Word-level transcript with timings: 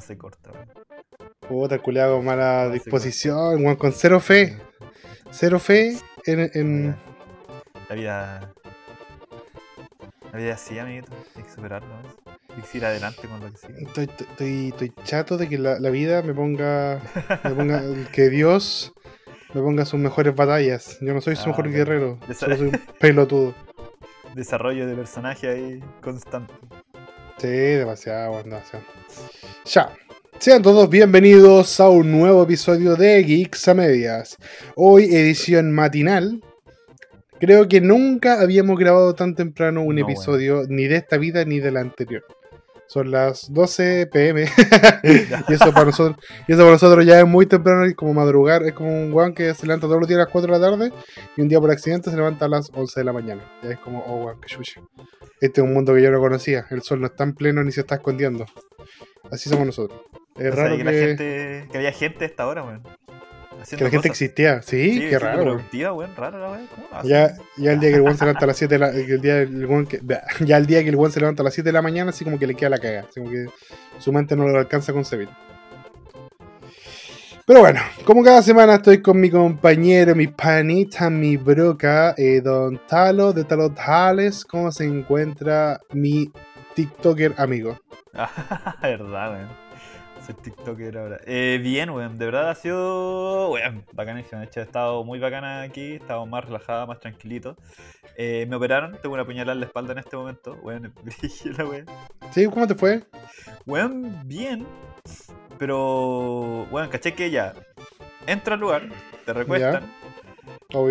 base 0.00 0.16
corta, 0.18 0.50
weón. 0.52 0.68
Puta, 1.48 1.78
culiado 1.78 2.16
con 2.16 2.24
mala 2.24 2.64
Base 2.66 2.72
disposición, 2.74 3.64
weón, 3.64 3.76
con 3.76 3.92
cero 3.92 4.20
fe. 4.20 4.56
Cero 5.30 5.58
fe 5.58 5.96
en. 6.26 6.50
en- 6.54 6.96
La 7.88 7.94
vida. 7.94 8.52
La 10.32 10.38
vida 10.38 10.54
así, 10.54 10.78
amiguito. 10.78 11.12
Hay 11.36 11.42
que 11.42 11.50
superarlo. 11.50 11.88
¿no? 11.88 12.30
Hay 12.56 12.62
que 12.62 12.78
ir 12.78 12.84
adelante 12.84 13.28
con 13.28 13.40
lo 13.40 13.50
que 13.50 13.56
sigue. 13.58 13.82
Estoy, 13.82 14.04
estoy, 14.18 14.68
estoy 14.68 14.92
chato 15.04 15.36
de 15.36 15.48
que 15.48 15.58
la, 15.58 15.78
la 15.80 15.90
vida 15.90 16.22
me 16.22 16.32
ponga, 16.34 17.00
me 17.44 17.50
ponga. 17.50 17.82
Que 18.12 18.28
Dios 18.28 18.92
me 19.54 19.60
ponga 19.60 19.84
sus 19.84 19.98
mejores 20.00 20.34
batallas. 20.34 20.98
Yo 21.00 21.12
no 21.12 21.20
soy 21.20 21.34
su 21.36 21.44
Ah, 21.44 21.46
mejor 21.48 21.70
guerrero, 21.70 22.18
Esa- 22.28 22.46
solo 22.46 22.56
soy 22.56 22.66
un 22.68 22.80
pelotudo. 22.98 23.54
Desarrollo 24.34 24.86
de 24.86 24.94
personaje 24.94 25.48
ahí 25.48 25.80
constante. 26.00 26.54
Sí, 27.40 27.48
demasiado, 27.48 28.42
demasiado. 28.42 28.84
Ya. 29.64 29.96
Sean 30.38 30.60
todos 30.60 30.90
bienvenidos 30.90 31.80
a 31.80 31.88
un 31.88 32.12
nuevo 32.12 32.42
episodio 32.42 32.96
de 32.96 33.22
Geeks 33.22 33.66
a 33.68 33.72
Medias. 33.72 34.36
Hoy 34.76 35.04
edición 35.04 35.72
matinal. 35.72 36.42
Creo 37.38 37.66
que 37.66 37.80
nunca 37.80 38.42
habíamos 38.42 38.78
grabado 38.78 39.14
tan 39.14 39.34
temprano 39.34 39.82
un 39.82 39.96
No, 39.96 40.02
episodio, 40.02 40.64
ni 40.68 40.86
de 40.86 40.96
esta 40.96 41.16
vida 41.16 41.46
ni 41.46 41.60
de 41.60 41.70
la 41.70 41.80
anterior. 41.80 42.24
Son 42.90 43.08
las 43.08 43.52
12 43.52 44.08
pm. 44.08 44.46
y, 45.04 45.52
eso 45.54 45.72
para 45.72 45.84
nosotros, 45.84 46.16
y 46.48 46.52
eso 46.52 46.62
para 46.62 46.72
nosotros 46.72 47.06
ya 47.06 47.20
es 47.20 47.24
muy 47.24 47.46
temprano, 47.46 47.84
es 47.84 47.94
como 47.94 48.12
madrugar. 48.14 48.64
Es 48.64 48.72
como 48.72 48.90
un 48.90 49.12
weón 49.12 49.32
que 49.32 49.54
se 49.54 49.64
levanta 49.64 49.86
todos 49.86 50.00
los 50.00 50.08
días 50.08 50.18
a 50.18 50.24
las 50.24 50.32
4 50.32 50.52
de 50.52 50.58
la 50.58 50.70
tarde 50.70 50.92
y 51.36 51.40
un 51.40 51.46
día 51.46 51.60
por 51.60 51.70
accidente 51.70 52.10
se 52.10 52.16
levanta 52.16 52.46
a 52.46 52.48
las 52.48 52.68
11 52.74 52.98
de 52.98 53.04
la 53.04 53.12
mañana. 53.12 53.44
Ya 53.62 53.70
es 53.70 53.78
como, 53.78 54.00
oh 54.00 54.24
weón, 54.24 54.40
qué 54.40 54.48
chucha. 54.48 54.80
Este 55.40 55.60
es 55.60 55.64
un 55.64 55.72
mundo 55.72 55.94
que 55.94 56.02
yo 56.02 56.10
no 56.10 56.18
conocía. 56.18 56.66
El 56.70 56.82
sol 56.82 57.00
no 57.00 57.06
está 57.06 57.22
en 57.22 57.34
pleno 57.34 57.62
ni 57.62 57.70
se 57.70 57.82
está 57.82 57.94
escondiendo. 57.94 58.44
Así 59.30 59.48
somos 59.48 59.66
nosotros. 59.66 60.00
Es 60.36 60.52
raro 60.52 60.76
que, 60.76 60.78
que, 60.78 60.84
la 60.84 60.90
gente, 60.92 61.68
que 61.70 61.78
había 61.78 61.92
gente 61.92 62.24
a 62.24 62.26
esta 62.26 62.48
hora, 62.48 62.64
weón. 62.64 62.82
Que 63.76 63.84
la 63.84 63.90
gente 63.90 64.08
cosas. 64.08 64.22
existía. 64.22 64.62
Sí, 64.62 64.92
Sí, 64.92 65.00
qué 65.10 65.18
raro. 65.18 65.60
Ya, 67.04 67.34
ya 67.56 67.72
el 67.72 67.80
día 67.80 67.90
que 67.90 67.96
el 67.96 68.02
weón 68.02 68.16
se 68.16 68.24
levanta 68.24 68.44
a 68.44 68.48
las 68.48 68.56
7 68.56 68.74
de 68.74 68.78
la, 68.78 68.88
el 68.90 69.20
día 69.20 69.38
el 69.40 69.66
weón 69.66 69.86
que- 69.86 70.00
ya 70.44 70.56
el 70.56 70.66
día 70.66 70.82
que 70.82 70.88
el 70.88 70.96
weón 70.96 71.12
se 71.12 71.20
levanta 71.20 71.42
a 71.42 71.44
las 71.44 71.54
7 71.54 71.68
de 71.68 71.72
la 71.72 71.82
mañana, 71.82 72.10
así 72.10 72.24
como 72.24 72.38
que 72.38 72.46
le 72.46 72.54
queda 72.54 72.70
la 72.70 72.78
caga. 72.78 73.06
Así 73.08 73.20
como 73.20 73.30
que 73.30 73.46
su 73.98 74.12
mente 74.12 74.34
no 74.36 74.46
lo 74.48 74.58
alcanza 74.58 74.92
a 74.92 74.94
concebir. 74.94 75.28
Pero 77.46 77.60
bueno, 77.60 77.80
como 78.04 78.22
cada 78.22 78.42
semana 78.42 78.76
estoy 78.76 79.02
con 79.02 79.18
mi 79.20 79.28
compañero, 79.28 80.14
mi 80.14 80.28
panita, 80.28 81.10
mi 81.10 81.36
broca, 81.36 82.14
eh, 82.16 82.40
Don 82.40 82.80
Talo 82.86 83.32
de 83.32 83.42
Talo 83.44 83.70
Tales. 83.72 84.44
¿Cómo 84.44 84.70
se 84.70 84.84
encuentra 84.84 85.80
mi 85.92 86.30
TikToker 86.74 87.34
amigo? 87.38 87.78
Ah, 88.12 88.76
verdad, 88.82 89.32
weón. 89.32 89.69
Soy 90.30 90.42
TikToker 90.42 90.96
ahora. 90.96 91.20
Eh, 91.26 91.58
bien, 91.60 91.90
weón. 91.90 92.16
De 92.16 92.24
verdad 92.24 92.50
ha 92.50 92.54
sido, 92.54 93.50
weón, 93.50 93.84
bacanísimo. 93.92 94.40
De 94.40 94.46
hecho, 94.46 94.60
he 94.60 94.62
estado 94.62 95.02
muy 95.02 95.18
bacana 95.18 95.62
aquí. 95.62 95.80
He 95.80 95.96
estado 95.96 96.24
más 96.24 96.44
relajada, 96.44 96.86
más 96.86 97.00
tranquilito. 97.00 97.56
Eh, 98.16 98.46
me 98.48 98.54
operaron. 98.54 98.96
Tengo 99.02 99.14
una 99.14 99.24
puñalada 99.24 99.54
en 99.54 99.60
la 99.60 99.66
espalda 99.66 99.92
en 99.92 99.98
este 99.98 100.16
momento. 100.16 100.56
Weón, 100.62 100.94
brígida, 101.02 101.64
weón. 101.64 101.86
¿Sí? 102.30 102.46
¿Cómo 102.46 102.66
te 102.68 102.76
fue? 102.76 103.02
Weón, 103.66 104.22
bien. 104.26 104.64
Pero, 105.58 106.66
weón, 106.70 106.88
caché 106.90 107.12
que 107.12 107.30
ya. 107.30 107.52
Entra 108.26 108.54
al 108.54 108.60
lugar, 108.60 108.88
te 109.26 109.32
recuestan. 109.32 109.90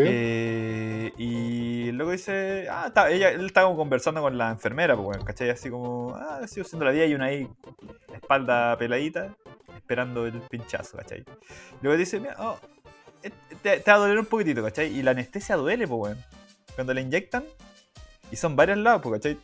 Eh, 0.10 1.14
y 1.18 1.92
luego 1.92 2.12
dice, 2.12 2.68
ah, 2.70 2.86
está- 2.88 3.10
ella, 3.10 3.30
él 3.30 3.46
estaba 3.46 3.74
conversando 3.76 4.22
con 4.22 4.38
la 4.38 4.50
enfermera, 4.52 4.96
pues 4.96 5.06
bueno, 5.06 5.26
¿cachai? 5.26 5.50
Así 5.50 5.70
como, 5.70 6.16
ah, 6.16 6.48
sigo 6.48 6.66
siendo 6.66 6.86
la 6.86 6.92
día 6.92 7.06
y 7.06 7.14
una 7.16 7.26
ahí, 7.26 7.48
espalda 8.14 8.78
peladita, 8.78 9.36
esperando 9.76 10.26
el 10.26 10.40
pinchazo, 10.42 10.98
¿cachai? 10.98 11.24
Luego 11.82 11.98
dice, 11.98 12.20
mira, 12.20 12.36
oh, 12.40 12.60
eh, 13.24 13.32
te, 13.62 13.80
te 13.80 13.92
va 13.92 13.98
a 13.98 14.00
doler 14.00 14.20
un 14.20 14.26
poquitito, 14.26 14.64
¿cachai? 14.64 14.88
Y 14.98 15.02
la 15.04 15.12
anestesia 15.12 15.56
duele, 15.56 15.88
pues 15.88 15.98
bueno. 15.98 16.22
Cuando 16.76 16.94
le 16.94 17.02
inyectan, 17.02 17.44
y 18.32 18.36
son 18.36 18.56
varios 18.56 18.78
lados, 18.78 19.02
pues, 19.02 19.16
¿cachai? 19.22 19.38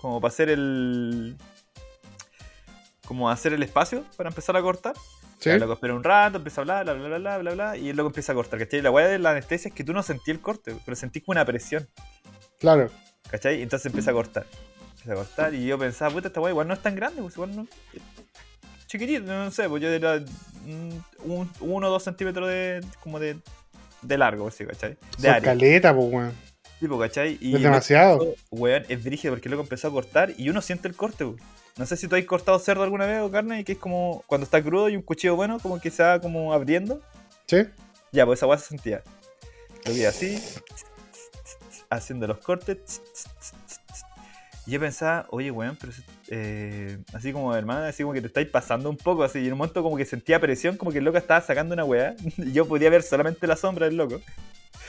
Como 0.00 0.20
para 0.20 0.32
hacer 0.32 0.50
el... 0.50 1.36
Como 3.06 3.30
hacer 3.30 3.52
el 3.52 3.62
espacio 3.62 4.04
para 4.16 4.28
empezar 4.30 4.56
a 4.56 4.62
cortar. 4.62 4.94
¿Sí? 5.38 5.50
Loco 5.58 5.74
espera 5.74 5.94
un 5.94 6.02
rato, 6.04 6.38
empieza 6.38 6.60
a 6.60 6.62
hablar, 6.62 6.84
bla, 6.84 6.94
bla, 6.94 7.08
bla, 7.08 7.18
bla, 7.18 7.38
bla, 7.38 7.52
bla, 7.52 7.76
y 7.76 7.92
luego 7.92 8.08
empieza 8.08 8.32
a 8.32 8.34
cortar, 8.34 8.58
¿cachai? 8.58 8.80
La 8.82 8.90
weá 8.90 9.06
de 9.06 9.18
la 9.18 9.30
anestesia 9.32 9.68
es 9.68 9.74
que 9.74 9.84
tú 9.84 9.92
no 9.92 10.02
sentí 10.02 10.30
el 10.30 10.40
corte, 10.40 10.74
pero 10.84 10.96
sentís 10.96 11.22
como 11.24 11.34
una 11.34 11.44
presión, 11.44 11.86
Claro. 12.58 12.90
¿cachai? 13.30 13.60
Entonces 13.62 13.86
empieza 13.86 14.10
a 14.12 14.14
cortar. 14.14 14.46
Empieza 14.90 15.12
a 15.12 15.16
cortar, 15.16 15.54
y 15.54 15.66
yo 15.66 15.78
pensaba, 15.78 16.10
puta, 16.12 16.28
esta 16.28 16.40
weá 16.40 16.50
igual 16.52 16.66
no 16.68 16.74
es 16.74 16.80
tan 16.80 16.94
grande, 16.96 17.20
pues 17.22 17.34
igual 17.34 17.54
no. 17.54 17.66
Chiquitito, 18.86 19.24
no 19.24 19.50
sé, 19.50 19.68
pues 19.68 19.82
yo 19.82 19.88
era 19.88 20.18
mm, 20.64 21.30
un, 21.30 21.50
uno 21.60 21.88
o 21.88 21.90
dos 21.90 22.02
centímetros 22.04 22.48
de, 22.48 22.80
como 23.00 23.18
de, 23.18 23.36
de 24.02 24.18
largo, 24.18 24.48
así, 24.48 24.64
¿cachai? 24.64 24.96
De 25.18 25.28
área. 25.28 25.42
caleta, 25.52 25.94
pues, 25.94 26.06
weón. 26.12 26.32
Tipo, 26.80 26.98
¿cachai? 26.98 27.36
Y 27.40 27.56
Es 27.56 27.62
demasiado. 27.62 28.34
Weón, 28.50 28.84
es 28.88 29.02
brígido 29.02 29.34
porque 29.34 29.48
luego 29.48 29.62
empezó 29.64 29.88
a 29.88 29.90
cortar 29.90 30.32
y 30.36 30.48
uno 30.50 30.62
siente 30.62 30.88
el 30.88 30.94
corte, 30.94 31.24
weón. 31.24 31.40
No 31.76 31.84
sé 31.84 31.96
si 31.96 32.08
tú 32.08 32.16
has 32.16 32.24
cortado 32.24 32.58
cerdo 32.58 32.82
alguna 32.82 33.06
vez 33.06 33.20
o 33.20 33.30
carne 33.30 33.60
y 33.60 33.64
que 33.64 33.72
es 33.72 33.78
como 33.78 34.24
cuando 34.26 34.44
está 34.44 34.62
crudo 34.62 34.88
y 34.88 34.96
un 34.96 35.02
cuchillo 35.02 35.36
bueno, 35.36 35.58
como 35.60 35.78
que 35.80 35.90
se 35.90 36.02
va 36.02 36.20
como 36.20 36.52
abriendo. 36.52 37.02
¿Sí? 37.46 37.58
Ya, 38.12 38.24
pues 38.24 38.38
esa 38.38 38.46
weá 38.46 38.58
se 38.58 38.68
sentía. 38.68 39.02
Lo 39.84 39.92
vi 39.92 40.04
así, 40.04 40.42
haciendo 41.90 42.26
los 42.26 42.38
cortes. 42.38 43.02
Y 44.66 44.72
yo 44.72 44.80
pensaba, 44.80 45.26
oye, 45.30 45.50
weón, 45.50 45.76
pero 45.80 45.92
eh, 46.28 46.98
así 47.12 47.32
como 47.32 47.54
hermano, 47.54 47.84
así 47.84 48.02
como 48.02 48.12
que 48.14 48.20
te 48.20 48.26
estáis 48.26 48.48
pasando 48.48 48.90
un 48.90 48.96
poco, 48.96 49.22
así. 49.22 49.38
Y 49.38 49.46
en 49.46 49.52
un 49.52 49.58
momento 49.58 49.82
como 49.82 49.96
que 49.96 50.04
sentía 50.04 50.40
presión, 50.40 50.76
como 50.76 50.90
que 50.90 50.98
el 50.98 51.04
loco 51.04 51.18
estaba 51.18 51.40
sacando 51.40 51.74
una 51.74 51.84
weá. 51.84 52.16
Y 52.38 52.52
yo 52.52 52.66
podía 52.66 52.90
ver 52.90 53.02
solamente 53.02 53.46
la 53.46 53.56
sombra 53.56 53.86
del 53.86 53.96
loco. 53.96 54.20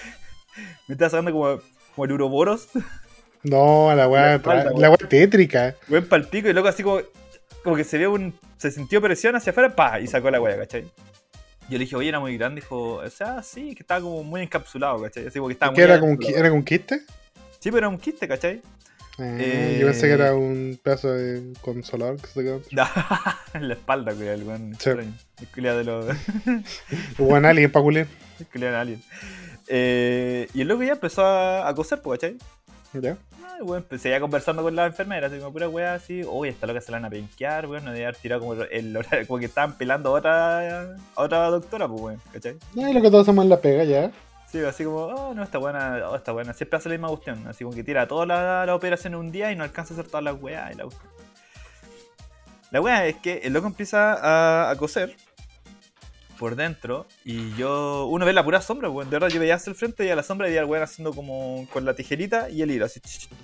Me 0.88 0.94
estaba 0.94 1.10
sacando 1.10 1.32
como, 1.32 1.60
como 1.96 2.06
el 2.06 2.12
uroboros, 2.14 2.70
No, 3.44 3.90
la 3.90 3.96
La 3.96 4.08
weá, 4.08 4.38
la 4.40 4.90
weá 4.90 4.98
tétrica. 4.98 5.76
weón, 5.90 6.06
pa'l 6.06 6.28
pico, 6.28 6.50
y 6.50 6.54
loco 6.54 6.68
así 6.68 6.84
como, 6.84 7.02
como 7.64 7.76
que 7.76 7.84
se 7.84 7.98
ve 7.98 8.08
un. 8.08 8.34
Se 8.58 8.72
sintió 8.72 9.02
presión 9.02 9.36
hacia 9.36 9.52
afuera, 9.52 9.76
pa, 9.76 10.00
y 10.00 10.08
sacó 10.08 10.32
la 10.32 10.42
weá, 10.42 10.58
¿cachai? 10.58 10.84
Yo 11.70 11.78
le 11.78 11.80
dije, 11.80 11.96
oye, 11.96 12.10
era 12.10 12.20
muy 12.20 12.38
grande, 12.38 12.62
dijo, 12.62 12.96
o 12.96 13.10
sea, 13.10 13.44
sí, 13.44 13.76
que 13.76 13.84
estaba 13.84 14.02
como 14.02 14.24
muy 14.24 14.42
encapsulado, 14.42 15.02
¿cachai? 15.02 15.28
Así 15.28 15.38
como 15.38 15.48
que 15.50 15.54
estaba 15.54 15.74
¿Qué 15.74 15.82
muy 15.82 15.92
era, 15.92 16.00
como, 16.00 16.14
un 16.14 16.20
era 16.24 16.50
con 16.50 16.64
quiste? 16.64 17.02
Sí, 17.60 17.70
pero 17.72 17.80
era 17.80 17.90
un 17.90 17.98
quiste, 17.98 18.28
¿cachai? 18.28 18.62
Eh, 19.20 19.38
Eh, 19.40 19.78
Yo 19.82 19.88
pensé 19.88 20.08
que 20.08 20.14
era 20.14 20.34
un 20.34 20.80
pedazo 20.82 21.12
de 21.12 21.54
consolador 21.62 22.22
que 22.22 22.28
se 22.28 22.44
quedó. 22.44 22.62
en 23.54 23.68
la 23.68 23.74
espalda, 23.74 24.14
cuidado, 24.14 24.36
el 24.36 24.44
weón. 24.44 24.76
Sí. 24.80 24.90
El 24.92 25.64
de 25.64 25.84
los. 25.84 26.06
Hubo 27.20 27.34
un 27.36 27.46
alien 27.46 27.72
pa' 27.72 27.82
culiar. 27.82 28.08
el 28.54 28.62
de 28.62 28.68
alien. 28.70 29.04
Eh, 29.68 30.48
y 30.54 30.62
el 30.62 30.68
loco 30.68 30.84
ya 30.84 30.94
empezó 30.94 31.26
a, 31.26 31.68
a 31.68 31.76
coser, 31.76 32.02
pues, 32.02 32.20
¿cachai? 32.20 32.38
¿Ya? 32.94 33.18
Ah, 33.44 33.58
empecé 33.76 34.10
ya 34.10 34.20
conversando 34.20 34.64
con 34.64 34.76
la 34.76 34.86
enfermera, 34.86 35.28
así 35.28 35.38
como 35.38 35.52
pura 35.52 35.70
weá, 35.70 35.94
así. 35.96 36.24
Oye, 36.28 36.52
esta 36.52 36.68
loca 36.68 36.82
se 36.82 36.92
la 36.92 36.98
van 36.98 37.06
a 37.06 37.10
penquear, 37.10 37.68
weón. 37.68 37.86
No 37.86 37.92
debe 37.92 38.06
haber 38.06 38.16
tirado 38.16 38.42
como 38.42 38.54
el 38.54 38.96
horario, 38.96 39.28
como 39.28 39.40
que 39.40 39.46
estaban 39.46 39.78
pelando 39.78 40.10
a 40.10 40.14
otra, 40.14 40.82
a 40.82 40.96
otra 41.16 41.48
doctora, 41.50 41.88
pues, 41.88 42.02
weón, 42.02 42.22
¿cachai? 42.32 42.58
No, 42.76 42.90
y 42.90 42.94
lo 42.94 43.02
que 43.02 43.10
todos 43.10 43.24
hacemos 43.24 43.44
en 43.44 43.50
la 43.50 43.60
pega, 43.60 43.84
ya. 43.84 44.12
Sí, 44.52 44.64
así 44.64 44.86
como, 44.86 44.98
oh, 44.98 45.34
no, 45.34 45.44
está 45.44 45.58
buena, 45.58 46.10
oh, 46.10 46.16
está 46.16 46.32
buena. 46.32 46.54
Siempre 46.54 46.78
hace 46.78 46.90
la 46.90 46.94
misma 46.96 47.10
cuestión. 47.10 47.46
Así 47.48 47.64
como 47.64 47.76
que 47.76 47.84
tira 47.84 48.08
toda 48.08 48.26
la, 48.26 48.66
la 48.66 48.76
operación 48.76 49.14
en 49.14 49.20
un 49.20 49.32
día 49.32 49.52
y 49.52 49.56
no 49.56 49.64
alcanza 49.64 49.94
a 49.94 49.98
hacer 49.98 50.08
todas 50.08 50.24
las 50.24 50.42
weas 50.42 50.74
y 50.74 50.78
la. 50.78 50.88
La 52.70 52.82
wea 52.82 53.08
es 53.08 53.16
que 53.16 53.38
el 53.44 53.54
loco 53.54 53.68
empieza 53.68 54.14
a, 54.14 54.70
a 54.70 54.76
coser 54.76 55.16
por 56.38 56.56
dentro 56.56 57.08
y 57.26 57.54
yo, 57.56 58.06
uno 58.08 58.26
ve 58.26 58.34
la 58.34 58.44
pura 58.44 58.62
sombra, 58.62 58.90
weón. 58.90 59.10
De 59.10 59.16
verdad, 59.16 59.30
yo 59.30 59.40
veía 59.40 59.56
hacia 59.56 59.72
el 59.72 59.76
frente 59.76 60.06
y 60.06 60.10
a 60.10 60.16
la 60.16 60.24
sombra 60.24 60.48
veía 60.48 60.62
al 60.62 60.66
weón 60.66 60.84
haciendo 60.84 61.14
como 61.14 61.68
con 61.72 61.86
la 61.86 61.94
tijerita 61.94 62.50
y 62.50 62.62
el 62.62 62.72
hilo, 62.72 62.86
así, 62.86 63.02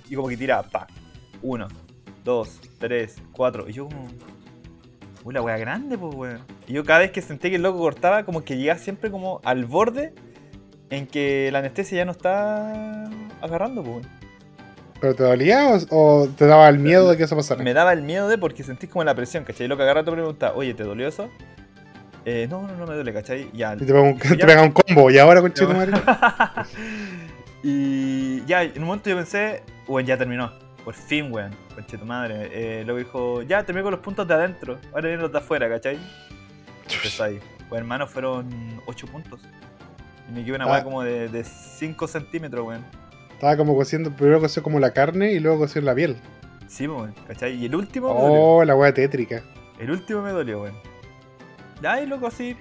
y 0.08 0.14
como 0.14 0.28
que 0.28 0.36
tiraba, 0.36 0.62
pa. 0.62 0.86
Uno, 1.42 1.68
dos, 2.24 2.60
tres, 2.78 3.16
cuatro. 3.32 3.68
Y 3.68 3.72
yo 3.72 3.86
como, 3.86 4.08
uy, 5.24 5.34
la 5.34 5.42
wea 5.42 5.56
grande, 5.56 5.98
pues, 5.98 6.14
weón. 6.14 6.40
Y 6.66 6.72
yo 6.72 6.84
cada 6.84 7.00
vez 7.00 7.10
que 7.10 7.22
sentí 7.22 7.50
que 7.50 7.56
el 7.56 7.62
loco 7.62 7.78
cortaba, 7.78 8.24
como 8.24 8.44
que 8.44 8.56
llegaba 8.56 8.78
siempre 8.78 9.10
como 9.10 9.40
al 9.44 9.64
borde 9.66 10.14
en 10.90 11.06
que 11.06 11.50
la 11.52 11.58
anestesia 11.58 11.98
ya 11.98 12.04
no 12.04 12.12
está 12.12 13.04
agarrando, 13.42 13.82
pues. 13.82 13.96
weón. 13.96 14.24
¿Pero 15.00 15.14
te 15.14 15.22
dolía 15.24 15.68
o, 15.90 16.22
o 16.22 16.28
te 16.28 16.46
daba 16.46 16.68
el 16.68 16.78
miedo 16.78 17.10
de 17.10 17.16
que 17.18 17.24
eso 17.24 17.36
pasara? 17.36 17.62
Me 17.62 17.74
daba 17.74 17.92
el 17.92 18.02
miedo 18.02 18.28
de 18.28 18.38
porque 18.38 18.62
sentís 18.62 18.88
como 18.88 19.04
la 19.04 19.14
presión, 19.14 19.44
¿cachai? 19.44 19.66
Y 19.66 19.68
lo 19.68 19.76
que 19.76 19.82
agarra 19.82 20.02
te 20.02 20.10
pregunta, 20.10 20.52
oye, 20.54 20.72
¿te 20.72 20.82
dolió 20.82 21.06
eso? 21.06 21.28
Eh, 22.26 22.46
no, 22.48 22.62
no, 22.62 22.74
no 22.74 22.86
me 22.86 22.94
duele, 22.94 23.12
¿cachai? 23.12 23.50
Ya. 23.52 23.74
Y 23.74 23.78
te 23.78 23.84
pega 23.86 24.00
un, 24.00 24.18
te 24.18 24.36
Ya. 24.36 24.46
pega 24.46 24.62
un 24.62 24.72
combo. 24.72 25.10
Y 25.10 25.18
ahora, 25.18 25.40
conchito 25.40 25.68
madre. 25.74 25.92
y 27.62 28.44
ya, 28.46 28.62
en 28.62 28.78
un 28.80 28.86
momento 28.88 29.10
yo 29.10 29.16
pensé, 29.16 29.62
weón, 29.86 30.06
ya 30.06 30.16
terminó. 30.16 30.52
Por 30.84 30.94
fin, 30.94 31.32
weón, 31.32 31.52
conche 31.74 31.96
tu 31.96 32.04
madre. 32.04 32.50
Eh, 32.52 32.82
luego 32.84 32.98
dijo, 32.98 33.42
ya 33.42 33.62
terminé 33.64 33.82
con 33.82 33.92
los 33.92 34.00
puntos 34.00 34.26
de 34.28 34.34
adentro, 34.34 34.78
ahora 34.92 35.02
vienen 35.08 35.20
los 35.22 35.32
de 35.32 35.38
afuera, 35.38 35.68
¿cachai? 35.68 35.98
Empezó 36.94 37.24
ahí. 37.24 37.40
Pues 37.68 37.78
hermano, 37.80 38.06
fueron 38.06 38.48
8 38.86 39.06
puntos. 39.06 39.40
Y 40.28 40.32
me 40.32 40.44
quedó 40.44 40.56
una 40.56 40.64
Ah. 40.66 40.72
weá 40.72 40.84
como 40.84 41.02
de 41.02 41.44
5 41.44 42.06
centímetros, 42.06 42.66
weón. 42.66 42.84
Estaba 43.32 43.56
como 43.56 43.74
cociendo, 43.74 44.10
primero 44.10 44.40
coció 44.40 44.62
como 44.62 44.78
la 44.78 44.92
carne 44.92 45.32
y 45.32 45.40
luego 45.40 45.58
coció 45.60 45.80
la 45.82 45.94
piel. 45.94 46.16
Sí, 46.68 46.86
weón, 46.86 47.14
¿cachai? 47.26 47.54
Y 47.54 47.66
el 47.66 47.74
último. 47.74 48.08
Oh, 48.10 48.64
la 48.64 48.74
weá 48.76 48.92
tétrica. 48.92 49.42
El 49.78 49.90
último 49.90 50.22
me 50.22 50.30
dolió, 50.30 50.62
weón. 50.62 50.74
Ya, 51.84 52.00
y 52.02 52.06
loco, 52.06 52.26
así. 52.28 52.56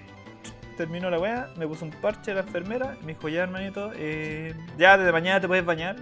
Terminó 0.76 1.10
la 1.10 1.18
weá, 1.18 1.48
me 1.56 1.66
puso 1.66 1.86
un 1.86 1.92
parche 1.92 2.32
a 2.32 2.34
la 2.34 2.42
enfermera 2.42 2.98
me 3.06 3.14
dijo, 3.14 3.30
ya 3.30 3.44
hermanito, 3.44 3.92
eh, 3.96 4.54
ya 4.78 4.98
desde 4.98 5.14
mañana 5.14 5.40
te 5.40 5.48
puedes 5.48 5.64
bañar. 5.64 5.96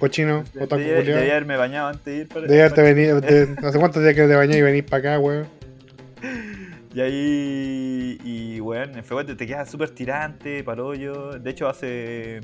Cochino, 0.00 0.42
De- 0.52 0.64
otaku 0.64 0.80
Debía 0.82 0.96
culiao. 0.96 1.16
debía 1.18 1.32
haberme 1.34 1.56
bañado 1.56 1.88
antes 1.90 2.04
de 2.06 2.16
ir 2.16 2.28
para 2.28 2.46
De 2.48 2.60
haberte 2.60 2.82
venido. 2.82 3.20
de- 3.20 3.54
¿Hace 3.62 3.78
cuántos 3.78 4.02
días 4.02 4.16
que 4.16 4.26
te 4.26 4.34
bañás 4.34 4.56
y 4.56 4.62
venís 4.62 4.82
para 4.82 5.10
acá, 5.12 5.18
weón? 5.20 5.46
Y 6.92 7.00
ahí, 7.00 8.18
y 8.24 8.60
weón, 8.60 8.90
bueno, 9.08 9.36
te 9.36 9.46
quedas 9.46 9.70
súper 9.70 9.90
tirante, 9.90 10.64
parollo. 10.64 11.38
De 11.38 11.50
hecho, 11.50 11.68
hace 11.68 12.40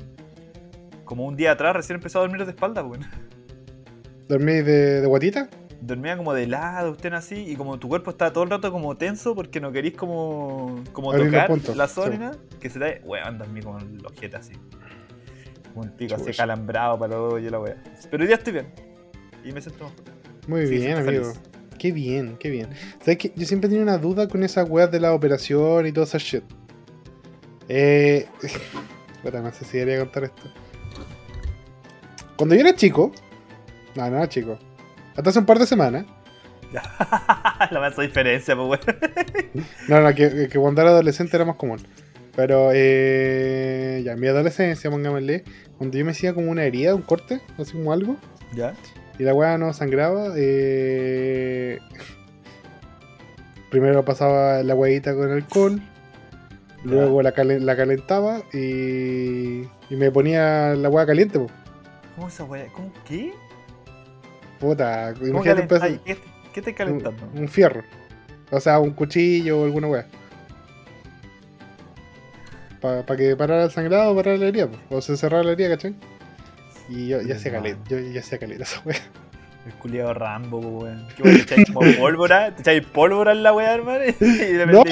como 1.03 1.25
un 1.25 1.35
día 1.35 1.51
atrás 1.51 1.75
recién 1.75 1.95
empezó 1.95 2.19
a 2.19 2.21
dormir 2.21 2.45
de 2.45 2.51
espalda, 2.51 2.81
weón. 2.81 3.05
¿Dormís 4.29 4.63
de, 4.65 5.01
de 5.01 5.07
guatita? 5.07 5.49
Dormía 5.79 6.17
como 6.17 6.33
de 6.33 6.47
lado, 6.47 6.91
usted 6.91 7.13
así, 7.13 7.35
y 7.47 7.55
como 7.55 7.77
tu 7.77 7.87
cuerpo 7.87 8.09
está 8.11 8.33
todo 8.33 8.43
el 8.43 8.49
rato 8.49 8.71
como 8.71 8.97
tenso 8.97 9.35
porque 9.35 9.59
no 9.61 9.71
querís 9.71 9.93
como, 9.95 10.83
como 10.91 11.11
Abrir 11.11 11.31
los 11.31 11.47
tocar 11.61 11.75
la 11.77 11.87
sí. 11.87 11.93
zona, 11.93 12.31
que 12.59 12.69
se 12.69 12.79
te... 12.79 13.01
Weón, 13.05 13.37
dormí 13.37 13.61
como 13.61 13.77
el 13.79 14.03
ojete 14.05 14.35
así. 14.37 14.53
Como 15.73 15.85
el 15.85 15.91
pico 15.91 16.15
así 16.15 16.31
calambrado 16.33 16.97
para 16.97 17.13
todo 17.13 17.37
y 17.37 17.47
la 17.49 17.59
wea. 17.59 17.77
Pero 18.09 18.23
hoy 18.23 18.27
día 18.27 18.37
estoy 18.37 18.53
bien. 18.53 18.67
Y 19.45 19.51
me 19.51 19.61
siento 19.61 19.83
mejor. 19.85 20.03
Muy 20.47 20.65
Sí, 20.65 20.77
bien, 20.77 20.97
amigo. 20.97 21.25
feliz. 21.25 21.39
Qué 21.77 21.91
bien, 21.91 22.37
qué 22.39 22.49
bien. 22.49 22.69
¿Sabes 22.99 23.17
qué? 23.17 23.31
Yo 23.35 23.45
siempre 23.45 23.69
tenía 23.69 23.83
una 23.83 23.99
duda 23.99 24.27
con 24.27 24.41
esas 24.43 24.67
weas 24.67 24.89
de 24.91 24.99
la 24.99 25.13
operación 25.13 25.85
y 25.85 25.91
toda 25.91 26.07
esa 26.07 26.17
shit. 26.17 26.43
Eh. 27.69 28.27
Puta, 29.21 29.41
no 29.41 29.51
sé 29.51 29.63
si 29.65 29.77
debería 29.77 29.99
contar 29.99 30.23
esto. 30.23 30.43
Cuando 32.35 32.55
yo 32.55 32.61
era 32.61 32.75
chico. 32.75 33.11
No, 33.95 34.09
no 34.09 34.17
era 34.17 34.27
chico. 34.29 34.57
Hasta 35.17 35.31
hace 35.31 35.39
un 35.39 35.45
par 35.45 35.59
de 35.59 35.65
semanas. 35.65 36.05
la 37.71 37.79
más 37.79 37.97
diferencia, 37.97 38.55
pues 38.55 38.81
weón. 38.85 39.65
No, 39.87 40.01
no, 40.01 40.13
que, 40.13 40.47
que 40.47 40.59
cuando 40.59 40.81
era 40.81 40.91
adolescente 40.91 41.35
era 41.35 41.45
más 41.45 41.55
común. 41.55 41.79
Pero, 42.35 42.69
eh, 42.71 44.03
ya, 44.05 44.11
en 44.11 44.19
mi 44.19 44.27
adolescencia, 44.27 44.91
pongámosle, 44.91 45.43
cuando 45.77 45.97
yo 45.97 46.05
me 46.05 46.11
hacía 46.11 46.35
como 46.35 46.51
una 46.51 46.65
herida, 46.65 46.93
un 46.93 47.01
corte, 47.01 47.41
así 47.57 47.73
como 47.73 47.91
algo, 47.91 48.15
¿Ya? 48.53 48.75
y 49.17 49.23
la 49.23 49.33
weá 49.33 49.57
no 49.57 49.73
sangraba, 49.73 50.33
eh, 50.35 51.79
primero 53.71 54.05
pasaba 54.05 54.61
la 54.61 54.75
huevita 54.75 55.15
con 55.15 55.31
alcohol, 55.31 55.81
luego 56.83 57.23
la, 57.23 57.33
la 57.35 57.75
calentaba 57.75 58.43
y, 58.53 59.63
y 59.89 59.95
me 59.97 60.11
ponía 60.11 60.75
la 60.75 60.89
hueá 60.89 61.07
caliente, 61.07 61.39
po. 61.39 61.47
¿Cómo 62.15 62.27
esa 62.27 62.43
wea? 62.43 62.67
¿Cómo 62.71 62.93
qué? 63.07 63.33
Puta, 64.59 65.13
¿Cómo 65.13 65.27
imagínate 65.27 65.67
calent- 65.67 65.81
Ay, 65.81 65.99
¿Qué, 66.05 66.17
qué 66.53 66.59
estás 66.59 66.73
calentando? 66.73 67.23
un, 67.33 67.41
un 67.41 67.47
fierro, 67.49 67.83
o 68.51 68.59
sea, 68.59 68.79
un 68.79 68.91
cuchillo 68.91 69.61
o 69.61 69.65
alguna 69.65 69.87
weá. 69.87 70.05
Para 72.81 73.03
que 73.17 73.35
parara 73.35 73.63
el 73.65 73.71
sangrado, 73.71 74.15
parara 74.15 74.37
la 74.37 74.45
herida, 74.47 74.67
po. 74.69 74.77
o 74.97 75.01
se 75.01 75.17
cerrara 75.17 75.43
la 75.43 75.51
herida, 75.53 75.69
¿cachai? 75.69 75.95
Y 76.89 77.07
yo 77.07 77.21
ya 77.21 77.35
No. 77.35 77.41
caleta, 77.51 77.79
yo 77.89 77.99
ya 77.99 78.21
sé 78.21 78.37
caleta 78.39 78.63
esa 78.63 78.81
weá. 78.85 78.97
El 79.65 79.73
culiado 79.73 80.13
Rambo, 80.13 80.59
weón. 80.59 81.07
¿Qué 81.17 81.23
weón? 81.23 81.37
¿Te 81.45 81.55
echáis 81.55 81.71
pólvora? 81.71 82.55
¿Te 82.55 82.61
echáis 82.61 82.85
pólvora 82.85 83.31
en 83.33 83.43
la 83.43 83.51
weá, 83.53 83.73
hermano? 83.73 83.99
No, 84.71 84.83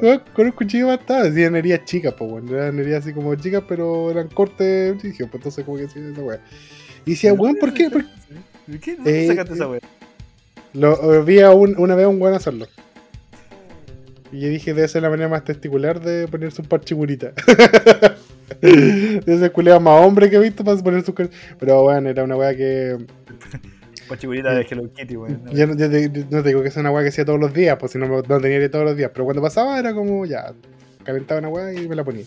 güey, 0.00 0.20
con 0.32 0.46
un 0.46 0.52
cuchillo 0.52 0.88
bastaba. 0.88 1.26
Eran 1.28 1.54
heridas 1.54 1.84
chicas, 1.84 2.14
pues, 2.18 2.28
bueno. 2.30 2.50
Eran 2.56 2.78
heridas 2.80 3.04
así 3.04 3.12
como 3.14 3.32
chicas, 3.36 3.62
pero 3.68 4.10
eran 4.10 4.26
cortes. 4.28 5.00
Dije, 5.02 5.26
pues 5.26 5.34
entonces, 5.34 5.64
como 5.64 5.76
que 5.76 5.86
sí, 5.88 6.00
esa 6.00 6.20
weá. 6.22 6.40
Y 7.04 7.10
decía, 7.12 7.32
weón, 7.34 7.56
¿por 7.60 7.72
qué? 7.74 7.90
¿Por 7.90 8.04
qué? 8.04 8.10
¿Por 8.66 8.78
qué? 8.80 8.96
¿Dónde 8.96 9.24
Eh, 9.24 9.28
sacaste 9.28 9.54
esa 9.54 9.68
weá? 9.68 9.80
Lo, 10.72 11.24
vi 11.24 11.40
a 11.40 11.50
un- 11.52 11.76
una 11.78 11.94
vez 11.94 12.06
a 12.06 12.08
un 12.08 12.20
weón 12.20 12.34
hacerlo. 12.34 12.66
Y 14.32 14.40
yo 14.40 14.48
dije, 14.48 14.74
debe 14.74 14.88
ser 14.88 15.02
la 15.02 15.10
manera 15.10 15.28
más 15.28 15.44
testicular 15.44 16.00
de 16.00 16.26
ponerse 16.26 16.60
un 16.62 16.68
parche 16.68 16.94
curita. 16.96 17.32
ese 18.60 19.50
culeado 19.50 19.80
más 19.80 20.04
hombre 20.04 20.28
que 20.30 20.36
he 20.36 20.40
visto 20.40 20.64
para 20.64 20.76
poner 20.82 21.02
su. 21.04 21.14
Pero 21.14 21.82
bueno, 21.82 22.08
era 22.08 22.24
una 22.24 22.36
weá 22.36 22.56
que. 22.56 22.96
Pachigurita 24.08 24.52
de 24.54 24.66
Hello 24.68 24.92
Kitty, 24.92 25.16
weón. 25.16 25.42
Yo, 25.52 25.66
no- 25.66 25.76
yo 25.76 25.86
yo 25.86 26.24
no 26.30 26.42
te 26.42 26.48
digo 26.48 26.62
que 26.62 26.70
sea 26.70 26.80
una 26.80 26.90
weá 26.90 27.02
que 27.04 27.08
hacía 27.10 27.24
todos 27.24 27.40
los 27.40 27.54
días, 27.54 27.76
pues 27.78 27.92
si 27.92 27.98
no, 27.98 28.06
no 28.08 28.22
tenía 28.40 28.58
que 28.58 28.68
todos 28.68 28.84
los 28.84 28.96
días. 28.96 29.10
Pero 29.14 29.24
cuando 29.24 29.40
pasaba 29.42 29.78
era 29.78 29.94
como, 29.94 30.26
ya, 30.26 30.52
calentaba 31.04 31.38
una 31.40 31.48
weá 31.48 31.72
y 31.72 31.88
me 31.88 31.94
la 31.94 32.04
ponía. 32.04 32.24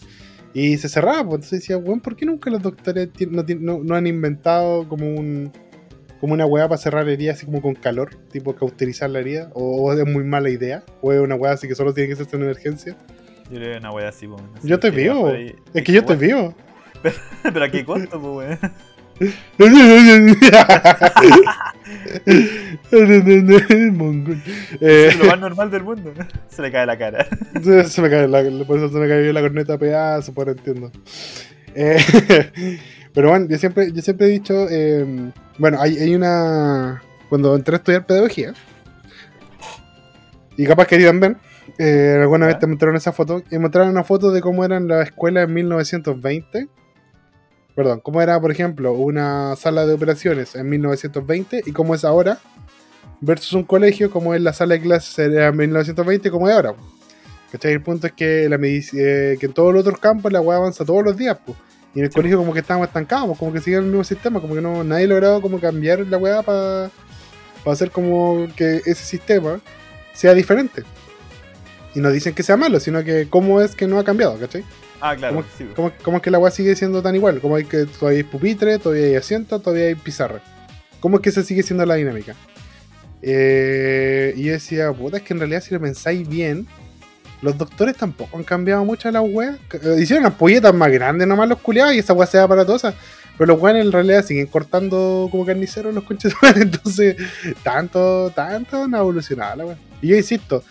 Y 0.54 0.78
se 0.78 0.90
cerraba, 0.90 1.24
pues 1.24 1.36
entonces 1.36 1.60
decía, 1.60 1.78
weón, 1.78 2.00
¿por 2.00 2.16
qué 2.16 2.26
nunca 2.26 2.50
los 2.50 2.62
doctores 2.62 3.10
no, 3.30 3.44
no- 3.60 3.84
no 3.84 3.96
han 3.96 4.08
inventado 4.08 4.88
como 4.88 5.06
un 5.14 5.52
como 6.20 6.34
una 6.34 6.46
weá 6.46 6.68
para 6.68 6.78
cerrar 6.78 7.08
heridas 7.08 7.38
así 7.38 7.46
como 7.46 7.62
con 7.62 7.76
calor? 7.76 8.16
Tipo 8.32 8.56
cauterizar 8.56 9.10
la 9.10 9.20
herida. 9.20 9.50
O, 9.54 9.84
o 9.84 9.94
es 9.94 10.06
muy 10.06 10.24
mala 10.24 10.50
idea. 10.50 10.84
O 11.02 11.12
es 11.14 11.20
una 11.20 11.36
weá 11.36 11.54
así 11.54 11.68
que 11.68 11.76
solo 11.76 11.94
tiene 11.94 12.08
que 12.08 12.14
hacerse 12.14 12.36
en 12.36 12.44
emergencia. 12.44 12.96
Yo 13.52 13.60
le 13.60 13.70
veo 13.70 13.78
una 13.80 13.92
weá 13.92 14.10
así, 14.10 14.28
weón. 14.28 14.50
Así 14.58 14.68
Yo 14.68 14.78
va 14.82 14.90
vivo. 14.90 15.32
Es 15.74 15.84
que 15.84 15.92
yo 15.92 16.02
weón, 16.02 16.20
vivo. 16.20 16.56
Pero 17.44 17.64
a 17.64 17.70
qué 17.70 17.86
costo, 17.86 18.20
pues, 18.20 18.60
weón. 18.60 18.60
Mongol. 23.92 24.42
Es 24.80 24.82
Eh, 24.82 25.12
lo 25.18 25.26
más 25.26 25.40
normal 25.40 25.72
del 25.72 25.84
mundo. 25.84 26.14
Se 26.50 26.62
le 26.62 26.72
cae 26.72 26.86
la 26.86 26.98
cara. 26.98 27.26
Se, 27.64 27.86
se 27.86 28.02
me 28.02 28.10
cae 28.10 28.28
la, 28.28 28.44
por 28.66 28.78
eso 28.78 28.90
se 28.90 28.98
me 28.98 29.08
cayó 29.08 29.34
la 29.34 29.42
corneta 29.42 29.74
a 29.74 29.78
pedazos, 29.78 30.34
por 30.36 30.50
entiendo. 30.50 30.92
Eh, 31.74 31.98
pero 33.18 33.30
bueno, 33.32 33.48
yo 33.50 33.58
siempre, 33.58 33.92
yo 33.92 34.00
siempre 34.04 34.28
he 34.28 34.30
dicho, 34.30 34.68
eh, 34.70 35.32
bueno, 35.58 35.82
hay, 35.82 35.98
hay 35.98 36.14
una, 36.14 37.02
cuando 37.30 37.56
entré 37.56 37.74
a 37.74 37.78
estudiar 37.78 38.06
pedagogía, 38.06 38.54
y 40.56 40.68
capaz 40.68 40.86
que 40.86 41.04
también, 41.04 41.36
eh, 41.80 42.20
alguna 42.22 42.46
Ya. 42.46 42.50
vez 42.54 42.60
te 42.60 42.68
mostraron 42.68 42.96
esa 42.96 43.12
foto, 43.14 43.42
y 43.50 43.58
mostraron 43.58 43.90
una 43.90 44.04
foto 44.04 44.30
de 44.30 44.40
cómo 44.40 44.64
eran 44.64 44.88
las 44.88 45.08
escuelas 45.08 45.48
en 45.48 45.54
1920. 45.56 46.68
Perdón, 47.76 48.02
cómo 48.02 48.22
era, 48.22 48.40
por 48.40 48.52
ejemplo, 48.52 48.94
una 48.94 49.56
sala 49.56 49.88
de 49.88 49.96
operaciones 49.96 50.54
en 50.54 50.70
1920 50.70 51.64
y 51.66 51.72
cómo 51.72 51.96
es 51.96 52.06
ahora, 52.06 52.38
versus 53.20 53.54
un 53.54 53.64
colegio, 53.64 54.12
como 54.12 54.36
es 54.36 54.42
la 54.42 54.54
sala 54.54 54.76
de 54.76 54.82
clases 54.82 55.18
en 55.18 55.58
1920 55.58 56.28
y 56.28 56.32
como 56.32 56.48
es 56.50 56.54
ahora. 56.54 56.76
¿Cachai? 57.52 57.72
El 57.74 57.82
punto 57.82 58.06
es 58.06 58.14
que, 58.14 58.48
la 58.48 58.58
eh, 58.62 59.38
que 59.40 59.46
en 59.48 59.54
todos 59.54 59.74
los 59.74 59.82
otros 59.82 60.00
campos 60.00 60.32
la 60.32 60.40
weá 60.40 60.58
avanza 60.60 60.86
todos 60.86 61.04
los 61.04 61.18
días, 61.18 61.36
pues. 61.44 61.58
Y 61.96 62.00
en 62.00 62.06
el 62.06 62.12
Sí, 62.12 62.16
colegio 62.16 62.38
como 62.38 62.54
que 62.54 62.60
estábamos 62.60 62.88
estancados, 62.88 63.28
pues, 63.28 63.40
como 63.40 63.54
que 63.54 63.60
siguen 63.62 63.80
el 63.80 63.86
mismo 63.88 64.04
sistema, 64.04 64.40
como 64.42 64.54
que 64.56 64.62
no 64.62 64.84
nadie 64.84 65.08
lograba 65.08 65.42
como 65.42 65.60
cambiar 65.60 66.00
la 66.08 66.18
weá 66.18 66.42
para 66.44 66.90
hacer 67.66 67.92
como 67.92 68.48
que 68.56 68.78
ese 68.86 68.96
sistema 69.04 69.60
sea 70.14 70.34
diferente. 70.34 70.84
Y 71.96 72.00
no 72.00 72.12
dicen 72.12 72.34
que 72.34 72.44
sea 72.44 72.58
malo, 72.58 72.80
sino 72.80 73.04
que 73.04 73.28
cómo 73.30 73.62
es 73.62 73.76
que 73.76 73.88
no 73.88 73.98
ha 74.00 74.04
cambiado, 74.04 74.38
¿cachai? 74.40 74.64
Ah, 75.02 75.16
claro, 75.16 75.36
¿Cómo- 75.38 75.48
sí, 75.58 75.64
weón. 75.64 75.76
¿Cómo, 75.76 75.92
cómo 76.04 76.18
es 76.18 76.24
que 76.24 76.32
la 76.32 76.40
weá 76.40 76.52
sigue 76.52 76.76
siendo 76.76 77.02
tan 77.02 77.16
igual? 77.16 77.40
¿Cómo 77.42 77.56
hay 77.56 77.64
que 77.66 77.86
todavía 77.86 78.18
hay 78.20 78.24
pupitre, 78.24 78.78
todavía 78.80 79.06
hay 79.08 79.16
asiento, 79.16 79.60
todavía 79.60 79.88
hay 79.88 79.96
pizarra? 79.96 80.42
¿Cómo 81.00 81.18
es 81.18 81.22
que 81.24 81.32
se 81.32 81.44
sigue 81.44 81.64
siendo 81.64 81.86
la 81.86 81.96
dinámica? 81.96 82.36
Eh, 83.22 84.34
y 84.36 84.44
yo 84.44 84.52
decía, 84.54 84.92
puta, 84.94 85.18
es 85.18 85.24
que 85.24 85.34
en 85.34 85.40
realidad 85.40 85.62
si 85.62 85.74
lo 85.74 85.80
pensáis 85.82 86.28
bien, 86.28 86.68
los 87.42 87.58
doctores 87.58 87.96
tampoco 87.96 88.38
han 88.38 88.44
cambiado 88.44 88.84
mucho 88.86 89.10
las 89.12 89.24
weas. 89.26 89.58
Eh, 89.84 89.98
Hicieron 90.02 90.26
ampolletas 90.26 90.74
más 90.74 90.92
grandes 90.92 91.28
nomás 91.28 91.48
los 91.50 91.60
culiados 91.60 91.94
y 91.94 92.00
esa 92.00 92.14
wea 92.14 92.28
se 92.28 92.38
da 92.38 92.44
aparatosa. 92.46 92.94
Pero 93.38 93.54
los 93.54 93.62
weones 93.62 93.86
en 93.86 93.92
realidad 93.92 94.26
siguen 94.26 94.48
cortando 94.48 95.28
como 95.30 95.46
carniceros 95.46 95.94
los 95.94 96.04
conches. 96.04 96.34
Entonces, 96.56 97.16
tanto, 97.64 98.32
tanto 98.36 98.88
no 98.88 98.98
ha 98.98 99.00
evolucionado 99.02 99.56
la 99.58 99.66
wea. 99.66 99.78
Y 100.02 100.08
yo 100.08 100.16
insisto, 100.18 100.64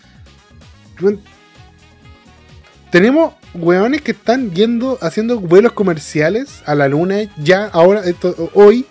tenemos 2.91 3.33
weones 3.53 4.01
que 4.01 4.11
están 4.11 4.51
yendo, 4.51 4.97
haciendo 5.01 5.39
vuelos 5.39 5.73
comerciales 5.73 6.61
a 6.65 6.75
la 6.75 6.87
luna 6.87 7.17
ya, 7.37 7.65
ahora, 7.67 8.01
hoy. 8.53 8.85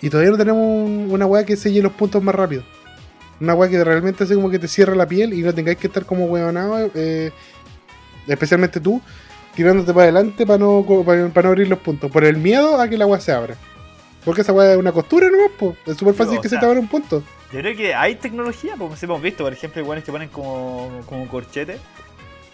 Y 0.00 0.10
todavía 0.10 0.32
no 0.32 0.36
tenemos 0.38 0.62
un- 0.62 1.08
una 1.10 1.24
weá 1.26 1.44
que 1.44 1.56
selle 1.56 1.80
los 1.82 1.92
puntos 1.92 2.22
más 2.22 2.34
rápido. 2.34 2.62
Una 3.40 3.54
weá 3.54 3.68
que 3.68 3.82
realmente 3.82 4.24
hace 4.24 4.34
como 4.34 4.50
que 4.50 4.58
te 4.58 4.68
cierra 4.68 4.94
la 4.94 5.06
piel 5.06 5.32
y 5.34 5.42
no 5.42 5.52
tengáis 5.52 5.78
que 5.78 5.88
estar 5.88 6.04
como 6.06 6.26
weonado, 6.26 6.90
eh, 6.94 7.32
especialmente 8.26 8.80
tú, 8.80 9.00
tirándote 9.54 9.92
para 9.92 10.04
adelante 10.04 10.46
para 10.46 10.58
no, 10.58 10.84
para, 11.04 11.28
para 11.28 11.44
no 11.46 11.48
abrir 11.50 11.68
los 11.68 11.78
puntos. 11.80 12.10
Por 12.10 12.24
el 12.24 12.36
miedo 12.36 12.80
a 12.80 12.88
que 12.88 12.96
la 12.96 13.06
weá 13.06 13.20
se 13.20 13.32
abra. 13.32 13.56
Porque 14.24 14.40
esa 14.40 14.52
weá 14.52 14.72
es 14.72 14.78
una 14.78 14.92
costura 14.92 15.28
nomás, 15.30 15.50
pues. 15.58 15.76
Es 15.86 15.96
súper 15.98 16.14
fácil 16.14 16.40
que 16.40 16.48
sea, 16.48 16.58
se 16.58 16.60
te 16.60 16.66
abra 16.66 16.80
un 16.80 16.88
punto. 16.88 17.22
Yo 17.52 17.60
creo 17.60 17.76
que 17.76 17.94
hay 17.94 18.14
tecnología, 18.16 18.74
como 18.78 18.94
hemos 19.00 19.22
visto, 19.22 19.44
por 19.44 19.52
ejemplo, 19.52 19.80
hay 19.82 19.86
weones 19.86 20.04
que 20.04 20.12
ponen 20.12 20.28
como, 20.30 21.02
como 21.06 21.28
corchete, 21.28 21.78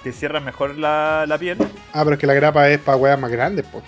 que 0.02 0.12
cierran 0.12 0.44
mejor 0.44 0.76
la, 0.76 1.24
la 1.28 1.38
piel, 1.38 1.58
Ah, 1.92 2.02
pero 2.04 2.14
es 2.14 2.18
que 2.18 2.26
la 2.26 2.34
grapa 2.34 2.68
es 2.68 2.78
para 2.80 2.96
weas 2.96 3.18
más 3.20 3.30
grandes, 3.30 3.64
pues. 3.70 3.84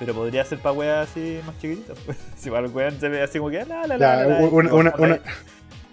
pero 0.00 0.12
podría 0.14 0.44
ser 0.44 0.58
para 0.58 0.72
weas 0.72 1.08
así 1.08 1.38
más 1.46 1.56
chiquititas. 1.60 1.96
pues. 2.04 2.18
si 2.36 2.50
para 2.50 2.66
el 2.66 2.72
weón 2.72 2.98
se 2.98 3.08
ve 3.08 3.22
así 3.22 3.38
como 3.38 3.50
que 3.50 3.64
la 3.64 3.86
la 3.86 3.96
la. 3.96 3.96
La, 3.96 4.16
la, 4.26 4.38
una- 4.48 4.68
y 4.68 4.72
una- 4.72 4.90
falta- 4.90 5.02
una- 5.06 5.20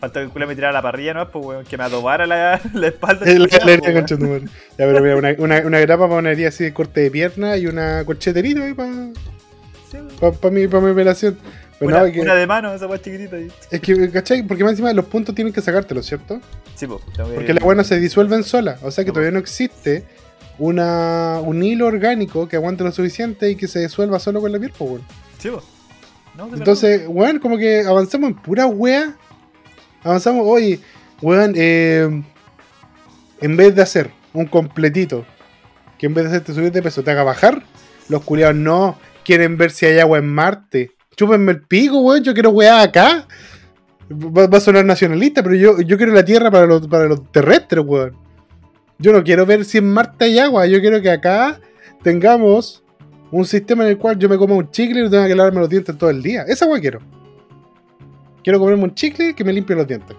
Falta 0.06 0.20
que 0.20 0.26
el 0.26 0.32
culo 0.32 0.46
me 0.48 0.56
tirara 0.56 0.72
la 0.74 0.82
parrilla, 0.82 1.14
¿no? 1.14 1.30
Pues 1.32 1.46
weón, 1.46 1.66
que 1.66 1.78
me 1.78 1.84
adobara 1.84 2.28
la, 2.28 2.62
la 2.74 2.88
espalda. 2.88 3.26
Es 3.26 3.40
la- 3.40 3.48
culiao, 3.48 3.66
la 3.66 3.72
herida, 3.74 4.18
madre. 4.20 4.46
Ya, 4.46 4.50
pero 4.78 5.02
mira, 5.02 5.16
una, 5.18 5.36
una, 5.40 5.60
una 5.66 5.80
grapa 5.80 6.08
para 6.08 6.20
una 6.20 6.32
herida 6.32 6.50
así 6.50 6.64
de 6.64 6.74
corte 6.74 7.02
de 7.02 7.12
pierna 7.12 7.58
y 7.58 7.68
una 7.68 8.04
corcheterita 8.06 8.64
ahí 8.64 8.74
para 8.74 8.92
Sí, 9.92 9.98
weón. 9.98 10.08
pa, 10.20 10.32
pa 10.32 10.50
mi, 10.52 10.68
pa 10.68 10.80
mi 10.80 10.92
operación. 10.92 11.38
Pero 11.80 11.90
una, 11.90 12.00
no, 12.00 12.06
es 12.06 12.14
que, 12.14 12.22
una 12.22 12.36
de 12.36 12.48
mano, 12.48 12.74
esa 12.74 12.88
weá 12.88 13.02
chiquitita. 13.02 13.36
ahí. 13.36 13.48
es 13.72 13.82
que, 13.82 14.10
¿cachai? 14.12 14.44
Porque 14.44 14.64
más 14.64 14.72
encima 14.72 14.94
los 14.94 15.06
puntos 15.06 15.34
tienen 15.36 15.52
que 15.54 15.62
sacártelos, 15.62 16.06
¿cierto? 16.06 16.40
Sí, 16.76 16.86
pues. 16.88 17.02
que- 17.16 17.24
Porque 17.24 17.54
las 17.54 17.64
weas 17.64 17.78
no 17.78 17.84
se 17.84 18.00
disuelven 18.00 18.44
solas. 18.44 18.82
O 18.84 18.92
sea 18.92 19.04
que 19.04 19.12
todavía 19.12 19.32
no 19.32 19.40
existe 19.40 20.06
una, 20.58 21.40
un 21.44 21.62
hilo 21.64 21.86
orgánico 21.88 22.48
que 22.48 22.56
aguante 22.56 22.84
lo 22.84 22.92
suficiente 22.92 23.50
y 23.50 23.56
que 23.56 23.68
se 23.68 23.80
disuelva 23.80 24.20
solo 24.20 24.40
con 24.42 24.52
la 24.52 24.60
piel, 24.60 24.72
pues, 24.78 24.90
weón. 24.92 25.02
Sí, 25.40 25.50
pues. 25.50 25.64
No, 26.38 26.50
Entonces, 26.54 27.04
weón, 27.08 27.40
como 27.40 27.58
que 27.58 27.82
avanzamos 27.82 28.30
en 28.30 28.36
pura 28.36 28.66
wea. 28.68 29.16
Avanzamos, 30.06 30.44
oye, 30.46 30.80
weón, 31.20 31.54
eh, 31.56 32.08
en 33.42 33.58
vez 33.58 33.74
de 33.74 33.82
hacer 33.82 34.12
un 34.34 34.46
completito, 34.46 35.26
que 35.98 36.06
en 36.06 36.14
vez 36.14 36.26
de 36.26 36.30
hacerte 36.30 36.54
subir 36.54 36.72
de 36.72 36.84
peso 36.84 37.04
te 37.04 37.10
haga 37.10 37.24
bajar, 37.24 37.64
los 38.08 38.24
culiados 38.24 38.56
no 38.56 39.00
quieren 39.24 39.58
ver 39.58 39.72
si 39.72 39.88
hay 39.88 39.98
agua 39.98 40.20
en 40.20 40.28
Marte. 40.28 40.92
Chúpenme 41.16 41.54
el 41.54 41.62
pico, 41.64 42.02
weón, 42.02 42.24
yo 42.24 42.36
quiero 42.36 42.52
weá 42.52 42.84
acá. 42.84 43.28
Va, 44.12 44.56
a 44.56 44.62
sonar 44.62 44.86
nacionalista, 44.86 45.42
pero 45.42 45.56
yo, 45.56 45.82
yo 45.82 45.98
quiero 45.98 46.14
la 46.14 46.24
Tierra 46.24 46.52
para 46.52 46.68
los, 46.68 46.88
para 46.88 47.10
terrestres, 47.32 47.84
weón. 47.84 48.16
Yo 49.00 49.12
no 49.12 49.24
quiero 49.24 49.44
ver 49.48 49.66
si 49.66 49.80
en 49.80 49.92
Marte 49.92 50.26
hay 50.26 50.38
agua, 50.38 50.68
yo 50.68 50.80
quiero 50.82 51.02
que 51.02 51.10
acá 51.10 51.60
tengamos 52.04 52.84
un 53.32 53.44
sistema 53.44 53.84
en 53.86 53.90
el 53.90 53.98
cual 53.98 54.20
yo 54.20 54.30
me 54.30 54.38
coma 54.38 54.54
un 54.54 54.70
chicle 54.70 55.00
y 55.00 55.04
no 55.04 55.10
tenga 55.10 55.28
que 55.28 55.34
lavarme 55.34 55.62
los 55.62 55.70
dientes 55.70 55.98
todo 55.98 56.12
el 56.12 56.22
día. 56.22 56.44
Esa 56.44 56.68
weá 56.68 56.80
quiero. 56.80 57.00
Quiero 58.46 58.60
comerme 58.60 58.84
un 58.84 58.94
chicle 58.94 59.34
que 59.34 59.44
me 59.44 59.52
limpie 59.52 59.76
los 59.76 59.88
dientes. 59.88 60.16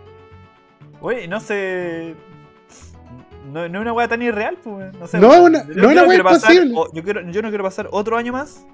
Oye, 1.00 1.26
no 1.28 1.38
sé. 1.40 2.14
No, 3.52 3.68
no 3.68 3.78
es 3.78 3.82
una 3.82 3.92
weá 3.92 4.08
tan 4.08 4.20
irreal, 4.20 4.58
pues. 4.62 4.76
weón. 4.76 4.92
No, 4.98 5.06
sé, 5.06 5.18
No 5.20 5.28
weón. 5.28 5.54
es 5.54 5.62
una- 5.64 5.74
Yo 5.74 5.82
no 5.82 5.88
es 5.90 5.92
una 5.92 6.04
quiero 6.06 6.24
weá 6.24 6.32
pasar- 6.32 6.52
imposible. 6.54 6.74
o- 6.76 6.92
yo, 6.92 7.02
quiero, 7.04 7.30
yo 7.30 7.42
no 7.42 7.48
quiero 7.50 7.62
pasar 7.64 7.88
otro 7.92 8.16
año 8.16 8.32
más 8.32 8.66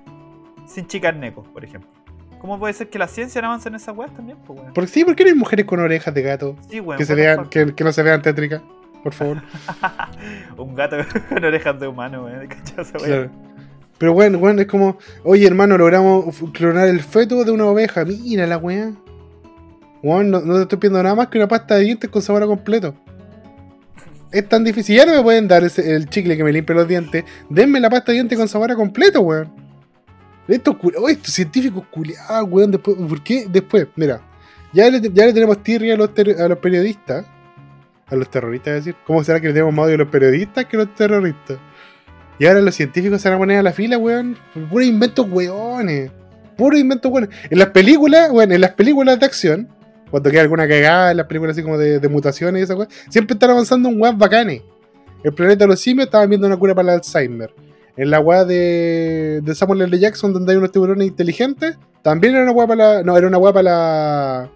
sin 0.67 0.87
chicas 0.87 1.15
necos, 1.15 1.47
por 1.49 1.63
ejemplo. 1.65 1.91
¿Cómo 2.41 2.59
puede 2.59 2.73
ser 2.73 2.89
que 2.89 2.99
la 2.99 3.07
ciencia 3.07 3.41
no 3.43 3.49
avance 3.49 3.69
en 3.69 3.75
esas 3.75 3.95
weas 3.97 4.11
también, 4.17 4.39
pues, 4.47 4.59
weón? 4.59 4.73
Porque 4.73 4.89
sí, 4.91 5.05
¿por 5.05 5.15
qué 5.15 5.25
no 5.25 5.29
hay 5.31 5.37
mujeres 5.37 5.67
con 5.67 5.79
orejas 5.81 6.15
de 6.15 6.23
gato? 6.23 6.57
Sí, 6.71 6.81
weón. 6.81 6.97
Que, 6.99 7.05
se 7.05 7.15
vean, 7.15 7.49
que, 7.51 7.75
que 7.75 7.85
no 7.85 7.93
se 7.93 8.03
vean 8.03 8.23
tétricas, 8.23 8.63
por 9.03 9.13
favor. 9.13 9.43
Un 10.57 10.75
gato 10.75 10.97
con 11.29 11.45
orejas 11.45 11.79
de 11.79 11.87
humano, 11.87 12.25
weón. 12.25 12.47
¿Cachai 12.49 12.81
esa 12.83 12.97
weá? 12.99 13.07
Claro. 13.07 13.31
Pero 13.99 14.15
bueno, 14.15 14.39
bueno, 14.39 14.63
es 14.63 14.67
como, 14.67 14.97
oye 15.23 15.47
hermano, 15.47 15.77
logramos 15.79 16.35
clonar 16.53 16.89
el 16.89 17.01
feto 17.03 17.45
de 17.45 17.53
una 17.53 17.67
oveja. 17.67 18.05
Mira 18.07 18.47
la 18.47 18.57
weá. 18.57 18.91
Bueno, 20.03 20.41
no, 20.41 20.57
te 20.57 20.63
estoy 20.63 20.79
pidiendo 20.79 21.03
nada 21.03 21.15
más 21.15 21.29
que 21.29 21.39
una 21.39 21.49
pasta 21.49 21.77
de 21.77 21.85
dientes 21.85 22.11
con 22.11 22.23
sabor 22.23 22.43
a 22.43 22.47
completo. 22.47 22.95
Es 24.33 24.49
tan 24.49 24.65
difícil. 24.65 24.97
Ya 24.97 25.07
no 25.07 25.15
me 25.15 25.23
pueden 25.23 25.47
dar 25.47 25.63
el 25.63 26.09
chicle 26.09 26.37
que 26.37 26.43
me 26.43 26.53
limpie 26.53 26.75
los 26.75 26.89
dientes. 26.89 27.25
Denme 27.49 27.79
la 27.79 27.91
pasta 27.91 28.13
de 28.13 28.15
dientes 28.15 28.39
con 28.39 28.49
sabor 28.49 28.73
a 28.73 28.75
completo, 28.75 29.21
weón. 29.21 29.53
Estos, 30.49 30.77
oh, 30.99 31.09
estos 31.09 31.33
científicos 31.33 31.85
culiados, 31.91 32.49
weón. 32.51 32.73
¿Por 32.73 33.23
qué? 33.23 33.47
Después, 33.49 33.87
mira. 33.95 34.21
Ya 34.73 34.91
le, 34.91 35.01
tenemos 35.01 35.63
tirria 35.63 35.95
a 35.95 35.97
los, 35.99 36.11
periodistas. 36.59 37.27
A 38.07 38.17
los 38.17 38.31
terroristas, 38.31 38.79
es 38.79 38.85
decir. 38.87 38.97
¿Cómo 39.07 39.23
será 39.23 39.39
que 39.39 39.49
le 39.49 39.53
tenemos 39.53 39.75
más 39.75 39.87
odio 39.87 39.97
a 39.97 39.99
los 39.99 40.09
periodistas 40.09 40.65
que 40.65 40.77
a 40.77 40.81
los 40.81 40.95
terroristas? 40.95 41.59
Y 42.39 42.47
ahora 42.47 42.63
los 42.63 42.75
científicos 42.75 43.21
se 43.21 43.29
van 43.29 43.37
a 43.37 43.39
poner 43.39 43.59
a 43.59 43.63
la 43.63 43.73
fila, 43.73 43.99
weón. 43.99 44.37
Puros 44.71 44.89
inventos, 44.89 45.31
weones. 45.31 46.11
Puros 46.57 46.81
inventos, 46.81 47.13
weones. 47.13 47.31
En 47.51 47.59
las 47.59 47.69
películas, 47.69 48.31
weón, 48.31 48.51
en 48.51 48.63
las 48.63 48.73
películas 48.73 49.21
de 49.21 49.27
acción, 49.27 49.69
cuando 50.12 50.31
queda 50.31 50.42
alguna 50.42 50.69
cagada, 50.69 51.11
en 51.11 51.16
las 51.16 51.26
películas 51.26 51.57
así 51.57 51.62
como 51.62 51.78
de, 51.78 51.99
de 51.99 52.09
mutaciones 52.11 52.61
y 52.61 52.64
esa 52.64 52.75
weón, 52.75 52.88
siempre 53.09 53.33
están 53.33 53.49
avanzando 53.49 53.88
en 53.88 53.99
weas 53.99 54.16
bacanes. 54.16 54.61
El 55.25 55.33
planeta 55.33 55.64
de 55.64 55.69
los 55.69 55.81
simios 55.81 56.04
estaban 56.04 56.28
viendo 56.28 56.47
una 56.47 56.59
cura 56.59 56.75
para 56.75 56.92
el 56.92 56.99
Alzheimer. 56.99 57.54
En 57.97 58.11
la 58.11 58.21
wea 58.21 58.45
de, 58.45 59.40
de 59.42 59.54
Samuel 59.54 59.81
L. 59.81 59.99
Jackson, 59.99 60.35
donde 60.35 60.52
hay 60.52 60.59
unos 60.59 60.71
tiburones 60.71 61.09
inteligentes, 61.09 61.78
también 62.02 62.35
era 62.35 62.42
una 62.42 62.52
wea 62.52 62.66
para 62.66 62.97
la. 62.97 63.02
No, 63.02 63.16
era 63.16 63.26
una 63.26 63.38
wea 63.38 63.54
para 63.54 63.62
la. 63.62 64.50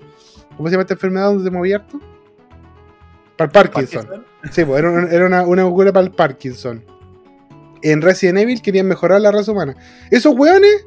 ¿Cómo 0.58 0.68
se 0.68 0.72
llama 0.72 0.82
esta 0.82 0.92
enfermedad 0.92 1.26
donde 1.28 1.44
se 1.44 1.50
movía 1.50 1.76
harto? 1.76 1.98
Para 3.38 3.46
el 3.46 3.52
Parkinson. 3.52 4.25
Sí, 4.50 4.62
pues 4.62 4.78
era, 4.78 4.90
una, 4.90 5.10
era 5.10 5.26
una, 5.26 5.42
una 5.46 5.64
cura 5.70 5.90
para 5.90 6.04
el 6.04 6.12
Parkinson. 6.12 6.84
En 7.80 8.02
Resident 8.02 8.40
Evil 8.40 8.60
querían 8.60 8.86
mejorar 8.86 9.22
la 9.22 9.32
raza 9.32 9.52
humana. 9.52 9.75
Esos 10.10 10.34
weones, 10.36 10.84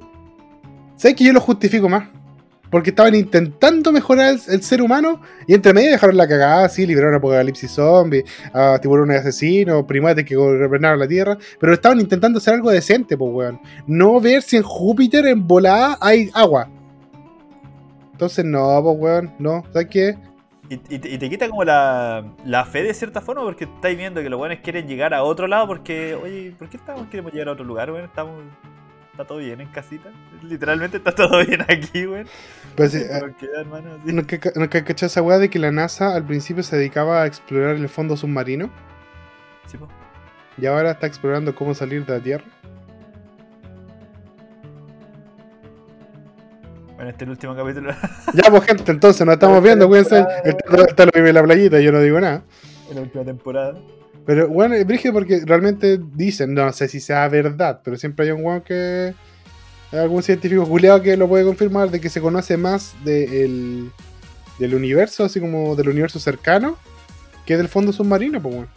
¿sabes 0.96 1.16
que 1.16 1.24
yo 1.24 1.34
los 1.34 1.42
justifico 1.42 1.90
más? 1.90 2.10
Porque 2.70 2.92
estaban 2.92 3.16
intentando 3.16 3.92
mejorar 3.92 4.36
el, 4.48 4.62
ser 4.64 4.82
humano 4.82 5.22
y 5.48 5.54
entre 5.54 5.74
medio 5.74 5.92
dejaron 5.92 6.18
la 6.18 6.28
cagada, 6.28 6.66
así, 6.66 6.86
liberaron 6.86 7.16
a 7.16 7.18
apocalipsis 7.18 7.72
zombie, 7.72 8.24
a 8.54 8.78
tiburones 8.80 9.22
asesinos, 9.22 9.86
primates 9.86 10.26
que 10.26 10.36
gobernaron 10.36 11.00
la 11.00 11.08
Tierra, 11.08 11.38
pero 11.60 11.74
estaban 11.74 12.00
intentando 12.00 12.38
hacer 12.38 12.56
algo 12.56 12.70
decente, 12.70 13.18
pues 13.18 13.32
weón. 13.34 13.60
No 13.88 14.20
ver 14.20 14.42
si 14.42 14.58
en 14.58 14.64
Júpiter 14.64 15.26
en 15.26 15.48
volada 15.48 15.98
hay 16.00 16.30
agua. 16.34 16.70
Entonces, 18.12 18.46
no, 18.46 18.82
pues 18.84 18.98
weón, 19.00 19.34
no, 19.40 19.64
¿sabes 19.72 19.88
qué? 19.90 20.18
Y, 20.70 20.78
te, 20.78 21.30
quita 21.30 21.50
como 21.50 21.64
la, 21.64 22.24
la 22.46 22.64
fe 22.64 22.84
de 22.84 22.94
cierta 22.94 23.22
forma 23.22 23.42
porque 23.42 23.64
estáis 23.64 23.98
viendo 23.98 24.22
que 24.22 24.30
los 24.30 24.38
buenos 24.38 24.60
quieren 24.60 24.88
llegar 24.88 25.16
a 25.16 25.24
otro 25.24 25.48
lado 25.48 25.66
porque, 25.66 26.14
oye, 26.14 26.54
¿por 26.60 26.70
qué 26.70 26.78
estamos, 26.78 27.08
queremos 27.08 27.34
llegar 27.34 27.48
a 27.48 27.54
otro 27.54 27.66
lugar, 27.66 27.90
weón? 27.92 28.06
Estamos, 28.06 28.44
está 29.20 29.28
todo 29.28 29.40
bien 29.40 29.60
en 29.60 29.68
casita. 29.68 30.10
Literalmente 30.44 30.96
está 30.96 31.12
todo 31.12 31.46
bien 31.46 31.62
aquí, 31.64 32.08
weón. 32.08 32.26
Pues, 32.78 32.94
sí, 32.94 33.02
¿Por 33.20 33.36
qué, 33.36 33.48
hermano? 33.58 33.96
Así. 34.02 34.14
¿No 34.14 34.26
que 34.26 34.40
no 34.56 34.70
que 34.70 34.86
esa 34.88 35.22
weá 35.22 35.38
de 35.40 35.50
que 35.50 35.60
la 35.60 35.72
NASA 35.74 36.16
al 36.16 36.24
principio 36.24 36.64
se 36.64 36.78
dedicaba 36.78 37.24
a 37.24 37.26
explorar 37.26 37.76
el 37.76 37.90
fondo 37.90 38.16
submarino 38.16 38.70
Sí, 39.66 39.78
po. 39.78 39.90
y 40.58 40.66
ahora 40.68 40.92
está 40.92 41.06
explorando 41.06 41.54
cómo 41.54 41.74
salir 41.74 42.06
de 42.06 42.18
la 42.18 42.24
Tierra? 42.24 42.46
Bueno, 46.96 47.12
este 47.12 47.24
es 47.24 47.28
el 47.28 47.30
último 47.32 47.56
capítulo 47.56 47.94
Ya, 48.34 48.50
pues 48.50 48.64
gente, 48.64 48.90
entonces 48.90 49.26
nos 49.26 49.34
estamos 49.34 49.62
viendo, 49.62 49.88
cuídense. 49.90 50.26
El 50.46 50.56
el 50.98 51.12
vive 51.14 51.30
en 51.30 51.36
la 51.36 51.44
playita, 51.44 51.82
yo 51.82 51.92
no 51.92 52.00
digo 52.00 52.22
nada. 52.22 52.44
en 52.90 52.96
la 52.96 53.02
última 53.02 53.26
temporada. 53.26 53.78
Pero 54.30 54.48
bueno, 54.48 54.76
es 54.76 54.86
brígido 54.86 55.12
porque 55.12 55.42
realmente 55.44 56.00
dicen, 56.14 56.54
no 56.54 56.72
sé 56.72 56.88
si 56.88 57.00
sea 57.00 57.28
verdad, 57.30 57.82
pero 57.84 57.98
siempre 57.98 58.28
hay 58.28 58.32
un 58.32 58.46
weón 58.46 58.62
que. 58.62 59.16
algún 59.92 60.22
científico 60.22 60.68
culiado 60.68 61.02
que 61.02 61.18
lo 61.18 61.28
puede 61.28 61.44
confirmar 61.44 61.90
de 61.90 62.00
que 62.00 62.10
se 62.12 62.22
conoce 62.22 62.56
más 62.56 62.94
de 63.04 63.44
el- 63.44 63.92
del 64.60 64.76
universo, 64.76 65.24
así 65.24 65.40
como 65.40 65.76
del 65.76 65.90
universo 65.90 66.20
cercano, 66.20 66.78
que 67.44 67.58
del 67.58 67.70
fondo 67.70 67.92
submarino, 67.92 68.40
pues 68.40 68.54
bueno. 68.54 68.70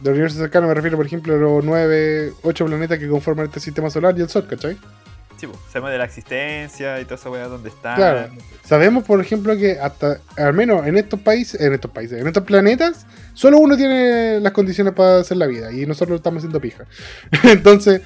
Del 0.00 0.12
universo 0.14 0.38
cercano 0.38 0.66
me 0.66 0.72
refiero, 0.72 0.96
por 0.96 1.04
ejemplo, 1.04 1.34
a 1.34 1.36
los 1.36 1.62
9, 1.62 2.32
8 2.42 2.64
planetas 2.64 2.98
que 2.98 3.06
conforman 3.06 3.44
este 3.48 3.60
sistema 3.60 3.90
solar 3.90 4.16
y 4.16 4.22
el 4.22 4.30
Sol, 4.30 4.46
¿cachai? 4.48 4.78
Sí. 5.40 5.48
Sabemos 5.72 5.90
de 5.90 5.96
la 5.96 6.04
existencia 6.04 7.00
y 7.00 7.04
toda 7.04 7.16
esa 7.16 7.30
weá 7.30 7.48
dónde 7.48 7.70
están. 7.70 7.96
Claro. 7.96 8.28
Sabemos, 8.62 9.04
por 9.04 9.22
ejemplo, 9.22 9.56
que 9.56 9.78
hasta, 9.80 10.20
al 10.36 10.52
menos 10.52 10.86
en 10.86 10.98
estos 10.98 11.18
países, 11.18 11.58
en 11.58 11.72
estos 11.72 11.90
países, 11.90 12.20
en 12.20 12.26
estos 12.26 12.44
planetas, 12.44 13.06
solo 13.32 13.56
uno 13.58 13.74
tiene 13.74 14.38
las 14.40 14.52
condiciones 14.52 14.92
para 14.92 15.20
hacer 15.20 15.38
la 15.38 15.46
vida 15.46 15.72
y 15.72 15.86
nosotros 15.86 16.10
lo 16.10 16.16
estamos 16.16 16.40
haciendo 16.40 16.60
pija. 16.60 16.84
entonces, 17.44 18.02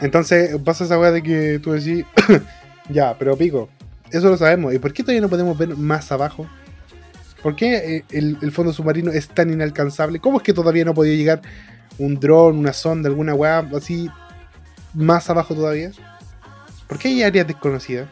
entonces 0.00 0.56
pasa 0.64 0.84
esa 0.84 0.98
weá 0.98 1.12
de 1.12 1.22
que 1.22 1.60
tú 1.62 1.70
decís, 1.70 2.04
ya, 2.88 3.16
pero 3.16 3.36
pico, 3.36 3.68
eso 4.10 4.28
lo 4.28 4.36
sabemos. 4.36 4.74
¿Y 4.74 4.80
por 4.80 4.92
qué 4.92 5.04
todavía 5.04 5.22
no 5.22 5.28
podemos 5.28 5.56
ver 5.56 5.76
más 5.76 6.10
abajo? 6.10 6.48
¿Por 7.44 7.54
qué 7.54 7.96
eh, 7.96 8.04
el, 8.10 8.38
el 8.42 8.50
fondo 8.50 8.72
submarino 8.72 9.12
es 9.12 9.28
tan 9.28 9.52
inalcanzable? 9.52 10.18
¿Cómo 10.18 10.38
es 10.38 10.42
que 10.42 10.52
todavía 10.52 10.84
no 10.84 10.94
podía 10.94 11.14
llegar 11.14 11.42
un 11.98 12.18
dron, 12.18 12.58
una 12.58 12.72
sonda, 12.72 13.08
alguna 13.08 13.34
weá 13.34 13.58
así 13.76 14.10
más 14.94 15.28
abajo 15.30 15.54
todavía? 15.54 15.92
¿Por 16.86 16.98
qué 16.98 17.08
hay 17.08 17.22
áreas 17.22 17.46
desconocidas? 17.46 18.08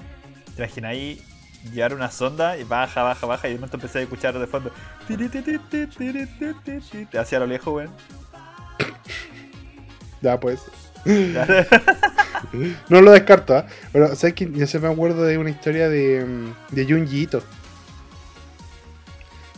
¿Te 0.56 0.62
imaginas 0.62 0.90
ahí 0.90 1.22
llevar 1.72 1.94
una 1.94 2.10
sonda 2.10 2.56
y 2.56 2.64
baja, 2.64 3.02
baja, 3.02 3.26
baja 3.26 3.48
y 3.48 3.52
de 3.52 3.58
momento 3.58 3.76
empecé 3.76 3.98
a 3.98 4.02
escuchar 4.02 4.38
de 4.38 4.46
fondo 4.46 4.72
hacia 7.18 7.38
lo 7.38 7.46
lejos, 7.46 7.74
weón. 7.74 7.90
Ya, 10.22 10.38
pues. 10.38 10.60
No 12.88 13.00
lo 13.00 13.12
descarto, 13.12 13.56
¿ah? 13.56 13.66
Pero, 13.92 14.14
¿sabes 14.16 14.34
que 14.34 14.50
Yo 14.50 14.66
se 14.66 14.78
me 14.78 14.88
acuerdo 14.88 15.24
de 15.24 15.38
una 15.38 15.50
historia 15.50 15.88
de, 15.88 16.24
mm, 16.24 16.74
de 16.74 16.84
Junji 16.84 17.22
Ito. 17.22 17.42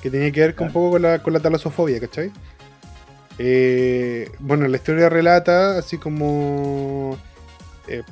Que 0.01 0.11
tenía 0.11 0.33
que 0.33 0.41
ver 0.41 0.55
con, 0.55 0.69
un 0.69 0.73
poco 0.73 0.93
con 0.93 1.03
la, 1.03 1.23
con 1.23 1.33
la 1.33 1.41
talasofobia, 1.41 2.01
¿cachai? 2.01 2.33
Eh, 3.39 4.31
bueno, 4.39 4.69
la 4.69 4.77
historia 4.77 5.09
relata 5.09 5.79
así 5.79 5.99
como. 5.99 7.19
eh, 7.89 8.03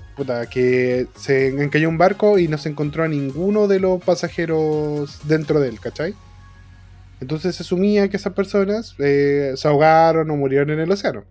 que 0.50 1.06
se 1.16 1.48
encalló 1.48 1.88
un 1.88 1.98
barco 1.98 2.38
y 2.38 2.48
no 2.48 2.58
se 2.58 2.68
encontró 2.68 3.04
a 3.04 3.08
ninguno 3.08 3.68
de 3.68 3.80
los 3.80 4.02
pasajeros 4.02 5.20
dentro 5.26 5.60
de 5.60 5.68
él, 5.68 5.80
¿cachai? 5.80 6.14
Entonces 7.20 7.56
se 7.56 7.62
asumía 7.62 8.08
que 8.08 8.16
esas 8.16 8.32
personas 8.32 8.94
eh, 8.98 9.52
se 9.56 9.68
ahogaron 9.68 10.30
o 10.30 10.36
murieron 10.36 10.70
en 10.70 10.80
el 10.80 10.90
océano. 10.90 11.24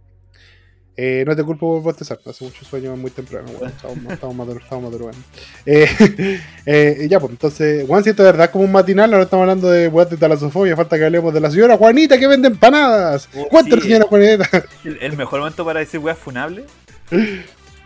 Eh, 1.02 1.24
no 1.26 1.34
te 1.34 1.46
culpo 1.46 1.76
por 1.76 1.82
bostezar, 1.82 2.20
hace 2.26 2.44
mucho 2.44 2.66
sueño 2.66 2.94
muy 2.98 3.10
temprano, 3.10 3.48
bueno, 3.58 3.68
estamos, 3.74 4.12
estamos, 4.12 4.36
madur- 4.36 4.62
estamos 4.62 4.84
madurando. 4.84 5.18
Eh, 5.66 5.88
eh, 6.66 7.08
ya, 7.10 7.22
pues 7.22 7.32
entonces, 7.32 7.88
Juan, 7.88 8.04
si 8.04 8.10
esto 8.10 8.22
es 8.24 8.34
verdad 8.34 8.52
como 8.52 8.66
un 8.66 8.72
matinal, 8.74 9.10
ahora 9.14 9.24
estamos 9.24 9.44
hablando 9.44 9.70
de 9.70 9.88
weas 9.88 10.10
de 10.10 10.18
talasofobia, 10.18 10.76
falta 10.76 10.98
que 10.98 11.06
hablemos 11.06 11.34
de 11.34 11.40
la 11.40 11.50
señora 11.52 11.78
Juanita 11.78 12.18
que 12.18 12.28
vende 12.28 12.50
empanadas. 12.50 13.30
Oh, 13.34 13.62
sí. 13.64 13.80
señora 13.80 14.08
Juanita. 14.10 14.50
El, 14.84 14.98
el 15.02 15.16
mejor 15.16 15.40
momento 15.40 15.64
para 15.64 15.80
decir 15.80 16.02
weas 16.02 16.18
funable 16.18 16.66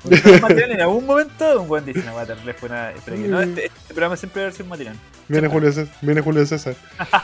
Materiales 0.42 0.76
en 0.76 0.82
algún 0.82 1.06
momento 1.06 1.62
un 1.62 1.68
buen 1.68 1.86
dice, 1.86 2.04
no, 2.06 2.14
va 2.14 2.22
a 2.24 2.26
tener 2.26 2.54
fue 2.56 2.70
una. 2.70 2.92
Pero 3.06 3.18
que 3.18 3.28
no, 3.28 3.42
este, 3.42 3.66
este 3.68 3.94
programa 3.94 4.18
siempre 4.18 4.44
va 4.44 4.50
a 4.50 4.52
ser 4.52 4.64
un 4.64 4.70
material. 4.70 4.96
Viene 5.28 5.48
Julio 5.48 5.72
César. 5.72 5.96
Viene 6.02 6.22
Julio 6.22 6.46
César. 6.46 6.76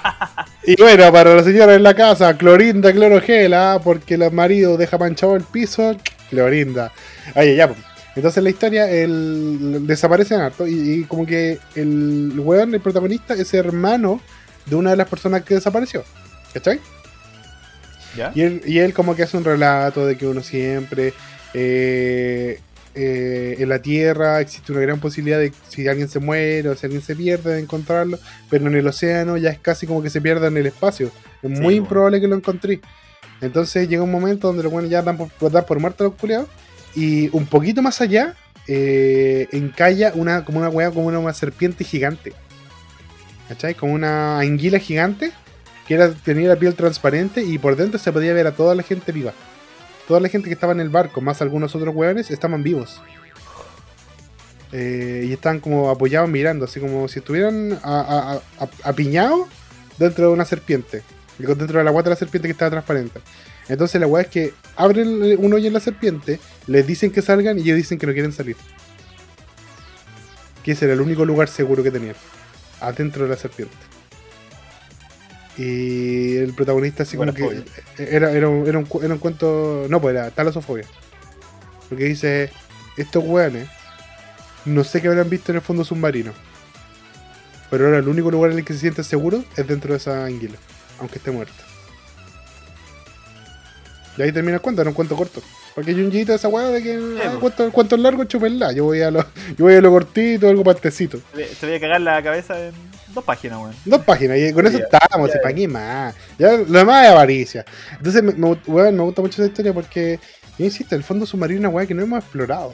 y 0.63 0.81
bueno, 0.81 1.11
para 1.11 1.35
la 1.35 1.43
señora 1.43 1.75
en 1.75 1.83
la 1.83 1.93
casa, 1.93 2.37
clorinda, 2.37 2.93
clorogela, 2.93 3.81
porque 3.83 4.13
el 4.13 4.31
marido 4.31 4.77
deja 4.77 4.97
manchado 4.97 5.35
el 5.35 5.43
piso, 5.43 5.95
clorinda. 6.29 6.91
Oye, 7.35 7.55
ya, 7.55 7.67
pues. 7.67 7.79
Entonces 8.15 8.37
en 8.37 8.43
la 8.45 8.49
historia 8.49 8.89
el, 8.89 9.85
desaparecen 9.85 10.41
harto 10.41 10.67
y, 10.67 10.73
y 10.73 11.03
como 11.03 11.25
que 11.25 11.59
el 11.75 12.33
weón, 12.37 12.73
el 12.73 12.81
protagonista, 12.81 13.33
es 13.33 13.53
hermano 13.53 14.19
de 14.65 14.75
una 14.75 14.91
de 14.91 14.97
las 14.97 15.07
personas 15.07 15.43
que 15.43 15.55
desapareció. 15.55 16.03
¿Cachai? 16.53 16.79
¿Ya? 18.15 18.31
Y 18.33 18.41
él, 18.41 18.61
y 18.65 18.79
él 18.79 18.93
como 18.93 19.15
que 19.15 19.23
hace 19.23 19.37
un 19.37 19.43
relato 19.43 20.05
de 20.05 20.17
que 20.17 20.25
uno 20.25 20.41
siempre 20.41 21.13
eh, 21.53 22.59
eh, 22.95 23.55
en 23.59 23.69
la 23.69 23.81
Tierra 23.81 24.41
existe 24.41 24.71
una 24.71 24.81
gran 24.81 24.99
posibilidad 24.99 25.39
de 25.39 25.53
si 25.69 25.87
alguien 25.87 26.09
se 26.09 26.19
muere 26.19 26.69
o 26.69 26.75
si 26.75 26.85
alguien 26.85 27.01
se 27.01 27.15
pierde 27.15 27.53
de 27.53 27.59
encontrarlo, 27.59 28.19
pero 28.49 28.67
en 28.67 28.75
el 28.75 28.87
océano 28.87 29.37
ya 29.37 29.49
es 29.49 29.59
casi 29.59 29.87
como 29.87 30.01
que 30.03 30.09
se 30.09 30.21
pierda 30.21 30.47
en 30.47 30.57
el 30.57 30.65
espacio. 30.67 31.07
Es 31.07 31.13
Sí, 31.41 31.47
muy 31.47 31.59
bueno. 31.61 31.71
improbable 31.77 32.21
que 32.21 32.27
lo 32.27 32.35
encontré. 32.35 32.79
Entonces 33.41 33.87
llega 33.87 34.03
un 34.03 34.11
momento 34.11 34.47
donde 34.47 34.63
los 34.63 34.71
buenos 34.71 34.91
ya 34.91 35.01
dan 35.01 35.17
por, 35.17 35.51
dan 35.51 35.65
por 35.65 35.79
muertos 35.79 36.05
los 36.05 36.15
culiados 36.15 36.47
y 36.95 37.29
un 37.35 37.45
poquito 37.45 37.81
más 37.81 38.01
allá 38.01 38.35
eh, 38.67 39.47
encalla 39.51 40.11
una, 40.15 40.43
como 40.45 40.59
una 40.59 40.69
como 40.91 41.07
una, 41.07 41.19
una 41.19 41.33
serpiente 41.33 41.83
gigante. 41.83 42.33
¿Cachai? 43.47 43.73
Como 43.75 43.93
una 43.93 44.39
anguila 44.39 44.77
gigante 44.79 45.31
que 45.87 45.95
era, 45.95 46.11
tenía 46.11 46.49
la 46.49 46.55
piel 46.55 46.75
transparente 46.75 47.41
y 47.43 47.57
por 47.57 47.75
dentro 47.75 47.97
se 47.99 48.11
podía 48.11 48.33
ver 48.33 48.45
a 48.45 48.51
toda 48.51 48.75
la 48.75 48.83
gente 48.83 49.11
viva. 49.11 49.33
Toda 50.09 50.19
la 50.21 50.27
gente 50.27 50.47
que 50.47 50.55
estaba 50.55 50.73
en 50.73 50.79
el 50.79 50.89
barco, 50.89 51.21
más 51.21 51.39
algunos 51.39 51.75
otros 51.75 51.93
hueones, 51.93 52.31
estaban 52.31 52.63
vivos. 52.63 52.99
Eh, 54.71 55.25
y 55.27 55.33
estaban 55.33 55.59
como 55.59 55.91
apoyados 55.91 56.27
mirando, 56.27 56.65
así 56.65 56.79
como 56.79 57.07
si 57.07 57.19
estuvieran 57.19 57.79
apiñados 58.83 59.47
dentro 59.99 60.29
de 60.29 60.33
una 60.33 60.45
serpiente. 60.45 61.03
Dentro 61.37 61.77
de 61.77 61.83
la 61.83 61.91
guata 61.91 62.09
de 62.09 62.15
la 62.15 62.19
serpiente 62.19 62.47
que 62.47 62.53
estaba 62.53 62.71
transparente. 62.71 63.19
Entonces 63.67 64.01
la 64.01 64.07
weá 64.07 64.23
es 64.23 64.29
que 64.29 64.51
abren 64.75 65.37
un 65.37 65.53
hoyo 65.53 65.67
en 65.67 65.73
la 65.73 65.79
serpiente, 65.79 66.39
les 66.65 66.87
dicen 66.87 67.11
que 67.11 67.21
salgan 67.21 67.59
y 67.59 67.61
ellos 67.61 67.77
dicen 67.77 67.99
que 67.99 68.07
no 68.07 68.13
quieren 68.13 68.31
salir. 68.31 68.55
Que 70.63 70.71
ese 70.71 70.85
era 70.85 70.95
el 70.95 71.01
único 71.01 71.23
lugar 71.23 71.49
seguro 71.49 71.83
que 71.83 71.91
tenían. 71.91 72.15
Adentro 72.81 73.25
de 73.25 73.29
la 73.29 73.37
serpiente. 73.37 73.77
Y 75.59 76.37
el 76.37 76.53
protagonista 76.53 77.03
así 77.03 77.17
como 77.17 77.33
que 77.33 77.65
era, 77.97 78.31
era, 78.31 78.47
un, 78.47 78.65
era, 78.65 78.79
un, 78.79 78.87
era 79.03 79.13
un 79.13 79.19
cuento. 79.19 79.87
No, 79.89 79.99
pues 79.99 80.15
era 80.15 80.31
talasofobia. 80.31 80.85
Porque 81.89 82.05
dice, 82.05 82.49
estos 82.95 83.25
weones 83.25 83.67
no 84.63 84.85
sé 84.85 85.01
qué 85.01 85.09
habrán 85.09 85.29
visto 85.29 85.51
en 85.51 85.57
el 85.57 85.61
fondo 85.61 85.83
submarino. 85.83 86.31
Pero 87.69 87.85
ahora 87.85 87.97
el 87.97 88.07
único 88.07 88.31
lugar 88.31 88.51
en 88.51 88.59
el 88.59 88.63
que 88.63 88.71
se 88.71 88.79
sienten 88.79 89.03
seguros 89.03 89.43
es 89.57 89.67
dentro 89.67 89.91
de 89.91 89.97
esa 89.97 90.25
anguila, 90.25 90.55
aunque 90.99 91.17
esté 91.17 91.29
muerta. 91.29 91.61
Y 94.17 94.21
ahí 94.21 94.31
termina 94.31 94.55
el 94.55 94.61
cuento, 94.61 94.81
era 94.81 94.89
un 94.89 94.95
cuento 94.95 95.17
corto. 95.17 95.41
Porque 95.79 95.91
hay 95.91 96.01
un 96.01 96.09
de 96.09 96.35
esa 96.35 96.49
weá 96.49 96.67
de 96.71 96.83
que 96.83 96.93
ah, 97.23 97.27
pues. 97.29 97.39
cuento, 97.39 97.71
cuento 97.71 97.95
largo, 97.95 98.25
chupenla. 98.25 98.73
Yo 98.73 98.83
voy 98.83 99.01
a 99.01 99.09
lo, 99.09 99.21
yo 99.57 99.63
voy 99.63 99.75
a 99.75 99.79
lo 99.79 99.89
cortito, 99.91 100.49
algo 100.49 100.61
partecito. 100.61 101.21
Te 101.33 101.65
voy 101.65 101.75
a 101.75 101.79
cagar 101.79 102.01
la 102.01 102.21
cabeza 102.21 102.59
en 102.59 102.73
dos 103.13 103.23
páginas, 103.23 103.59
weón. 103.59 103.73
Dos 103.85 104.01
páginas, 104.01 104.37
y 104.39 104.51
con 104.51 104.67
eso 104.67 104.77
Ya, 104.77 104.83
estamos, 104.83 105.29
ya. 105.29 105.37
y 105.37 105.41
para 105.41 105.55
qué 105.55 105.67
más. 105.69 106.15
Ya, 106.37 106.51
lo 106.57 106.79
demás 106.79 107.05
es 107.05 107.11
avaricia. 107.11 107.65
Entonces, 107.95 108.21
me, 108.21 108.33
me, 108.33 108.57
weón, 108.67 108.93
me 108.97 109.03
gusta 109.03 109.21
mucho 109.21 109.41
esa 109.41 109.49
historia 109.49 109.71
porque, 109.71 110.19
yo 110.57 110.65
insisto, 110.65 110.97
el 110.97 111.03
fondo 111.03 111.25
submarino 111.25 111.59
es 111.61 111.61
una 111.61 111.69
weá 111.69 111.87
que 111.87 111.93
no 111.93 112.03
hemos 112.03 112.19
explorado. 112.19 112.73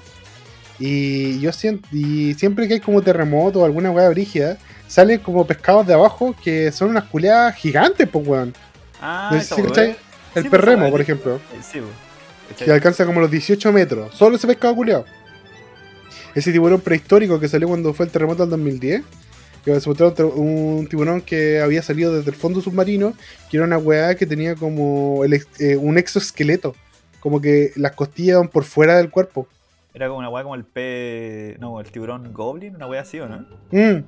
Y 0.79 1.39
yo 1.41 1.51
siento, 1.51 1.87
y 1.91 2.33
siempre 2.33 2.67
que 2.67 2.73
hay 2.73 2.79
como 2.79 3.03
terremoto 3.03 3.59
o 3.59 3.65
alguna 3.65 3.91
weá 3.91 4.09
brígida, 4.09 4.57
salen 4.87 5.19
como 5.19 5.45
pescados 5.45 5.85
de 5.85 5.93
abajo 5.93 6.35
que 6.43 6.71
son 6.71 6.89
unas 6.89 7.03
culeadas 7.03 7.55
gigantes, 7.55 8.09
pues 8.11 8.27
weón. 8.27 8.55
Ah, 8.99 9.29
No 9.31 9.39
sé 9.39 9.53
si. 9.53 9.61
El 9.61 9.67
Sí, 10.43 10.49
pues, 10.49 10.49
perremo, 10.49 10.81
esa 10.85 10.91
por 10.91 11.01
ejemplo, 11.01 11.39
Sí, 11.61 11.79
weón. 11.79 12.05
Que 12.57 12.71
alcanza 12.71 13.05
como 13.05 13.19
los 13.19 13.31
18 13.31 13.71
metros. 13.71 14.15
Solo 14.15 14.35
ese 14.35 14.47
pescado 14.47 14.75
culeado. 14.75 15.05
Ese 16.33 16.51
tiburón 16.51 16.81
prehistórico 16.81 17.39
que 17.39 17.47
salió 17.47 17.67
cuando 17.67 17.93
fue 17.93 18.05
el 18.05 18.11
terremoto 18.11 18.43
del 18.43 18.51
2010. 18.51 19.03
Que 19.63 19.79
se 19.79 19.89
mostró 19.89 20.13
un 20.35 20.87
tiburón 20.87 21.21
que 21.21 21.59
había 21.59 21.81
salido 21.81 22.15
desde 22.15 22.29
el 22.29 22.35
fondo 22.35 22.61
submarino, 22.61 23.13
que 23.49 23.57
era 23.57 23.65
una 23.65 23.79
weá 23.79 24.15
que 24.15 24.27
tenía 24.27 24.55
como 24.55 25.23
el 25.25 25.41
eh, 25.59 25.75
un 25.75 25.97
exoesqueleto. 25.97 26.75
Como 27.19 27.41
que 27.41 27.71
las 27.75 27.93
costillas 27.93 28.37
van 28.37 28.49
por 28.49 28.63
fuera 28.63 28.97
del 28.97 29.09
cuerpo. 29.09 29.47
Era 29.95 30.07
como 30.07 30.19
una 30.19 30.29
weá 30.29 30.43
como 30.43 30.55
el 30.55 30.65
pe. 30.65 31.57
No, 31.59 31.79
el 31.79 31.89
tiburón 31.91 32.31
goblin, 32.31 32.75
una 32.75 32.85
weá 32.85 33.01
así, 33.01 33.19
¿o 33.19 33.27
no? 33.27 33.45
Mm. 33.71 34.03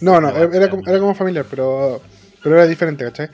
No, 0.00 0.20
no, 0.20 0.32
como, 0.70 0.82
era 0.86 0.98
como 1.00 1.14
familiar, 1.14 1.44
pero, 1.50 2.00
pero 2.42 2.54
era 2.54 2.66
diferente, 2.66 3.04
¿cachai? 3.04 3.30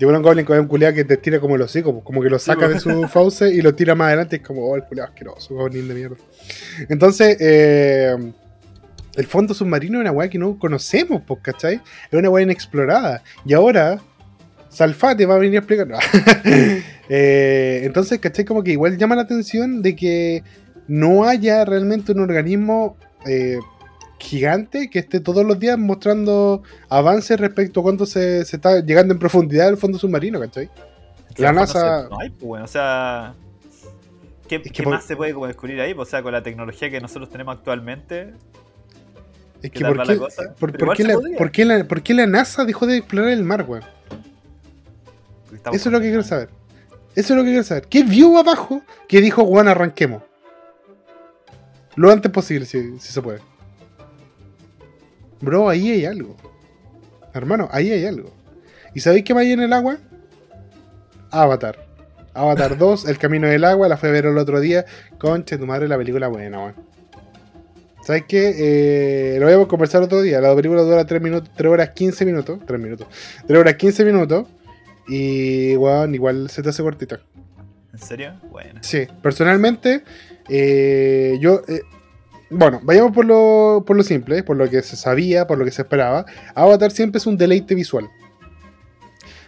Tiburón 0.00 0.22
Goblin 0.22 0.46
con 0.46 0.58
un 0.58 0.66
culiado 0.66 0.94
que 0.94 1.04
te 1.04 1.18
tira 1.18 1.38
como 1.40 1.56
el 1.56 1.60
hocico, 1.62 1.92
pues, 1.92 2.04
como 2.06 2.22
que 2.22 2.30
lo 2.30 2.38
saca 2.38 2.66
de 2.66 2.80
su 2.80 3.06
fauce 3.06 3.50
y 3.50 3.60
lo 3.60 3.74
tira 3.74 3.94
más 3.94 4.06
adelante. 4.06 4.36
Es 4.36 4.42
como, 4.42 4.66
oh, 4.66 4.74
el 4.74 4.84
culiado 4.84 5.10
asqueroso, 5.10 5.54
Goblin 5.54 5.86
de 5.88 5.94
mierda. 5.94 6.16
Entonces, 6.88 7.36
eh, 7.38 8.16
el 9.14 9.26
fondo 9.26 9.52
submarino 9.52 9.98
es 9.98 10.00
una 10.00 10.10
weá 10.10 10.30
que 10.30 10.38
no 10.38 10.58
conocemos, 10.58 11.20
pues, 11.26 11.40
¿cachai? 11.42 11.82
Es 12.10 12.18
una 12.18 12.30
weá 12.30 12.42
inexplorada. 12.42 13.22
Y 13.44 13.52
ahora, 13.52 14.00
Salfate 14.70 15.26
va 15.26 15.34
a 15.34 15.38
venir 15.38 15.56
a 15.56 15.58
explicar. 15.58 15.86
No. 15.86 15.98
Eh, 17.12 17.80
entonces, 17.82 18.20
¿cachai? 18.20 18.44
Como 18.44 18.62
que 18.62 18.70
igual 18.70 18.96
llama 18.96 19.16
la 19.16 19.22
atención 19.22 19.82
de 19.82 19.96
que 19.96 20.44
no 20.86 21.24
haya 21.24 21.64
realmente 21.64 22.12
un 22.12 22.20
organismo 22.20 22.96
eh, 23.26 23.58
gigante 24.20 24.88
que 24.90 24.98
esté 25.00 25.18
todos 25.20 25.44
los 25.44 25.58
días 25.58 25.76
mostrando 25.78 26.62
avances 26.88 27.40
respecto 27.40 27.80
a 27.80 27.82
cuánto 27.82 28.06
se, 28.06 28.44
se 28.44 28.56
está 28.56 28.80
llegando 28.80 29.12
en 29.14 29.18
profundidad 29.18 29.66
del 29.66 29.76
fondo 29.76 29.98
submarino, 29.98 30.38
¿cachai? 30.38 30.70
La 31.36 31.52
NASA- 31.52 32.08
No, 32.08 32.20
hay, 32.20 32.30
pues, 32.30 32.42
weón. 32.42 32.62
O 32.64 32.68
sea. 32.68 33.34
¿Qué, 34.48 34.60
que 34.60 34.70
qué 34.70 34.82
por- 34.82 34.94
más 34.94 35.04
se 35.04 35.16
puede 35.16 35.32
como 35.32 35.46
descubrir 35.46 35.80
ahí? 35.80 35.94
Pues, 35.94 36.08
O 36.08 36.10
sea, 36.10 36.22
con 36.22 36.32
la 36.32 36.42
tecnología 36.42 36.90
que 36.90 37.00
nosotros 37.00 37.30
tenemos 37.30 37.56
actualmente. 37.56 38.34
Es 39.62 39.70
¿Qué 39.70 39.78
que 39.80 39.84
¿por 39.84 40.02
qué, 40.06 40.14
la 40.16 40.28
por, 40.58 40.76
por 40.78 40.96
qué 40.96 41.04
la, 41.04 41.14
por 41.38 41.50
qué 41.52 41.64
la- 41.64 41.84
por 41.88 42.02
qué 42.02 42.14
la 42.14 42.26
NASA 42.26 42.64
dejó 42.64 42.86
de 42.86 42.98
explorar 42.98 43.30
el 43.30 43.44
mar, 43.44 43.64
weón? 43.68 43.84
Eso 45.72 45.88
es 45.88 45.92
lo 45.92 46.00
que 46.00 46.06
quiero 46.08 46.22
saber. 46.22 46.48
Eso 47.14 47.32
es 47.34 47.36
lo 47.38 47.42
que 47.42 47.50
quiero 47.50 47.64
saber. 47.64 47.86
¿Qué 47.88 48.02
vio 48.02 48.38
abajo 48.38 48.82
que 49.08 49.20
dijo, 49.20 49.44
Juan, 49.44 49.68
arranquemos? 49.68 50.22
Lo 51.96 52.10
antes 52.10 52.30
posible, 52.30 52.66
si, 52.66 52.98
si 52.98 53.12
se 53.12 53.20
puede. 53.20 53.40
Bro, 55.40 55.68
ahí 55.68 55.90
hay 55.90 56.04
algo. 56.04 56.36
Hermano, 57.32 57.68
ahí 57.72 57.90
hay 57.90 58.04
algo. 58.06 58.32
¿Y 58.94 59.00
sabéis 59.00 59.24
qué 59.24 59.34
más 59.34 59.42
hay 59.42 59.52
en 59.52 59.60
el 59.60 59.72
agua? 59.72 59.98
Avatar. 61.30 61.86
Avatar 62.34 62.76
2, 62.78 63.06
El 63.08 63.18
Camino 63.18 63.48
del 63.48 63.64
Agua, 63.64 63.88
la 63.88 63.96
fui 63.96 64.08
a 64.08 64.12
ver 64.12 64.26
el 64.26 64.38
otro 64.38 64.60
día. 64.60 64.84
Conche, 65.18 65.58
tu 65.58 65.66
madre, 65.66 65.88
la 65.88 65.96
película 65.96 66.28
buena, 66.28 66.58
weón. 66.58 66.74
¿Sabes 68.02 68.24
qué? 68.26 68.54
Eh, 69.36 69.38
lo 69.38 69.46
voy 69.46 69.62
a 69.62 69.68
conversar 69.68 70.02
otro 70.02 70.22
día. 70.22 70.40
La 70.40 70.54
película 70.56 70.82
dura 70.82 71.04
3, 71.04 71.20
minutos, 71.22 71.50
3 71.54 71.70
horas 71.70 71.90
15 71.90 72.24
minutos. 72.24 72.58
3 72.66 72.80
minutos. 72.80 73.06
3 73.46 73.60
horas 73.60 73.74
15 73.74 74.04
minutos. 74.04 74.46
Y, 75.06 75.76
weón, 75.76 76.14
igual 76.14 76.48
se 76.50 76.62
te 76.62 76.70
hace 76.70 76.82
cortita. 76.82 77.20
¿En 77.92 77.98
serio? 77.98 78.34
Bueno. 78.50 78.80
Sí, 78.82 79.06
personalmente, 79.22 80.02
eh, 80.48 81.36
yo. 81.40 81.62
eh, 81.68 81.80
bueno, 82.50 82.80
vayamos 82.82 83.12
por 83.12 83.24
lo, 83.24 83.84
por 83.86 83.96
lo 83.96 84.02
simple, 84.02 84.42
por 84.42 84.56
lo 84.56 84.68
que 84.68 84.82
se 84.82 84.96
sabía, 84.96 85.46
por 85.46 85.56
lo 85.56 85.64
que 85.64 85.70
se 85.70 85.82
esperaba. 85.82 86.26
Avatar 86.54 86.90
siempre 86.90 87.18
es 87.18 87.26
un 87.26 87.36
deleite 87.36 87.74
visual. 87.74 88.10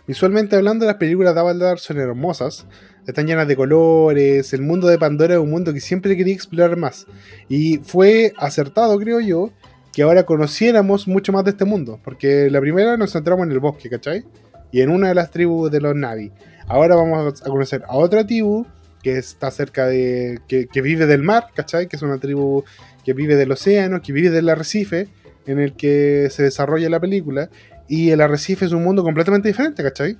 Visualmente 0.07 0.57
hablando, 0.57 0.87
las 0.87 0.97
películas 0.97 1.35
de 1.35 1.41
Avatar 1.41 1.79
son 1.79 1.99
hermosas, 1.99 2.67
están 3.07 3.27
llenas 3.27 3.49
de 3.49 3.57
colores. 3.57 4.53
El 4.53 4.63
mundo 4.63 4.87
de 4.87 4.99
Pandora 4.99 5.35
es 5.35 5.41
un 5.41 5.51
mundo 5.51 5.73
que 5.73 5.81
siempre 5.81 6.17
quería 6.17 6.35
explorar 6.35 6.77
más. 6.77 7.07
Y 7.49 7.79
fue 7.79 8.33
acertado, 8.37 8.99
creo 8.99 9.21
yo, 9.21 9.51
que 9.93 10.03
ahora 10.03 10.25
conociéramos 10.25 11.09
mucho 11.09 11.33
más 11.33 11.45
de 11.45 11.51
este 11.51 11.65
mundo. 11.65 12.01
Porque 12.03 12.51
la 12.51 12.61
primera 12.61 12.97
nos 12.97 13.13
centramos 13.13 13.47
en 13.47 13.53
el 13.53 13.61
bosque, 13.61 13.91
¿cachai? 13.91 14.25
Y 14.71 14.81
en 14.81 14.91
una 14.91 15.09
de 15.09 15.15
las 15.15 15.31
tribus 15.31 15.71
de 15.71 15.81
los 15.81 15.95
Navi. 15.95 16.33
Ahora 16.67 16.95
vamos 16.95 17.43
a 17.43 17.49
conocer 17.49 17.83
a 17.89 17.97
otra 17.97 18.27
tribu 18.27 18.67
que 19.03 19.19
está 19.19 19.51
cerca 19.51 19.87
de. 19.87 20.41
que, 20.47 20.67
que 20.67 20.81
vive 20.81 21.07
del 21.07 21.23
mar, 21.23 21.49
¿cachai? 21.55 21.89
Que 21.89 21.97
es 21.97 22.03
una 22.03 22.19
tribu 22.19 22.65
que 23.05 23.13
vive 23.13 23.37
del 23.37 23.53
océano, 23.53 24.03
que 24.03 24.13
vive 24.13 24.31
del 24.31 24.49
arrecife 24.49 25.09
en 25.47 25.59
el 25.59 25.75
que 25.75 26.29
se 26.31 26.43
desarrolla 26.43 26.89
la 26.89 27.01
película. 27.01 27.51
Y 27.89 28.11
el 28.11 28.21
arrecife 28.21 28.65
es 28.65 28.73
un 28.73 28.85
mundo 28.85 29.03
completamente 29.03 29.49
diferente, 29.49 29.83
¿cachai? 29.83 30.17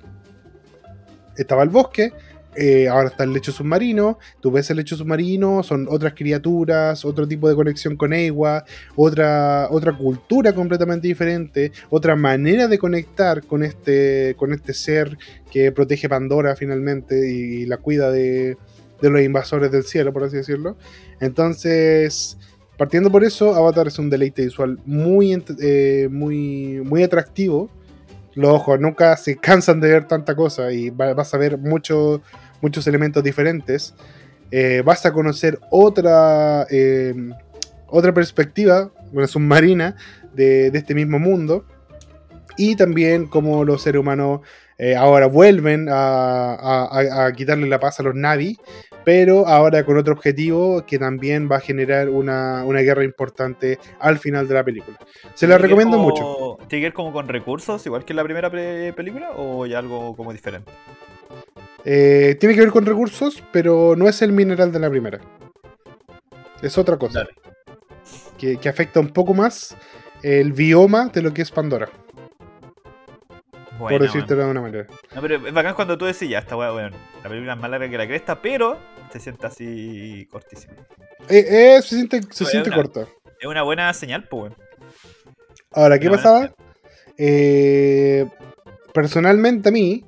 Estaba 1.37 1.63
el 1.63 1.69
bosque, 1.69 2.13
eh, 2.55 2.87
ahora 2.87 3.09
está 3.09 3.23
el 3.23 3.33
lecho 3.33 3.51
submarino. 3.51 4.19
Tú 4.41 4.51
ves 4.51 4.69
el 4.69 4.77
lecho 4.77 4.95
submarino, 4.95 5.63
son 5.63 5.87
otras 5.89 6.13
criaturas, 6.13 7.03
otro 7.05 7.27
tipo 7.27 7.49
de 7.49 7.55
conexión 7.55 7.95
con 7.95 8.13
Ewa, 8.13 8.65
otra, 8.95 9.67
otra 9.71 9.97
cultura 9.97 10.53
completamente 10.53 11.07
diferente, 11.07 11.71
otra 11.89 12.15
manera 12.15 12.67
de 12.67 12.77
conectar 12.77 13.43
con 13.43 13.63
este, 13.63 14.35
con 14.37 14.53
este 14.53 14.73
ser 14.73 15.17
que 15.51 15.71
protege 15.71 16.09
Pandora 16.09 16.55
finalmente 16.55 17.29
y, 17.29 17.65
la 17.65 17.77
cuida 17.77 18.11
de, 18.11 18.57
de 19.01 19.09
los 19.09 19.21
invasores 19.21 19.71
del 19.71 19.83
cielo, 19.83 20.13
por 20.13 20.23
así 20.23 20.37
decirlo. 20.37 20.77
Entonces, 21.21 22.37
partiendo 22.83 23.09
por 23.09 23.23
eso, 23.23 23.55
Avatar 23.55 23.87
es 23.87 23.97
un 23.97 24.09
deleite 24.09 24.41
visual 24.43 24.77
muy, 24.85 25.41
eh, 25.61 26.09
muy, 26.11 26.81
muy 26.83 27.01
atractivo. 27.01 27.69
Los 28.33 28.51
ojos 28.51 28.77
nunca 28.77 29.15
se 29.15 29.37
cansan 29.47 29.79
de 29.79 29.87
ver 29.89 30.05
tanta 30.05 30.35
cosa 30.35 30.69
y 30.73 30.89
va- 30.89 31.13
vas 31.13 31.33
a 31.33 31.37
ver 31.37 31.57
mucho- 31.57 32.21
muchos 32.61 32.85
elementos 32.85 33.23
diferentes. 33.23 33.93
Eh, 34.51 34.81
vas 34.83 35.05
a 35.05 35.13
conocer 35.13 35.59
otra, 35.71 36.67
eh, 36.69 37.15
otra 37.87 38.13
perspectiva, 38.13 38.91
una 39.13 39.27
submarina 39.27 39.95
de, 40.35 40.69
de 40.69 40.77
este 40.77 40.93
mismo 40.93 41.19
mundo. 41.19 41.63
Y 42.57 42.75
también 42.75 43.27
como 43.27 43.63
los 43.65 43.81
seres 43.81 43.99
humanos 43.99 44.41
eh, 44.77 44.95
ahora 44.95 45.27
vuelven 45.27 45.87
a, 45.89 47.25
a- 47.25 47.31
quitarle 47.33 47.67
la 47.67 47.79
paz 47.79 47.99
a 47.99 48.03
los 48.03 48.15
Navi, 48.15 48.57
pero 49.05 49.47
ahora 49.47 49.83
con 49.85 49.97
otro 49.97 50.13
objetivo 50.13 50.83
que 50.85 50.97
también 50.97 51.49
va 51.51 51.57
a 51.57 51.59
generar 51.59 52.09
una, 52.09 52.63
una 52.65 52.79
guerra 52.81 53.03
importante 53.03 53.77
al 53.99 54.17
final 54.17 54.47
de 54.47 54.53
la 54.55 54.63
película. 54.63 54.97
Se 55.35 55.45
la 55.47 55.57
¿Tiene 55.57 55.57
que 55.57 55.61
ver 55.61 55.61
recomiendo 55.61 55.97
como- 55.97 56.09
mucho. 56.09 56.57
¿Tiene 56.67 56.81
que 56.81 56.85
ver 56.87 56.93
como 56.93 57.13
con 57.13 57.27
recursos, 57.27 57.85
igual 57.85 58.03
que 58.05 58.13
en 58.13 58.17
la 58.17 58.23
primera 58.23 58.49
pe- 58.49 58.93
película, 58.93 59.31
o 59.37 59.65
ya 59.65 59.79
algo 59.79 60.15
como 60.15 60.31
diferente? 60.33 60.71
Eh, 61.85 62.37
tiene 62.39 62.55
que 62.55 62.61
ver 62.61 62.71
con 62.71 62.85
recursos, 62.85 63.43
pero 63.51 63.95
no 63.95 64.07
es 64.07 64.21
el 64.21 64.31
mineral 64.31 64.71
de 64.71 64.79
la 64.79 64.89
primera. 64.89 65.19
Es 66.61 66.77
otra 66.77 66.97
cosa. 66.97 67.25
Que, 68.37 68.57
que 68.57 68.69
afecta 68.69 68.99
un 68.99 69.09
poco 69.09 69.33
más 69.33 69.75
el 70.21 70.53
bioma 70.53 71.07
de 71.09 71.21
lo 71.21 71.33
que 71.33 71.41
es 71.41 71.51
Pandora, 71.51 71.89
Buena, 73.83 73.97
por 73.97 74.07
decirte 74.07 74.35
de 74.35 74.45
una 74.45 74.61
manera. 74.61 74.87
No, 75.15 75.21
pero 75.21 75.35
es 75.47 75.53
bacán 75.53 75.73
cuando 75.75 75.97
tú 75.97 76.05
decís, 76.05 76.27
ya, 76.29 76.39
esta 76.39 76.57
weá, 76.57 76.73
weón, 76.73 76.91
la 77.23 77.29
película 77.29 77.53
es 77.53 77.59
más 77.59 77.69
larga 77.69 77.89
que 77.89 77.97
la 77.97 78.07
cresta, 78.07 78.41
pero 78.41 78.77
se 79.11 79.19
siente 79.19 79.45
así 79.47 80.27
cortísima. 80.31 80.73
Eh, 81.29 81.75
eh, 81.77 81.81
se 81.81 81.95
siente, 81.95 82.21
se 82.29 82.43
Bueno, 82.43 82.49
siente 82.51 82.69
una- 82.69 82.75
corta. 82.77 83.07
Es 83.39 83.47
una 83.47 83.61
buena 83.63 83.93
señal, 83.93 84.27
pues, 84.29 84.43
weón. 84.43 84.55
Ahora, 85.71 85.97
¿qué 85.99 86.07
Una 86.07 86.17
pasaba? 86.17 86.51
Eh, 87.17 88.25
personalmente 88.93 89.69
a 89.69 89.71
mí 89.71 90.03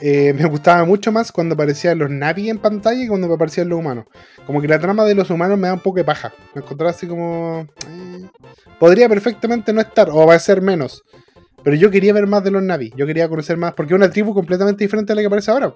eh, 0.00 0.32
me 0.34 0.44
gustaba 0.46 0.84
mucho 0.84 1.12
más 1.12 1.30
cuando 1.32 1.54
aparecían 1.54 1.98
los 1.98 2.10
Navi 2.10 2.50
en 2.50 2.58
pantalla 2.58 3.00
que 3.00 3.08
cuando 3.08 3.32
aparecían 3.32 3.68
los 3.68 3.78
humanos. 3.78 4.06
Como 4.46 4.60
que 4.60 4.68
la 4.68 4.78
trama 4.78 5.04
de 5.04 5.14
los 5.14 5.30
humanos 5.30 5.58
me 5.58 5.68
da 5.68 5.74
un 5.74 5.80
poco 5.80 5.96
de 5.98 6.04
paja. 6.04 6.32
Me 6.54 6.60
encontraba 6.62 6.90
así 6.90 7.06
como... 7.06 7.66
eh, 7.88 8.28
podría 8.78 9.08
perfectamente 9.08 9.72
no 9.72 9.80
estar 9.80 10.10
o 10.10 10.26
va 10.26 10.34
a 10.34 10.38
ser 10.38 10.60
menos. 10.60 11.02
Pero 11.64 11.76
yo 11.76 11.90
quería 11.90 12.12
ver 12.12 12.26
más 12.26 12.44
de 12.44 12.50
los 12.50 12.62
Navi. 12.62 12.92
Yo 12.94 13.06
quería 13.06 13.28
conocer 13.28 13.56
más 13.56 13.72
porque 13.72 13.94
es 13.94 13.96
una 13.96 14.10
tribu 14.10 14.34
completamente 14.34 14.84
diferente 14.84 15.12
a 15.12 15.16
la 15.16 15.22
que 15.22 15.26
aparece 15.28 15.50
ahora. 15.50 15.74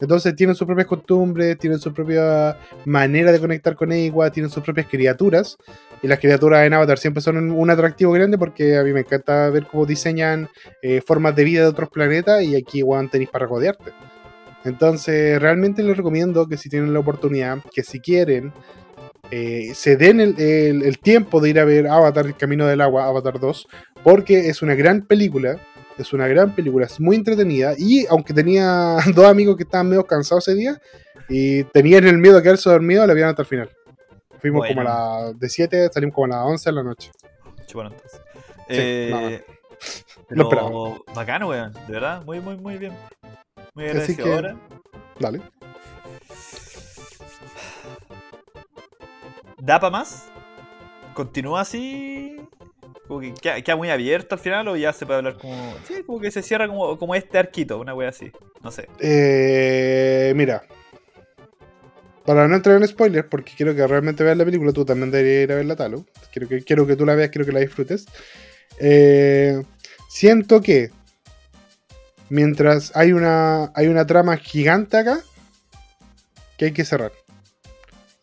Entonces 0.00 0.34
tienen 0.34 0.54
sus 0.56 0.66
propias 0.66 0.88
costumbres, 0.88 1.56
tienen 1.58 1.78
su 1.78 1.94
propia 1.94 2.58
manera 2.84 3.30
de 3.32 3.38
conectar 3.40 3.76
con 3.76 3.92
Ewa, 3.92 4.30
tienen 4.30 4.50
sus 4.50 4.62
propias 4.62 4.88
criaturas. 4.88 5.56
Y 6.02 6.08
las 6.08 6.18
criaturas 6.18 6.66
en 6.66 6.74
Avatar 6.74 6.98
siempre 6.98 7.22
son 7.22 7.50
un, 7.52 7.70
atractivo 7.70 8.12
grande 8.12 8.36
porque 8.36 8.76
a 8.76 8.82
mí 8.82 8.92
me 8.92 9.00
encanta 9.00 9.48
ver 9.50 9.66
cómo 9.70 9.86
diseñan 9.86 10.48
eh, 10.82 11.00
formas 11.00 11.34
de 11.36 11.44
vida 11.44 11.60
de 11.62 11.68
otros 11.68 11.88
planetas 11.90 12.42
y 12.42 12.56
aquí 12.56 12.78
igual 12.78 13.08
tenéis 13.08 13.30
para 13.30 13.46
rodearte. 13.46 13.92
Entonces, 14.64 15.40
realmente 15.40 15.82
les 15.82 15.96
recomiendo 15.96 16.46
que 16.48 16.56
si 16.56 16.68
tienen 16.68 16.92
la 16.92 16.98
oportunidad, 17.00 17.58
que 17.72 17.82
si 17.82 18.00
quieren, 18.00 18.52
eh, 19.30 19.72
se 19.74 19.96
den 19.96 20.20
el, 20.20 20.38
el- 20.40 20.82
el 20.82 20.98
tiempo 20.98 21.40
de 21.40 21.50
ir 21.50 21.58
a 21.60 21.64
ver 21.64 21.86
Avatar, 21.86 22.26
el 22.26 22.36
Camino 22.36 22.66
del 22.66 22.80
Agua, 22.80 23.06
Avatar 23.06 23.38
2, 23.40 23.66
porque 24.04 24.48
es 24.48 24.62
una 24.62 24.74
gran 24.76 25.02
película. 25.06 25.58
Es 25.98 26.12
una 26.12 26.26
gran 26.26 26.54
película, 26.54 26.86
es 26.86 26.98
muy 27.00 27.14
entretenida. 27.16 27.74
Y 27.78 28.04
aunque 28.06 28.32
tenía 28.34 28.96
dos 29.14 29.26
amigos 29.26 29.56
que 29.56 29.62
estaban 29.64 29.88
medio 29.88 30.04
cansados 30.06 30.46
ese 30.48 30.56
día 30.58 30.80
y 31.28 31.64
tenían 31.64 32.06
el 32.06 32.18
miedo 32.18 32.36
de 32.36 32.42
quedarse 32.42 32.68
dormidos, 32.70 33.06
la 33.08 33.14
vieron 33.14 33.30
hasta 33.30 33.42
el 33.42 33.48
final. 33.48 33.70
Fuimos 34.40 34.58
Bueno. 34.60 34.74
como 34.82 34.88
a 34.88 35.20
las 35.24 35.38
de 35.40 35.48
7, 35.48 35.88
salimos 35.92 36.14
como 36.14 36.26
a 36.26 36.36
las 36.36 36.46
11 36.46 36.70
de 36.70 36.74
la 36.76 36.82
noche. 36.82 37.10
Bueno, 37.72 37.90
entonces. 37.90 38.20
Sí, 38.68 38.76
Eh, 38.76 39.44
bacano, 41.14 41.48
weón. 41.48 41.72
De 41.72 41.92
verdad, 41.92 42.24
muy, 42.24 42.40
muy, 42.40 42.56
muy 42.56 42.76
bien. 42.76 42.92
Muy 43.74 43.84
Así 43.86 43.90
agradecido. 43.90 44.24
que- 44.26 44.32
Ahora, 44.34 44.56
Dale. 45.18 45.40
¿da 49.58 49.80
para 49.80 49.90
más? 49.90 50.26
¿Continúa 51.14 51.60
así? 51.62 52.36
Que 53.20 53.34
queda, 53.34 53.60
queda 53.60 53.76
muy 53.76 53.90
abierto 53.90 54.34
al 54.34 54.40
final 54.40 54.68
o 54.68 54.76
ya 54.76 54.92
se 54.92 55.06
puede 55.06 55.18
hablar 55.18 55.38
como. 55.38 55.74
Sí, 55.86 56.02
como 56.04 56.20
que 56.20 56.30
se 56.30 56.42
cierra 56.42 56.68
como, 56.68 56.98
como 56.98 57.14
este 57.14 57.38
arquito, 57.38 57.78
una 57.78 57.94
wea 57.94 58.08
así. 58.08 58.30
No 58.62 58.70
sé. 58.70 58.88
Eh, 59.00 60.32
mira. 60.36 60.62
Para 62.24 62.48
no 62.48 62.56
entrar 62.56 62.76
en 62.76 62.88
spoilers, 62.88 63.28
porque 63.28 63.52
quiero 63.54 63.74
que 63.74 63.86
realmente 63.86 64.24
veas 64.24 64.38
la 64.38 64.46
película, 64.46 64.72
tú 64.72 64.84
también 64.84 65.10
deberías 65.10 65.44
ir 65.44 65.52
a 65.52 65.56
verla, 65.56 65.76
Talo. 65.76 66.06
Quiero 66.32 66.48
que, 66.48 66.62
quiero 66.62 66.86
que 66.86 66.96
tú 66.96 67.04
la 67.04 67.14
veas, 67.14 67.28
quiero 67.28 67.44
que 67.44 67.52
la 67.52 67.60
disfrutes. 67.60 68.06
Eh, 68.78 69.62
siento 70.08 70.62
que 70.62 70.90
mientras 72.30 72.96
hay 72.96 73.12
una, 73.12 73.72
hay 73.74 73.88
una 73.88 74.06
trama 74.06 74.36
gigante 74.38 74.96
acá, 74.96 75.20
que 76.56 76.66
hay 76.66 76.72
que 76.72 76.84
cerrar. 76.84 77.12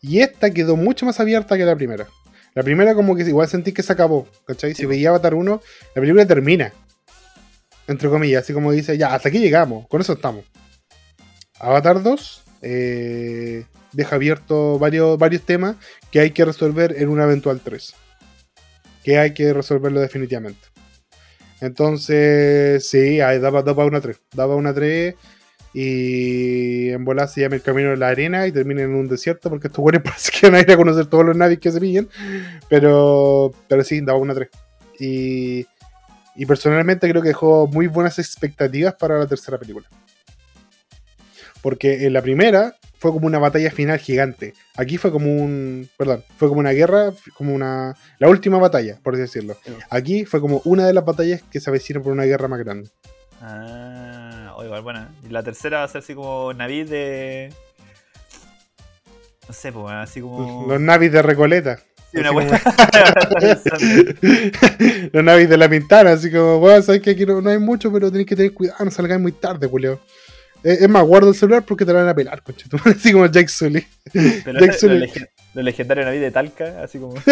Y 0.00 0.20
esta 0.20 0.50
quedó 0.50 0.76
mucho 0.76 1.06
más 1.06 1.20
abierta 1.20 1.56
que 1.56 1.64
la 1.64 1.76
primera. 1.76 2.08
La 2.54 2.62
primera 2.62 2.94
como 2.94 3.16
que 3.16 3.22
igual 3.22 3.48
sentí 3.48 3.72
que 3.72 3.82
se 3.82 3.92
acabó, 3.92 4.28
¿cachai? 4.46 4.74
Si 4.74 4.84
veía 4.84 5.08
Avatar 5.08 5.34
1, 5.34 5.62
la 5.94 6.00
película 6.00 6.26
termina. 6.26 6.72
Entre 7.86 8.08
comillas, 8.08 8.44
así 8.44 8.52
como 8.52 8.72
dice, 8.72 8.96
ya, 8.98 9.14
hasta 9.14 9.28
aquí 9.28 9.38
llegamos, 9.38 9.88
con 9.88 10.00
eso 10.00 10.12
estamos. 10.12 10.44
Avatar 11.58 12.02
2 12.02 12.42
eh, 12.62 13.64
deja 13.92 14.16
abierto 14.16 14.78
varios, 14.78 15.18
varios 15.18 15.42
temas 15.42 15.76
que 16.10 16.20
hay 16.20 16.30
que 16.30 16.44
resolver 16.44 16.94
en 16.98 17.08
una 17.08 17.24
eventual 17.24 17.60
3. 17.60 17.94
Que 19.02 19.18
hay 19.18 19.34
que 19.34 19.52
resolverlo 19.52 20.00
definitivamente. 20.00 20.60
Entonces, 21.60 22.88
sí, 22.88 23.20
ahí 23.20 23.38
daba, 23.38 23.62
daba 23.62 23.84
una 23.84 24.00
3. 24.00 24.18
Daba 24.34 24.56
una 24.56 24.74
3 24.74 25.14
y 25.74 26.90
en 26.90 27.04
volar 27.04 27.28
se 27.28 27.40
llama 27.40 27.56
el 27.56 27.62
camino 27.62 27.90
de 27.90 27.96
la 27.96 28.08
arena 28.08 28.46
y 28.46 28.52
termina 28.52 28.82
en 28.82 28.94
un 28.94 29.08
desierto 29.08 29.48
porque 29.48 29.68
estos 29.68 29.80
güeyes 29.82 30.02
parece 30.04 30.30
que 30.32 30.46
van 30.46 30.56
a 30.56 30.60
ir 30.60 30.70
a 30.70 30.76
conocer 30.76 31.06
todos 31.06 31.24
los 31.24 31.36
navis 31.36 31.58
que 31.58 31.72
se 31.72 31.80
pillen. 31.80 32.08
Pero, 32.68 33.52
pero 33.68 33.82
sí, 33.84 34.00
daba 34.00 34.18
una 34.18 34.34
3. 34.34 34.48
Y, 35.00 35.66
y 36.36 36.46
personalmente 36.46 37.08
creo 37.08 37.22
que 37.22 37.28
dejó 37.28 37.66
muy 37.66 37.86
buenas 37.86 38.18
expectativas 38.18 38.94
para 38.94 39.18
la 39.18 39.26
tercera 39.26 39.58
película. 39.58 39.86
Porque 41.62 42.06
en 42.06 42.12
la 42.12 42.22
primera 42.22 42.76
fue 43.02 43.10
como 43.10 43.26
una 43.26 43.40
batalla 43.40 43.70
final 43.70 43.98
gigante. 43.98 44.54
Aquí 44.76 44.96
fue 44.96 45.10
como 45.10 45.34
un. 45.34 45.88
Perdón, 45.96 46.22
fue 46.36 46.48
como 46.48 46.60
una 46.60 46.70
guerra, 46.70 47.12
como 47.34 47.52
una. 47.54 47.96
La 48.18 48.28
última 48.28 48.58
batalla, 48.58 48.98
por 49.02 49.14
así 49.14 49.22
decirlo. 49.22 49.56
Aquí 49.90 50.24
fue 50.24 50.40
como 50.40 50.62
una 50.64 50.86
de 50.86 50.92
las 50.92 51.04
batallas 51.04 51.42
que 51.50 51.60
se 51.60 51.68
avecinan 51.68 52.02
por 52.02 52.12
una 52.12 52.24
guerra 52.24 52.46
más 52.46 52.60
grande. 52.60 52.88
Ah, 53.40 54.21
igual. 54.64 55.08
Y 55.24 55.28
la 55.28 55.42
tercera 55.42 55.78
va 55.78 55.84
a 55.84 55.88
ser 55.88 56.00
así 56.00 56.14
como 56.14 56.52
Navid 56.52 56.88
de. 56.88 57.52
No 59.48 59.54
sé, 59.54 59.72
pues, 59.72 59.92
así 59.92 60.20
como. 60.20 60.66
Los 60.68 60.80
navis 60.80 61.12
de 61.12 61.22
Recoleta. 61.22 61.80
Sí, 62.12 62.18
una 62.18 62.32
wea. 62.32 62.48
Los 65.12 65.24
navis 65.24 65.48
de 65.48 65.56
la 65.56 65.68
pintana, 65.68 66.12
así 66.12 66.30
como, 66.30 66.58
bueno, 66.58 66.82
sabes 66.82 67.00
que 67.00 67.10
aquí 67.10 67.26
no, 67.26 67.40
no 67.40 67.50
hay 67.50 67.58
mucho, 67.58 67.92
pero 67.92 68.10
tenéis 68.10 68.28
que 68.28 68.36
tener 68.36 68.52
cuidado, 68.52 68.84
no 68.84 68.90
salgáis 68.90 69.20
muy 69.20 69.32
tarde, 69.32 69.66
Julio. 69.66 70.00
Es 70.62 70.82
es 70.82 70.88
más, 70.88 71.04
guarda 71.04 71.28
el 71.28 71.34
celular 71.34 71.64
porque 71.64 71.84
te 71.84 71.92
lo 71.92 71.98
van 71.98 72.08
a 72.08 72.14
pelar. 72.14 72.42
Así 72.84 73.12
como 73.12 73.26
Jake 73.26 73.48
Sully. 73.48 73.86
Pero 74.12 74.60
Jack 74.60 74.74
Sully. 74.74 75.10
Legen- 75.52 75.54
lo 75.54 75.62
legendario 75.62 76.04
Navid 76.04 76.20
de 76.20 76.30
Talca, 76.30 76.82
así 76.82 76.98
como. 76.98 77.14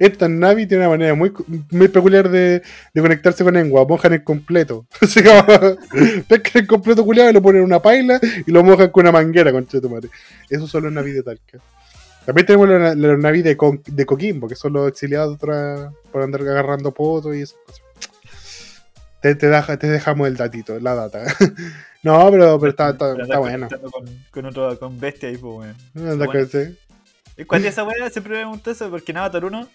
Esta 0.00 0.28
Navi 0.28 0.66
tiene 0.66 0.82
una 0.84 0.90
manera 0.90 1.14
muy, 1.14 1.32
muy 1.70 1.88
peculiar 1.88 2.28
de, 2.28 2.62
de 2.94 3.00
conectarse 3.00 3.44
con 3.44 3.56
Engua. 3.56 3.86
Mojan 3.86 4.12
el 4.12 4.24
completo. 4.24 4.86
Así 5.00 5.22
como, 5.22 5.42
pescan 6.28 6.62
el 6.62 6.66
completo 6.66 7.04
culiado 7.04 7.30
y 7.30 7.32
lo 7.32 7.42
ponen 7.42 7.60
en 7.60 7.66
una 7.66 7.80
paila 7.80 8.20
y 8.46 8.50
lo 8.50 8.62
mojan 8.62 8.90
con 8.90 9.02
una 9.04 9.12
manguera, 9.12 9.52
concha 9.52 9.78
de 9.78 9.80
tu 9.80 9.90
madre. 9.90 10.08
Esos 10.50 10.70
son 10.70 10.84
los 10.84 10.92
Navi 10.92 11.12
de 11.12 11.22
Talca. 11.22 11.58
También 12.26 12.46
tenemos 12.46 12.68
los, 12.68 12.96
los 12.96 13.18
Navi 13.18 13.42
de, 13.42 13.56
de 13.86 14.06
Coquimbo, 14.06 14.48
que 14.48 14.54
son 14.54 14.72
los 14.74 14.88
exiliados 14.88 15.34
otra- 15.36 15.90
por 16.12 16.22
andar 16.22 16.42
agarrando 16.42 16.92
potos 16.92 17.34
y 17.34 17.42
esas 17.42 17.56
cosas. 17.66 17.82
Te, 19.20 19.34
te 19.36 19.86
dejamos 19.86 20.26
el 20.28 20.36
datito, 20.36 20.78
la 20.80 20.94
data. 20.94 21.24
No, 22.02 22.30
pero, 22.30 22.58
pero 22.60 22.70
está, 22.70 23.38
bueno. 23.38 23.68
Con, 23.90 24.04
con, 24.30 24.46
otro, 24.46 24.78
con 24.78 24.98
bestia 25.00 25.28
ahí, 25.28 25.36
pues, 25.36 25.54
weón. 25.94 26.10
Anda 26.12 26.26
bueno. 26.26 26.32
que 26.32 26.46
sí. 26.46 26.78
Es 27.36 27.46
cuando 27.46 27.68
esa 27.68 27.84
weá 27.84 28.10
siempre 28.10 28.32
me 28.34 28.40
pregunto 28.40 28.70
eso, 28.70 28.90
porque 28.90 29.12
Avatar 29.12 29.44
1. 29.44 29.68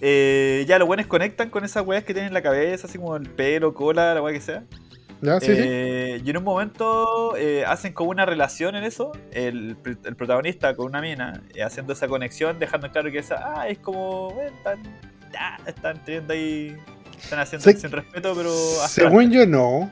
eh, 0.00 0.64
ya 0.68 0.78
los 0.78 0.86
buenos 0.88 1.06
conectan 1.06 1.50
con 1.50 1.64
esas 1.64 1.86
weas 1.86 2.04
que 2.04 2.12
tienen 2.12 2.28
en 2.28 2.34
la 2.34 2.42
cabeza, 2.42 2.86
así 2.86 2.98
como 2.98 3.16
el 3.16 3.28
pelo, 3.28 3.72
cola, 3.74 4.14
la 4.14 4.22
weá 4.22 4.32
que 4.34 4.40
sea. 4.40 4.64
¿Ya? 5.20 5.38
Sí, 5.38 5.46
sí. 5.46 5.52
Eh, 5.56 6.20
Y 6.24 6.30
en 6.30 6.36
un 6.38 6.44
momento 6.44 7.36
eh, 7.36 7.64
hacen 7.64 7.92
como 7.92 8.10
una 8.10 8.26
relación 8.26 8.74
en 8.74 8.82
eso, 8.84 9.12
el, 9.30 9.76
pr- 9.80 9.98
el 10.04 10.16
protagonista 10.16 10.74
con 10.74 10.86
una 10.86 11.00
mina, 11.00 11.42
eh, 11.54 11.62
haciendo 11.62 11.92
esa 11.92 12.08
conexión, 12.08 12.58
dejando 12.58 12.90
claro 12.90 13.10
que 13.12 13.18
esa, 13.18 13.36
ah, 13.60 13.68
es 13.68 13.78
como, 13.78 14.36
están, 14.44 14.80
ah, 15.38 15.58
están 15.66 16.02
teniendo 16.04 16.32
ahí, 16.32 16.76
están 17.22 17.38
haciendo 17.38 17.70
Sí. 17.70 17.76
sin 17.78 17.92
respeto, 17.92 18.34
pero... 18.36 18.50
Según 18.88 19.30
yo, 19.30 19.46
no. 19.46 19.88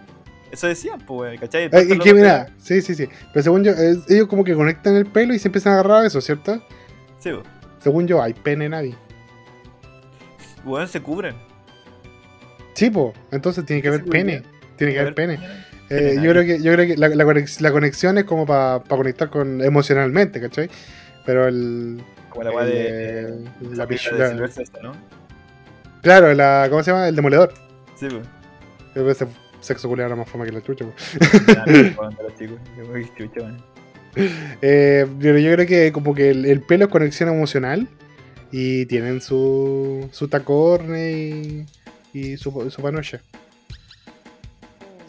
Eso 0.51 0.67
decían, 0.67 0.99
pues, 1.07 1.39
¿cachai? 1.41 1.65
Eh, 1.65 1.71
es 1.73 1.99
que 2.01 2.13
mira, 2.15 2.49
sí, 2.59 2.83
sí, 2.83 2.95
sí. 2.95 3.09
Pero 3.33 3.43
según 3.43 3.63
yo, 3.65 3.73
ellos 4.09 4.27
como 4.27 4.43
que 4.45 4.55
conectan 4.55 4.97
el 4.97 5.07
pelo 5.07 5.33
y 5.33 5.39
se 5.39 5.49
empiezan 5.49 5.73
a 5.73 5.81
agarrar 5.81 6.03
a 6.03 6.07
eso, 6.07 6.21
¿cierto? 6.21 6.61
Sí, 7.21 7.31
po. 7.31 7.43
Según 7.79 8.07
yo, 8.09 8.21
hay 8.23 8.35
pene 8.35 8.65
en 8.67 8.73
Navi. 8.73 8.95
weón, 10.65 10.89
se 10.89 11.01
cubren. 11.01 11.35
Sí, 12.75 12.91
po. 12.91 13.13
Entonces 13.31 13.65
tiene 13.65 13.81
que 13.83 13.89
haber 13.89 14.05
pene. 14.05 14.43
Tiene 14.77 14.93
que 14.93 14.99
A 14.99 15.03
haber 15.03 15.15
ver, 15.15 15.39
pene. 15.39 15.49
Eh, 15.91 16.17
yo 16.23 16.31
creo 16.31 16.45
que, 16.45 16.63
yo 16.63 16.73
creo 16.73 16.87
que 16.87 16.97
la, 16.97 17.09
la 17.09 17.25
conex- 17.25 17.61
la 17.61 17.73
conexión 17.73 18.17
es 18.19 18.25
como 18.25 18.47
para 18.47 18.81
conectar 18.89 19.29
con 19.29 19.61
emocionalmente, 19.63 20.41
¿cachai? 20.41 20.71
Pero 21.27 21.47
el. 21.49 22.03
Como 22.29 22.45
la 22.45 22.63
el, 22.63 22.71
de. 22.71 23.21
eh, 23.21 23.45
la 23.75 23.87
pichula- 23.87 24.29
de. 24.31 24.51
Claro, 26.03 26.33
la. 26.35 26.67
¿Cómo 26.71 26.83
se 26.83 26.91
llama? 26.93 27.09
El 27.09 27.17
demoledor. 27.17 27.53
Sí, 27.97 28.09
pues. 28.95 29.25
Sexo 29.61 29.89
culiado 29.89 30.09
era 30.09 30.17
más 30.17 30.29
fama 30.29 30.45
que 30.45 30.53
la 30.53 30.63
chucha. 30.63 30.87
Eh, 34.61 35.07
pero 35.21 35.39
yo 35.39 35.53
creo 35.53 35.67
que 35.69 35.93
como 35.93 36.17
que 36.17 36.31
el, 36.31 36.45
el 36.45 36.63
pelo 36.63 36.87
es 36.87 36.91
conexión 36.91 37.29
emocional 37.29 37.87
y 38.51 38.87
tienen 38.87 39.21
su, 39.21 40.09
su 40.11 40.27
tacorne 40.27 41.13
y, 41.13 41.67
y 42.13 42.37
su, 42.37 42.71
su 42.71 42.83
panocha. 42.83 43.21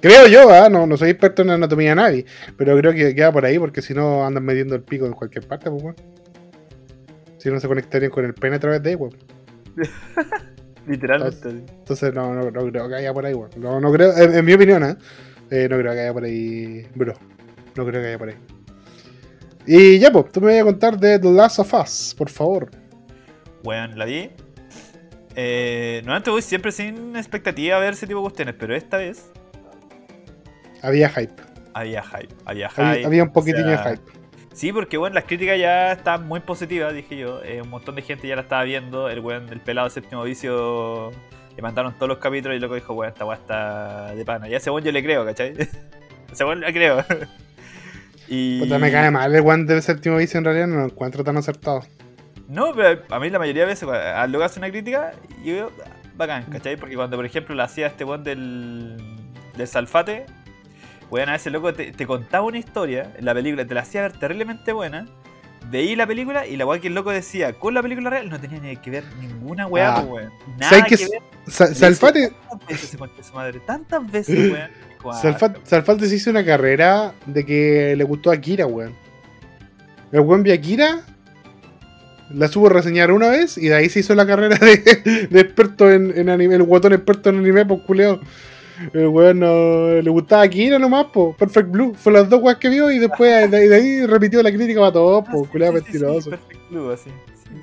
Creo 0.01 0.27
yo, 0.27 0.49
¿ah? 0.49 0.67
no, 0.67 0.87
no 0.87 0.97
soy 0.97 1.11
experto 1.11 1.43
en 1.43 1.51
anatomía 1.51 1.89
de 1.89 1.95
nadie, 1.95 2.25
pero 2.57 2.75
creo 2.77 2.91
que 2.91 3.13
queda 3.13 3.31
por 3.31 3.45
ahí 3.45 3.59
porque 3.59 3.83
si 3.83 3.93
no 3.93 4.25
andan 4.25 4.43
metiendo 4.43 4.75
el 4.75 4.81
pico 4.81 5.05
en 5.05 5.13
cualquier 5.13 5.47
parte, 5.47 5.69
pues. 5.69 5.95
Si 7.37 7.49
no 7.49 7.59
se 7.59 7.67
conectarían 7.67 8.11
con 8.11 8.25
el 8.25 8.33
pene 8.33 8.55
a 8.55 8.59
través 8.59 8.81
de 8.81 8.89
ahí. 8.91 8.97
Literalmente. 10.91 11.49
Entonces 11.49 12.13
no, 12.13 12.33
no, 12.33 12.51
no 12.51 12.69
creo 12.69 12.89
que 12.89 12.95
haya 12.95 13.13
por 13.13 13.25
ahí, 13.25 13.33
weón. 13.33 13.49
No, 13.57 13.79
no 13.79 13.91
creo, 13.91 14.15
en, 14.17 14.35
en 14.35 14.45
mi 14.45 14.53
opinión, 14.53 14.83
¿eh? 14.83 14.95
Eh, 15.49 15.67
no 15.69 15.77
creo 15.77 15.93
que 15.93 15.99
haya 15.99 16.13
por 16.13 16.23
ahí, 16.23 16.85
bro. 16.95 17.13
No 17.75 17.85
creo 17.85 18.01
que 18.01 18.07
haya 18.09 18.17
por 18.17 18.29
ahí. 18.29 18.35
Y 19.65 19.99
ya, 19.99 20.11
pues, 20.11 20.31
tú 20.31 20.41
me 20.41 20.53
vas 20.53 20.61
a 20.61 20.65
contar 20.65 20.97
de 20.99 21.19
The 21.19 21.31
Last 21.31 21.59
of 21.59 21.73
Us, 21.73 22.15
por 22.17 22.29
favor. 22.29 22.69
Weón, 23.63 23.97
la 23.97 24.05
vi. 24.05 24.31
Eh, 25.35 26.01
normalmente 26.03 26.29
voy 26.29 26.41
siempre 26.41 26.71
sin 26.73 27.15
expectativa 27.15 27.77
a 27.77 27.79
ver 27.79 27.93
ese 27.93 28.05
tipo 28.05 28.19
de 28.19 28.23
cuestiones, 28.23 28.55
pero 28.59 28.75
esta 28.75 28.97
vez 28.97 29.31
Había 30.81 31.07
hype. 31.09 31.33
había 31.73 32.03
hype. 32.03 32.35
Había 32.45 32.69
hype. 32.69 32.81
Había, 32.81 33.07
había 33.07 33.23
un 33.23 33.31
poquitín 33.31 33.63
o 33.63 33.67
sea, 33.67 33.91
de 33.91 33.97
hype. 33.97 34.11
Sí, 34.53 34.73
porque 34.73 34.97
bueno, 34.97 35.15
las 35.15 35.23
críticas 35.23 35.57
ya 35.57 35.93
están 35.93 36.27
muy 36.27 36.41
positivas, 36.41 36.93
dije 36.93 37.17
yo. 37.17 37.41
Eh, 37.43 37.61
un 37.61 37.69
montón 37.69 37.95
de 37.95 38.01
gente 38.01 38.27
ya 38.27 38.35
la 38.35 38.41
estaba 38.41 38.63
viendo. 38.63 39.09
El 39.09 39.19
weón 39.19 39.47
del 39.47 39.61
pelado 39.61 39.89
séptimo 39.89 40.23
vicio 40.23 41.11
le 41.55 41.61
mandaron 41.61 41.93
todos 41.93 42.09
los 42.09 42.17
capítulos 42.17 42.53
y 42.53 42.57
el 42.57 42.61
loco 42.61 42.75
dijo, 42.75 42.93
weón, 42.93 43.13
esta 43.13 43.25
weá 43.25 43.37
está 43.37 44.13
de 44.13 44.25
pana. 44.25 44.47
Ya 44.49 44.57
ese 44.57 44.69
weón 44.69 44.83
yo 44.83 44.91
le 44.91 45.01
creo, 45.01 45.25
¿cachai? 45.25 45.53
ese 46.31 46.43
weón 46.43 46.59
le 46.59 46.73
creo. 46.73 47.03
y... 48.27 48.59
Puta, 48.59 48.77
me 48.77 48.91
cae 48.91 49.09
mal 49.09 49.33
el 49.33 49.41
one 49.41 49.63
del 49.63 49.81
séptimo 49.81 50.17
vicio 50.17 50.37
en 50.37 50.45
realidad 50.45 50.67
no 50.67 50.79
lo 50.79 50.85
encuentro 50.85 51.23
tan 51.23 51.37
acertado. 51.37 51.83
No, 52.49 52.73
pero 52.75 53.01
a 53.09 53.19
mí 53.19 53.29
la 53.29 53.39
mayoría 53.39 53.61
de 53.61 53.69
veces, 53.69 53.85
cuando 53.85 54.05
al 54.05 54.31
loco 54.31 54.43
hace 54.43 54.59
una 54.59 54.69
crítica, 54.69 55.13
yo 55.45 55.53
veo, 55.53 55.71
bacán, 56.15 56.43
¿cachai? 56.51 56.75
Porque 56.75 56.95
cuando, 56.97 57.15
por 57.15 57.25
ejemplo, 57.25 57.55
la 57.55 57.63
hacía 57.63 57.87
este 57.87 58.03
weón 58.03 58.25
del, 58.25 58.97
del 59.55 59.67
Salfate, 59.67 60.25
weón, 61.11 61.29
a 61.29 61.33
veces 61.33 61.51
loco 61.53 61.73
te, 61.73 61.91
te 61.91 62.07
contaba 62.07 62.45
una 62.45 62.57
historia 62.57 63.13
en 63.17 63.25
la 63.25 63.33
película, 63.33 63.65
te 63.67 63.73
la 63.75 63.81
hacía 63.81 64.01
ver 64.01 64.13
terriblemente 64.13 64.71
buena, 64.73 65.07
veí 65.69 65.95
la 65.95 66.07
película 66.07 66.47
y 66.47 66.57
la 66.57 66.65
weá 66.65 66.79
que 66.81 66.87
el 66.87 66.95
loco 66.95 67.11
decía 67.11 67.53
con 67.53 67.73
la 67.73 67.81
película 67.83 68.09
real 68.09 68.29
no 68.29 68.39
tenía 68.39 68.59
ni 68.59 68.75
que 68.77 68.89
ver 68.89 69.03
ninguna 69.19 69.67
weá, 69.67 69.95
Ah. 69.97 70.01
pues, 70.01 70.11
weón. 70.11 70.33
Nada 70.57 70.69
¿Sabes 70.69 70.85
que 70.85 70.97
qué? 70.97 71.07
ver. 71.11 71.21
Sa- 71.47 71.67
Le 71.69 71.75
Salfate, 71.75 72.31
Tantas 72.49 72.67
veces 72.67 72.89
se 72.89 72.97
su 73.23 73.33
madre, 73.33 73.59
tantas 73.65 74.11
veces, 74.11 74.51
weón. 75.03 75.15
Salfate, 75.21 75.59
Salfate 75.63 76.07
se 76.07 76.15
hizo 76.15 76.29
una 76.29 76.45
carrera 76.45 77.13
de 77.25 77.45
que 77.45 77.95
le 77.97 78.03
gustó 78.03 78.29
a 78.31 78.35
Akira, 78.35 78.65
weón. 78.67 78.93
El 80.11 80.19
weón 80.21 80.43
vio 80.43 80.53
a 80.53 80.57
Akira, 80.57 81.01
la 82.29 82.47
supo 82.47 82.69
reseñar 82.69 83.11
una 83.11 83.27
vez 83.29 83.57
y 83.57 83.67
de 83.67 83.75
ahí 83.75 83.89
se 83.89 83.99
hizo 84.01 84.13
la 84.15 84.25
carrera 84.27 84.57
de, 84.61 85.27
de 85.29 85.39
experto 85.39 85.89
en, 85.91 86.17
en 86.17 86.29
anime, 86.29 86.55
el 86.55 86.63
guatón 86.63 86.93
experto 86.93 87.29
en 87.29 87.37
anime, 87.39 87.65
pues 87.65 87.81
culeo. 87.81 88.19
El 88.93 89.07
weón 89.07 89.39
no, 89.39 90.01
le 90.01 90.09
gustaba 90.09 90.43
Akira 90.43 90.77
nomás, 90.79 91.07
pues. 91.13 91.35
Perfect 91.37 91.69
Blue. 91.69 91.93
Fue 91.95 92.11
las 92.13 92.29
dos 92.29 92.41
weas 92.41 92.57
que 92.57 92.69
vio 92.69 92.91
y 92.91 92.99
después 92.99 93.49
de, 93.51 93.57
ahí- 93.57 93.67
de 93.67 93.75
ahí 93.75 94.05
repitió 94.05 94.41
la 94.43 94.51
crítica 94.51 94.79
para 94.79 94.91
todos, 94.93 95.23
ah, 95.27 95.31
pues, 95.31 95.43
sí, 95.43 95.49
sí, 95.51 95.59
sí, 95.59 95.65
sí, 95.67 95.73
mentiroso. 95.73 96.29
Perfect 96.29 96.69
Blue, 96.69 96.91
así. 96.91 97.09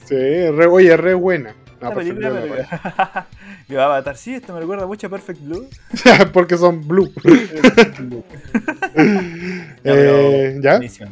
Sí, 0.04 0.14
re, 0.50 0.66
oye, 0.66 0.96
re 0.96 1.14
buena. 1.14 1.54
No, 1.80 1.94
Perfect 1.94 2.16
Blue 2.18 2.28
Yo 3.68 3.80
Avatar, 3.82 4.16
sí, 4.16 4.34
esto 4.34 4.52
me 4.52 4.60
recuerda 4.60 4.86
mucho 4.86 5.06
a 5.06 5.10
Perfect 5.10 5.40
Blue. 5.42 5.68
Porque 6.32 6.56
son 6.56 6.86
blue. 6.86 7.10
Ya, 9.84 9.94
Eh, 9.94 10.58
¿Ya? 10.62 10.72
Buenísima. 10.76 11.10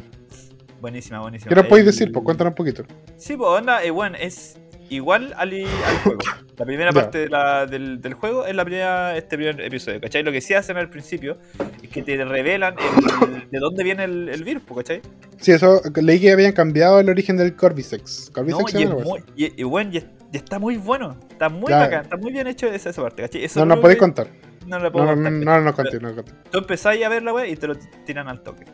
Buenísima, 0.81 1.19
buenísima. 1.21 1.49
¿Qué 1.49 1.55
nos 1.55 1.65
podéis 1.67 1.85
decir? 1.87 2.11
Pues 2.11 2.23
cuéntanos 2.23 2.51
un 2.51 2.55
poquito. 2.55 2.83
Sí, 3.17 3.35
pues 3.35 3.49
onda, 3.49 3.83
eh, 3.83 3.89
bueno, 3.91 4.17
es 4.19 4.57
igual 4.89 5.33
al, 5.37 5.53
al 5.53 5.97
juego. 6.03 6.19
La 6.57 6.65
primera 6.65 6.91
parte 6.93 7.17
de 7.19 7.29
la- 7.29 7.65
del, 7.65 8.01
del 8.01 8.13
juego 8.13 8.45
es 8.45 8.55
la 8.55 8.63
primera, 8.65 9.15
este 9.17 9.37
primer 9.37 9.59
episodio, 9.61 9.99
¿cachai? 10.01 10.23
Lo 10.23 10.31
que 10.31 10.41
sí 10.41 10.53
hacen 10.53 10.77
al 10.77 10.89
principio 10.89 11.37
es 11.83 11.89
que 11.89 12.01
te 12.01 12.23
revelan 12.23 12.75
el- 12.79 13.49
de 13.49 13.59
dónde 13.59 13.83
viene 13.83 14.03
el, 14.05 14.29
el 14.29 14.43
virus, 14.43 14.63
¿cachai? 14.75 15.01
Sí, 15.39 15.51
eso 15.51 15.81
leí 16.01 16.19
que 16.19 16.31
habían 16.31 16.51
cambiado 16.53 16.99
el 16.99 17.09
origen 17.09 17.37
del 17.37 17.55
Cordyceps. 17.55 18.27
No, 18.29 18.33
Cordyceps 18.33 18.73
y, 18.75 18.83
es 18.83 18.89
muy, 18.89 19.23
y, 19.35 19.61
y 19.61 19.63
bueno, 19.63 19.91
y, 19.93 19.97
y 19.97 20.37
está 20.37 20.57
muy 20.59 20.77
bueno, 20.77 21.15
está 21.29 21.49
muy 21.49 21.71
bacán, 21.71 22.03
está 22.03 22.17
muy 22.17 22.31
bien 22.31 22.47
hecho 22.47 22.67
esa, 22.67 22.89
esa 22.89 23.01
parte, 23.01 23.21
¿cachai? 23.21 23.43
Eso 23.43 23.59
No 23.65 23.75
lo 23.75 23.81
podéis 23.81 23.99
contar. 23.99 24.27
No 24.65 24.79
lo 24.79 24.85
No, 24.85 24.91
puedo 24.91 25.05
no, 25.05 25.13
contar, 25.13 25.31
no, 25.31 25.39
no, 25.59 25.61
no 25.61 25.73
contéis, 25.73 26.01
no 26.01 26.15
contéis. 26.15 26.37
Tú 26.51 26.57
empezáis 26.57 27.05
a 27.05 27.09
ver 27.09 27.23
la 27.23 27.33
web 27.33 27.47
y 27.49 27.55
te 27.55 27.67
lo 27.67 27.75
tiran 28.05 28.27
al 28.27 28.41
toque. 28.41 28.65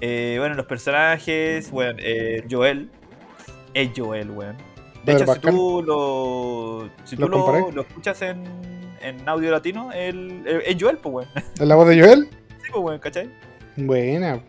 Eh, 0.00 0.36
bueno, 0.38 0.54
los 0.54 0.66
personajes, 0.66 1.70
bueno, 1.70 1.98
eh, 2.02 2.44
Joel. 2.50 2.90
Es 3.74 3.90
Joel, 3.96 4.30
weón. 4.30 4.56
De 5.04 5.12
hecho, 5.12 5.34
si 5.34 5.40
tú 5.40 5.82
lo, 5.86 6.90
si 7.04 7.16
¿Lo 7.16 7.26
tú 7.26 7.32
lo, 7.32 7.70
lo 7.72 7.82
escuchas 7.82 8.22
en, 8.22 8.44
en 9.02 9.28
audio 9.28 9.50
latino, 9.50 9.92
el, 9.92 10.42
el- 10.46 10.62
es 10.66 10.76
Joel, 10.80 10.96
pues, 10.98 11.14
weón. 11.14 11.28
¿Es 11.54 11.60
la 11.60 11.74
voz 11.74 11.88
de 11.88 12.00
Joel? 12.00 12.28
Sí, 12.62 12.70
pues, 12.72 12.82
weón, 12.84 12.98
¿cachai? 13.00 13.30
Buena. 13.76 14.40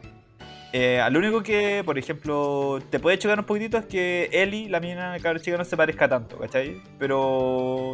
Eh, 0.72 1.00
a 1.00 1.10
lo 1.10 1.20
único 1.20 1.41
que, 1.41 1.84
por 1.86 1.98
ejemplo, 1.98 2.80
te 2.89 3.00
puede 3.00 3.18
chocar 3.18 3.39
un 3.39 3.46
poquitito 3.46 3.78
es 3.78 3.86
que 3.86 4.30
Ellie, 4.32 4.70
la 4.70 4.80
mina 4.82 5.18
cabra 5.22 5.39
chica, 5.39 5.58
no 5.58 5.63
se 5.65 5.78
parezca 5.78 6.08
tanto, 6.10 6.38
¿cachai? 6.38 6.82
Pero 7.00 7.94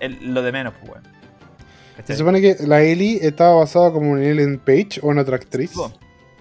el- 0.00 0.32
lo 0.34 0.42
de 0.42 0.52
menos, 0.52 0.74
pues, 0.80 0.92
weón. 0.92 1.04
Se 2.04 2.16
supone 2.16 2.40
que 2.40 2.56
la 2.66 2.80
Ellie 2.82 3.18
estaba 3.20 3.56
basada 3.56 3.92
como 3.92 4.16
en 4.16 4.22
Ellen 4.22 4.58
Page 4.58 5.00
o 5.02 5.12
en 5.12 5.18
otra 5.18 5.36
actriz. 5.36 5.72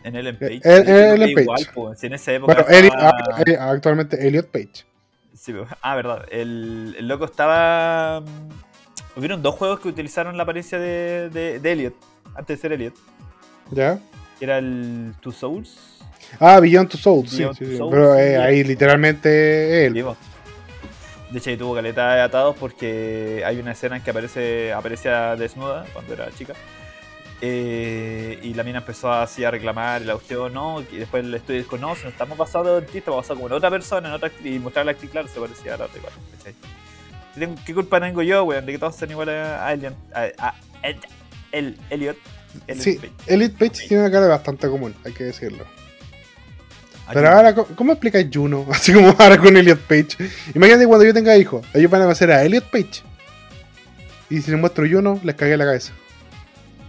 En 0.05 0.15
Ellen 0.15 0.37
Page. 0.39 0.55
Eh, 0.55 0.61
yo 0.63 0.83
creo 0.85 1.13
Ellen 1.15 1.29
igual, 1.37 1.59
Page. 1.65 1.71
po, 1.73 1.93
si 1.95 2.07
en 2.07 2.13
esa 2.13 2.31
época. 2.31 2.53
Bueno, 2.63 2.69
estaba- 2.87 3.09
ah, 3.35 3.43
eh, 3.45 3.57
actualmente 3.59 4.25
Elliot 4.25 4.47
Page. 4.47 4.85
Sí, 5.39 5.53
po. 5.53 5.65
ah, 5.81 5.95
verdad. 5.95 6.25
El, 6.31 6.95
el 6.97 7.07
loco 7.07 7.23
estaba. 7.25 8.19
mm, 8.21 9.17
Hubieron 9.17 9.41
dos 9.41 9.55
juegos 9.55 9.79
que 9.79 9.87
utilizaron 9.87 10.35
la 10.37 10.43
apariencia 10.43 10.77
de, 10.79 11.29
de, 11.29 11.59
de 11.59 11.71
Elliot, 11.71 11.93
antes 12.35 12.57
de 12.57 12.61
ser 12.61 12.73
Elliot. 12.73 12.93
¿Ya? 13.71 13.99
Era 14.39 14.57
el 14.59 15.13
Two 15.21 15.31
Souls. 15.31 15.99
Ah, 16.39 16.59
Beyond 16.59 16.89
Two 16.89 16.97
Souls, 16.99 17.29
sí, 17.29 17.37
Beyond 17.39 17.57
sí, 17.57 17.63
Two 17.65 17.71
sí. 17.71 17.77
Souls, 17.77 17.91
Pero 17.91 18.15
eh, 18.15 18.37
ahí 18.37 18.63
literalmente 18.63 19.85
él. 19.85 20.03
Po. 20.03 20.15
De 21.31 21.39
hecho, 21.39 21.49
ahí 21.49 21.57
tuvo 21.57 21.75
caleta 21.75 22.15
de 22.15 22.21
atados 22.21 22.55
porque 22.59 23.43
hay 23.45 23.59
una 23.59 23.71
escena 23.71 23.97
en 23.97 24.03
que 24.03 24.11
aparece 24.11 24.73
aparecía 24.73 25.35
desnuda 25.35 25.85
cuando 25.93 26.13
era 26.13 26.29
chica. 26.31 26.53
Eh, 27.41 28.37
y 28.43 28.53
la 28.53 28.63
mina 28.63 28.79
empezó 28.79 29.11
así 29.13 29.45
a 29.45 29.51
reclamar 29.51 30.01
la 30.01 30.13
cuestión 30.13 30.53
no. 30.53 30.81
Y 30.91 30.97
después 30.97 31.23
el 31.23 31.33
estudio 31.33 31.59
dijo: 31.59 31.77
No, 31.77 31.95
si 31.95 32.03
no 32.03 32.09
estamos 32.09 32.37
basados 32.37 32.67
en 32.79 32.85
dentista, 32.85 33.11
vamos 33.11 33.29
a 33.31 33.33
como 33.35 33.47
en 33.47 33.53
otra 33.53 33.69
persona, 33.69 34.09
en 34.09 34.13
otra 34.15 34.27
actriz. 34.27 34.55
Y 34.55 34.59
mostrar 34.59 34.81
a 34.81 34.85
la 34.85 34.91
actriz, 34.91 35.11
claro, 35.11 35.27
se 35.27 35.39
parecía 35.39 35.75
a 35.75 35.77
la 35.77 35.85
otra 35.85 35.97
igual. 35.97 36.13
¿cachai? 36.37 37.55
¿Qué, 37.65 37.73
culpa 37.73 38.01
tengo 38.01 38.21
yo, 38.21 38.43
weón? 38.43 38.65
De 38.65 38.73
que 38.73 38.77
todos 38.79 38.95
sean 38.95 39.11
iguales 39.11 39.35
a, 39.35 39.67
a, 39.67 39.73
Elliot- 39.73 39.95
a, 40.13 40.47
a- 40.47 40.55
el, 40.83 40.97
el 41.51 41.77
Elliot. 41.89 42.17
Elliot 42.67 42.83
Sí, 42.83 42.95
Page. 42.95 43.11
Elliot 43.27 43.53
Page 43.53 43.87
tiene 43.87 44.03
una 44.03 44.11
cara 44.11 44.27
bastante 44.27 44.67
común, 44.67 44.93
hay 45.05 45.13
que 45.13 45.23
decirlo. 45.25 45.63
Pero 47.13 47.29
ahora, 47.29 47.55
¿cómo, 47.55 47.93
explicas 47.93 48.25
Juno? 48.31 48.67
Así 48.71 48.91
como 48.93 49.15
ahora 49.17 49.37
con 49.37 49.55
Elliot 49.55 49.79
Page. 49.79 50.09
Imagínate 50.53 50.85
cuando 50.87 51.05
yo 51.05 51.13
tenga 51.13 51.35
hijos, 51.37 51.65
ellos 51.73 51.89
van 51.89 52.01
a 52.01 52.05
conocer 52.05 52.31
a 52.31 52.43
Elliot 52.43 52.65
Page. 52.65 53.01
Y 54.29 54.41
si 54.41 54.51
les 54.51 54.59
muestro 54.59 54.85
Juno, 54.89 55.19
les 55.23 55.35
cagué 55.35 55.55
la 55.57 55.65
cabeza. 55.65 55.93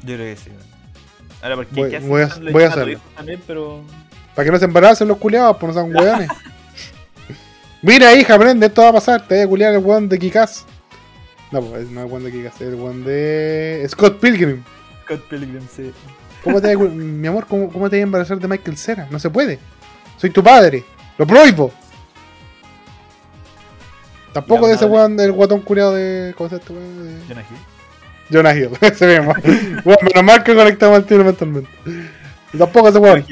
Yo 0.02 0.14
creo 0.16 0.34
que 0.34 0.36
sí. 0.36 0.50
Ahora, 1.42 1.56
porque 1.56 1.74
Voy- 1.74 1.90
¿qué 1.90 1.98
voy 2.00 2.22
a- 2.22 2.30
voy 2.52 2.62
a 2.64 2.68
hacerlo. 2.68 3.00
También, 3.16 3.42
pero. 3.46 3.82
Para 4.34 4.44
que 4.46 4.52
no 4.52 4.58
se 4.58 4.64
embaracen 4.66 5.08
los 5.08 5.18
culiados, 5.18 5.56
pues 5.58 5.74
no 5.74 5.80
sean 5.82 5.94
hueones. 5.94 6.28
Mira, 7.82 8.14
hija, 8.14 8.34
aprende, 8.34 8.66
esto 8.66 8.82
va 8.82 8.88
a 8.88 8.92
pasar. 8.92 9.26
Te 9.26 9.36
voy 9.36 9.44
a 9.44 9.48
culiar 9.48 9.72
el 9.74 9.78
weón 9.78 10.08
de 10.08 10.18
Kikas. 10.18 10.66
No, 11.50 11.62
pues 11.62 11.88
no 11.90 12.00
es 12.00 12.06
el 12.06 12.12
weón 12.12 12.24
de 12.24 12.30
Kikas, 12.32 12.54
es 12.56 12.60
el 12.68 12.74
weón 12.74 13.04
de 13.04 13.86
Scott 13.90 14.20
Pilgrim. 14.20 14.62
Scott 15.04 15.22
Pilgrim, 15.28 15.66
sí. 15.74 15.92
¿Cómo 16.44 16.60
te 16.60 16.74
voy 16.76 16.86
a 16.86 16.90
cu- 16.90 16.94
mi 16.94 17.26
amor, 17.26 17.46
¿cómo, 17.46 17.68
cómo 17.72 17.88
te 17.90 17.96
voy 17.96 18.00
a 18.00 18.04
embarazar 18.04 18.38
de 18.38 18.46
Michael 18.48 18.76
Cera? 18.76 19.08
No 19.10 19.18
se 19.18 19.30
puede. 19.30 19.58
Soy 20.18 20.30
tu 20.30 20.42
padre. 20.42 20.84
Lo 21.18 21.26
prohíbo. 21.26 21.72
Tampoco 24.32 24.68
de 24.68 24.74
ese 24.74 24.84
weón 24.84 25.16
del 25.16 25.32
guatón 25.32 25.60
culiado 25.62 25.92
de. 25.94 26.34
¿Cómo 26.36 26.48
se 26.50 26.56
llama 26.56 26.62
este 26.62 26.72
weón? 26.72 27.18
De- 27.18 27.26
Jonah 27.28 27.40
Hill. 27.42 27.56
Jonah 28.30 28.54
Hill, 28.54 28.70
ese 28.80 29.06
mismo. 29.18 29.34
bueno, 29.84 29.98
menos 30.02 30.24
mal 30.24 30.42
que 30.44 30.54
conectamos 30.54 30.96
al 30.96 31.04
tiro 31.06 31.24
mentalmente. 31.24 31.68
Y 32.52 32.58
tampoco 32.58 32.92
se 32.92 32.98
puede. 33.00 33.22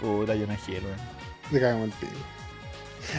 Puta, 0.00 0.34
Jonah 0.36 0.58
Hill, 0.66 0.82
weón. 0.84 0.96
Le 1.50 1.60
cagamos 1.60 1.86
el 1.88 1.92
tiro. 1.94 2.12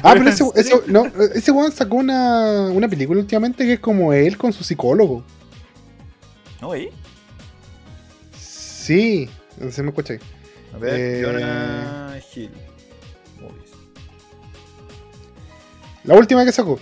Ah, 0.03 0.13
pero 0.13 0.29
ese, 0.29 0.43
ese, 0.55 0.73
no, 0.87 1.05
ese 1.33 1.51
weón 1.51 1.71
sacó 1.71 1.95
una, 1.97 2.69
una 2.69 2.87
película 2.87 3.19
últimamente 3.19 3.65
que 3.65 3.73
es 3.73 3.79
como 3.79 4.13
él 4.13 4.37
con 4.37 4.53
su 4.53 4.63
psicólogo. 4.63 5.23
¿No, 6.61 6.71
ahí? 6.73 6.89
Sí, 8.39 9.29
no 9.57 9.71
sé 9.71 9.81
me 9.83 9.89
escuché. 9.89 10.19
A 10.73 10.77
ver, 10.77 10.93
Eh, 10.99 11.21
Jonah 11.23 12.19
Hill. 12.35 12.51
Movies. 13.41 13.71
La 16.03 16.15
última 16.15 16.45
que 16.45 16.51
sacó. 16.51 16.79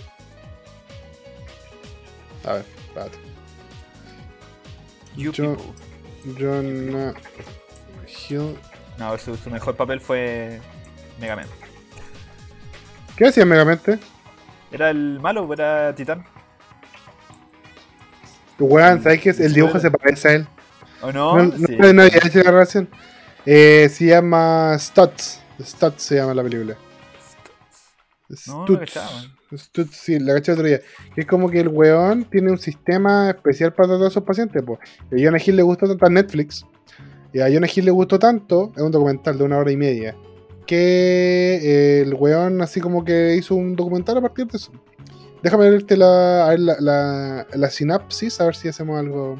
A 2.48 2.52
ver, 2.54 2.64
espérate. 2.86 3.18
You. 5.16 5.32
Jonah 6.38 7.14
Hill. 8.06 8.56
No, 8.98 9.18
su, 9.18 9.36
su 9.36 9.50
mejor 9.50 9.76
papel 9.76 10.00
fue 10.00 10.60
Mega 11.20 11.36
Man. 11.36 11.46
¿Qué 13.16 13.26
hacía 13.26 13.44
Megamente? 13.44 13.98
¿Era 14.70 14.90
el 14.90 15.18
malo 15.20 15.42
o 15.44 15.52
era 15.52 15.94
Titán? 15.94 16.24
Weón, 18.58 19.02
¿sabes 19.02 19.20
qué? 19.20 19.30
El 19.30 19.52
dibujo 19.54 19.78
se 19.78 19.90
parece 19.90 20.28
a 20.28 20.32
él. 20.32 20.46
¿O 21.02 21.12
no? 21.12 21.36
No, 21.36 21.44
no, 21.44 21.56
Sí. 21.66 21.76
no, 21.78 21.92
no 21.92 22.02
había 22.02 22.18
hecho 22.24 22.38
la 22.42 22.50
relación. 22.50 22.88
Eh, 23.46 23.88
se 23.92 24.06
llama 24.06 24.76
Stutz. 24.78 25.40
Stutz 25.60 26.02
se 26.02 26.16
llama 26.16 26.34
la 26.34 26.42
película. 26.42 26.74
No, 26.74 26.80
no 26.80 26.87
Stutz. 28.30 28.98
Stutz, 29.56 29.96
sí, 29.96 30.18
la 30.18 30.34
caché 30.34 30.52
otro 30.52 30.64
día. 30.64 30.80
Que 31.14 31.22
es 31.22 31.26
como 31.26 31.50
que 31.50 31.60
el 31.60 31.68
weón 31.68 32.24
tiene 32.24 32.50
un 32.50 32.58
sistema 32.58 33.30
especial 33.30 33.72
para 33.72 33.88
tratar 33.88 34.06
a 34.06 34.10
sus 34.10 34.22
pacientes. 34.22 34.62
Pues. 34.64 34.78
A 35.12 35.16
Jonah 35.16 35.38
Hill 35.44 35.56
le 35.56 35.62
gustó 35.62 35.86
tanto 35.86 36.06
a 36.06 36.10
Netflix. 36.10 36.66
Y 37.32 37.40
a 37.40 37.50
Jonah 37.52 37.68
Hill 37.74 37.86
le 37.86 37.90
gustó 37.90 38.18
tanto, 38.18 38.72
es 38.76 38.82
un 38.82 38.90
documental 38.90 39.38
de 39.38 39.44
una 39.44 39.58
hora 39.58 39.70
y 39.70 39.76
media. 39.76 40.16
Que 40.66 41.60
eh, 41.62 42.02
el 42.02 42.14
weón 42.14 42.60
así 42.60 42.80
como 42.80 43.04
que 43.04 43.36
hizo 43.36 43.54
un 43.54 43.74
documental 43.74 44.18
a 44.18 44.20
partir 44.20 44.46
de 44.46 44.58
eso. 44.58 44.72
Déjame 45.42 45.70
leerte 45.70 45.96
la, 45.96 46.54
la, 46.58 46.76
la, 46.80 47.46
la 47.52 47.70
sinapsis, 47.70 48.40
a 48.40 48.46
ver 48.46 48.56
si 48.56 48.68
hacemos 48.68 48.98
algo. 48.98 49.36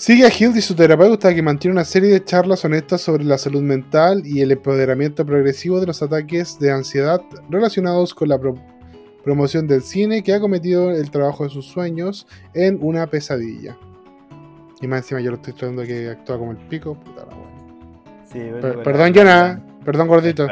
Sigue 0.00 0.24
a 0.24 0.28
Hill 0.30 0.56
y 0.56 0.62
su 0.62 0.74
terapeuta 0.74 1.34
que 1.34 1.42
mantiene 1.42 1.72
una 1.74 1.84
serie 1.84 2.08
de 2.10 2.24
charlas 2.24 2.64
honestas 2.64 3.02
sobre 3.02 3.22
la 3.22 3.36
salud 3.36 3.60
mental 3.60 4.22
y 4.24 4.40
el 4.40 4.50
empoderamiento 4.50 5.26
progresivo 5.26 5.78
de 5.78 5.86
los 5.88 6.02
ataques 6.02 6.58
de 6.58 6.70
ansiedad 6.72 7.20
relacionados 7.50 8.14
con 8.14 8.30
la 8.30 8.38
pro- 8.38 8.54
promoción 9.22 9.66
del 9.66 9.82
cine 9.82 10.22
que 10.22 10.32
ha 10.32 10.40
cometido 10.40 10.90
el 10.90 11.10
trabajo 11.10 11.44
de 11.44 11.50
sus 11.50 11.66
sueños 11.66 12.26
en 12.54 12.78
una 12.80 13.08
pesadilla. 13.08 13.76
Y 14.80 14.86
más 14.86 15.00
encima 15.02 15.20
yo 15.20 15.32
lo 15.32 15.36
estoy 15.36 15.52
tratando 15.52 15.82
que 15.82 16.08
actúa 16.08 16.38
como 16.38 16.52
el 16.52 16.56
pico. 16.56 16.94
Puta 16.94 17.26
la. 17.26 17.32
Sí, 18.32 18.38
Per- 18.38 18.60
bueno, 18.60 18.82
perdón. 18.82 19.12
Jonah. 19.14 19.62
Perdón, 19.84 20.08
gordito. 20.08 20.46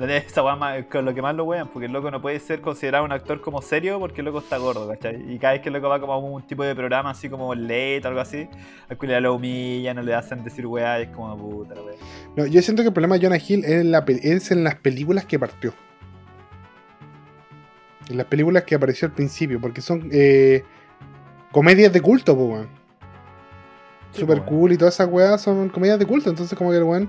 Lo 0.00 0.06
de 0.06 0.16
esa 0.16 0.42
weá 0.42 0.56
más- 0.56 0.84
con 0.86 1.04
lo 1.04 1.12
que 1.12 1.20
más 1.20 1.34
lo 1.34 1.44
wean, 1.44 1.68
porque 1.68 1.84
el 1.84 1.92
loco 1.92 2.10
no 2.10 2.22
puede 2.22 2.40
ser 2.40 2.62
considerado 2.62 3.04
un 3.04 3.12
actor 3.12 3.42
como 3.42 3.60
serio 3.60 4.00
porque 4.00 4.22
el 4.22 4.24
loco 4.24 4.38
está 4.38 4.56
gordo, 4.56 4.88
¿cachai? 4.88 5.30
Y 5.30 5.38
cada 5.38 5.52
vez 5.52 5.60
que 5.62 5.68
el 5.68 5.74
loco 5.74 5.90
va 5.90 6.00
como 6.00 6.14
a 6.14 6.18
un 6.18 6.42
tipo 6.46 6.64
de 6.64 6.74
programa 6.74 7.10
así 7.10 7.28
como 7.28 7.54
late 7.54 8.00
o 8.04 8.08
algo 8.08 8.20
así, 8.20 8.48
al 8.88 8.96
cual 8.96 9.22
lo 9.22 9.34
humillan, 9.34 9.96
no 9.96 10.02
le 10.02 10.14
hacen 10.14 10.42
decir 10.42 10.66
weá, 10.66 11.00
y 11.00 11.02
es 11.02 11.08
como 11.10 11.36
puta 11.36 11.74
la 11.74 11.82
weá. 11.82 11.94
No, 12.34 12.46
yo 12.46 12.62
siento 12.62 12.82
que 12.82 12.88
el 12.88 12.94
problema 12.94 13.18
de 13.18 13.26
Jonah 13.26 13.36
Hill 13.46 13.62
es 13.64 13.70
en, 13.72 13.90
la 13.90 14.04
pe- 14.06 14.20
es 14.22 14.50
en 14.50 14.64
las 14.64 14.76
películas 14.76 15.26
que 15.26 15.38
partió. 15.38 15.74
En 18.08 18.16
las 18.16 18.26
películas 18.26 18.64
que 18.64 18.74
apareció 18.74 19.06
al 19.06 19.12
principio, 19.12 19.60
porque 19.60 19.80
son 19.82 20.08
eh, 20.12 20.64
comedias 21.52 21.92
de 21.92 22.00
culto, 22.00 22.34
po, 22.34 22.44
weón. 22.46 22.68
Sí, 24.12 24.20
Super 24.20 24.42
cool 24.42 24.72
y 24.72 24.76
todas 24.76 24.94
esas 24.94 25.08
weas 25.08 25.40
son 25.40 25.68
comedias 25.68 25.98
de 25.98 26.06
culto. 26.06 26.30
Entonces, 26.30 26.56
como 26.58 26.70
que 26.70 26.78
el 26.78 26.82
weón 26.84 27.08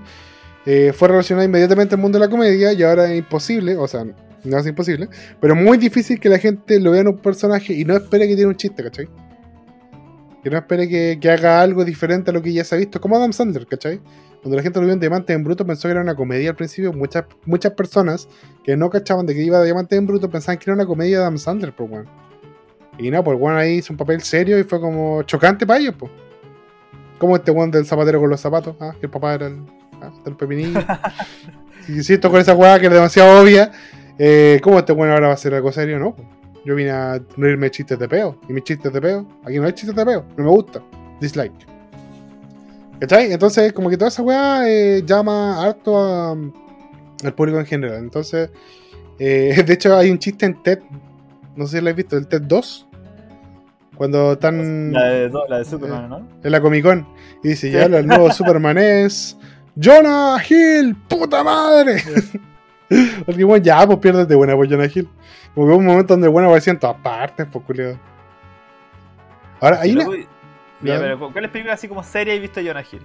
eh, 0.66 0.92
fue 0.94 1.08
relacionado 1.08 1.46
inmediatamente 1.46 1.94
al 1.94 2.00
mundo 2.00 2.18
de 2.18 2.26
la 2.26 2.30
comedia 2.30 2.72
y 2.72 2.82
ahora 2.82 3.10
es 3.10 3.18
imposible, 3.18 3.76
o 3.76 3.88
sea, 3.88 4.04
no 4.44 4.58
es 4.58 4.66
imposible, 4.66 5.08
pero 5.40 5.54
muy 5.54 5.78
difícil 5.78 6.20
que 6.20 6.28
la 6.28 6.38
gente 6.38 6.78
lo 6.80 6.92
vea 6.92 7.00
en 7.00 7.08
un 7.08 7.18
personaje 7.18 7.72
y 7.72 7.84
no 7.84 7.96
espere 7.96 8.28
que 8.28 8.34
tiene 8.34 8.48
un 8.48 8.56
chiste, 8.56 8.82
¿cachai? 8.82 9.08
Que 10.42 10.50
no 10.50 10.58
espere 10.58 10.88
que, 10.88 11.18
que 11.20 11.30
haga 11.30 11.60
algo 11.60 11.84
diferente 11.84 12.30
a 12.30 12.34
lo 12.34 12.42
que 12.42 12.52
ya 12.52 12.64
se 12.64 12.74
ha 12.74 12.78
visto, 12.78 13.00
como 13.00 13.16
Adam 13.16 13.32
Sandler, 13.32 13.66
¿cachai? 13.66 14.00
Cuando 14.42 14.56
la 14.56 14.62
gente 14.64 14.80
lo 14.80 14.86
vio 14.86 14.94
en 14.94 14.98
Diamante 14.98 15.32
en 15.32 15.44
Bruto 15.44 15.64
pensó 15.64 15.86
que 15.86 15.92
era 15.92 16.00
una 16.00 16.16
comedia 16.16 16.50
al 16.50 16.56
principio. 16.56 16.92
Muchas, 16.92 17.26
muchas 17.46 17.72
personas 17.74 18.28
que 18.64 18.76
no 18.76 18.90
cachaban 18.90 19.24
de 19.24 19.34
que 19.34 19.42
iba 19.42 19.58
a 19.58 19.62
Diamante 19.62 19.94
en 19.94 20.04
Bruto 20.04 20.28
pensaban 20.28 20.58
que 20.58 20.64
era 20.68 20.74
una 20.74 20.84
comedia 20.84 21.18
de 21.18 21.22
Adam 21.22 21.38
Sandler, 21.38 21.72
pues, 21.72 21.88
weón. 21.88 22.06
Y 22.98 23.08
no, 23.12 23.22
pues, 23.22 23.38
weón 23.40 23.56
ahí 23.56 23.74
hizo 23.74 23.92
un 23.92 23.96
papel 23.96 24.20
serio 24.22 24.58
y 24.58 24.64
fue 24.64 24.80
como 24.80 25.22
chocante 25.22 25.64
para 25.64 25.78
ellos, 25.78 25.94
pues. 25.96 26.10
Como 27.18 27.36
este 27.36 27.52
weón 27.52 27.70
del 27.70 27.86
zapatero 27.86 28.18
con 28.18 28.30
los 28.30 28.40
zapatos, 28.40 28.74
¿ah? 28.80 28.96
que 28.98 29.06
el 29.06 29.10
papá 29.10 29.34
era 29.34 29.46
el, 29.46 29.60
ah, 30.02 30.10
del 30.24 30.36
pepinillo. 30.36 30.80
y 31.88 31.92
insisto 31.92 32.30
con 32.30 32.40
esa 32.40 32.54
weá 32.54 32.78
que 32.80 32.86
es 32.86 32.92
demasiado 32.92 33.42
obvia. 33.42 33.70
Eh, 34.18 34.60
¿Cómo 34.62 34.78
este 34.78 34.92
weón 34.92 35.12
ahora 35.12 35.28
va 35.28 35.34
a 35.34 35.38
ser 35.38 35.54
algo 35.54 35.72
serio? 35.72 35.98
No. 35.98 36.14
Yo 36.64 36.74
vine 36.76 36.90
a 36.90 37.20
reírme 37.36 37.70
chistes 37.70 37.98
de 37.98 38.08
peo. 38.08 38.38
Y 38.48 38.52
mis 38.52 38.62
chistes 38.64 38.92
de 38.92 39.00
peo, 39.00 39.26
aquí 39.44 39.58
no 39.58 39.66
hay 39.66 39.72
chistes 39.72 39.96
de 39.96 40.04
peo, 40.04 40.24
no 40.36 40.44
me 40.44 40.50
gusta. 40.50 40.80
Dislike. 41.20 41.52
¿Cachai? 43.00 43.32
Entonces, 43.32 43.72
como 43.72 43.90
que 43.90 43.96
toda 43.96 44.08
esa 44.08 44.22
weá 44.22 44.68
eh, 44.68 45.02
llama 45.04 45.60
harto 45.64 45.98
a- 45.98 46.32
al 46.32 47.34
público 47.34 47.58
en 47.58 47.66
general. 47.66 47.98
Entonces, 47.98 48.50
eh, 49.18 49.60
de 49.66 49.72
hecho, 49.72 49.96
hay 49.96 50.10
un 50.10 50.18
chiste 50.18 50.46
en 50.46 50.62
TED, 50.62 50.78
no 51.56 51.66
sé 51.66 51.78
si 51.78 51.84
lo 51.84 51.90
has 51.90 51.96
visto, 51.96 52.16
el 52.16 52.28
TED 52.28 52.42
2, 52.42 52.86
cuando 53.96 54.32
están 54.32 54.92
La 54.92 55.04
de, 55.04 55.30
la 55.48 55.58
de 55.58 55.64
Superman, 55.64 56.08
¿no? 56.08 56.28
en 56.42 56.52
la 56.52 56.60
Comic 56.60 56.82
Con 56.84 57.06
y 57.42 57.48
dice: 57.48 57.70
Ya, 57.70 57.84
el 57.84 58.06
nuevo 58.06 58.30
Superman 58.32 58.78
es 58.78 59.36
Jonah 59.76 60.36
Hill, 60.48 60.94
puta 61.08 61.42
madre. 61.42 62.02
Porque 63.24 63.44
bueno, 63.44 63.64
ya, 63.64 63.86
pues 63.86 63.98
pierdes 63.98 64.28
de 64.28 64.34
buena 64.34 64.54
por 64.54 64.68
Jonah 64.68 64.84
Hill. 64.92 65.08
Como 65.54 65.66
que 65.66 65.72
hubo 65.72 65.78
un 65.78 65.86
momento 65.86 66.14
donde 66.14 66.28
bueno 66.28 66.48
aparecía 66.48 66.72
en 66.72 66.78
todas 66.78 66.96
partes, 67.00 67.46
pues 67.50 67.64
culiado. 67.64 67.98
Ahora, 69.60 69.80
hay 69.80 69.90
Y 69.90 69.96
una. 69.96 70.06
Mira, 70.80 70.98
pero 70.98 71.32
¿cuáles 71.32 71.50
películas 71.50 71.78
así 71.78 71.88
como 71.88 72.02
serie 72.02 72.34
he 72.34 72.38
visto 72.38 72.60
de 72.60 72.66
Jonah 72.66 72.82
Hill? 72.90 73.02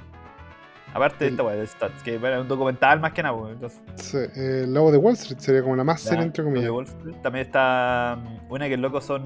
Aparte 0.93 1.25
de 1.25 1.31
esta 1.31 1.43
weá 1.43 1.55
de 1.55 1.67
Stats, 1.67 2.01
que 2.01 2.17
bueno, 2.17 2.37
es 2.37 2.41
un 2.41 2.47
documental 2.47 2.99
más 2.99 3.11
que 3.13 3.21
nada, 3.21 3.37
pues, 3.37 3.53
entonces. 3.53 3.81
Sí, 3.95 4.17
eh, 4.17 4.61
el 4.63 4.73
lobo 4.73 4.91
de 4.91 4.97
Wall 4.97 5.13
Street 5.13 5.39
sería 5.39 5.61
como 5.61 5.75
la 5.75 5.83
más 5.83 6.01
seria, 6.01 6.23
entre 6.23 6.43
lo 6.43 6.49
de 6.49 6.53
comillas. 6.55 6.71
Wall 6.71 6.85
Street. 6.85 7.15
También 7.21 7.45
está 7.45 8.17
mm, 8.19 8.51
una 8.51 8.67
que 8.67 8.73
el 8.73 8.81
loco 8.81 8.99
son. 8.99 9.23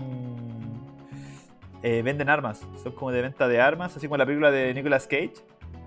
eh, 1.83 2.01
venden 2.03 2.29
armas. 2.29 2.61
Son 2.83 2.91
como 2.93 3.11
de 3.11 3.21
venta 3.21 3.47
de 3.47 3.61
armas, 3.61 3.95
así 3.95 4.07
como 4.07 4.17
la 4.17 4.25
película 4.25 4.51
de 4.51 4.73
Nicolas 4.73 5.07
Cage. 5.07 5.33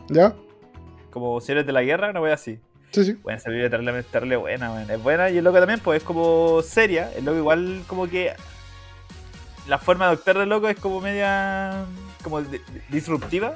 ¿Ya? 0.08 0.34
Como 1.14 1.40
Seres 1.40 1.64
de 1.64 1.72
la 1.72 1.82
Guerra, 1.82 2.10
una 2.10 2.20
wea 2.20 2.34
así. 2.34 2.58
Sí, 2.90 3.04
sí. 3.04 3.12
Bueno, 3.22 3.38
esa 3.38 3.46
película 3.50 3.98
es 3.98 4.06
terrible, 4.06 4.36
buena, 4.36 4.72
weón. 4.72 4.90
Es 4.90 5.02
buena 5.02 5.30
y 5.30 5.38
el 5.38 5.44
loco 5.44 5.58
también, 5.60 5.78
pues 5.80 5.98
es 6.02 6.04
como 6.04 6.60
seria. 6.62 7.10
El 7.16 7.24
loco 7.24 7.38
igual 7.38 7.82
como 7.86 8.08
que. 8.08 8.32
La 9.68 9.78
forma 9.78 10.06
de 10.08 10.12
actuar 10.14 10.38
del 10.38 10.48
loco 10.48 10.68
es 10.68 10.76
como 10.78 11.00
media. 11.00 11.86
como 12.22 12.42
di- 12.42 12.60
disruptiva. 12.90 13.54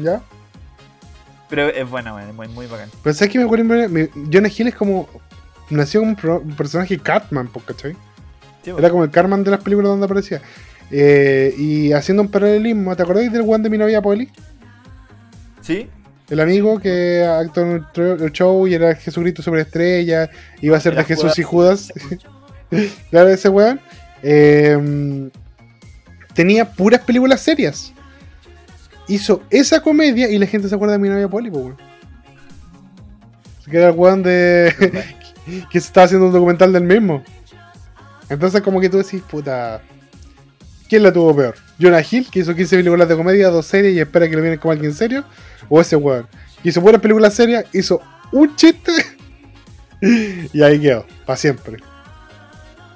¿Ya? 0.00 0.22
Pero 1.48 1.68
es 1.68 1.90
buena, 1.90 2.14
weón. 2.14 2.28
Es 2.28 2.34
muy, 2.34 2.48
muy 2.48 2.66
bacán. 2.66 2.88
Pero 3.02 3.12
¿sabes 3.12 3.32
qué 3.32 3.38
me 3.38 3.44
acuerdo? 3.44 3.64
Jonah 4.32 4.48
Hill 4.56 4.68
es 4.68 4.74
como. 4.76 5.08
Nació 5.68 6.00
como 6.00 6.10
un, 6.12 6.16
pro- 6.16 6.40
un 6.40 6.54
personaje 6.56 6.98
Catman, 6.98 7.48
po, 7.48 7.60
¿cachai? 7.60 7.96
Sí, 8.64 8.70
Era 8.76 8.90
como 8.90 9.04
el 9.04 9.10
Cartman 9.10 9.42
de 9.44 9.50
las 9.52 9.62
películas 9.62 9.90
donde 9.90 10.06
aparecía. 10.06 10.40
Eh, 10.90 11.54
y 11.56 11.92
haciendo 11.92 12.22
un 12.22 12.28
paralelismo, 12.30 12.94
¿te 12.96 13.02
acordáis 13.02 13.32
del 13.32 13.42
one 13.42 13.62
de 13.62 13.70
mi 13.70 13.78
novia 13.78 14.02
Polly? 14.02 14.28
¿Sí? 15.60 15.88
El 16.30 16.38
amigo 16.38 16.78
que 16.78 17.24
actuó 17.24 17.64
en 17.64 17.84
el 18.20 18.32
show 18.32 18.66
y 18.66 18.74
era 18.74 18.94
Jesucristo 18.94 19.42
Superestrella, 19.42 20.30
iba 20.60 20.76
a 20.76 20.80
ser 20.80 20.94
de 20.94 21.04
Jesús 21.04 21.38
y 21.38 21.42
Judas. 21.42 21.92
Claro, 23.10 23.30
ese 23.30 23.48
weón. 23.48 23.80
eh, 24.22 25.28
tenía 26.34 26.64
puras 26.64 27.00
películas 27.00 27.40
serias. 27.40 27.92
Hizo 29.08 29.42
esa 29.50 29.82
comedia 29.82 30.30
y 30.30 30.38
la 30.38 30.46
gente 30.46 30.68
se 30.68 30.76
acuerda 30.76 30.92
de 30.92 31.00
mi 31.00 31.08
novia 31.08 31.26
Polly, 31.26 31.50
po, 31.50 31.58
weón. 31.58 31.76
Que 33.68 33.76
era 33.76 33.88
el 33.88 33.96
weón 33.96 34.22
de. 34.22 34.72
que 35.72 35.80
se 35.80 35.86
estaba 35.88 36.04
haciendo 36.04 36.26
un 36.28 36.32
documental 36.32 36.72
del 36.72 36.84
mismo. 36.84 37.24
Entonces, 38.28 38.60
como 38.62 38.80
que 38.80 38.88
tú 38.88 38.98
decís, 38.98 39.20
puta. 39.28 39.82
¿Quién 40.88 41.02
la 41.02 41.12
tuvo 41.12 41.34
peor? 41.34 41.56
¿Jonah 41.80 42.02
Hill, 42.08 42.28
que 42.30 42.40
hizo 42.40 42.54
15 42.54 42.76
películas 42.76 43.08
de 43.08 43.16
comedia, 43.16 43.48
dos 43.48 43.66
series 43.66 43.94
y 43.94 44.00
espera 44.00 44.28
que 44.28 44.36
lo 44.36 44.42
vienen 44.42 44.58
como 44.58 44.72
alguien 44.72 44.92
serio? 44.92 45.24
¿O 45.68 45.80
ese 45.80 45.96
weón? 45.96 46.26
Que 46.62 46.68
hizo 46.68 46.80
buenas 46.80 47.00
películas 47.00 47.34
serias, 47.34 47.64
hizo 47.72 48.00
un 48.32 48.54
chiste 48.54 48.92
y 50.52 50.62
ahí 50.62 50.78
quedó, 50.78 51.06
para 51.24 51.36
siempre. 51.36 51.78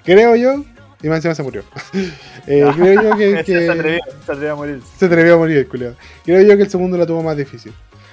Creo 0.04 0.36
yo, 0.36 0.64
y 1.02 1.08
más 1.08 1.16
encima 1.16 1.34
se 1.34 1.42
murió. 1.42 1.64
Eh, 2.46 2.62
creo 2.76 3.02
yo 3.02 3.16
que, 3.16 3.42
que 3.46 3.58
se, 3.58 3.70
atrevió, 3.70 4.00
se 4.26 4.32
atrevió 4.32 4.52
a 4.52 4.56
morir. 4.56 4.82
se 4.98 5.06
atrevió 5.06 5.34
a 5.34 5.38
morir 5.38 5.56
el 5.56 5.66
culiado. 5.66 5.96
Creo 6.26 6.42
yo 6.42 6.58
que 6.58 6.64
el 6.64 6.68
segundo 6.68 6.98
la 6.98 7.06
tuvo 7.06 7.22
más 7.22 7.38
difícil. 7.38 7.72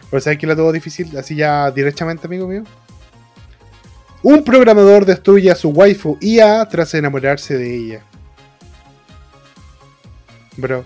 Pero 0.09 0.21
¿sabes 0.21 0.39
quién 0.39 0.47
la 0.47 0.55
tuvo 0.55 0.71
difícil? 0.71 1.17
Así 1.17 1.35
ya 1.35 1.69
directamente, 1.69 2.27
amigo 2.27 2.47
mío. 2.47 2.63
Un 4.23 4.45
programador 4.45 5.05
destruye 5.05 5.51
a 5.51 5.55
su 5.55 5.67
waifu 5.71 6.17
IA 6.21 6.65
tras 6.69 6.93
enamorarse 6.93 7.57
de 7.57 7.75
ella. 7.75 8.03
Bro, 10.61 10.85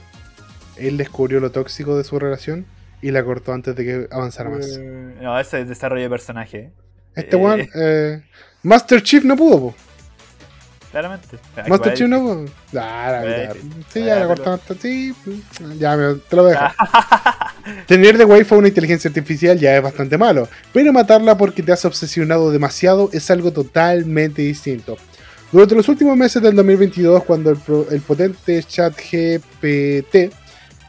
él 0.77 0.97
descubrió 0.97 1.39
lo 1.39 1.51
tóxico 1.51 1.97
de 1.97 2.03
su 2.03 2.17
relación 2.19 2.65
y 3.01 3.11
la 3.11 3.23
cortó 3.23 3.53
antes 3.53 3.75
de 3.75 3.83
que 3.85 4.07
avanzara 4.11 4.49
más. 4.49 4.65
Eh, 4.77 5.15
No, 5.21 5.39
ese 5.39 5.61
es 5.61 5.67
desarrollo 5.69 6.03
de 6.03 6.09
personaje. 6.09 6.71
Este 7.15 7.35
eh. 7.35 7.39
weón, 7.39 7.67
eh, 7.75 8.23
Master 8.63 9.01
Chief 9.03 9.23
no 9.23 9.35
pudo, 9.35 9.59
po. 9.59 9.75
Claramente. 10.91 11.37
Ah, 11.57 11.63
Master 11.67 11.93
Chief 11.93 12.07
no 12.07 12.19
pudo. 12.21 12.45
Ah, 12.79 13.21
la 13.25 13.53
sí. 13.89 14.03
Ya 14.03 14.19
la 14.19 14.27
cortaron. 14.27 14.53
hasta- 14.55 14.75
Sí, 14.75 15.13
ya, 15.77 15.97
me- 15.97 16.15
te 16.15 16.35
lo 16.35 16.43
voy 16.43 16.51
a 16.53 16.55
dejar. 16.55 16.75
Tener 17.87 18.17
de 18.17 18.25
waifu 18.25 18.55
una 18.55 18.67
inteligencia 18.69 19.09
artificial 19.09 19.59
ya 19.59 19.75
es 19.75 19.83
bastante 19.83 20.17
malo, 20.17 20.47
pero 20.71 20.93
matarla 20.93 21.37
porque 21.37 21.63
te 21.63 21.71
has 21.73 21.83
obsesionado 21.83 22.51
demasiado 22.51 23.09
es 23.11 23.29
algo 23.29 23.51
totalmente 23.51 24.41
distinto. 24.43 24.97
Durante 25.51 25.75
los 25.75 25.87
últimos 25.87 26.17
meses 26.17 26.41
del 26.41 26.55
2022, 26.55 27.23
cuando 27.23 27.51
el, 27.51 28.01
potente 28.01 28.63
chat 28.63 28.93
GPT 28.95 30.33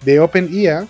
de 0.03 0.21
OpenIA 0.21 0.87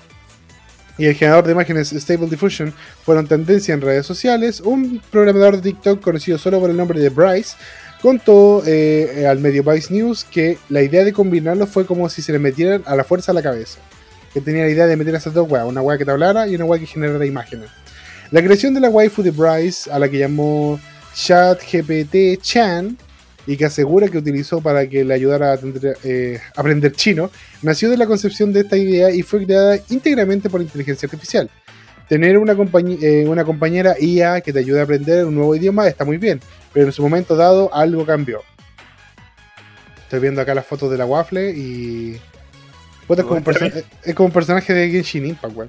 y 0.98 1.06
el 1.06 1.14
generador 1.14 1.46
de 1.46 1.52
imágenes 1.52 1.90
Stable 1.90 2.28
Diffusion 2.28 2.72
fueron 3.04 3.26
tendencia 3.26 3.74
en 3.74 3.80
redes 3.80 4.06
sociales, 4.06 4.60
un 4.60 5.02
programador 5.10 5.56
de 5.56 5.62
TikTok 5.62 6.00
conocido 6.00 6.38
solo 6.38 6.60
por 6.60 6.70
el 6.70 6.76
nombre 6.76 7.00
de 7.00 7.10
Bryce 7.10 7.56
contó 8.00 8.62
eh, 8.66 9.26
al 9.28 9.40
medio 9.40 9.62
Vice 9.64 9.92
News 9.92 10.24
que 10.24 10.58
la 10.68 10.82
idea 10.82 11.04
de 11.04 11.12
combinarlos 11.12 11.68
fue 11.68 11.86
como 11.86 12.08
si 12.08 12.22
se 12.22 12.32
le 12.32 12.38
metieran 12.38 12.82
a 12.86 12.94
la 12.94 13.04
fuerza 13.04 13.32
a 13.32 13.34
la 13.34 13.42
cabeza 13.42 13.78
que 14.36 14.42
tenía 14.42 14.64
la 14.64 14.70
idea 14.70 14.86
de 14.86 14.98
meter 14.98 15.14
esas 15.14 15.32
dos 15.32 15.50
weas, 15.50 15.64
una 15.64 15.80
wea 15.80 15.96
que 15.96 16.04
te 16.04 16.10
hablara 16.10 16.46
y 16.46 16.54
una 16.54 16.66
wea 16.66 16.78
que 16.78 16.84
generara 16.84 17.24
imágenes. 17.24 17.70
La 18.30 18.42
creación 18.42 18.74
de 18.74 18.80
la 18.80 18.90
waifu 18.90 19.22
de 19.22 19.30
Bryce, 19.30 19.90
a 19.90 19.98
la 19.98 20.10
que 20.10 20.18
llamó 20.18 20.78
ChatGPT 21.14 22.42
Chan, 22.42 22.98
y 23.46 23.56
que 23.56 23.64
asegura 23.64 24.08
que 24.08 24.18
utilizó 24.18 24.60
para 24.60 24.88
que 24.88 25.04
le 25.04 25.14
ayudara 25.14 25.52
a 25.52 25.58
eh, 26.04 26.40
aprender 26.56 26.92
chino, 26.92 27.30
nació 27.62 27.90
de 27.90 27.96
la 27.96 28.06
concepción 28.06 28.52
de 28.52 28.60
esta 28.60 28.76
idea 28.76 29.10
y 29.10 29.22
fue 29.22 29.44
creada 29.44 29.78
íntegramente 29.88 30.50
por 30.50 30.60
inteligencia 30.60 31.06
artificial. 31.06 31.48
Tener 32.08 32.38
una, 32.38 32.56
eh, 33.02 33.24
una 33.26 33.44
compañera 33.44 33.96
IA 33.98 34.40
que 34.40 34.52
te 34.52 34.60
ayude 34.60 34.80
a 34.80 34.84
aprender 34.84 35.24
un 35.24 35.34
nuevo 35.34 35.54
idioma 35.54 35.86
está 35.88 36.04
muy 36.04 36.18
bien, 36.18 36.40
pero 36.72 36.86
en 36.86 36.92
su 36.92 37.02
momento 37.02 37.36
dado 37.36 37.72
algo 37.74 38.04
cambió. 38.04 38.42
Estoy 40.02 40.20
viendo 40.20 40.40
acá 40.40 40.54
las 40.54 40.66
fotos 40.66 40.90
de 40.90 40.98
la 40.98 41.06
waffle 41.06 41.50
y. 41.50 42.20
Puta, 43.06 43.22
es, 43.22 43.26
como 43.28 43.38
un 43.38 43.44
perso- 43.44 43.84
es 44.04 44.14
como 44.14 44.26
un 44.26 44.32
personaje 44.32 44.74
de 44.74 44.90
Genshin 44.90 45.26
Impact, 45.26 45.56
weón. 45.56 45.68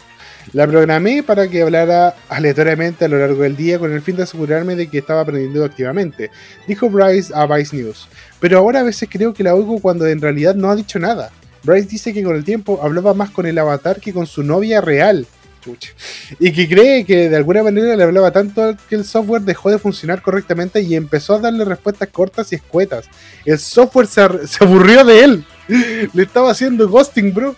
La 0.54 0.66
programé 0.66 1.24
para 1.24 1.48
que 1.48 1.62
hablara 1.62 2.16
aleatoriamente 2.30 3.06
a 3.06 3.08
lo 3.10 3.20
largo 3.20 3.44
del 3.44 3.56
día 3.56 3.78
con 3.80 3.92
el 3.94 4.02
fin 4.02 4.16
de 4.16 4.24
asegurarme 4.24 4.76
de 4.76 4.88
que 4.88 4.98
estaba 5.00 5.22
aprendiendo 5.22 5.64
activamente, 5.66 6.32
dijo 6.68 6.90
Bryce 6.90 7.34
a 7.36 7.46
Vice 7.46 7.76
News. 7.76 8.08
Pero 8.40 8.58
ahora 8.58 8.80
a 8.80 8.84
veces 8.84 9.10
creo 9.12 9.34
que 9.34 9.44
la 9.44 9.54
oigo 9.54 9.80
cuando 9.80 10.08
en 10.08 10.22
realidad 10.22 10.56
no 10.56 10.70
ha 10.72 10.76
dicho 10.76 11.00
nada. 11.00 11.32
Bryce 11.64 11.90
dice 11.90 12.14
que 12.14 12.24
con 12.24 12.36
el 12.36 12.46
tiempo 12.46 12.80
hablaba 12.82 13.14
más 13.14 13.30
con 13.30 13.46
el 13.46 13.58
avatar 13.58 14.00
que 14.00 14.14
con 14.14 14.26
su 14.26 14.42
novia 14.42 14.80
real. 14.80 15.28
Chucha. 15.62 15.92
Y 16.40 16.54
que 16.54 16.70
cree 16.70 17.04
que 17.04 17.30
de 17.30 17.36
alguna 17.36 17.62
manera 17.64 17.96
le 17.96 18.04
hablaba 18.04 18.32
tanto 18.32 18.74
que 18.88 18.96
el 18.96 19.04
software 19.04 19.42
dejó 19.42 19.70
de 19.70 19.80
funcionar 19.80 20.22
correctamente 20.22 20.80
y 20.82 20.96
empezó 20.96 21.36
a 21.36 21.40
darle 21.40 21.66
respuestas 21.66 22.08
cortas 22.08 22.54
y 22.54 22.56
escuetas. 22.56 23.10
El 23.44 23.60
software 23.60 24.08
se, 24.08 24.48
se 24.48 24.64
aburrió 24.64 25.04
de 25.04 25.24
él. 25.26 25.46
Le 26.14 26.24
estaba 26.24 26.52
haciendo 26.52 26.88
ghosting, 26.90 27.34
bro. 27.34 27.56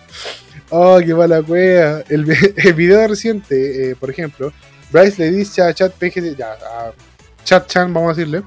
Oh, 0.69 0.99
qué 1.03 1.13
mala 1.13 1.41
wea. 1.41 2.03
El, 2.09 2.25
vi- 2.25 2.35
el 2.57 2.73
video 2.73 3.07
reciente, 3.07 3.91
eh, 3.91 3.95
por 3.95 4.09
ejemplo, 4.09 4.51
Bryce 4.91 5.21
le 5.23 5.31
dice 5.31 5.61
a 5.61 5.73
Chat 5.73 5.93
PG, 5.93 6.41
a 6.41 6.91
Chat 7.43 7.67
Chan, 7.67 7.93
vamos 7.93 8.11
a 8.11 8.15
decirle, 8.15 8.43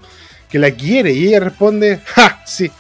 que 0.49 0.59
la 0.59 0.71
quiere 0.71 1.13
y 1.13 1.29
ella 1.29 1.41
responde, 1.41 2.01
¡ja! 2.07 2.43
Sí. 2.47 2.71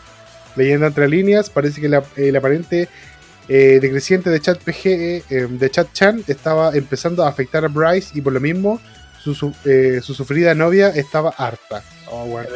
Leyendo 0.56 0.86
entre 0.86 1.08
líneas, 1.08 1.48
parece 1.50 1.80
que 1.80 1.88
la- 1.88 2.04
el 2.16 2.36
aparente 2.36 2.88
eh, 3.48 3.78
decreciente 3.80 4.30
de 4.30 4.40
Chat 4.40 4.58
PG, 4.62 4.84
eh, 4.86 5.24
de 5.50 5.70
Chat 5.70 5.92
Chan, 5.92 6.22
estaba 6.28 6.74
empezando 6.74 7.24
a 7.24 7.28
afectar 7.28 7.64
a 7.64 7.68
Bryce 7.68 8.10
y 8.14 8.20
por 8.20 8.32
lo 8.32 8.40
mismo 8.40 8.80
su, 9.22 9.34
su- 9.34 9.54
eh, 9.64 10.00
su 10.02 10.14
sufrida 10.14 10.54
novia 10.54 10.88
estaba 10.90 11.30
harta. 11.36 11.82
Oh, 12.08 12.24
bueno. 12.26 12.48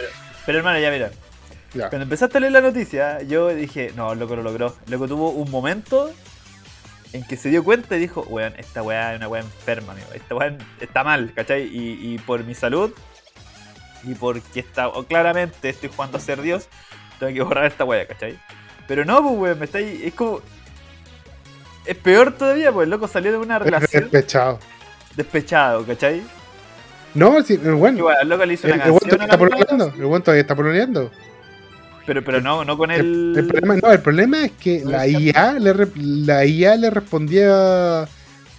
Pero 0.45 0.59
hermano, 0.59 0.79
ya 0.79 0.91
mira. 0.91 1.11
Ya. 1.77 1.89
Cuando 1.91 2.05
empezaste 2.05 2.39
a 2.39 2.41
leer 2.41 2.53
la 2.53 2.61
noticia, 2.61 3.23
yo 3.23 3.49
dije, 3.49 3.93
no, 3.97 4.13
el 4.13 4.19
loco 4.19 4.37
lo 4.37 4.43
logró. 4.43 4.75
El 4.87 4.93
loco 4.93 5.09
tuvo 5.09 5.31
un 5.31 5.51
momento 5.51 6.11
en 7.13 7.23
que 7.25 7.37
se 7.37 7.49
dio 7.51 7.63
cuenta 7.65 7.97
y 7.97 8.01
dijo, 8.01 8.23
weón, 8.29 8.55
esta 8.59 8.83
weá 8.83 9.13
es 9.13 9.19
una 9.19 9.29
weá 9.29 9.43
enferma, 9.43 9.93
amigo. 9.93 10.09
Esta 10.15 10.35
weá 10.35 10.57
está 10.81 11.05
mal, 11.05 11.33
¿cachai? 11.35 11.63
Y, 11.65 12.15
y 12.15 12.19
por 12.19 12.43
mi 12.45 12.55
salud 12.55 12.93
y 14.05 14.15
porque 14.15 14.61
está, 14.61 14.89
o 14.89 15.05
claramente 15.05 15.69
estoy 15.69 15.91
jugando 15.95 16.19
a 16.19 16.21
ser 16.21 16.41
Dios, 16.43 16.69
tengo 17.19 17.33
que 17.33 17.43
borrar 17.43 17.67
esta 17.67 17.85
weá, 17.85 18.07
¿cachai? 18.07 18.39
Pero 18.87 19.05
no, 19.05 19.23
pues 19.23 19.35
weón, 19.39 19.59
me 19.59 19.65
está 19.65 19.79
ahí, 19.79 20.03
es 20.05 20.15
como... 20.15 20.41
Es 21.85 21.97
peor 21.97 22.33
todavía, 22.33 22.73
pues 22.73 22.85
el 22.85 22.91
loco 22.91 23.07
salió 23.09 23.31
de 23.33 23.39
una 23.39 23.59
relación 23.59 24.03
Despechado. 24.05 24.59
despechado, 25.17 25.85
¿cachai? 25.87 26.23
No, 27.15 27.43
sí, 27.43 27.55
el 27.63 27.75
bueno. 27.75 28.11
El 28.21 28.29
loco 28.29 28.45
le 28.45 28.55
hizo 28.55 28.67
El, 28.67 28.75
una 28.75 28.85
el 28.85 28.91
canción 28.91 29.11
todavía 29.11 29.25
está 29.27 29.39
pololeando. 29.39 29.93
El 29.97 30.05
buen 30.05 30.23
todavía 30.23 30.41
está 30.43 30.55
pololeando. 30.55 31.11
Pero, 32.07 32.23
pero 32.25 32.41
no, 32.41 32.65
no 32.65 32.77
con 32.79 32.91
El, 32.91 33.01
el... 33.01 33.37
el 33.37 33.47
problema, 33.47 33.77
no, 33.83 33.93
el 33.93 34.01
problema 34.01 34.45
es 34.45 34.53
que 34.53 34.83
No 34.85 34.91
la 34.91 35.07
es 35.07 35.13
IA, 35.13 35.53
le, 35.59 35.75
la 35.97 36.45
IA 36.47 36.77
le 36.77 36.91
respondía 36.91 38.09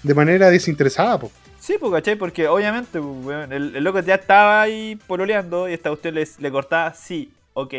de 0.04 0.14
manera 0.14 0.50
desinteresada. 0.50 1.20
po. 1.20 1.32
Sí, 1.60 1.78
pues, 1.80 1.92
¿cachai? 1.92 2.16
Porque 2.16 2.48
obviamente, 2.48 3.00
el 3.00 3.84
loco 3.84 4.00
ya 4.00 4.16
estaba 4.16 4.62
ahí 4.62 4.98
pololeando 5.08 5.68
y 5.68 5.74
esta 5.74 5.92
usted 5.92 6.14
le, 6.14 6.28
le 6.40 6.52
cortaba, 6.52 6.94
sí, 6.94 7.32
ok, 7.54 7.74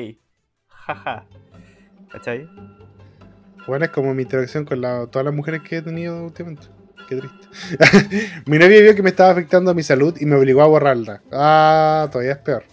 jaja. 0.86 1.24
¿Cachai? 2.12 2.46
Bueno, 3.66 3.84
es 3.84 3.90
como 3.90 4.14
mi 4.14 4.22
interacción 4.22 4.64
con 4.64 4.80
la- 4.80 5.06
todas 5.06 5.24
las 5.26 5.34
mujeres 5.34 5.62
que 5.62 5.76
he 5.76 5.82
tenido 5.82 6.24
últimamente. 6.24 6.66
Qué 7.06 7.16
triste. 7.16 7.48
mi 8.46 8.58
novia 8.58 8.80
vio 8.82 8.94
que 8.94 9.02
me 9.02 9.10
estaba 9.10 9.30
afectando 9.30 9.70
a 9.70 9.74
mi 9.74 9.82
salud 9.82 10.14
y 10.20 10.26
me 10.26 10.36
obligó 10.36 10.62
a 10.62 10.66
borrarla. 10.66 11.22
Ah, 11.32 12.08
todavía 12.10 12.32
es 12.32 12.38
peor. 12.38 12.64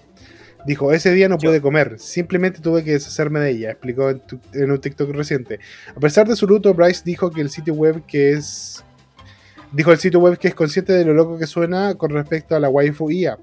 Dijo, 0.66 0.91
ese 0.91 1.11
día 1.13 1.30
no 1.30 1.38
pude 1.38 1.61
comer, 1.61 1.99
simplemente 1.99 2.59
tuve 2.59 2.84
que 2.84 2.93
deshacerme 2.93 3.39
de 3.39 3.51
ella, 3.51 3.72
explicó 3.72 4.09
en, 4.09 4.20
tu- 4.20 4.39
en 4.53 4.72
un 4.72 4.80
TikTok 4.80 5.11
reciente. 5.11 5.59
A 5.95 5.99
pesar 5.99 6.28
de 6.28 6.36
su 6.36 6.47
luto, 6.47 6.74
Bryce 6.74 7.03
dijo 7.05 7.30
que 7.30 7.41
el 7.41 7.49
sitio 7.49 7.74
web 7.74 8.03
que 8.07 8.32
es... 8.34 8.84
Dijo 9.72 9.91
el 9.91 9.97
sitio 9.99 10.20
web 10.20 10.38
que 10.38 10.47
es 10.47 10.55
consciente 10.55 10.93
de 10.93 11.05
lo 11.05 11.13
loco 11.13 11.38
que 11.38 11.45
suena 11.47 11.95
con 11.95 12.09
respecto 12.11 12.55
a 12.55 12.59
la 12.59 12.70
waifu 12.70 13.11
IA. 13.11 13.38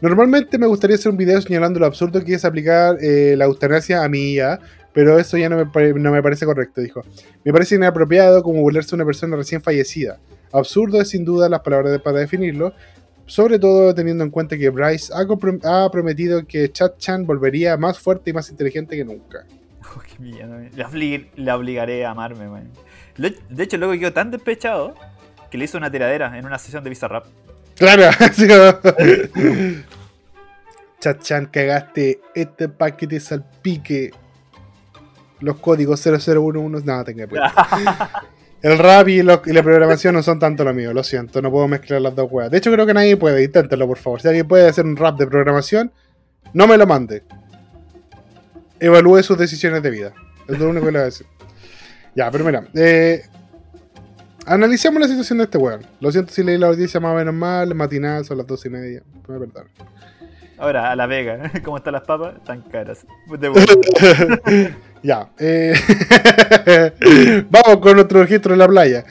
Normalmente 0.00 0.58
me 0.58 0.66
gustaría 0.66 0.96
hacer 0.96 1.10
un 1.10 1.16
video 1.16 1.40
señalando 1.40 1.78
lo 1.80 1.86
absurdo 1.86 2.22
que 2.24 2.34
es 2.34 2.44
aplicar 2.44 2.96
eh, 3.00 3.34
la 3.36 3.44
eutanasia 3.46 4.02
a 4.04 4.08
mi 4.08 4.32
IA, 4.34 4.60
pero 4.92 5.18
eso 5.18 5.38
ya 5.38 5.48
no 5.48 5.56
me, 5.56 5.92
no 5.94 6.12
me 6.12 6.22
parece 6.22 6.44
correcto, 6.44 6.80
dijo. 6.80 7.02
Me 7.44 7.52
parece 7.52 7.76
inapropiado 7.76 8.42
como 8.42 8.60
burlarse 8.60 8.90
de 8.90 8.96
una 8.96 9.04
persona 9.06 9.36
recién 9.36 9.62
fallecida. 9.62 10.18
Absurdo 10.52 11.00
es 11.00 11.08
sin 11.08 11.24
duda 11.24 11.48
las 11.48 11.60
palabras 11.60 11.92
de- 11.92 11.98
para 12.00 12.18
definirlo, 12.18 12.74
sobre 13.26 13.58
todo 13.58 13.94
teniendo 13.94 14.24
en 14.24 14.30
cuenta 14.30 14.56
que 14.58 14.68
Bryce 14.70 15.12
ha, 15.14 15.90
prometido 15.90 16.46
que 16.46 16.70
Chat 16.70 16.98
Chan 16.98 17.26
volvería 17.26 17.76
más 17.76 17.98
fuerte 17.98 18.30
y 18.30 18.32
más 18.32 18.50
inteligente 18.50 18.96
que 18.96 19.04
nunca. 19.04 19.44
Oh, 19.94 20.00
qué 20.00 20.22
weón. 20.22 20.70
la, 20.74 20.88
obli- 20.88 21.28
la 21.36 21.54
obligaré 21.56 22.06
a 22.06 22.12
amarme. 22.12 22.46
Lo- 23.16 23.28
De 23.50 23.62
hecho, 23.64 23.76
loco 23.76 23.92
quedó 23.98 24.12
tan 24.12 24.30
despechado 24.30 24.94
que 25.50 25.58
le 25.58 25.64
hizo 25.66 25.76
una 25.76 25.90
tiradera 25.90 26.38
en 26.38 26.46
una 26.46 26.58
sesión 26.58 26.82
de 26.82 26.88
Bizarrap. 26.88 27.26
Claro, 27.76 28.04
así 28.20 28.46
como- 28.48 28.94
Chat 31.00 31.20
Chan, 31.22 31.46
cagaste 31.46 32.20
este 32.34 32.68
paquete 32.70 33.20
salpique. 33.20 34.12
Los 35.40 35.56
códigos 35.58 36.00
0011, 36.00 36.86
nada, 36.86 37.04
tenga 37.04 37.26
cuidado. 37.26 37.52
El 38.62 38.78
rap 38.78 39.08
y, 39.08 39.22
la 39.22 39.40
programación 39.40 40.14
no 40.14 40.22
son 40.22 40.38
tanto 40.38 40.62
lo 40.62 40.72
mío, 40.72 40.94
lo 40.94 41.02
siento, 41.02 41.42
no 41.42 41.50
puedo 41.50 41.66
mezclar 41.66 42.00
las 42.00 42.14
dos 42.14 42.28
weas. 42.30 42.48
De 42.48 42.58
hecho, 42.58 42.70
creo 42.70 42.86
que 42.86 42.94
nadie 42.94 43.16
puede, 43.16 43.42
inténtalo 43.42 43.88
por 43.88 43.98
favor. 43.98 44.22
Si 44.22 44.28
alguien 44.28 44.46
puede 44.46 44.68
hacer 44.68 44.84
un 44.86 44.96
rap 44.96 45.18
de 45.18 45.26
programación, 45.26 45.92
no 46.54 46.68
me 46.68 46.76
lo 46.76 46.86
mande. 46.86 47.24
Evalúe 48.78 49.22
sus 49.24 49.36
decisiones 49.36 49.82
de 49.82 49.90
vida. 49.90 50.12
Es 50.48 50.58
lo 50.60 50.68
único 50.68 50.86
que 50.86 50.92
le 50.92 50.98
voy 50.98 51.02
a 51.02 51.06
decir. 51.06 51.26
Ya, 52.14 52.30
pero 52.30 52.44
mira, 52.44 52.64
eh, 52.74 53.22
analicemos 54.46 55.00
la 55.00 55.08
situación 55.08 55.38
de 55.38 55.44
este 55.44 55.58
weón. 55.58 55.84
Lo 55.98 56.12
siento 56.12 56.32
si 56.32 56.44
leí 56.44 56.56
la 56.56 56.68
audiencia 56.68 57.00
más 57.00 57.14
o 57.14 57.16
menos 57.16 57.34
mal, 57.34 57.74
matinal, 57.74 58.24
son 58.24 58.38
las 58.38 58.46
dos 58.46 58.64
y 58.64 58.70
media. 58.70 59.02
Me 59.26 59.40
perdón. 59.40 59.66
Ahora, 60.62 60.92
a 60.92 60.94
La 60.96 61.06
Vega, 61.06 61.50
¿cómo 61.64 61.76
están 61.78 61.94
las 61.94 62.02
papas? 62.04 62.36
Están 62.36 62.62
caras. 62.62 63.04
Ya. 65.02 65.32
eh, 65.40 65.74
Vamos 67.50 67.78
con 67.80 67.96
nuestro 67.96 68.22
registro 68.22 68.52
en 68.52 68.60
la 68.60 68.68
playa. 68.68 69.04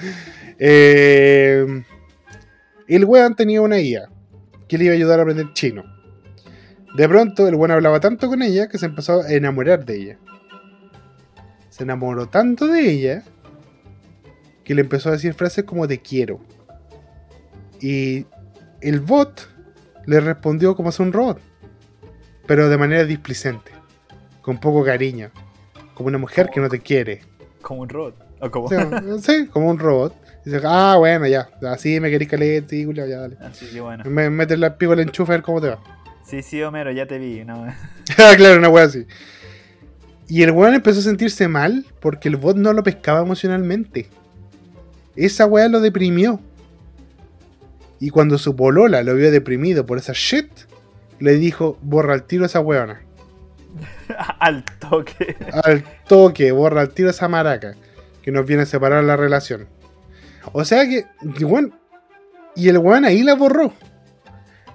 Eh, 0.57 1.83
El 2.87 3.03
weón 3.03 3.35
tenía 3.35 3.61
una 3.61 3.81
IA 3.81 4.07
que 4.69 4.77
le 4.77 4.85
iba 4.85 4.93
a 4.93 4.95
ayudar 4.95 5.19
a 5.19 5.23
aprender 5.23 5.51
chino. 5.51 5.83
De 6.95 7.09
pronto, 7.09 7.45
el 7.45 7.55
weón 7.55 7.71
hablaba 7.71 7.99
tanto 7.99 8.29
con 8.29 8.41
ella 8.41 8.69
que 8.69 8.77
se 8.77 8.85
empezó 8.85 9.19
a 9.21 9.29
enamorar 9.33 9.83
de 9.83 9.95
ella. 9.97 10.17
Se 11.67 11.83
enamoró 11.83 12.29
tanto 12.29 12.67
de 12.67 12.89
ella 12.89 13.23
que 14.63 14.73
le 14.73 14.83
empezó 14.83 15.09
a 15.09 15.13
decir 15.13 15.33
frases 15.33 15.65
como 15.65 15.89
te 15.89 15.99
quiero. 15.99 16.39
Y 17.81 18.25
el 18.79 19.01
bot 19.01 19.50
le 20.05 20.19
respondió 20.19 20.75
como 20.75 20.89
es 20.89 20.99
un 20.99 21.13
robot, 21.13 21.39
pero 22.47 22.69
de 22.69 22.77
manera 22.77 23.05
displicente, 23.05 23.71
con 24.41 24.59
poco 24.59 24.83
cariño, 24.83 25.31
como 25.93 26.07
una 26.07 26.17
mujer 26.17 26.49
que 26.53 26.59
no 26.59 26.69
te 26.69 26.79
quiere. 26.79 27.21
Como 27.61 27.81
un 27.81 27.89
robot. 27.89 28.15
¿O 28.39 28.49
cómo? 28.49 28.69
Sí, 28.69 28.75
sí, 29.21 29.47
como 29.47 29.69
un 29.69 29.79
robot. 29.79 30.15
Dice, 30.43 30.59
ah, 30.63 30.95
bueno, 30.97 31.27
ya. 31.27 31.49
Así 31.69 31.99
me 31.99 32.09
caleta, 32.27 32.69
sí, 32.69 32.85
culiao, 32.85 33.07
ya, 33.07 33.19
dale. 33.19 33.37
Así 33.41 33.67
que 33.67 33.79
bueno. 33.79 34.03
Me 34.05 34.29
metes 34.29 34.57
la 34.57 34.77
pico 34.77 34.93
al 34.93 34.99
enchufe 34.99 35.31
a 35.31 35.35
ver 35.35 35.43
cómo 35.43 35.61
te 35.61 35.69
va. 35.69 35.79
Sí, 36.25 36.41
sí, 36.41 36.61
Homero, 36.63 36.91
ya 36.91 37.05
te 37.05 37.17
vi. 37.19 37.43
No. 37.45 37.67
Ah, 38.17 38.33
claro, 38.35 38.57
una 38.57 38.67
wea 38.67 38.85
así. 38.85 39.05
Y 40.27 40.43
el 40.43 40.51
weón 40.51 40.73
empezó 40.73 40.99
a 40.99 41.03
sentirse 41.03 41.47
mal 41.47 41.85
porque 41.99 42.27
el 42.29 42.35
bot 42.35 42.57
no 42.57 42.73
lo 42.73 42.83
pescaba 42.83 43.21
emocionalmente. 43.21 44.09
Esa 45.15 45.45
weá 45.45 45.67
lo 45.67 45.79
deprimió. 45.79 46.39
Y 48.01 48.09
cuando 48.09 48.37
su 48.37 48.55
polola 48.57 49.01
lo 49.03 49.15
vio 49.15 49.31
deprimido 49.31 49.85
por 49.85 49.97
esa 49.97 50.11
shit, 50.13 50.49
le 51.19 51.33
dijo, 51.37 51.77
borra 51.81 52.13
al 52.15 52.23
tiro 52.23 52.43
a 52.43 52.47
esa 52.47 52.59
weona. 52.59 53.01
Al 54.39 54.65
toque. 54.79 55.37
Al 55.63 55.85
toque, 56.05 56.51
borra 56.51 56.81
al 56.81 56.89
tiro 56.89 57.07
a 57.07 57.11
esa 57.11 57.29
maraca. 57.29 57.75
Que 58.21 58.31
nos 58.31 58.45
viene 58.45 58.63
a 58.63 58.65
separar 58.65 59.01
la 59.05 59.15
relación. 59.15 59.67
O 60.51 60.65
sea 60.65 60.85
que, 60.89 61.05
weón- 61.45 61.73
y 62.55 62.67
el 62.67 62.79
weón 62.79 63.05
ahí 63.05 63.23
la 63.23 63.35
borró. 63.35 63.71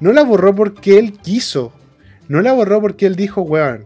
No 0.00 0.12
la 0.12 0.22
borró 0.22 0.54
porque 0.54 0.98
él 0.98 1.12
quiso. 1.20 1.72
No 2.28 2.40
la 2.40 2.52
borró 2.54 2.80
porque 2.80 3.04
él 3.06 3.16
dijo, 3.16 3.42
weón, 3.42 3.84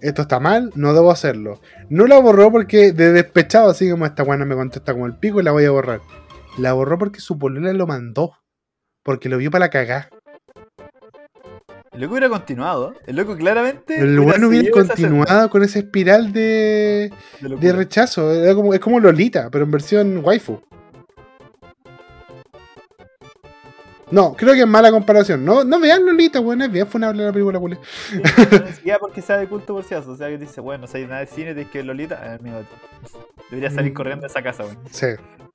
esto 0.00 0.22
está 0.22 0.38
mal, 0.38 0.70
no 0.76 0.94
debo 0.94 1.10
hacerlo. 1.10 1.60
No 1.88 2.06
la 2.06 2.18
borró 2.20 2.52
porque 2.52 2.92
de 2.92 3.10
despechado, 3.12 3.70
así 3.70 3.90
como 3.90 4.06
esta 4.06 4.22
weona 4.22 4.44
me 4.44 4.54
contesta 4.54 4.92
como 4.92 5.06
el 5.06 5.16
pico 5.16 5.40
y 5.40 5.44
la 5.44 5.50
voy 5.52 5.64
a 5.64 5.70
borrar. 5.72 6.00
La 6.58 6.72
borró 6.72 6.98
porque 6.98 7.20
su 7.20 7.38
polola 7.38 7.72
lo 7.72 7.86
mandó. 7.86 8.32
Porque 9.02 9.28
lo 9.28 9.38
vio 9.38 9.50
para 9.50 9.66
la 9.66 9.70
cagá. 9.70 10.08
El 11.92 12.00
loco 12.00 12.12
hubiera 12.14 12.28
continuado. 12.28 12.94
El 13.06 13.16
loco 13.16 13.36
claramente. 13.36 13.98
El 13.98 14.18
weón 14.18 14.44
hubiera 14.44 14.70
continuado 14.70 15.48
con 15.50 15.62
esa 15.62 15.78
espiral 15.78 16.32
de, 16.32 17.12
de 17.40 17.72
rechazo. 17.72 18.32
Era 18.32 18.54
como, 18.54 18.74
es 18.74 18.80
como 18.80 18.98
Lolita, 18.98 19.48
pero 19.50 19.64
en 19.64 19.70
versión 19.70 20.20
waifu. 20.24 20.60
No, 24.10 24.34
creo 24.34 24.54
que 24.54 24.60
es 24.60 24.66
mala 24.66 24.90
comparación. 24.90 25.44
No, 25.44 25.64
no 25.64 25.80
vean 25.80 26.04
Lolita, 26.06 26.40
weón, 26.40 26.62
es 26.62 26.70
bien 26.70 26.86
funable 26.86 27.24
la 27.24 27.32
película, 27.32 27.58
culia. 27.58 27.78
Sí, 28.10 28.20
siquiera 28.76 28.98
porque 28.98 29.22
sea 29.22 29.38
de 29.38 29.48
culto 29.48 29.74
por 29.74 29.84
si. 29.84 29.94
O 29.94 30.16
sea, 30.16 30.28
que 30.28 30.38
dice, 30.38 30.60
bueno, 30.60 30.82
no 30.82 30.86
sabes 30.86 31.08
nada 31.08 31.20
de 31.20 31.26
cine, 31.26 31.54
tienes 31.54 31.70
que 31.70 31.78
ver 31.78 31.86
Lolita. 31.86 32.16
A 32.22 32.28
ver, 32.30 32.42
mi. 32.42 32.50
Debería 33.50 33.70
salir 33.70 33.92
Mm. 33.92 33.94
corriendo 33.94 34.22
de 34.22 34.26
esa 34.28 34.42
casa, 34.42 34.64
weón. 34.64 34.78
Sí. 34.90 35.06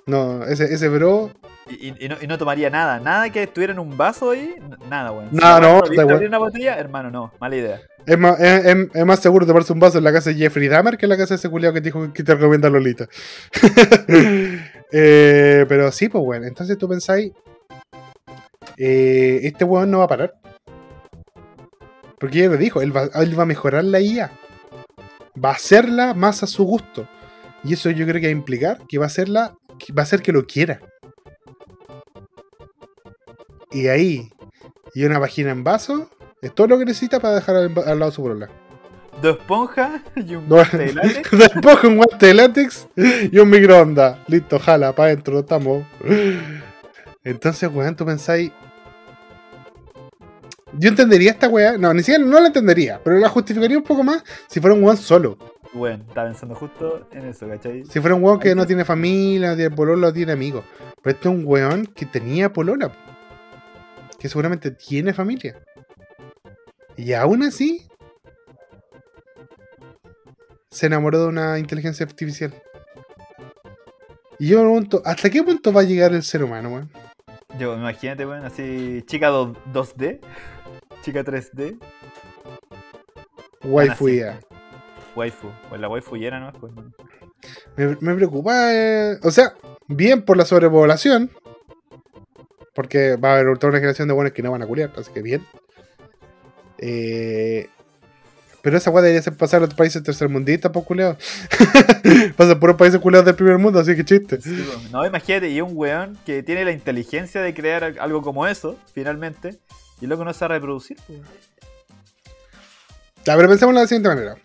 No, 0.10 0.44
ese, 0.46 0.66
ese 0.74 0.88
bro. 0.90 1.32
Y, 1.70 1.90
y- 1.90 1.96
y 2.06 2.10
no, 2.10 2.16
y 2.22 2.28
no 2.28 2.38
tomaría 2.38 2.70
nada. 2.70 3.00
Nada 3.00 3.30
que 3.30 3.44
estuviera 3.44 3.74
en 3.74 3.80
un 3.80 3.96
vaso 3.98 4.32
ahí. 4.32 4.56
Nada, 4.90 5.12
weón. 5.12 5.30
No, 5.32 5.40
la 5.42 5.60
no, 5.60 5.68
da 5.76 5.82
viste 5.82 5.96
igual. 5.96 6.16
abrir 6.16 6.30
una 6.30 6.38
botella, 6.40 6.78
hermano, 6.78 7.12
no. 7.12 7.32
Mala 7.40 7.56
idea. 7.56 7.82
Es 8.06 8.18
más, 8.18 8.40
es, 8.40 8.66
es- 8.66 8.88
es 8.94 9.06
más 9.06 9.20
seguro 9.20 9.46
tomarse 9.46 9.72
un 9.74 9.80
vaso 9.80 9.98
en 10.00 10.04
la 10.04 10.12
casa 10.12 10.30
de 10.32 10.36
Jeffrey 10.38 10.68
Dahmer 10.68 10.98
que 10.98 11.06
en 11.06 11.10
la 11.10 11.18
casa 11.18 11.36
de 11.36 11.38
ese 11.38 11.50
culiao 11.50 11.72
que 11.74 11.82
te 11.82 11.86
dijo 11.86 12.12
que 12.14 12.24
te 12.24 12.34
recomienda 12.36 12.70
Lolita. 12.70 13.08
Eh, 14.92 15.66
pero 15.70 15.92
sí, 15.92 16.10
pues 16.10 16.24
bueno. 16.24 16.48
Entonces 16.48 16.76
tú 16.78 16.88
pensáis. 16.90 17.32
eh, 18.78 19.40
este 19.44 19.64
weón 19.64 19.92
no 19.92 20.00
va 20.00 20.06
a 20.06 20.08
parar. 20.08 20.34
Porque 22.20 22.40
ya 22.40 22.48
lo 22.50 22.58
dijo, 22.58 22.82
él 22.82 22.96
va, 22.96 23.04
él 23.22 23.38
va 23.38 23.44
a 23.44 23.46
mejorar 23.46 23.84
la 23.84 24.00
IA. 24.02 24.32
Va 25.44 25.50
a 25.50 25.54
hacerla 25.54 26.14
más 26.16 26.42
a 26.44 26.48
su 26.48 26.64
gusto. 26.64 27.08
Y 27.64 27.74
eso 27.74 27.90
yo 27.92 28.06
creo 28.08 28.20
que 28.20 28.28
va 28.28 28.30
a 28.30 28.32
implicar 28.32 28.80
que 28.90 28.98
va 28.98 29.06
a 29.06 29.08
hacerla. 29.08 29.54
Va 29.92 30.02
a 30.02 30.04
hacer 30.04 30.22
que 30.22 30.32
lo 30.32 30.46
quiera. 30.46 30.80
Y 33.72 33.88
ahí. 33.88 34.32
Y 34.94 35.06
una 35.06 35.20
vagina 35.20 35.52
en 35.52 35.64
vaso. 35.64 36.10
Es 36.42 36.54
todo 36.56 36.68
lo 36.68 36.80
que 36.80 36.86
necesita 36.86 37.20
para 37.20 37.36
dejar 37.36 37.56
al, 37.56 37.74
al 37.86 38.00
lado 38.00 38.12
su 38.12 38.24
problema. 38.24 38.50
Dos 39.22 39.38
esponjas 39.38 40.02
y 40.16 40.36
un 40.36 40.46
guante 40.50 40.78
de 40.78 40.94
látex. 40.94 41.32
Después 41.38 41.78
con 41.78 41.98
guante 41.98 42.26
de 42.28 42.34
látex 42.34 42.88
y 43.32 43.38
un 43.38 43.50
microondas. 43.50 44.20
Listo, 44.28 44.60
jala, 44.60 44.94
para 44.94 45.08
adentro, 45.08 45.40
estamos. 45.40 45.86
Entonces, 47.24 47.70
weón, 47.72 47.96
tú 47.96 48.06
pensáis. 48.06 48.52
Yo 50.74 50.90
entendería 50.90 51.32
esta 51.32 51.50
weá. 51.50 51.78
No, 51.78 51.94
ni 51.94 52.02
siquiera 52.02 52.24
no 52.24 52.40
la 52.40 52.48
entendería, 52.48 53.02
pero 53.04 53.18
la 53.18 53.28
justificaría 53.28 53.78
un 53.78 53.84
poco 53.84 54.04
más 54.04 54.24
si 54.48 54.60
fuera 54.60 54.76
un 54.76 54.84
weón 54.84 54.98
solo. 54.98 55.38
Bueno, 55.74 56.04
estaba 56.08 56.28
pensando 56.28 56.56
justo 56.56 57.08
en 57.12 57.26
eso, 57.28 57.48
¿cachai? 57.48 57.86
Si 57.86 58.00
fuera 58.00 58.16
un 58.16 58.24
weón 58.24 58.40
que 58.40 58.56
no 58.56 58.66
tiene 58.66 58.84
familia, 58.86 59.56
tiene 59.56 59.76
polola, 59.76 60.08
no 60.08 60.14
tiene 60.14 60.32
amigos. 60.32 60.64
Pero 61.04 61.16
este 61.16 61.30
es 61.30 61.36
un 61.36 61.44
weón 61.46 61.86
que 61.86 62.06
tenía 62.06 62.52
polola. 62.52 62.92
Que 64.18 64.28
seguramente 64.28 64.72
tiene 64.72 65.14
familia. 65.14 65.62
Y 66.98 67.14
aún 67.14 67.44
así. 67.44 67.88
Se 70.72 70.88
enamoró 70.88 71.20
de 71.22 71.28
una 71.28 71.60
inteligencia 71.60 72.06
artificial. 72.06 72.54
Y 74.40 74.48
yo 74.50 74.58
me 74.60 74.64
pregunto, 74.66 75.02
¿hasta 75.06 75.30
qué 75.30 75.44
punto 75.44 75.72
va 75.74 75.82
a 75.82 75.84
llegar 75.84 76.14
el 76.14 76.24
ser 76.24 76.44
humano, 76.44 76.70
weón? 76.70 76.90
Yo, 77.60 77.76
imagínate, 77.76 78.26
weón, 78.26 78.46
así, 78.46 79.04
chica 79.06 79.28
do- 79.28 79.56
2D, 79.74 80.20
chica 81.02 81.24
3D, 81.24 81.78
Waifu 83.64 84.10
ya. 84.10 84.40
Waifu. 85.20 85.48
Pues 85.70 85.80
la 85.82 85.88
waifu 85.90 86.16
era, 86.16 86.40
¿no? 86.40 86.52
Pues. 86.54 86.72
Me, 87.76 87.98
me 88.02 88.16
preocupa, 88.16 88.74
eh, 88.74 89.18
o 89.24 89.32
sea, 89.32 89.54
bien 89.88 90.24
por 90.24 90.36
la 90.38 90.46
sobrepoblación, 90.46 91.30
porque 92.74 93.16
va 93.18 93.32
a 93.34 93.40
haber 93.40 93.58
toda 93.58 93.70
una 93.72 93.80
generación 93.80 94.08
de 94.08 94.14
buenos 94.14 94.34
que 94.34 94.42
no 94.44 94.52
van 94.52 94.62
a 94.64 94.68
culiar, 94.68 94.92
así 94.98 95.12
que 95.12 95.22
bien. 95.22 95.46
Eh, 96.80 97.68
pero 98.62 98.78
esa 98.78 98.90
weá 98.92 99.02
debería 99.02 99.22
ser 99.22 99.36
pasar 99.38 99.62
a 99.64 99.66
los 99.66 99.74
países 99.74 100.04
tercermundistas, 100.04 100.72
por 100.72 100.84
culiados. 100.84 101.18
Pasa 102.38 102.60
por 102.60 102.70
los 102.72 102.78
países 102.78 103.00
culiados 103.00 103.26
del 103.26 103.36
primer 103.36 103.58
mundo, 103.58 103.80
así 103.80 103.96
que 103.96 104.04
chiste. 104.04 104.42
Sí, 104.42 104.64
pues, 104.68 104.92
No, 104.92 105.06
imagínate, 105.06 105.50
y 105.50 105.62
un 105.62 105.72
weón 105.74 106.18
que 106.26 106.44
tiene 106.44 106.66
la 106.66 106.72
inteligencia 106.72 107.42
de 107.42 107.54
crear 107.54 107.84
al- 107.86 108.00
algo 108.00 108.22
como 108.22 108.46
eso, 108.48 108.78
finalmente, 108.94 109.58
y 110.02 110.08
luego 110.08 110.26
no 110.26 110.34
sabe 110.34 110.56
reproducir. 110.56 110.98
pues. 111.08 111.20
Ya, 113.26 113.36
pero 113.36 113.48
pensemos 113.50 113.74
de 113.76 113.82
la 113.82 113.88
siguiente 113.88 114.10
manera. 114.10 114.36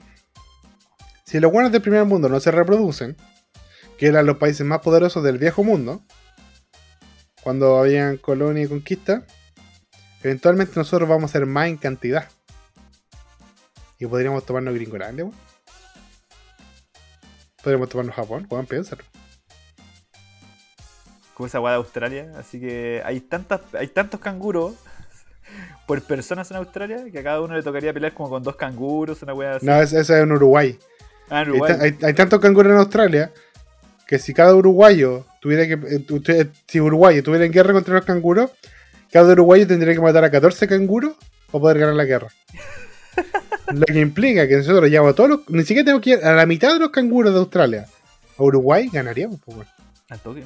Si 1.24 1.40
los 1.40 1.50
buenos 1.50 1.72
del 1.72 1.80
primer 1.80 2.04
mundo 2.04 2.28
no 2.28 2.38
se 2.38 2.50
reproducen, 2.50 3.16
que 3.96 4.08
eran 4.08 4.26
los 4.26 4.36
países 4.36 4.66
más 4.66 4.80
poderosos 4.80 5.24
del 5.24 5.38
viejo 5.38 5.64
mundo, 5.64 6.02
cuando 7.42 7.78
habían 7.78 8.18
colonia 8.18 8.64
y 8.64 8.68
conquista, 8.68 9.24
eventualmente 10.22 10.74
nosotros 10.76 11.08
vamos 11.08 11.30
a 11.30 11.32
ser 11.32 11.46
más 11.46 11.68
en 11.68 11.78
cantidad. 11.78 12.28
Y 13.98 14.06
podríamos 14.06 14.44
tomarnos 14.44 14.74
Gringolandia, 14.74 15.24
weón. 15.24 15.36
Podríamos 17.62 17.88
tomarnos 17.88 18.14
Japón, 18.14 18.46
weón, 18.50 18.66
piénsalo. 18.66 19.02
Como 21.32 21.46
esa 21.46 21.58
weá 21.58 21.72
de 21.72 21.78
Australia, 21.78 22.32
así 22.38 22.60
que 22.60 23.02
hay 23.02 23.20
tantas, 23.20 23.62
hay 23.74 23.88
tantos 23.88 24.20
canguros 24.20 24.74
por 25.86 26.02
personas 26.02 26.50
en 26.50 26.58
Australia 26.58 27.04
que 27.10 27.18
a 27.18 27.22
cada 27.22 27.40
uno 27.40 27.54
le 27.54 27.62
tocaría 27.62 27.94
pelear 27.94 28.12
como 28.12 28.28
con 28.28 28.42
dos 28.42 28.56
canguros, 28.56 29.22
una 29.22 29.32
weá 29.32 29.56
así. 29.56 29.64
No, 29.64 29.80
ese 29.80 30.00
es 30.00 30.10
en 30.10 30.30
Uruguay. 30.30 30.78
Ah, 31.30 31.44
Hay, 32.02 32.14
tantos 32.14 32.40
canguros 32.40 32.72
en 32.72 32.78
Australia 32.78 33.30
que 34.06 34.18
si 34.18 34.34
cada 34.34 34.54
uruguayo 34.54 35.24
tuviera 35.40 35.66
que. 35.66 35.72
eh, 35.94 35.98
tu- 36.00 36.22
Si 36.68 36.80
Uruguay 36.80 37.18
estuviera 37.18 37.44
en 37.44 37.52
guerra 37.52 37.72
contra 37.72 37.94
los 37.94 38.04
canguros, 38.04 38.50
cada 39.12 39.32
uruguayo 39.32 39.66
tendría 39.66 39.94
que 39.94 40.00
matar 40.00 40.24
a 40.24 40.30
14 40.30 40.68
canguros 40.68 41.14
para 41.50 41.60
poder 41.62 41.78
ganar 41.78 41.94
la 41.94 42.04
guerra. 42.04 42.28
Lo 43.72 43.86
que 43.86 44.00
implica 44.00 44.46
que 44.46 44.56
nosotros 44.58 44.90
llevamos 44.90 45.12
a 45.12 45.16
todos 45.16 45.30
los. 45.30 45.40
Ni 45.48 45.62
siquiera 45.62 45.84
tenemos 45.84 46.02
que 46.02 46.10
ir 46.10 46.24
a 46.24 46.34
la 46.34 46.46
mitad 46.46 46.72
de 46.74 46.78
los 46.80 46.90
canguros 46.90 47.32
de 47.32 47.38
Australia. 47.40 47.86
A 48.36 48.42
Uruguay 48.42 48.90
ganaríamos, 48.92 49.40
pues. 49.44 49.66
Al 50.10 50.18
toque. 50.20 50.44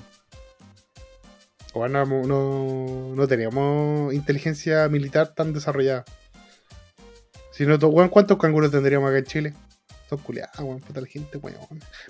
O 1.74 1.86
no, 1.88 2.04
no, 2.06 3.14
no 3.14 3.28
teníamos 3.28 4.14
inteligencia 4.14 4.88
militar 4.88 5.34
tan 5.34 5.52
desarrollada. 5.52 6.04
Si 7.52 7.66
no, 7.66 7.78
¿cuántos 8.10 8.38
canguros 8.38 8.70
tendríamos 8.70 9.08
acá 9.08 9.18
en 9.18 9.24
Chile? 9.24 9.54
Son 10.08 10.18
culiados, 10.18 10.58
weón, 10.60 10.80
puta 10.80 11.00
la 11.00 11.06
gente, 11.06 11.36
weón. 11.38 11.56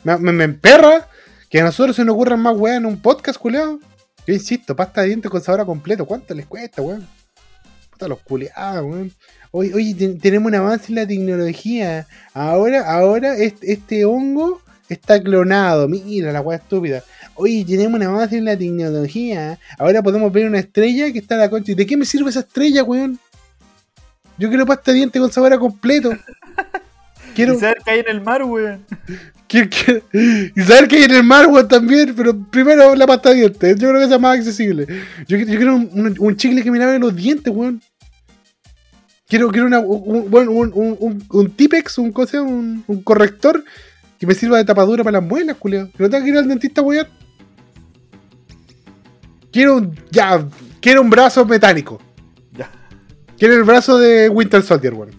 Me, 0.05 0.17
me, 0.19 0.33
me 0.33 0.45
emperra 0.45 1.09
que 1.51 1.61
a 1.61 1.65
nosotros 1.65 1.97
se 1.97 2.05
nos 2.05 2.15
ocurran 2.15 2.41
más 2.41 2.57
weón 2.57 2.77
en 2.79 2.87
un 2.87 3.01
podcast, 3.01 3.39
culiado. 3.39 3.81
Yo 4.27 4.35
insisto, 4.35 4.77
pasta 4.77 5.01
de 5.03 5.09
dientes 5.09 5.31
con 5.31 5.41
sabor 5.43 5.61
a 5.63 5.65
completo. 5.65 6.05
¿Cuánto 6.07 6.35
les 6.35 6.47
cuesta, 6.47 6.83
weón? 6.83 7.07
Puta 7.91 8.07
los 8.09 8.21
culiados, 8.21 8.85
weón. 8.85 9.13
Oye, 9.51 9.73
oye, 9.75 9.95
ten- 9.95 10.19
tenemos 10.19 10.49
un 10.49 10.55
avance 10.55 10.89
en 10.91 10.97
la 10.97 11.07
tecnología. 11.07 12.07
Ahora, 12.35 12.89
ahora 12.91 13.35
este, 13.37 13.73
este 13.73 14.05
hongo 14.05 14.61
está 14.91 15.21
clonado. 15.23 15.89
Mira 15.89 16.31
la 16.33 16.41
weá 16.43 16.59
estúpida. 16.59 17.03
Oye, 17.35 17.65
tenemos 17.67 17.95
un 17.99 18.03
avance 18.07 18.37
en 18.37 18.45
la 18.45 18.57
tecnología. 18.59 19.59
Ahora 19.79 20.03
podemos 20.03 20.31
ver 20.31 20.47
una 20.47 20.59
estrella 20.59 21.11
que 21.13 21.19
está 21.21 21.35
en 21.37 21.41
la 21.41 21.51
concha. 21.51 21.73
¿Y 21.73 21.75
de 21.75 21.87
qué 21.87 21.97
me 21.97 22.05
sirve 22.05 22.29
esa 22.31 22.41
estrella, 22.41 22.83
weón? 22.85 23.19
Yo 24.37 24.49
quiero 24.51 24.67
pasta 24.67 24.91
de 24.93 24.99
dientes 24.99 25.21
con 25.21 25.33
sabor 25.33 25.53
a 25.55 25.59
completo. 25.59 26.13
Quiero, 27.39 27.55
Y 27.55 27.59
saber 27.61 27.79
que 27.85 27.91
hay 27.93 28.01
en 28.01 28.09
el 28.09 28.21
mar, 28.21 28.43
weón. 28.43 28.85
y 29.49 30.61
saber 30.63 30.89
que 30.89 30.97
hay 30.97 31.03
en 31.05 31.15
el 31.15 31.23
mar, 31.23 31.47
weón, 31.47 31.69
también. 31.69 32.13
Pero 32.17 32.37
primero 32.51 32.97
la 32.97 33.07
pasta 33.07 33.31
de 33.31 33.37
dientes. 33.37 33.79
Yo 33.79 33.89
creo 33.91 34.09
que 34.09 34.13
es 34.13 34.21
más 34.21 34.37
accesible. 34.39 34.87
Yo, 35.29 35.37
yo 35.39 35.47
quiero 35.57 35.77
un, 35.77 35.89
un- 35.93 36.17
un 36.19 36.37
chicle 36.37 36.63
que 36.65 36.71
me 36.73 36.79
lave 36.81 36.99
los 36.99 37.15
dientes, 37.15 37.53
weón. 37.55 37.81
Quiero, 39.29 39.51
quiero 39.53 39.67
una, 39.69 39.79
un, 39.79 40.27
un, 40.33 40.49
un, 40.49 40.73
un, 40.75 40.97
un- 40.99 41.25
un 41.31 41.51
Tipex, 41.53 41.99
un, 41.99 42.11
cosa, 42.13 42.43
un, 42.43 42.83
un 42.87 43.03
corrector 43.03 43.63
Que 44.19 44.27
me 44.27 44.35
sirva 44.35 44.57
de 44.59 44.65
tapadura 44.65 45.05
para 45.05 45.21
las 45.21 45.29
muelas, 45.29 45.57
culiao. 45.59 45.91
Que 45.97 46.03
no 46.03 46.11
tenga 46.11 46.25
que 46.25 46.31
ir 46.31 46.37
al 46.39 46.49
dentista, 46.49 46.83
weón. 46.83 47.07
Quiero 49.53 49.77
un. 49.77 49.95
Ya. 50.11 50.45
Quiero 50.81 51.03
un 51.03 51.11
brazo 51.11 51.45
metálico. 51.45 52.01
Ya. 52.57 52.71
Quiero 53.39 53.55
el 53.55 53.63
brazo 53.65 53.99
de 53.99 54.29
Winter 54.29 54.63
Soldier, 54.63 54.95
weón. 54.95 55.11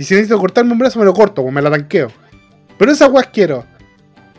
Y 0.00 0.04
si 0.04 0.14
necesito 0.14 0.38
cortarme 0.38 0.72
un 0.72 0.78
brazo, 0.78 0.98
me 0.98 1.04
lo 1.04 1.12
corto, 1.12 1.42
weón, 1.42 1.52
me 1.52 1.60
la 1.60 1.70
tanqueo. 1.70 2.08
Pero 2.78 2.90
esas 2.90 3.10
weas 3.10 3.26
quiero. 3.26 3.66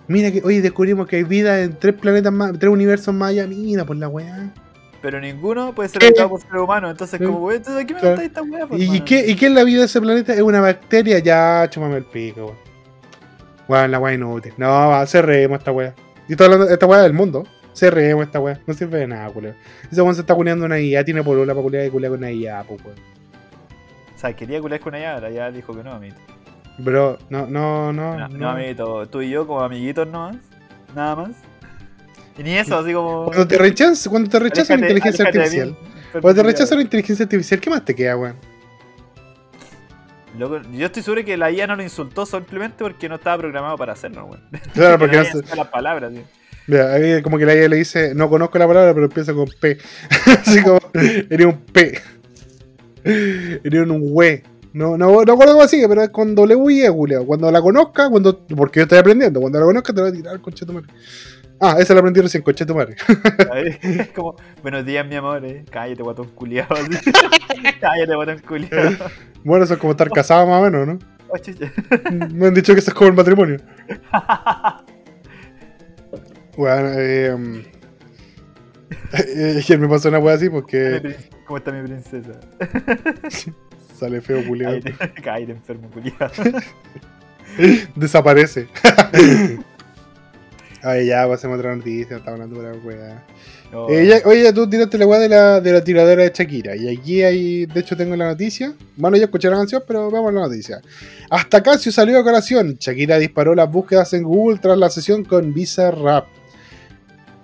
Mira 0.08 0.32
que, 0.32 0.42
oye, 0.44 0.60
descubrimos 0.60 1.06
que 1.06 1.18
hay 1.18 1.24
vida 1.24 1.62
en 1.62 1.78
tres 1.78 1.94
planetas 1.94 2.34
más, 2.34 2.58
tres 2.58 2.72
universos 2.72 3.14
más 3.14 3.30
allá. 3.30 3.46
Mira, 3.46 3.86
por 3.86 3.96
la 3.96 4.08
weá. 4.08 4.52
Pero 5.04 5.22
ninguno 5.22 5.76
puede 5.76 5.90
ser 5.90 6.04
habitado 6.04 6.30
por 6.30 6.42
ser 6.42 6.56
humano. 6.58 6.90
Entonces, 6.90 7.20
Sí. 7.20 7.24
como, 7.28 7.38
weón, 7.46 7.58
entonces, 7.58 7.76
¿de 7.80 7.86
qué 7.86 7.94
me 7.94 8.00
Claro. 8.00 8.22
esta 8.22 8.42
weá? 8.42 8.66
pues, 8.66 8.82
¿Y, 8.82 9.02
qué, 9.02 9.24
¿Y 9.30 9.36
qué 9.36 9.46
es 9.46 9.52
la 9.52 9.64
vida 9.64 9.82
de 9.82 9.86
ese 9.86 10.02
planeta? 10.02 10.34
Es 10.34 10.42
una 10.42 10.62
bacteria. 10.62 11.20
Ya, 11.20 11.68
chúmame 11.70 11.98
el 11.98 12.06
pico, 12.06 12.46
weón. 12.46 12.58
Weón, 13.68 13.92
la 13.92 14.00
weá 14.00 14.16
inútil. 14.16 14.54
No, 14.58 14.68
va, 14.68 15.06
cerremos 15.06 15.60
esta 15.60 15.72
weá. 15.72 15.94
Y 16.28 16.32
estoy 16.32 16.46
hablando 16.46 16.66
de 16.66 16.74
esta 16.74 16.88
weá 16.88 17.02
del 17.04 17.14
mundo. 17.14 17.44
Cerremos 17.76 18.26
esta 18.26 18.40
weá. 18.40 18.60
No 18.66 18.74
sirve 18.74 18.98
de 18.98 19.06
nada, 19.08 19.30
culeo. 19.30 19.54
Ese 19.92 20.02
weón 20.02 20.16
se 20.16 20.22
está 20.22 20.34
culeando 20.34 20.66
una 20.66 20.80
IA. 20.80 21.06
Tiene 21.06 21.22
polola 21.22 21.54
para 21.54 21.62
culear 21.64 21.86
y 21.86 21.90
culea 21.92 22.10
con 22.10 22.18
una 22.18 22.32
IA, 22.32 22.64
pues 22.64 22.84
weón. 22.84 22.98
Sea, 24.22 24.36
quería 24.36 24.62
cular 24.62 24.80
con 24.80 24.94
ella, 24.94 25.16
ahora 25.16 25.32
ya 25.32 25.50
dijo 25.50 25.76
que 25.76 25.84
no, 25.84 25.94
amito. 25.94 26.16
Bro, 26.78 27.18
no, 27.32 27.48
no, 27.48 27.92
no. 27.92 28.16
No, 28.20 28.28
no. 28.28 28.38
no, 28.38 28.50
amito. 28.52 29.08
Tú 29.08 29.24
y 29.24 29.32
yo 29.32 29.48
como 29.48 29.62
amiguitos 29.62 30.08
nomás. 30.08 30.36
Nada 30.96 31.16
más. 31.16 31.32
Y 32.38 32.44
ni 32.44 32.56
eso, 32.56 32.78
así 32.78 32.94
como. 32.94 33.26
Cuando 33.26 33.48
te 33.48 33.58
rechazan, 33.58 34.12
cuando 34.12 34.30
te 34.30 34.38
rechazan 34.38 34.80
la 34.80 34.86
inteligencia 34.86 35.26
artificial. 35.26 35.76
Cuando 36.12 36.36
te 36.36 36.44
rechazan 36.44 36.78
la 36.78 36.84
inteligencia 36.84 37.24
artificial, 37.24 37.60
¿qué 37.60 37.70
más 37.72 37.84
te 37.84 37.96
queda, 37.96 38.16
weón? 38.16 38.36
Loco, 40.38 40.62
yo 40.72 40.86
estoy 40.86 41.02
seguro 41.02 41.26
que 41.26 41.36
la 41.36 41.50
IA 41.50 41.66
no 41.66 41.76
lo 41.76 41.82
insultó 41.82 42.28
simplemente 42.28 42.76
porque 42.84 43.10
no 43.10 43.16
estaba 43.16 43.40
programado 43.40 43.76
para 43.76 43.94
hacerlo, 43.94 44.26
weón. 44.26 44.42
Claro, 44.76 45.00
porque 45.00 45.16
no 45.18 45.24
no 45.24 45.30
se- 45.30 45.56
las 45.56 45.68
palabras, 45.68 46.14
tío. 46.14 46.22
Mira, 46.68 46.94
ahí 46.94 47.24
como 47.24 47.40
que 47.40 47.46
la 47.48 47.56
IA 47.56 47.68
le 47.70 47.78
dice, 47.78 48.14
no 48.14 48.30
conozco 48.30 48.60
la 48.60 48.68
palabra, 48.68 48.94
pero 48.94 49.08
empieza 49.08 49.34
con 49.34 49.48
P. 49.60 49.80
Así 50.46 50.62
como, 50.62 50.80
eres 50.94 51.48
un 51.48 51.58
P. 51.58 52.00
Eres 53.64 53.88
un 53.88 54.02
we. 54.04 54.44
No, 54.74 54.98
no, 54.98 55.24
no 55.26 55.34
acuerdo 55.34 55.54
cómo 55.54 55.68
sigue, 55.68 55.88
pero 55.90 56.02
es 56.02 56.10
con 56.10 56.34
W 56.34 56.74
y 56.74 56.82
E, 56.84 56.90
Julio. 56.90 57.26
Cuando 57.26 57.52
la 57.52 57.62
conozca, 57.62 58.10
cuando, 58.10 58.46
porque 58.56 58.80
yo 58.80 58.84
estoy 58.84 59.00
aprendiendo, 59.00 59.42
cuando 59.42 59.60
la 59.60 59.66
conozca 59.66 59.94
te 59.94 60.02
va 60.02 60.08
a 60.08 60.12
tirar 60.12 60.40
tu 60.40 60.74
madre. 60.74 60.88
Ah, 61.60 61.76
esa 61.78 61.94
la 61.94 62.00
aprendí 62.00 62.22
recién, 62.22 62.42
conche 62.42 62.66
tu 62.66 62.74
madre. 62.74 62.96
Ahí, 63.54 63.78
Es 63.82 64.10
como, 64.10 64.36
buenos 64.64 64.84
días, 64.86 65.06
mi 65.06 65.16
amor, 65.16 65.46
eh. 65.46 65.64
Cállate, 65.70 66.02
guatón 66.02 66.30
culiado. 66.30 66.74
Cállate, 67.82 68.16
guatón 68.16 68.40
culiado. 68.40 68.92
Bueno, 69.44 69.66
eso 69.66 69.74
es 69.76 69.80
como 69.80 69.92
estar 69.92 70.10
casado 70.10 70.48
más 70.48 70.62
o 70.62 70.64
menos, 70.64 70.88
¿no? 70.88 71.00
Oh. 71.28 72.30
Me 72.34 72.48
han 72.48 72.54
dicho 72.54 72.74
que 72.74 72.80
eso 72.80 72.92
es 72.92 72.96
como 72.96 73.10
el 73.10 73.16
matrimonio. 73.16 73.58
Bueno, 76.58 76.90
eh, 76.96 77.64
ayer 79.58 79.80
me 79.80 79.88
pasó 79.88 80.10
una 80.10 80.20
wea 80.20 80.36
así 80.36 80.50
porque 80.50 81.16
¿Cómo 81.46 81.58
está 81.58 81.72
mi 81.72 81.84
princesa? 81.84 82.40
sale 84.00 84.22
feo, 84.22 84.46
culiado. 84.48 84.80
Cállate, 85.24 85.52
enfermo 85.52 85.90
culiado. 85.90 86.32
Desaparece. 87.96 88.68
Ay, 90.84 91.08
ya, 91.08 91.28
pasemos 91.28 91.56
a 91.56 91.60
otra 91.60 91.76
noticia, 91.76 92.18
estamos 92.18 92.40
hablando 92.42 92.62
de 92.62 92.96
la. 92.96 93.24
No, 93.72 93.88
Eh, 93.90 94.06
ya- 94.08 94.22
oye, 94.28 94.52
tú 94.52 94.68
tiraste 94.70 94.98
la 94.98 95.06
weá 95.06 95.20
de 95.20 95.30
la, 95.30 95.62
de 95.62 95.72
la 95.72 95.84
tiradera 95.84 96.24
de 96.24 96.32
Shakira. 96.34 96.76
Y 96.76 96.90
aquí 96.98 97.22
hay, 97.24 97.66
de 97.68 97.80
hecho, 97.80 97.96
tengo 97.96 98.16
la 98.16 98.28
noticia. 98.28 98.74
Bueno, 98.98 99.16
ya 99.18 99.26
escuché 99.26 99.50
la 99.50 99.58
canción, 99.58 99.84
pero 99.88 100.10
vamos 100.10 100.30
a 100.32 100.34
la 100.34 100.42
noticia. 100.42 100.82
Hasta 101.30 101.62
Casio 101.62 101.92
salió 101.92 102.20
a 102.20 102.24
colación. 102.24 102.78
Shakira 102.80 103.18
disparó 103.20 103.54
las 103.54 103.72
búsquedas 103.72 104.12
en 104.14 104.24
Google 104.24 104.60
tras 104.60 104.78
la 104.78 104.90
sesión 104.90 105.24
con 105.24 105.54
Visa 105.54 105.92
Rap. 105.92 106.26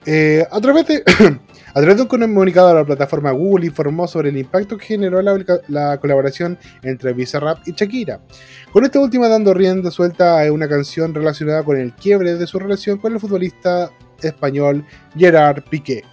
Eh, 0.06 0.46
a, 0.50 0.60
través 0.60 0.88
de, 0.88 1.04
a 1.78 1.80
través 1.80 1.98
de 1.98 2.02
un 2.02 2.08
comunicado 2.08 2.74
la 2.74 2.84
plataforma 2.84 3.30
Google 3.30 3.68
informó 3.68 4.08
sobre 4.08 4.30
el 4.30 4.38
impacto 4.38 4.80
que 4.80 4.86
generó 4.86 5.22
la, 5.22 5.38
la 5.68 6.00
colaboración 6.00 6.58
entre 6.82 7.14
Visa 7.14 7.40
Rap 7.40 7.60
y 7.68 7.74
Shakira. 7.74 8.20
Con 8.72 8.84
esta 8.84 9.00
última 9.00 9.28
dando 9.28 9.54
rienda 9.54 9.92
suelta 9.92 10.42
a 10.42 10.52
una 10.52 10.68
canción 10.68 11.14
relacionada 11.14 11.62
con 11.62 11.78
el 11.78 11.94
quiebre 11.94 12.34
de 12.34 12.48
su 12.48 12.58
relación 12.58 12.98
con 12.98 13.14
el 13.14 13.20
futbolista 13.20 13.92
español 14.24 14.86
Gerard 15.16 15.66
Piqué. 15.70 16.04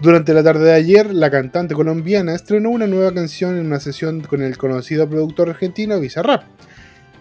Durante 0.00 0.32
la 0.32 0.44
tarde 0.44 0.66
de 0.66 0.74
ayer, 0.74 1.12
la 1.12 1.28
cantante 1.28 1.74
colombiana 1.74 2.36
estrenó 2.36 2.70
una 2.70 2.86
nueva 2.86 3.12
canción 3.12 3.58
en 3.58 3.66
una 3.66 3.80
sesión 3.80 4.20
con 4.20 4.42
el 4.42 4.56
conocido 4.58 5.10
productor 5.10 5.50
argentino 5.50 5.98
Bizarrap. 5.98 6.44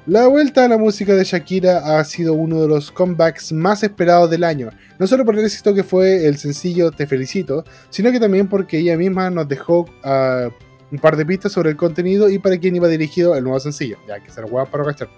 La 0.08 0.26
vuelta 0.28 0.64
a 0.64 0.70
la 0.70 0.78
música 0.78 1.16
de 1.16 1.26
Shakira 1.26 1.99
ha 1.99 2.03
sido 2.05 2.34
uno 2.34 2.62
de 2.62 2.70
los 2.70 2.93
comebacks 2.93 3.51
más 3.51 3.84
esperados 3.84 4.30
del 4.30 4.45
año, 4.45 4.70
no 4.97 5.05
solo 5.05 5.26
por 5.26 5.38
el 5.38 5.43
éxito 5.43 5.74
que 5.74 5.84
fue 5.84 6.28
el 6.28 6.38
sencillo 6.38 6.91
Te 6.91 7.05
felicito, 7.05 7.66
sino 7.89 8.10
que 8.14 8.20
también 8.22 8.47
porque 8.47 8.78
ella 8.78 8.95
misma 8.95 9.30
nos 9.30 9.49
dejó 9.49 9.86
ah, 10.05 10.47
un 10.93 10.99
par 10.99 11.18
de 11.18 11.26
pistas 11.26 11.51
sobre 11.51 11.72
el 11.72 11.76
contenido 11.76 12.30
y 12.30 12.39
para 12.39 12.58
quién 12.58 12.74
iba 12.78 12.88
dirigido 12.88 13.36
el 13.36 13.43
nuevo 13.43 13.60
sencillo, 13.60 13.97
ya 14.08 14.24
que 14.24 14.32
se 14.32 14.41
lo 14.41 14.47
para 14.47 14.86
cachar. 14.86 15.10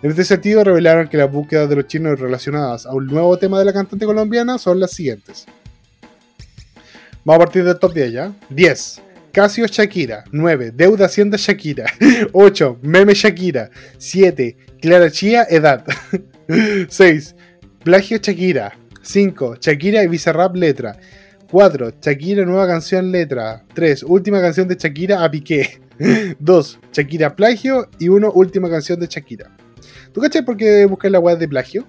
En 0.00 0.10
este 0.10 0.24
sentido, 0.24 0.64
revelaron 0.64 1.08
que 1.08 1.18
las 1.18 1.30
búsquedas 1.30 1.68
de 1.68 1.76
los 1.76 1.86
chinos 1.86 2.18
relacionadas 2.18 2.86
a 2.86 2.94
un 2.94 3.08
nuevo 3.08 3.36
tema 3.36 3.58
de 3.58 3.66
la 3.66 3.74
cantante 3.74 4.06
colombiana 4.06 4.56
son 4.56 4.80
las 4.80 4.92
siguientes. 4.92 5.44
Vamos 7.26 7.42
a 7.42 7.44
partir 7.44 7.62
del 7.62 7.78
top 7.78 7.92
10 7.92 8.12
ya. 8.12 8.32
10. 8.48 9.02
Casio 9.38 9.66
Shakira. 9.66 10.24
9. 10.32 10.72
Deuda 10.72 11.04
Hacienda 11.04 11.36
Shakira. 11.36 11.86
8. 12.32 12.78
Meme 12.82 13.14
Shakira. 13.14 13.70
7. 13.96 14.56
Clara 14.82 15.12
Chía 15.12 15.46
Edad. 15.48 15.84
6. 16.88 17.36
Plagio 17.84 18.18
Shakira. 18.18 18.76
5. 19.00 19.58
Shakira 19.60 20.02
y 20.02 20.08
Bizarrap 20.08 20.56
Letra. 20.56 20.98
4. 21.52 21.92
Shakira 22.00 22.44
Nueva 22.44 22.66
Canción 22.66 23.12
Letra. 23.12 23.64
3. 23.74 24.02
Última 24.02 24.40
canción 24.40 24.66
de 24.66 24.74
Shakira 24.74 25.22
a 25.22 25.30
Piqué. 25.30 25.82
2. 26.40 26.80
Shakira 26.92 27.36
Plagio. 27.36 27.88
Y 28.00 28.08
1. 28.08 28.32
Última 28.32 28.68
canción 28.68 28.98
de 28.98 29.06
Shakira. 29.06 29.56
¿Tú 30.12 30.20
cachai 30.20 30.44
por 30.44 30.56
qué 30.56 30.84
buscas 30.86 31.12
la 31.12 31.20
web 31.20 31.38
de 31.38 31.46
plagio? 31.46 31.86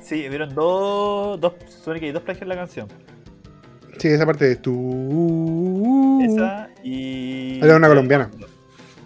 Sí, 0.00 0.28
vieron 0.28 0.54
dos. 0.54 1.40
dos 1.40 1.54
supone 1.66 1.98
que 1.98 2.06
hay 2.06 2.12
dos 2.12 2.22
plagios 2.22 2.42
en 2.42 2.48
la 2.50 2.54
canción. 2.54 2.86
Sí, 3.98 4.08
esa 4.08 4.26
parte 4.26 4.44
de 4.46 4.56
tú. 4.56 6.20
Esa 6.22 6.68
y. 6.82 7.58
Era 7.62 7.76
una 7.76 7.88
colombiana. 7.88 8.30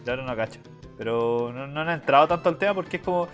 Claro, 0.05 0.25
no 0.25 0.35
cacho. 0.37 0.61
Pero 0.99 1.53
no, 1.55 1.67
no 1.67 1.81
han 1.81 1.91
entrado 1.91 2.29
tanto 2.29 2.49
al 2.49 2.59
tema 2.59 2.75
porque 2.75 2.97
es 2.99 3.03
como. 3.03 3.29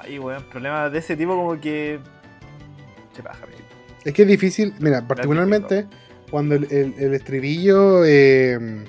Ay, 0.00 0.18
weón, 0.18 0.44
problemas 0.50 0.92
de 0.92 0.98
ese 0.98 1.16
tipo 1.16 1.34
como 1.36 1.60
que. 1.60 1.98
Se 3.14 3.22
baja. 3.22 3.44
Es 4.04 4.12
que 4.12 4.22
es 4.22 4.28
difícil, 4.28 4.72
mira, 4.78 5.06
particularmente 5.06 5.86
cuando 6.30 6.54
el, 6.54 6.64
el- 6.70 6.94
el 6.98 7.14
estribillo, 7.14 8.04
eh, 8.04 8.84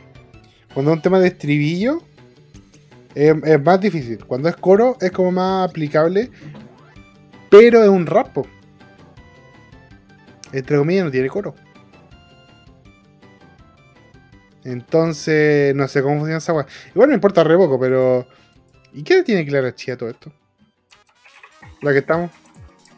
cuando 0.73 0.91
es 0.91 0.97
un 0.97 1.01
tema 1.01 1.19
de 1.19 1.27
estribillo, 1.29 2.03
eh, 3.15 3.33
es 3.43 3.63
más 3.63 3.81
difícil. 3.81 4.23
Cuando 4.25 4.47
es 4.49 4.55
coro 4.55 4.97
es 5.01 5.11
como 5.11 5.31
más 5.31 5.67
aplicable, 5.69 6.29
pero 7.49 7.81
es 7.83 7.89
un 7.89 8.05
rap. 8.05 8.31
po. 8.33 8.45
Entre 10.53 10.77
comillas 10.77 11.05
no 11.05 11.11
tiene 11.11 11.27
coro. 11.29 11.55
Entonces, 14.69 15.73
no 15.75 15.87
sé 15.87 16.03
cómo 16.03 16.17
funciona 16.17 16.37
esa 16.37 16.53
weá. 16.53 16.67
Igual 16.93 17.09
me 17.09 17.15
importa 17.15 17.43
re 17.43 17.57
poco, 17.57 17.79
pero... 17.79 18.27
¿Y 18.93 19.03
qué 19.03 19.23
tiene 19.23 19.45
Clara 19.45 19.73
Chía 19.73 19.97
todo 19.97 20.09
esto? 20.09 20.31
La 21.81 21.91
que 21.91 21.99
estamos. 21.99 22.29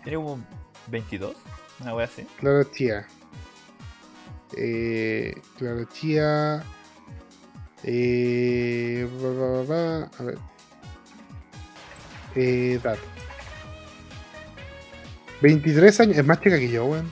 Tiene 0.04 0.18
como 0.18 0.34
un 0.34 0.46
22, 0.88 1.36
una 1.80 1.96
wea 1.96 2.06
así. 2.06 2.28
Clara 2.40 2.66
Chía. 2.72 3.08
Eh, 4.58 5.34
Clara 5.58 5.88
Chía. 5.88 6.64
Eh, 7.84 9.08
a 10.20 10.24
ver. 10.24 10.38
Eh, 12.36 12.80
edad. 12.82 12.98
23 15.42 16.00
años. 16.02 16.18
Es 16.18 16.26
más 16.26 16.42
chica 16.42 16.60
que 16.60 16.70
yo, 16.70 16.86
weón. 16.86 17.10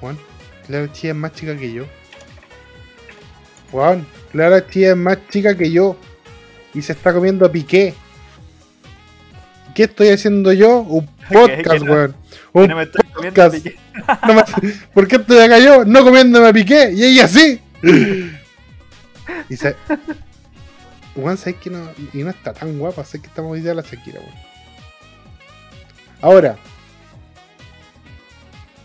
Weón. 0.00 0.33
Clara 0.66 0.90
Chía 0.92 1.10
es 1.10 1.16
más 1.16 1.32
chica 1.32 1.56
que 1.56 1.72
yo. 1.72 1.84
Weón. 3.72 4.06
Clara 4.32 4.66
Chía 4.68 4.90
es 4.90 4.96
más 4.96 5.18
chica 5.28 5.56
que 5.56 5.70
yo. 5.70 5.96
Y 6.74 6.82
se 6.82 6.92
está 6.92 7.12
comiendo 7.12 7.44
a 7.46 7.52
Piqué. 7.52 7.94
¿Qué 9.74 9.84
estoy 9.84 10.08
haciendo 10.08 10.52
yo? 10.52 10.80
Un 10.80 11.06
podcast, 11.32 11.84
no- 11.84 11.92
weón. 11.92 12.16
Un 12.52 12.68
no 12.68 12.76
me 12.76 12.82
estoy 12.84 13.02
comiendo 13.12 13.42
podcast. 13.42 13.66
no 14.26 14.34
me- 14.34 14.72
¿Por 14.92 15.08
qué 15.08 15.16
estoy 15.16 15.38
acá 15.38 15.58
yo? 15.58 15.84
No 15.84 16.02
comiéndome 16.04 16.48
a 16.48 16.52
Piqué 16.52 16.92
y 16.92 17.04
ella 17.04 17.28
sí. 17.28 17.60
Y 19.48 19.56
se... 19.56 19.76
Weón, 21.16 21.36
¿sabes 21.36 21.56
que 21.60 21.70
no? 21.70 21.90
Y 22.12 22.18
no 22.24 22.30
está 22.30 22.52
tan 22.52 22.76
guapa, 22.78 23.04
sé 23.04 23.20
que 23.20 23.28
estamos 23.28 23.52
hoy 23.52 23.60
día 23.60 23.74
la 23.74 23.82
Shakira, 23.82 24.18
weón. 24.20 24.32
Ahora. 26.20 26.56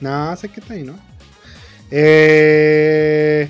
No, 0.02 0.36
sé 0.36 0.50
que 0.50 0.60
está 0.60 0.74
ahí, 0.76 0.84
¿no? 0.84 0.98
Eh... 1.92 3.50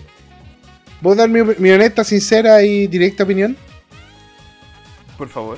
¿Puedo 1.01 1.15
dar 1.15 1.29
mi, 1.29 1.41
mi 1.57 1.71
honesta, 1.71 2.03
sincera 2.03 2.61
y 2.61 2.87
directa 2.87 3.23
opinión? 3.23 3.55
Por 5.17 5.29
favor. 5.29 5.57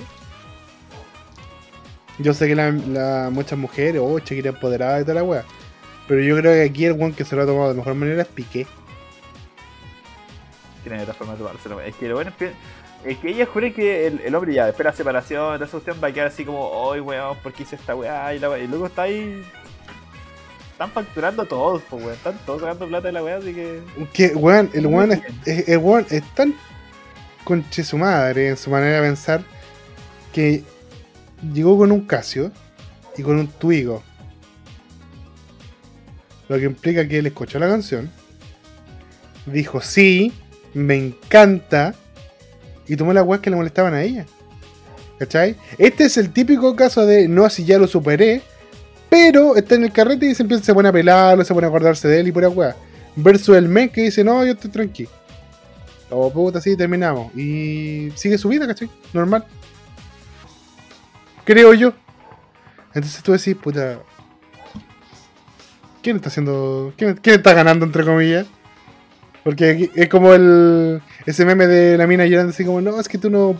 Yo 2.19 2.33
sé 2.33 2.47
que 2.47 2.55
la, 2.55 2.71
la- 2.71 3.29
muchas 3.31 3.57
mujeres, 3.57 4.01
oh, 4.03 4.19
Shakira 4.19 4.49
empoderada 4.49 4.99
y 5.01 5.03
toda 5.03 5.15
la 5.15 5.23
wea. 5.23 5.43
Pero 6.07 6.21
yo 6.21 6.37
creo 6.37 6.53
que 6.53 6.61
aquí 6.63 6.85
el 6.85 6.91
one 6.93 7.13
que 7.13 7.25
se 7.25 7.35
lo 7.35 7.41
ha 7.41 7.45
tomado 7.45 7.69
de 7.69 7.75
mejor 7.75 7.95
manera 7.95 8.21
es 8.21 8.27
Piqué. 8.27 8.67
Tiene 10.83 11.01
otra 11.01 11.13
forma 11.13 11.33
de 11.33 11.39
tomárselo. 11.39 11.81
Es 11.81 11.95
que 11.95 12.07
lo 12.07 12.15
bueno 12.15 12.31
es 12.31 12.35
que. 12.37 12.51
Es 13.03 13.17
que 13.17 13.29
ella 13.29 13.47
jura 13.47 13.71
que 13.71 14.05
el, 14.05 14.19
el 14.19 14.35
hombre 14.35 14.53
ya, 14.53 14.67
después 14.67 14.83
de 14.85 14.91
la 14.91 14.95
separación, 14.95 15.57
de 15.57 15.65
esa 15.65 15.71
cuestión, 15.71 15.97
va 16.03 16.09
a 16.09 16.11
quedar 16.13 16.27
así 16.27 16.45
como, 16.45 16.91
¡ay, 16.91 16.99
weón! 16.99 17.35
¿Por 17.41 17.51
qué 17.51 17.63
hice 17.63 17.75
esta 17.75 17.95
weá? 17.95 18.31
Y, 18.35 18.39
la 18.39 18.59
y 18.59 18.67
luego 18.67 18.85
está 18.85 19.03
ahí. 19.03 19.43
Están 20.81 20.93
facturando 21.05 21.45
todos, 21.45 21.83
pues 21.91 22.01
weón. 22.03 22.15
Están 22.15 22.39
todos 22.43 22.61
sacando 22.61 22.87
plata 22.87 23.09
de 23.09 23.11
la 23.11 23.23
weá, 23.23 23.37
así 23.37 23.53
que. 23.53 23.81
Que, 24.13 24.27
weón, 24.29 24.67
el 24.73 24.87
weón 24.87 25.11
es- 25.45 25.67
el 25.69 25.77
weón 25.77 26.07
es 26.09 26.23
tan 26.33 26.55
conche 27.43 27.83
su 27.83 27.99
madre 27.99 28.47
en 28.47 28.57
su 28.57 28.71
manera 28.71 28.99
de 28.99 29.07
pensar 29.07 29.43
que 30.33 30.63
llegó 31.53 31.77
con 31.77 31.91
un 31.91 32.01
Casio 32.07 32.51
y 33.15 33.21
con 33.21 33.37
un 33.37 33.47
Twigo. 33.47 34.01
Lo 36.49 36.57
que 36.57 36.65
implica 36.65 37.07
que 37.07 37.19
él 37.19 37.27
escuchó 37.27 37.59
la 37.59 37.67
canción, 37.69 38.09
dijo 39.45 39.81
sí, 39.81 40.33
me 40.73 40.95
encanta, 40.95 41.93
y 42.87 42.95
tomó 42.95 43.13
las 43.13 43.23
weas 43.23 43.39
que 43.43 43.51
le 43.51 43.55
molestaban 43.55 43.93
a 43.93 44.01
ella. 44.01 44.25
¿Cachai? 45.19 45.55
Este 45.77 46.05
es 46.05 46.17
el 46.17 46.31
típico 46.33 46.75
caso 46.75 47.05
de 47.05 47.27
no, 47.27 47.47
si 47.51 47.65
ya 47.65 47.77
lo 47.77 47.85
superé, 47.85 48.41
pero 49.11 49.57
está 49.57 49.75
en 49.75 49.83
el 49.83 49.91
carrete 49.91 50.25
y 50.25 50.33
se 50.33 50.41
empieza 50.41 50.63
se 50.63 50.73
pone 50.73 50.87
a 50.87 50.91
pelarlo, 50.93 51.43
se 51.43 51.53
pone 51.53 51.67
a 51.67 51.69
acordarse 51.69 52.07
de 52.07 52.21
él 52.21 52.29
y 52.29 52.31
pura 52.31 52.47
wea. 52.47 52.77
Versus 53.13 53.57
el 53.57 53.67
men 53.67 53.89
que 53.89 54.03
dice, 54.03 54.23
no, 54.23 54.45
yo 54.45 54.53
estoy 54.53 54.71
tranquilo. 54.71 55.09
O 56.09 56.31
puta, 56.31 56.59
así 56.59 56.77
terminamos. 56.77 57.35
Y 57.35 58.09
sigue 58.15 58.37
su 58.37 58.47
vida, 58.47 58.65
¿cachai? 58.65 58.89
Normal. 59.11 59.43
Creo 61.43 61.73
yo. 61.73 61.91
Entonces 62.93 63.21
tú 63.21 63.33
decís, 63.33 63.53
puta. 63.57 63.99
¿Quién 66.01 66.15
está 66.15 66.29
haciendo. 66.29 66.93
¿Quién, 66.95 67.15
quién 67.15 67.35
está 67.35 67.53
ganando, 67.53 67.85
entre 67.85 68.05
comillas? 68.05 68.47
Porque 69.43 69.91
es 69.93 70.07
como 70.07 70.33
el. 70.33 71.01
Ese 71.25 71.43
meme 71.43 71.67
de 71.67 71.97
la 71.97 72.07
mina 72.07 72.25
llorando 72.25 72.51
así 72.51 72.63
como, 72.63 72.79
no, 72.79 72.97
es 72.97 73.09
que 73.09 73.17
tú 73.17 73.29
no. 73.29 73.59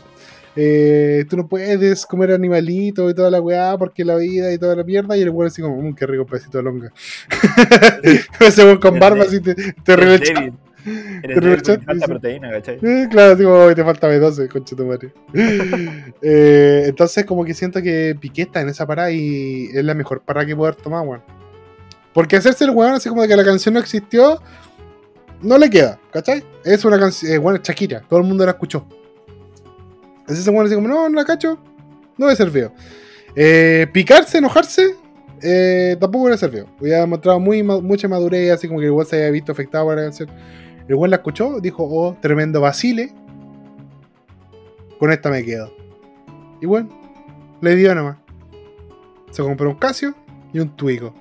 Eh, 0.55 1.25
tú 1.29 1.37
no 1.37 1.47
puedes 1.47 2.05
comer 2.05 2.31
animalito 2.31 3.09
y 3.09 3.13
toda 3.13 3.31
la 3.31 3.39
weá 3.39 3.77
porque 3.77 4.03
la 4.03 4.15
vida 4.15 4.51
y 4.51 4.57
toda 4.57 4.75
la 4.75 4.83
mierda. 4.83 5.15
Y 5.17 5.21
el 5.21 5.29
weón 5.29 5.47
así 5.47 5.61
como, 5.61 5.81
mmm, 5.81 5.93
qué 5.93 6.05
rico 6.05 6.25
pedacito 6.25 6.57
de 6.57 6.63
longa. 6.63 6.91
Ese 8.39 8.63
weón 8.63 8.79
con 8.79 8.99
barba 8.99 9.23
así 9.23 9.39
te, 9.39 9.55
te. 9.55 10.53
Eres 11.23 11.63
Te 11.63 11.79
falta 11.79 12.07
proteína, 12.07 12.49
¿cachai? 12.49 12.79
Eh, 12.81 13.07
claro, 13.09 13.33
así 13.33 13.43
como, 13.43 13.67
"Ay, 13.67 13.75
te 13.75 13.83
falta 13.83 14.09
B12, 14.09 14.47
concha 14.47 14.75
tu 14.75 14.85
madre. 14.85 15.13
Eh, 16.23 16.83
entonces, 16.87 17.25
como 17.25 17.45
que 17.45 17.53
siento 17.53 17.81
que 17.81 18.15
Piqué 18.19 18.43
está 18.43 18.61
en 18.61 18.69
esa 18.69 18.85
parada 18.85 19.11
y 19.11 19.69
es 19.73 19.83
la 19.83 19.93
mejor 19.93 20.21
parada 20.21 20.45
que 20.45 20.55
poder 20.55 20.75
tomar, 20.75 21.05
weón. 21.05 21.21
Porque 22.13 22.35
hacerse 22.35 22.63
el 22.65 22.71
weón 22.71 22.93
así 22.93 23.09
como 23.09 23.21
de 23.21 23.27
que 23.27 23.35
la 23.35 23.45
canción 23.45 23.73
no 23.73 23.79
existió, 23.79 24.41
no 25.41 25.57
le 25.57 25.69
queda, 25.69 25.99
¿cachai? 26.11 26.43
Es 26.63 26.83
una 26.85 26.99
canción, 26.99 27.31
eh, 27.31 27.37
bueno, 27.37 27.59
Shakira, 27.63 28.01
todo 28.01 28.19
el 28.19 28.25
mundo 28.25 28.45
la 28.45 28.51
escuchó. 28.51 28.85
Entonces 30.31 30.47
ese 30.47 30.51
weón 30.51 30.65
así 30.65 30.75
como, 30.75 30.87
no, 30.87 31.09
no 31.09 31.15
la 31.15 31.25
cacho, 31.25 31.59
no 32.17 32.27
me 32.27 32.35
servido. 32.37 32.71
Eh, 33.35 33.85
picarse, 33.91 34.37
enojarse, 34.37 34.95
eh, 35.41 35.97
tampoco 35.99 36.23
hubiera 36.23 36.37
servido. 36.37 36.67
Hubiera 36.79 37.05
mostrado 37.05 37.37
muy, 37.41 37.61
mucha 37.61 38.07
madurez, 38.07 38.49
así 38.49 38.69
como 38.69 38.79
que 38.79 38.85
el 38.85 38.93
weón 38.93 39.05
se 39.05 39.17
había 39.17 39.31
visto 39.31 39.51
afectado 39.51 39.83
por 39.87 39.97
la 39.97 40.03
canción. 40.03 40.29
El 40.87 40.95
weón 40.95 41.09
la 41.09 41.17
escuchó, 41.17 41.59
dijo, 41.59 41.83
oh, 41.83 42.15
tremendo 42.21 42.61
vacile. 42.61 43.11
Con 44.99 45.11
esta 45.11 45.29
me 45.29 45.43
quedo. 45.43 45.73
Y 46.61 46.65
bueno, 46.65 46.87
le 47.59 47.75
dio 47.75 47.93
nomás. 47.93 48.15
Se 49.31 49.43
compró 49.43 49.69
un 49.69 49.75
Casio 49.75 50.15
y 50.53 50.59
un 50.59 50.69
Twigo. 50.77 51.13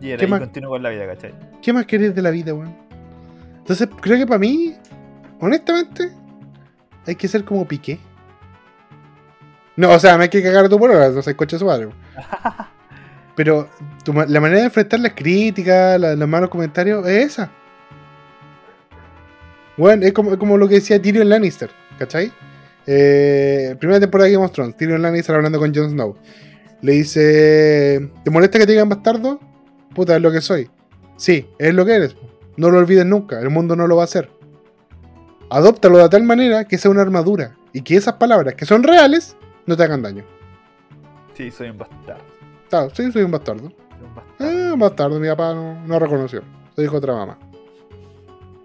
Y 0.00 0.10
era 0.10 0.18
¿Qué 0.18 0.26
ahí 0.26 0.30
más? 0.30 0.40
continuo 0.42 0.70
con 0.70 0.82
la 0.84 0.90
vida, 0.90 1.06
¿cachai? 1.08 1.34
¿Qué 1.60 1.72
más 1.72 1.86
querés 1.86 2.14
de 2.14 2.22
la 2.22 2.30
vida, 2.30 2.54
weón? 2.54 2.76
Entonces, 3.58 3.88
creo 4.00 4.16
que 4.16 4.28
para 4.28 4.38
mí, 4.38 4.74
honestamente, 5.40 6.12
hay 7.06 7.14
que 7.16 7.28
ser 7.28 7.44
como 7.44 7.66
Piqué. 7.66 7.98
No, 9.76 9.90
o 9.90 9.98
sea, 9.98 10.16
no 10.16 10.22
hay 10.22 10.28
que 10.28 10.42
cagar 10.42 10.64
a 10.66 10.68
tu 10.68 10.78
polola, 10.78 11.08
no 11.10 11.20
seas 11.22 11.36
coche 11.36 11.58
su 11.58 11.64
madre. 11.66 11.88
Pero 13.36 13.68
tu 14.04 14.12
la 14.12 14.40
manera 14.40 14.60
de 14.60 14.66
enfrentar 14.66 15.00
las 15.00 15.12
críticas, 15.14 15.98
la- 16.00 16.14
los 16.14 16.28
malos 16.28 16.48
comentarios, 16.50 17.04
es 17.08 17.26
esa. 17.32 17.50
Bueno, 19.76 20.06
es 20.06 20.12
como, 20.12 20.32
es 20.32 20.36
como 20.38 20.56
lo 20.56 20.68
que 20.68 20.76
decía 20.76 21.02
Tyrion 21.02 21.28
Lannister, 21.28 21.70
¿cachai? 21.98 22.32
Eh, 22.86 23.74
primera 23.80 23.98
temporada 23.98 24.28
de 24.28 24.34
Game 24.34 24.44
of 24.44 24.52
Thrones, 24.52 24.76
Tyrion 24.76 25.02
Lannister 25.02 25.34
hablando 25.34 25.58
con 25.58 25.74
Jon 25.74 25.90
Snow. 25.90 26.16
Le 26.82 26.92
dice, 26.92 28.10
¿te 28.22 28.30
molesta 28.30 28.58
que 28.58 28.66
te 28.66 28.72
digan 28.72 28.88
bastardo? 28.88 29.40
Puta, 29.94 30.14
es 30.16 30.22
lo 30.22 30.30
que 30.30 30.40
soy. 30.40 30.70
Sí, 31.16 31.48
es 31.58 31.74
lo 31.74 31.84
que 31.84 31.94
eres. 31.94 32.16
No 32.56 32.70
lo 32.70 32.78
olvides 32.78 33.06
nunca, 33.06 33.40
el 33.40 33.50
mundo 33.50 33.74
no 33.74 33.88
lo 33.88 33.96
va 33.96 34.02
a 34.02 34.04
hacer. 34.04 34.30
Adóptalo 35.50 35.98
de 35.98 36.08
tal 36.08 36.22
manera 36.24 36.64
que 36.64 36.78
sea 36.78 36.90
una 36.90 37.02
armadura 37.02 37.56
y 37.72 37.82
que 37.82 37.96
esas 37.96 38.14
palabras 38.14 38.54
que 38.54 38.64
son 38.66 38.82
reales 38.82 39.36
no 39.66 39.76
te 39.76 39.82
hagan 39.84 40.02
daño. 40.02 40.24
Sí, 41.34 41.50
soy 41.50 41.70
un 41.70 41.78
bastardo. 41.78 42.22
Claro, 42.70 42.90
sí, 42.94 43.10
soy 43.12 43.22
un 43.22 43.30
bastardo. 43.30 43.64
Un 43.66 44.14
bastardo. 44.14 44.50
Eh, 44.52 44.72
un 44.72 44.78
bastardo, 44.78 45.20
mi 45.20 45.28
papá 45.28 45.54
no, 45.54 45.84
no 45.86 45.98
reconoció. 45.98 46.42
Lo 46.76 46.82
dijo 46.82 46.96
otra 46.96 47.14
mamá. 47.14 47.38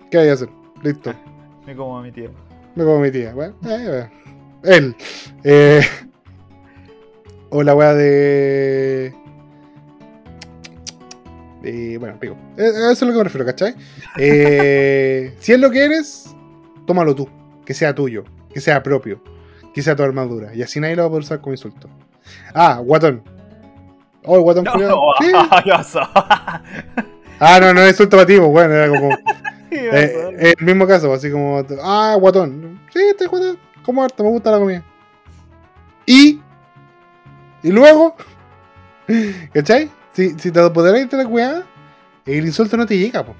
¿Qué 0.10 0.18
hay 0.18 0.26
que 0.28 0.32
hacer? 0.32 0.50
Listo. 0.84 1.14
Me 1.68 1.76
como 1.76 1.98
a 2.00 2.02
mi 2.02 2.12
tío. 2.12 2.32
Me 2.76 2.84
como 2.84 3.00
mi 3.00 3.12
tía. 3.12 3.34
Bueno, 3.34 3.54
eh, 3.68 3.86
bueno. 3.88 4.10
Él. 4.64 4.96
Eh, 5.44 5.82
o 7.50 7.62
la 7.64 7.76
weá 7.76 7.94
de. 7.94 9.14
de- 11.62 11.98
bueno, 12.00 12.20
pico. 12.20 12.36
Eh, 12.58 12.68
Eso 12.68 12.92
es 12.92 13.02
lo 13.02 13.12
que 13.12 13.18
me 13.18 13.24
refiero, 13.26 13.46
¿cachai? 13.46 13.76
Eh, 14.18 15.36
si 15.40 15.54
es 15.54 15.60
lo 15.60 15.70
que 15.70 15.84
eres, 15.86 16.36
tómalo 16.90 17.14
tú. 17.14 17.30
Que 17.68 17.76
sea 17.76 17.94
tuyo. 17.94 18.24
Que 18.52 18.60
sea 18.60 18.82
propio. 18.82 19.22
Que 19.76 19.84
sea 19.84 19.96
tu 19.96 20.02
armadura. 20.02 20.56
Y 20.56 20.64
así 20.64 20.80
nadie 20.80 20.96
lo 20.96 21.04
va 21.04 21.06
a 21.06 21.10
poder 21.10 21.24
usar 21.24 21.40
como 21.40 21.54
insulto. 21.54 21.88
Ah, 22.52 22.82
guatón. 22.84 23.22
Oh, 24.26 24.40
guatón 24.40 24.64
No. 24.64 24.74
¿qué? 25.20 25.32
Ah, 27.42 27.58
no, 27.62 27.74
no 27.74 27.80
es 27.82 27.92
insulto 27.92 28.18
para 28.18 28.28
ti, 28.28 28.38
pues, 28.38 28.50
bueno, 28.50 28.74
era 28.74 28.90
como. 28.90 29.10
¿Qué 29.70 29.88
Eh, 29.88 30.36
eh, 30.40 30.54
el 30.60 30.66
mismo 30.66 30.86
caso, 30.88 31.14
así 31.14 31.32
como, 31.32 31.64
ah, 31.84 32.18
guatón. 32.20 32.82
Sí, 32.92 33.00
este 33.08 33.28
guatón, 33.28 33.60
como 33.86 34.04
harto, 34.04 34.24
me 34.24 34.32
gusta 34.32 34.50
la 34.52 34.58
comida. 34.58 34.84
Y, 36.08 36.42
y 37.62 37.72
luego, 37.72 38.16
¿cachai? 39.54 39.92
Si, 40.12 40.32
si 40.40 40.52
te 40.52 40.60
apoderas 40.60 41.08
de 41.10 41.18
la 41.18 41.28
weá, 41.28 41.64
el 42.26 42.46
insulto 42.46 42.76
no 42.76 42.86
te 42.88 42.98
llega, 42.98 43.24
po. 43.24 43.36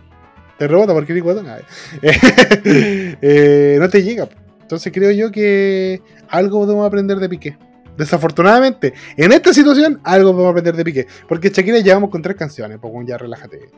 Te 0.60 0.68
rebota 0.68 0.94
porque 0.94 1.14
eres 1.14 1.24
guatón. 1.24 1.48
Ay. 1.48 1.64
Eh, 3.22 3.78
no 3.80 3.90
te 3.90 4.04
llega. 4.04 4.28
Entonces 4.62 4.92
creo 4.94 5.10
yo 5.12 5.32
que 5.32 6.02
algo 6.28 6.60
podemos 6.60 6.86
aprender 6.86 7.18
de 7.18 7.30
Piqué. 7.30 7.58
Desafortunadamente, 7.98 8.94
en 9.18 9.32
esta 9.32 9.54
situación, 9.54 10.00
algo 10.04 10.32
podemos 10.32 10.52
aprender 10.52 10.76
de 10.76 10.84
Piqué. 10.84 11.08
Porque 11.28 11.50
Shakira 11.50 11.80
llevamos 11.80 12.10
con 12.10 12.22
tres 12.22 12.36
canciones, 12.36 12.78
pues 12.80 12.94
ya 13.08 13.18
relájate. 13.18 13.70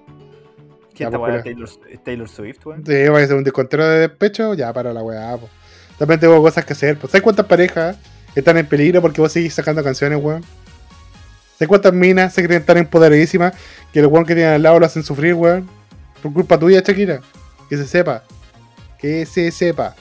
¿Qué 0.93 1.03
esta 1.03 1.17
weá. 1.19 1.43
Taylor, 1.43 1.69
Taylor 2.03 2.27
Swift, 2.27 2.65
weón? 2.65 2.83
Sí, 2.85 3.07
vaya 3.07 3.25
a 3.25 3.27
ser 3.27 3.37
un 3.37 3.43
descontero 3.43 3.87
de 3.87 3.99
despecho, 3.99 4.55
ya 4.55 4.73
para 4.73 4.91
la 4.91 5.03
weá. 5.03 5.37
También 5.99 6.19
tengo 6.19 6.41
cosas 6.41 6.65
que 6.65 6.73
hacer. 6.73 6.97
Pues, 6.97 7.11
¿sabes 7.11 7.23
cuántas 7.23 7.45
parejas 7.45 7.95
están 8.35 8.57
en 8.57 8.65
peligro 8.65 9.01
porque 9.01 9.21
vos 9.21 9.31
seguís 9.31 9.53
sacando 9.53 9.83
canciones, 9.83 10.19
weón? 10.21 10.43
¿Sabes 11.53 11.67
cuántas 11.67 11.93
minas 11.93 12.33
se 12.33 12.43
creen 12.43 12.65
tan 12.65 12.77
empoderadísimas 12.77 13.53
que 13.93 13.99
el 13.99 14.07
weón 14.07 14.25
que 14.25 14.33
tienen 14.33 14.53
al 14.55 14.63
lado 14.63 14.79
lo 14.79 14.85
hacen 14.87 15.03
sufrir, 15.03 15.35
weón? 15.35 15.80
Por 16.21 16.33
culpa 16.33 16.57
tuya, 16.59 16.81
Shakira. 16.81 17.21
Que 17.69 17.77
se 17.77 17.87
sepa. 17.87 18.23
Que 18.99 19.25
se 19.25 19.51
sepa. 19.51 19.95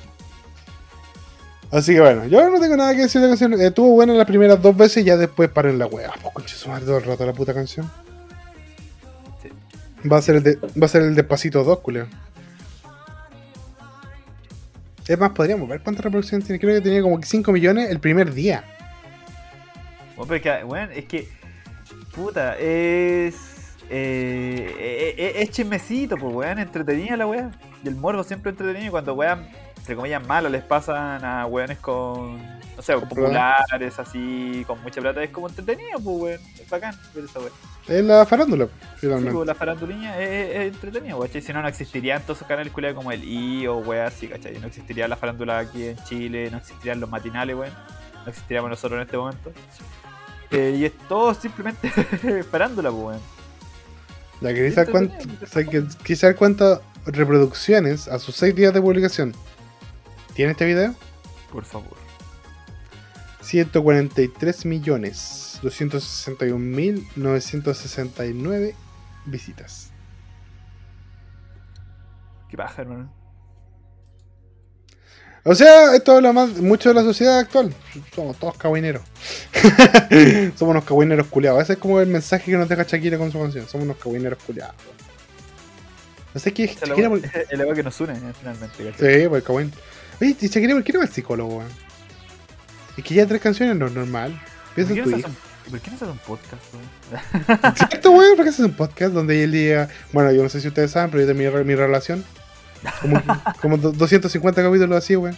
Así 1.71 1.95
que 1.95 2.01
bueno, 2.01 2.27
yo 2.27 2.51
no 2.51 2.59
tengo 2.61 2.77
nada 2.77 2.95
que 2.95 3.03
decir 3.03 3.21
de 3.21 3.29
la 3.29 3.37
canción. 3.37 3.61
Estuvo 3.61 3.91
buena 3.91 4.13
las 4.15 4.27
primeras 4.27 4.61
dos 4.61 4.77
veces 4.77 5.05
y 5.05 5.07
ya 5.07 5.17
después 5.17 5.49
paren 5.51 5.79
la 5.79 5.87
weá. 5.87 6.11
Pues 6.21 6.35
conche 6.35 6.57
su 6.57 6.69
todo 6.69 6.99
el 6.99 7.05
rato 7.05 7.25
la 7.25 7.33
puta 7.33 7.55
canción. 7.55 7.91
Va 10.11 10.17
a 10.17 10.23
ser 10.23 10.37
el 10.37 10.43
de, 10.43 10.57
va 10.57 10.87
a 10.87 10.89
ser 10.89 11.03
el 11.03 11.15
despacito 11.15 11.63
2, 11.63 11.79
culeo. 11.81 12.07
Es 15.07 15.19
más, 15.19 15.31
podríamos 15.31 15.69
ver 15.69 15.83
cuántas 15.83 16.05
reproducciones 16.05 16.47
tiene. 16.47 16.61
Creo 16.61 16.75
que 16.75 16.81
tenía 16.81 17.03
como 17.03 17.21
5 17.23 17.53
millones 17.53 17.91
el 17.91 18.01
primer 18.01 18.33
día. 18.33 18.65
Bueno, 20.17 20.93
es 20.93 21.05
que. 21.07 21.29
Puta, 22.15 22.59
es. 22.59 23.50
Eh, 23.93 24.75
eh, 24.79 25.15
eh, 25.19 25.33
es 25.43 25.51
chismecito, 25.51 26.17
pues, 26.17 26.33
weón, 26.33 26.59
entretenida 26.59 27.17
la 27.17 27.27
weá. 27.27 27.51
Y 27.83 27.89
el 27.89 27.97
morbo 27.97 28.23
siempre 28.23 28.51
entretenido. 28.51 28.87
Y 28.87 28.91
cuando 28.91 29.15
weón 29.15 29.47
entre 29.81 29.97
comillas, 29.97 30.27
malos 30.27 30.53
les 30.53 30.63
pasan 30.63 31.25
a 31.25 31.47
weones 31.47 31.79
con, 31.79 32.37
no 32.77 32.83
sé, 32.83 32.95
populares, 32.99 33.99
así, 33.99 34.63
con 34.67 34.81
mucha 34.83 35.01
plata. 35.01 35.23
Es 35.23 35.31
como 35.31 35.49
entretenido, 35.49 35.99
pues, 35.99 36.17
weón. 36.17 36.41
Es 36.61 36.69
bacán 36.69 36.95
ver 37.15 37.25
esa 37.25 37.39
weón. 37.41 37.53
Es 37.89 38.05
la 38.05 38.27
farándula, 38.27 38.67
Sí, 38.67 38.71
finalmente. 39.01 39.33
pues, 39.33 39.47
la 39.47 39.55
faranduliña 39.55 40.21
es, 40.21 40.57
es 40.57 40.75
entretenido, 40.75 41.19
¿cachai? 41.19 41.41
Si 41.43 41.53
no, 41.53 41.63
no 41.63 41.69
existirían 41.69 42.23
todos 42.23 42.39
esos 42.39 42.47
canales 42.49 42.73
culiados 42.73 42.97
como 42.97 43.11
el 43.11 43.25
I 43.25 43.67
o 43.67 43.79
weas 43.79 44.15
así, 44.15 44.29
¿cachai? 44.29 44.59
No 44.61 44.67
existiría 44.67 45.09
la 45.09 45.17
farándula 45.17 45.59
aquí 45.59 45.87
en 45.87 45.97
Chile, 46.05 46.51
no 46.51 46.59
existirían 46.59 47.01
los 47.01 47.09
matinales, 47.11 47.57
weón. 47.57 47.73
No 48.25 48.29
existiríamos 48.29 48.71
nosotros 48.71 48.99
en 48.99 49.03
este 49.07 49.17
momento. 49.17 49.51
Eh, 50.51 50.77
y 50.79 50.85
es 50.85 50.93
todo 51.09 51.33
simplemente 51.33 51.89
farándula, 52.51 52.91
pues, 52.91 53.03
weón. 53.03 53.40
Ya 54.41 54.55
queréis 54.55 54.75
saber 54.75 54.91
cuánto, 54.91 55.15
o 55.43 55.47
sea, 55.47 55.65
que- 55.65 55.85
queréis 56.03 56.19
saber 56.21 56.37
cuántas 56.37 56.81
reproducciones 57.07 58.09
a 58.09 58.19
sus 58.19 58.37
6 58.37 58.55
días 58.55 58.73
de 58.73 58.81
publicación 58.81 59.35
tiene 60.35 60.53
este 60.53 60.65
video. 60.67 60.95
Por 61.53 61.65
favor. 61.65 61.97
143 63.43 64.65
millones 64.67 65.59
261 65.63 66.59
mil 66.59 67.07
969 67.17 68.75
visitas. 69.27 69.91
Qué 72.49 72.57
paja, 72.57 72.83
hermano. 72.83 73.13
O 75.45 75.55
sea, 75.55 75.95
esto 75.95 76.17
habla 76.17 76.33
más 76.33 76.51
mucho 76.59 76.91
de 76.91 76.95
la 76.97 77.03
sociedad 77.03 77.39
actual. 77.39 77.73
Somos 78.15 78.37
todos 78.39 78.57
cagüineros. 78.59 79.03
Somos 80.59 80.73
unos 80.73 80.85
cagüineros 80.85 81.27
culiados. 81.29 81.63
Ese 81.63 81.75
es 81.75 81.79
como 81.79 81.99
el 82.01 82.09
mensaje 82.09 82.51
que 82.51 82.57
nos 82.59 82.69
deja 82.69 82.83
Shakira 82.83 83.17
con 83.19 83.33
su 83.33 83.41
canción. 83.41 83.67
Somos 83.69 83.85
unos 83.87 83.97
cagüineros 83.97 84.39
culiados. 84.45 84.75
No 86.35 86.41
sé 86.41 86.53
qué 86.53 86.65
es 86.65 86.77
Shakira. 86.79 87.09
por- 87.09 87.21
la 87.59 87.65
wea 87.65 87.75
que 87.75 87.83
nos 87.83 88.01
une, 88.01 88.13
eh, 88.13 88.33
finalmente. 88.39 88.93
Sí, 89.23 89.29
pues 89.29 89.43
cagüín. 89.43 89.73
Oye, 90.21 90.37
¿y 90.41 90.47
Shakira, 90.49 90.75
¿por 90.75 90.85
qué 90.85 90.93
no 90.93 90.99
va 90.99 91.05
al 91.07 91.11
psicólogo, 91.13 91.57
weón? 91.59 91.69
Es 92.99 93.05
que 93.05 93.15
ya 93.15 93.27
tres 93.27 93.41
canciones 93.41 93.77
no 93.77 93.87
es 93.87 93.93
normal. 93.93 94.33
¿Por 94.67 94.75
Piensa 94.75 94.93
qué 94.95 95.01
en 95.01 95.05
no 95.07 95.13
tu 95.13 95.19
hija. 95.21 95.29
¿Por 95.71 95.81
qué 95.81 95.91
no 95.91 95.99
se 95.99 96.05
hace 96.05 96.13
un 96.13 96.19
podcast, 96.19 96.63
weón? 96.75 97.75
¿Cierto, 97.89 98.11
weón? 98.11 98.37
¿Por 98.37 98.45
qué 98.45 98.51
haces 98.51 98.65
un 98.67 98.75
podcast 98.75 99.15
donde 99.15 99.43
él 99.43 99.53
diga, 99.53 99.89
bueno, 100.13 100.31
yo 100.33 100.43
no 100.43 100.51
sé 100.51 100.61
si 100.61 100.69
ustedes 100.69 100.91
saben, 100.91 101.11
pero 101.11 101.25
yo 101.33 101.51
re- 101.51 101.65
mi 101.65 101.75
relación. 101.75 102.25
Como, 103.01 103.23
como 103.61 103.77
do- 103.77 103.93
250 103.93 104.63
capítulos 104.63 104.99
así, 104.99 105.17
weón. 105.17 105.37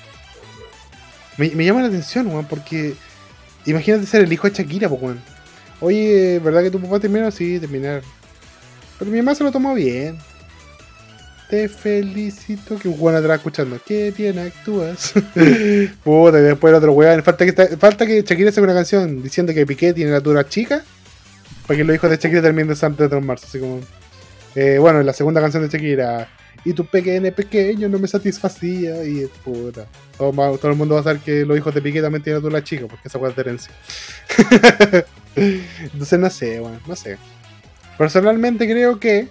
Me, 1.38 1.64
llama 1.64 1.80
la 1.80 1.88
atención, 1.88 2.26
weón, 2.28 2.44
porque 2.46 2.94
imagínate 3.66 4.06
ser 4.06 4.22
el 4.22 4.32
hijo 4.32 4.48
de 4.48 4.54
Shakira, 4.54 4.88
pues, 4.88 5.02
weón. 5.02 5.20
Oye, 5.80 6.38
¿verdad 6.38 6.62
que 6.62 6.70
tu 6.70 6.80
papá 6.80 7.00
terminó? 7.00 7.30
Sí, 7.30 7.58
terminaron. 7.58 8.02
Pero 8.98 9.10
mi 9.10 9.18
mamá 9.18 9.34
se 9.34 9.42
lo 9.42 9.50
tomó 9.50 9.74
bien. 9.74 10.16
Te 11.50 11.68
felicito. 11.68 12.78
Que 12.78 12.88
un 12.88 12.96
weón 12.98 13.16
atrás 13.16 13.38
escuchando. 13.38 13.80
Qué 13.84 14.12
bien 14.16 14.38
actúas. 14.38 15.12
Puta, 16.04 16.38
y 16.38 16.42
después 16.42 16.70
el 16.70 16.76
otro 16.76 16.92
weón. 16.92 17.22
Falta 17.22 17.44
que, 17.44 17.52
falta 17.76 18.06
que 18.06 18.22
Shakira 18.22 18.52
saque 18.52 18.62
una 18.62 18.74
canción 18.74 19.22
diciendo 19.22 19.52
que 19.52 19.66
Piqué 19.66 19.92
tiene 19.92 20.12
la 20.12 20.20
dura 20.20 20.48
chica. 20.48 20.82
Para 21.66 21.76
que 21.76 21.84
los 21.84 21.94
hijos 21.96 22.08
de 22.10 22.16
Shakira 22.16 22.42
terminen 22.42 22.68
de 22.68 22.74
de 22.74 22.78
transformarse. 22.96 23.46
Así 23.46 23.58
como. 23.58 23.80
Eh, 24.54 24.78
bueno, 24.78 25.02
la 25.02 25.12
segunda 25.12 25.40
canción 25.40 25.62
de 25.62 25.68
Shakira. 25.68 26.28
Y 26.64 26.72
tu 26.74 26.84
pequeño 26.84 27.32
pequeño 27.32 27.88
no 27.88 27.98
me 27.98 28.06
satisfacía. 28.06 29.04
Y 29.04 29.26
puta. 29.44 29.86
Todo, 30.16 30.56
todo 30.58 30.70
el 30.70 30.76
mundo 30.78 30.94
va 30.94 31.00
a 31.00 31.04
saber 31.04 31.20
que 31.20 31.44
los 31.44 31.56
hijos 31.58 31.74
de 31.74 31.82
Piqué 31.82 32.00
también 32.00 32.22
tienen 32.22 32.42
la 32.42 32.48
dura 32.48 32.62
chica. 32.62 32.86
Porque 32.86 33.08
esa 33.08 33.18
weá 33.18 33.30
es 33.30 33.36
de 33.36 33.42
herencia. 33.42 33.72
Entonces 35.36 36.18
no 36.18 36.30
sé, 36.30 36.60
weón. 36.60 36.80
No 36.86 36.94
sé. 36.96 37.18
Personalmente 37.98 38.68
creo 38.70 38.98
que. 39.00 39.28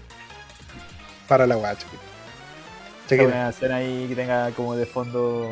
Para 1.27 1.47
la 1.47 1.55
Shakira. 1.55 3.23
buena 3.23 3.49
escena 3.49 3.75
ahí 3.77 4.05
que 4.09 4.15
tenga 4.15 4.51
como 4.51 4.75
de 4.75 4.85
fondo. 4.85 5.49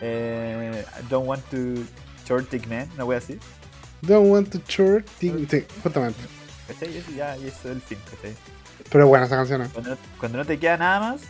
Eh, 0.00 0.84
don't 1.08 1.26
want 1.26 1.42
to 1.50 1.56
short 2.26 2.50
dick 2.50 2.66
man, 2.66 2.88
una 2.94 3.04
wea 3.04 3.18
así. 3.18 3.38
Don't 4.02 4.30
want 4.30 4.50
to 4.50 4.60
short. 4.68 5.06
thing- 5.20 5.46
Sí, 5.50 5.64
justamente. 5.82 6.20
Eso 6.68 6.86
ya 7.16 7.36
es 7.36 7.64
el 7.64 7.80
fin, 7.80 7.98
¿cachai? 8.10 8.34
Pero 8.94 9.08
buena 9.08 9.26
esa 9.26 9.34
canción. 9.34 9.62
¿eh? 9.62 9.68
Cuando, 9.72 9.90
no- 9.90 9.96
cuando 10.20 10.38
no 10.38 10.44
te 10.44 10.56
queda 10.56 10.76
nada 10.76 11.00
más, 11.00 11.20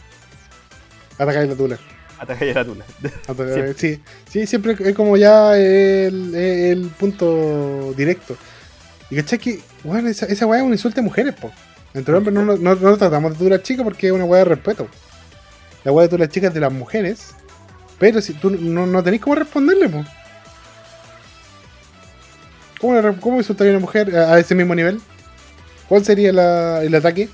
Atacar 1.19 1.47
la 1.47 1.55
tula. 1.55 1.79
ataca 2.19 2.45
ya 2.45 2.53
la 2.53 2.65
tula. 2.67 2.85
Sí, 3.79 4.03
sí, 4.29 4.47
siempre 4.47 4.77
es 4.79 4.95
como 4.95 5.17
ya 5.17 5.57
el, 5.57 6.35
el 6.35 6.89
punto 6.99 7.95
directo. 7.97 8.37
Y 9.09 9.17
cachai 9.17 9.39
que, 9.39 9.61
bueno, 9.83 10.11
esa, 10.11 10.27
esa 10.27 10.45
weá 10.45 10.61
es 10.61 10.67
un 10.67 10.73
insulto 10.73 11.01
a 11.01 11.05
mujeres, 11.05 11.33
po. 11.35 11.51
Entre 11.95 12.15
hombres 12.15 12.35
no, 12.35 12.45
no, 12.45 12.57
no, 12.59 12.75
no 12.75 12.97
tratamos 12.99 13.33
de 13.33 13.39
tula 13.39 13.63
chica 13.63 13.83
porque 13.83 14.09
es 14.09 14.13
una 14.13 14.27
weá 14.27 14.41
de 14.41 14.51
respeto. 14.51 14.87
La 15.85 15.93
weá 15.93 16.03
de 16.07 16.11
tula 16.11 16.29
chica 16.29 16.49
es 16.49 16.55
de 16.55 16.61
las 16.61 16.73
mujeres. 16.73 17.31
Pero 17.99 18.21
si 18.21 18.35
tú 18.35 18.51
no, 18.51 18.85
no 18.85 19.03
tenés 19.03 19.23
cómo 19.23 19.37
responderle, 19.37 19.89
po. 19.89 20.05
¿Cómo, 22.81 23.01
cómo 23.21 23.39
insultaría 23.39 23.73
a 23.73 23.77
una 23.77 23.81
mujer 23.87 24.15
a, 24.17 24.35
a 24.35 24.39
ese 24.39 24.55
mismo 24.55 24.75
nivel? 24.75 25.01
¿Cuál 25.89 26.05
sería 26.05 26.33
la- 26.33 26.83
el 26.83 26.95
ataque? 26.95 27.29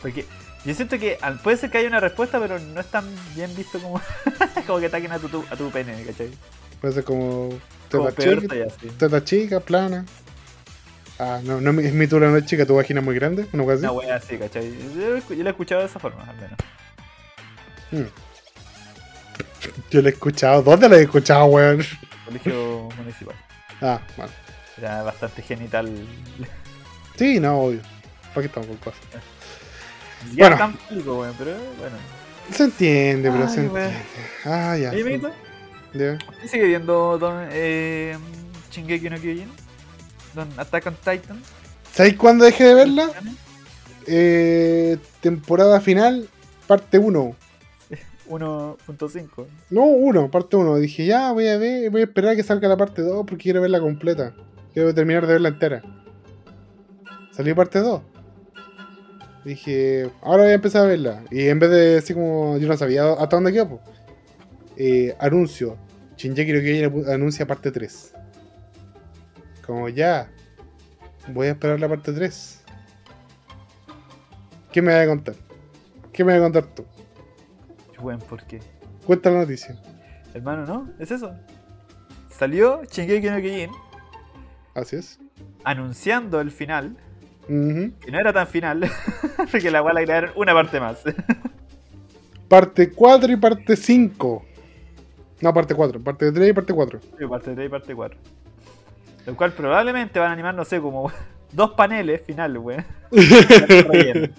Porque 0.00 0.26
yo 0.64 0.74
siento 0.74 0.98
que 0.98 1.18
puede 1.42 1.56
ser 1.56 1.70
que 1.70 1.78
haya 1.78 1.88
una 1.88 2.00
respuesta, 2.00 2.38
pero 2.40 2.58
no 2.58 2.80
es 2.80 2.86
tan 2.86 3.04
bien 3.34 3.54
visto 3.54 3.78
como, 3.80 4.00
como 4.66 4.80
que 4.80 4.86
ataquen 4.86 5.12
a 5.12 5.18
tu, 5.18 5.44
a 5.50 5.56
tu 5.56 5.70
pene, 5.70 6.02
¿cachai? 6.04 6.30
Puede 6.80 6.94
ser 6.94 7.04
como. 7.04 7.50
Teta 7.88 8.14
chica, 9.24 9.58
teta 9.58 9.60
plana. 9.60 10.04
Ah, 11.18 11.40
no, 11.42 11.60
no 11.60 11.78
es 11.80 11.92
mi 11.92 12.06
tula 12.06 12.28
no 12.28 12.36
es 12.38 12.46
chica, 12.46 12.64
tu 12.64 12.76
vagina 12.76 13.00
es 13.00 13.06
muy 13.06 13.14
grande. 13.14 13.46
Una 13.52 13.64
cosa 13.64 13.74
así. 13.74 13.84
Una 13.84 13.92
wea 13.92 14.14
así, 14.16 14.38
¿cachai? 14.38 14.70
Yo, 14.94 15.18
yo 15.18 15.42
lo 15.42 15.48
he 15.48 15.50
escuchado 15.50 15.82
de 15.82 15.86
esa 15.86 15.98
forma, 15.98 16.22
al 16.22 16.36
menos. 16.36 16.58
Hmm. 17.90 18.06
Yo 19.90 20.00
la 20.00 20.08
he 20.08 20.12
escuchado. 20.12 20.62
¿Dónde 20.62 20.88
la 20.88 20.96
he 20.96 21.02
escuchado, 21.02 21.44
weón? 21.46 21.82
Colegio 22.24 22.88
municipal. 22.96 23.34
Ah, 23.82 24.00
bueno. 24.16 24.32
Era 24.78 25.02
bastante 25.02 25.42
genital. 25.42 25.90
Sí, 27.16 27.38
no, 27.38 27.64
obvio. 27.64 27.80
¿Para 28.28 28.42
qué 28.42 28.46
estamos 28.46 28.68
con 28.68 28.76
cosas? 28.78 29.00
Ya 30.34 30.44
Bueno. 30.44 30.56
tan 30.58 30.72
público, 30.74 31.20
weón, 31.20 31.34
pero 31.38 31.52
bueno. 31.78 31.96
Se 32.52 32.64
entiende, 32.64 33.30
pero 33.30 33.44
Ay, 33.46 33.54
se 33.54 33.60
entiende. 33.60 33.92
Ah, 34.44 34.76
ya. 34.76 34.92
Ya. 35.92 36.18
¿usted 36.30 36.48
sigue 36.48 36.66
viendo 36.66 37.18
Don 37.18 37.48
eh, 37.50 38.16
Shingeki 38.70 39.10
no 39.10 39.16
Kyojin? 39.16 39.48
Don 40.34 40.48
Attack 40.56 40.86
on 40.86 40.94
Titan. 40.94 41.42
¿Sabéis 41.92 42.16
cuándo 42.16 42.44
dejé 42.44 42.64
de 42.64 42.74
verla? 42.74 43.10
Eh, 44.06 44.98
temporada 45.20 45.80
final, 45.80 46.28
parte 46.66 46.98
1. 46.98 47.34
1.5. 48.28 49.46
No, 49.70 49.84
1, 49.84 50.30
parte 50.30 50.56
1. 50.56 50.76
Dije, 50.76 51.06
ya, 51.06 51.32
voy 51.32 51.48
a 51.48 51.58
ver, 51.58 51.90
voy 51.90 52.02
a 52.02 52.04
esperar 52.04 52.32
a 52.32 52.36
que 52.36 52.42
salga 52.44 52.68
la 52.68 52.76
parte 52.76 53.02
2 53.02 53.26
porque 53.26 53.42
quiero 53.44 53.60
verla 53.60 53.80
completa. 53.80 54.32
Quiero 54.72 54.94
terminar 54.94 55.26
de 55.26 55.32
verla 55.32 55.48
entera. 55.48 55.82
Salió 57.32 57.56
parte 57.56 57.80
2. 57.80 58.00
Dije, 59.44 60.10
ahora 60.22 60.42
voy 60.42 60.52
a 60.52 60.54
empezar 60.54 60.82
a 60.84 60.88
verla. 60.88 61.22
Y 61.30 61.48
en 61.48 61.58
vez 61.58 61.70
de 61.70 61.98
así 61.98 62.12
como 62.14 62.58
yo 62.58 62.68
no 62.68 62.76
sabía 62.76 63.10
hasta 63.12 63.36
dónde 63.36 63.52
quedó, 63.52 63.68
pues. 63.68 63.80
Eh, 64.76 65.16
anuncio. 65.18 65.76
Shinjeki 66.16 66.52
no 66.52 66.60
Kyojin 66.60 67.08
anuncia 67.10 67.46
parte 67.46 67.70
3. 67.70 68.14
Como 69.66 69.88
ya. 69.88 70.30
Voy 71.28 71.46
a 71.46 71.50
esperar 71.52 71.80
la 71.80 71.88
parte 71.88 72.12
3. 72.12 72.64
¿Qué 74.72 74.82
me 74.82 74.92
vas 74.94 75.04
a 75.04 75.08
contar? 75.08 75.34
¿Qué 76.12 76.24
me 76.24 76.32
vas 76.32 76.40
a 76.40 76.44
contar 76.44 76.74
tú? 76.74 76.84
Buen, 78.00 78.18
¿por 78.18 78.42
qué? 78.44 78.60
Cuenta 79.06 79.30
la 79.30 79.40
noticia. 79.40 79.76
Hermano, 80.34 80.64
¿no? 80.66 80.90
Es 80.98 81.10
eso. 81.10 81.34
Salió 82.30 82.82
Shingeki 82.84 83.28
no 83.28 83.36
Kyojin 83.36 83.70
Así 84.74 84.96
es. 84.96 85.18
anunciando 85.64 86.40
el 86.40 86.50
final. 86.50 86.96
Ujú. 87.48 87.92
Que 88.00 88.10
no 88.10 88.20
era 88.20 88.32
tan 88.32 88.46
final. 88.46 88.90
porque 89.50 89.70
la 89.70 89.82
la 89.82 89.90
agregaron 89.90 90.30
una 90.36 90.54
parte 90.54 90.80
más. 90.80 91.02
Parte 92.48 92.90
4 92.90 93.32
y 93.32 93.36
parte 93.36 93.76
5. 93.76 94.44
No, 95.40 95.54
parte 95.54 95.74
4. 95.74 96.00
Parte 96.00 96.32
3 96.32 96.50
y 96.50 96.52
parte 96.52 96.72
4. 96.72 97.00
Sí, 97.18 97.26
parte 97.26 97.54
3 97.54 97.66
y 97.66 97.68
parte 97.68 97.94
4. 97.94 98.18
Lo 99.26 99.36
cual 99.36 99.52
probablemente 99.52 100.18
van 100.18 100.30
a 100.30 100.32
animar, 100.32 100.54
no 100.54 100.64
sé, 100.64 100.80
como 100.80 101.12
dos 101.52 101.72
paneles 101.72 102.22
finales, 102.26 102.60
weón. 102.60 102.84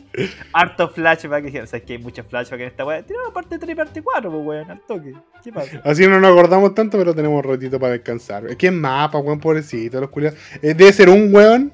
Harto 0.53 0.89
flashback. 0.89 1.45
O 1.45 1.67
sea, 1.67 1.79
es 1.79 1.83
que 1.83 1.93
hay 1.93 1.99
muchos 1.99 2.25
flashbacks 2.25 2.61
en 2.61 2.67
esta 2.67 2.85
weá. 2.85 3.01
Tiramos 3.01 3.31
parte 3.33 3.57
3 3.57 3.71
y 3.71 3.75
parte 3.75 4.01
4, 4.01 4.29
pues 4.29 4.45
weón, 4.45 4.71
al 4.71 4.81
toque. 4.81 5.13
¿Qué 5.43 5.51
pasa? 5.51 5.81
Así 5.83 6.07
no 6.07 6.19
nos 6.19 6.31
acordamos 6.31 6.75
tanto, 6.75 6.97
pero 6.97 7.15
tenemos 7.15 7.43
un 7.43 7.51
ratito 7.51 7.79
para 7.79 7.93
descansar. 7.93 8.45
Es 8.47 8.57
que 8.57 8.67
es 8.67 8.73
mapa, 8.73 9.17
weón, 9.19 9.39
pobrecito, 9.39 9.99
los 10.01 10.09
culiados. 10.09 10.37
Eh, 10.61 10.73
debe 10.73 10.91
ser 10.93 11.09
un 11.09 11.33
weón 11.33 11.71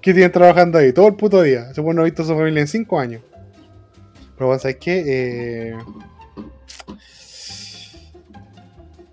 que 0.00 0.14
tiene 0.14 0.28
trabajando 0.30 0.78
ahí 0.78 0.92
todo 0.92 1.08
el 1.08 1.14
puto 1.14 1.42
día. 1.42 1.70
Ese 1.70 1.80
weón 1.80 1.96
no 1.96 2.02
ha 2.02 2.04
visto 2.04 2.22
a 2.22 2.26
su 2.26 2.34
familia 2.34 2.60
en 2.60 2.68
5 2.68 3.00
años. 3.00 3.22
Pero 4.36 4.46
bueno, 4.46 4.60
¿sabes 4.60 4.76
qué? 4.78 5.04
Eh... 5.06 5.78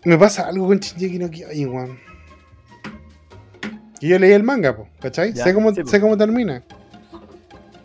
Me 0.05 0.17
pasa 0.17 0.47
algo 0.47 0.67
con 0.67 0.79
Shinji 0.79 1.19
no 1.19 1.29
Kyojin, 1.29 1.69
weón. 1.69 1.99
Y 3.99 4.09
yo 4.09 4.19
leí 4.19 4.31
el 4.31 4.43
manga, 4.43 4.75
po, 4.75 4.87
¿cachai? 5.01 5.33
Ya, 5.33 5.43
sé, 5.43 5.53
cómo, 5.53 5.73
sí, 5.73 5.81
sé 5.85 5.99
cómo 5.99 6.15
termina. 6.15 6.63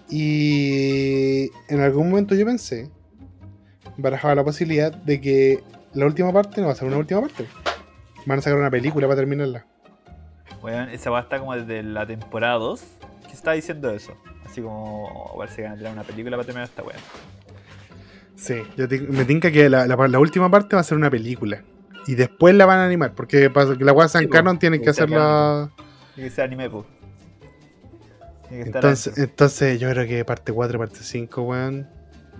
Y 0.08 1.50
en 1.68 1.80
algún 1.80 2.10
momento 2.10 2.34
yo 2.34 2.44
pensé 2.44 2.90
barajaba 3.96 4.34
la 4.34 4.44
posibilidad 4.44 4.92
de 4.92 5.20
que 5.20 5.62
la 5.94 6.06
última 6.06 6.32
parte 6.32 6.60
no 6.60 6.68
va 6.68 6.72
a 6.72 6.76
ser 6.76 6.88
una 6.88 6.98
última 6.98 7.20
parte. 7.20 7.46
Van 8.26 8.38
a 8.38 8.42
sacar 8.42 8.58
una 8.58 8.70
película 8.70 9.06
para 9.06 9.16
terminarla. 9.16 9.66
Weón, 10.62 10.88
esa 10.90 11.10
weá 11.10 11.20
está 11.22 11.38
como 11.38 11.54
desde 11.56 11.82
la 11.82 12.06
temporada 12.06 12.54
2 12.54 12.82
que 13.26 13.32
está 13.32 13.52
diciendo 13.52 13.90
eso. 13.90 14.14
Así 14.44 14.60
como 14.60 15.04
oh, 15.06 15.38
parece 15.38 15.56
que 15.56 15.62
van 15.62 15.72
a 15.72 15.76
tirar 15.76 15.92
una 15.92 16.04
película 16.04 16.36
para 16.36 16.46
terminar 16.46 16.68
esta 16.68 16.82
weá. 16.82 16.96
Sí, 18.36 18.62
yo 18.76 18.88
te- 18.88 19.00
me 19.00 19.24
tinca 19.24 19.50
que 19.50 19.68
la, 19.68 19.86
la- 19.86 20.08
la 20.08 20.18
última 20.18 20.50
parte 20.50 20.74
va 20.76 20.80
a 20.80 20.84
ser 20.84 20.96
una 20.98 21.10
película. 21.10 21.62
Y 22.06 22.14
después 22.14 22.54
la 22.54 22.66
van 22.66 22.78
a 22.80 22.86
animar, 22.86 23.14
porque 23.14 23.48
para 23.50 23.76
que 23.76 23.84
la 23.84 23.92
weá 23.92 24.08
San 24.08 24.22
Sí, 24.24 24.28
Canon 24.28 24.58
tienen 24.58 24.82
que 24.82 24.90
está 24.90 25.04
hacerla. 25.04 25.70
Tiene 26.14 26.28
que 26.28 26.34
ser 26.34 26.44
anime, 26.44 26.68
que 26.68 26.78
estar 28.60 28.76
Entonces, 28.84 29.18
entonces 29.18 29.80
yo 29.80 29.88
creo 29.90 30.06
que 30.06 30.24
parte 30.24 30.52
4, 30.52 30.78
parte 30.78 30.98
5, 31.00 31.42
weón. 31.42 31.88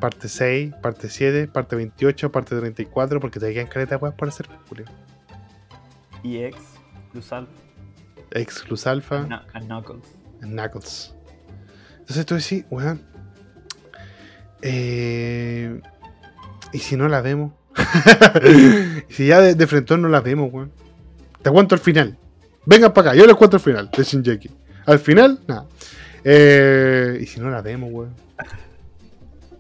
Parte 0.01 0.29
6, 0.29 0.75
parte 0.83 1.09
7, 1.09 1.47
parte 1.47 1.77
28, 1.77 2.33
parte 2.33 2.57
34, 2.59 3.21
porque 3.21 3.39
te 3.39 3.55
quedan 3.55 3.69
caleta 3.69 3.97
weas 3.99 4.15
por 4.15 4.29
hacer, 4.29 4.49
Julio. 4.69 4.85
EX, 6.25 6.57
Luz 7.15 7.33
Alpha, 8.87 9.25
Knu- 9.27 9.43
and 9.55 9.67
Knuckles. 9.67 10.05
Knuckles. 10.41 11.15
Entonces 12.01 12.27
tú 12.27 12.35
decís, 12.35 12.65
weón. 12.71 13.01
Eh, 14.63 15.81
¿Y 16.73 16.79
si 16.79 16.97
no 16.97 17.09
la 17.09 17.21
vemos? 17.21 17.53
¿Y 19.09 19.13
si 19.13 19.27
ya 19.27 19.41
de, 19.41 19.55
de 19.55 19.67
frente 19.67 19.97
no 19.99 20.09
la 20.09 20.21
vemos, 20.21 20.53
weón? 20.53 20.73
Te 21.43 21.51
cuento 21.51 21.75
el 21.75 21.81
final. 21.81 22.17
Vengan 22.65 22.93
para 22.93 23.11
acá, 23.11 23.19
yo 23.19 23.27
les 23.27 23.35
cuento 23.37 23.57
el 23.57 23.63
final 23.63 23.91
de 23.97 24.03
Shinjeki. 24.05 24.51
Al 24.87 24.99
final, 24.99 25.41
nada. 25.49 25.67
Eh, 26.25 27.19
¿Y 27.21 27.27
si 27.27 27.41
no 27.41 27.51
la 27.51 27.61
vemos, 27.63 27.91
weón? 27.93 28.15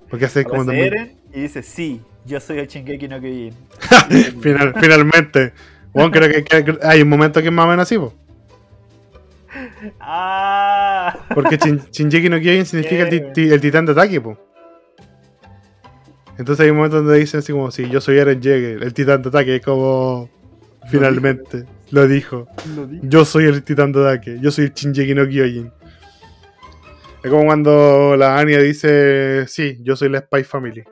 Porque 0.09 0.27
hace 0.27 0.45
como 0.45 0.63
Aparece 0.63 0.85
2000 0.91 1.01
Eren 1.03 1.17
y 1.35 1.41
dice, 1.43 1.63
sí, 1.63 2.01
yo 2.27 2.39
soy 2.39 2.59
el 2.59 2.69
Shingeki 2.69 3.09
no 3.09 3.21
Kyojin. 3.21 3.55
Final- 4.41 4.75
finalmente. 4.81 5.53
Weón, 5.93 6.11
creo 6.11 6.31
que, 6.31 6.45
que- 6.45 6.79
hay 6.83 7.03
un 7.03 7.09
momento 7.09 7.41
que 7.41 7.49
es 7.49 7.53
más 7.53 7.65
o 7.67 7.69
menos 7.69 7.83
así, 7.83 7.99
po. 7.99 8.15
¡Ah! 10.01 11.27
Porque 11.35 11.59
Shin- 11.59 11.83
Shinjeki 11.91 12.29
no 12.29 12.39
Kyojin 12.39 12.67
significa 12.67 13.03
el, 13.03 13.11
ti- 13.11 13.33
ti- 13.35 13.53
el 13.53 13.61
titán 13.61 13.87
de 13.87 13.93
ataque, 13.93 14.21
po. 14.21 14.39
Entonces 16.39 16.65
hay 16.65 16.71
un 16.71 16.77
momento 16.77 16.97
donde 17.03 17.19
dicen 17.19 17.41
así 17.41 17.53
como, 17.53 17.71
si 17.71 17.89
yo 17.89 18.01
soy 18.01 18.19
Eren 18.19 18.41
Jaeger, 18.43 18.83
el 18.83 18.95
titán 18.95 19.23
de 19.23 19.29
ataque, 19.29 19.57
es 19.57 19.63
como... 19.63 20.29
Finalmente, 20.91 21.65
lo 21.93 22.09
dijo. 22.09 22.49
Lo 22.75 22.87
dije. 22.87 23.07
Yo 23.07 23.25
soy 23.25 23.45
el 23.45 23.63
titán 23.63 23.93
de 23.93 24.01
ataque, 24.01 24.39
yo 24.41 24.51
soy 24.51 24.65
el 24.65 24.73
Shinjeki 24.73 25.15
no 25.15 25.29
Kyojin. 25.29 25.73
Es 27.23 27.31
como 27.31 27.45
cuando 27.45 28.17
la 28.17 28.37
Anya 28.39 28.59
dice, 28.59 29.47
sí, 29.47 29.79
yo 29.83 29.95
soy 29.95 30.09
la 30.09 30.21
Spy 30.21 30.43
Family. 30.43 30.83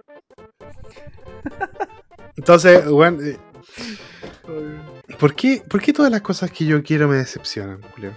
Entonces, 2.37 2.89
bueno, 2.89 3.21
eh, 3.23 3.37
¿por 5.19 5.35
qué, 5.35 5.63
¿por 5.69 5.81
qué 5.81 5.93
todas 5.93 6.13
las 6.13 6.21
cosas 6.23 6.51
que 6.53 6.65
yo 6.65 6.81
quiero 6.83 7.09
me 7.09 7.17
decepcionan, 7.17 7.81
Julio? 7.95 8.13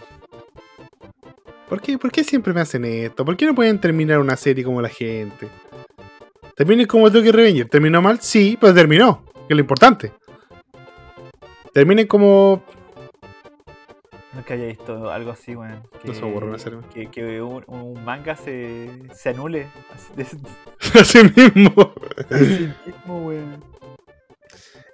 ¿Por 1.70 1.82
qué, 1.82 1.97
¿Por 1.97 2.11
qué 2.11 2.24
siempre 2.24 2.53
me 2.53 2.61
hacen 2.61 2.86
esto? 2.86 3.26
¿Por 3.26 3.36
qué 3.38 3.45
no 3.45 3.55
pueden 3.55 3.80
terminar 3.80 4.20
una 4.20 4.36
serie 4.36 4.64
como 4.64 4.82
la 4.82 4.89
gente? 4.89 5.47
Terminen 6.55 6.86
como 6.86 7.11
Tokyo 7.11 7.32
Revenger. 7.32 7.68
¿Terminó 7.68 8.01
mal? 8.01 8.20
Sí, 8.22 8.57
pero 8.59 8.74
terminó, 8.74 9.24
que 9.47 9.53
es 9.53 9.55
lo 9.55 9.61
importante. 9.61 10.11
Terminen 11.74 12.05
como 12.05 12.64
Nunca 14.34 14.55
había 14.55 14.66
visto 14.68 15.11
algo 15.11 15.32
así, 15.32 15.55
weón. 15.55 15.84
Que, 16.01 16.07
No 16.07 16.14
se 16.14 16.22
aburre 16.22 16.47
una 16.47 16.57
serie. 16.57 16.80
que, 16.93 17.07
que 17.09 17.41
un, 17.41 17.64
un 17.68 18.03
manga 18.03 18.36
se, 18.36 18.89
se 19.14 19.30
anule. 19.30 19.68
Así 19.93 20.38
así 20.99 21.20
mismo. 21.36 21.93
de 22.30 22.39
sí 22.39 22.74
mismo, 22.86 23.28
weón. 23.28 23.64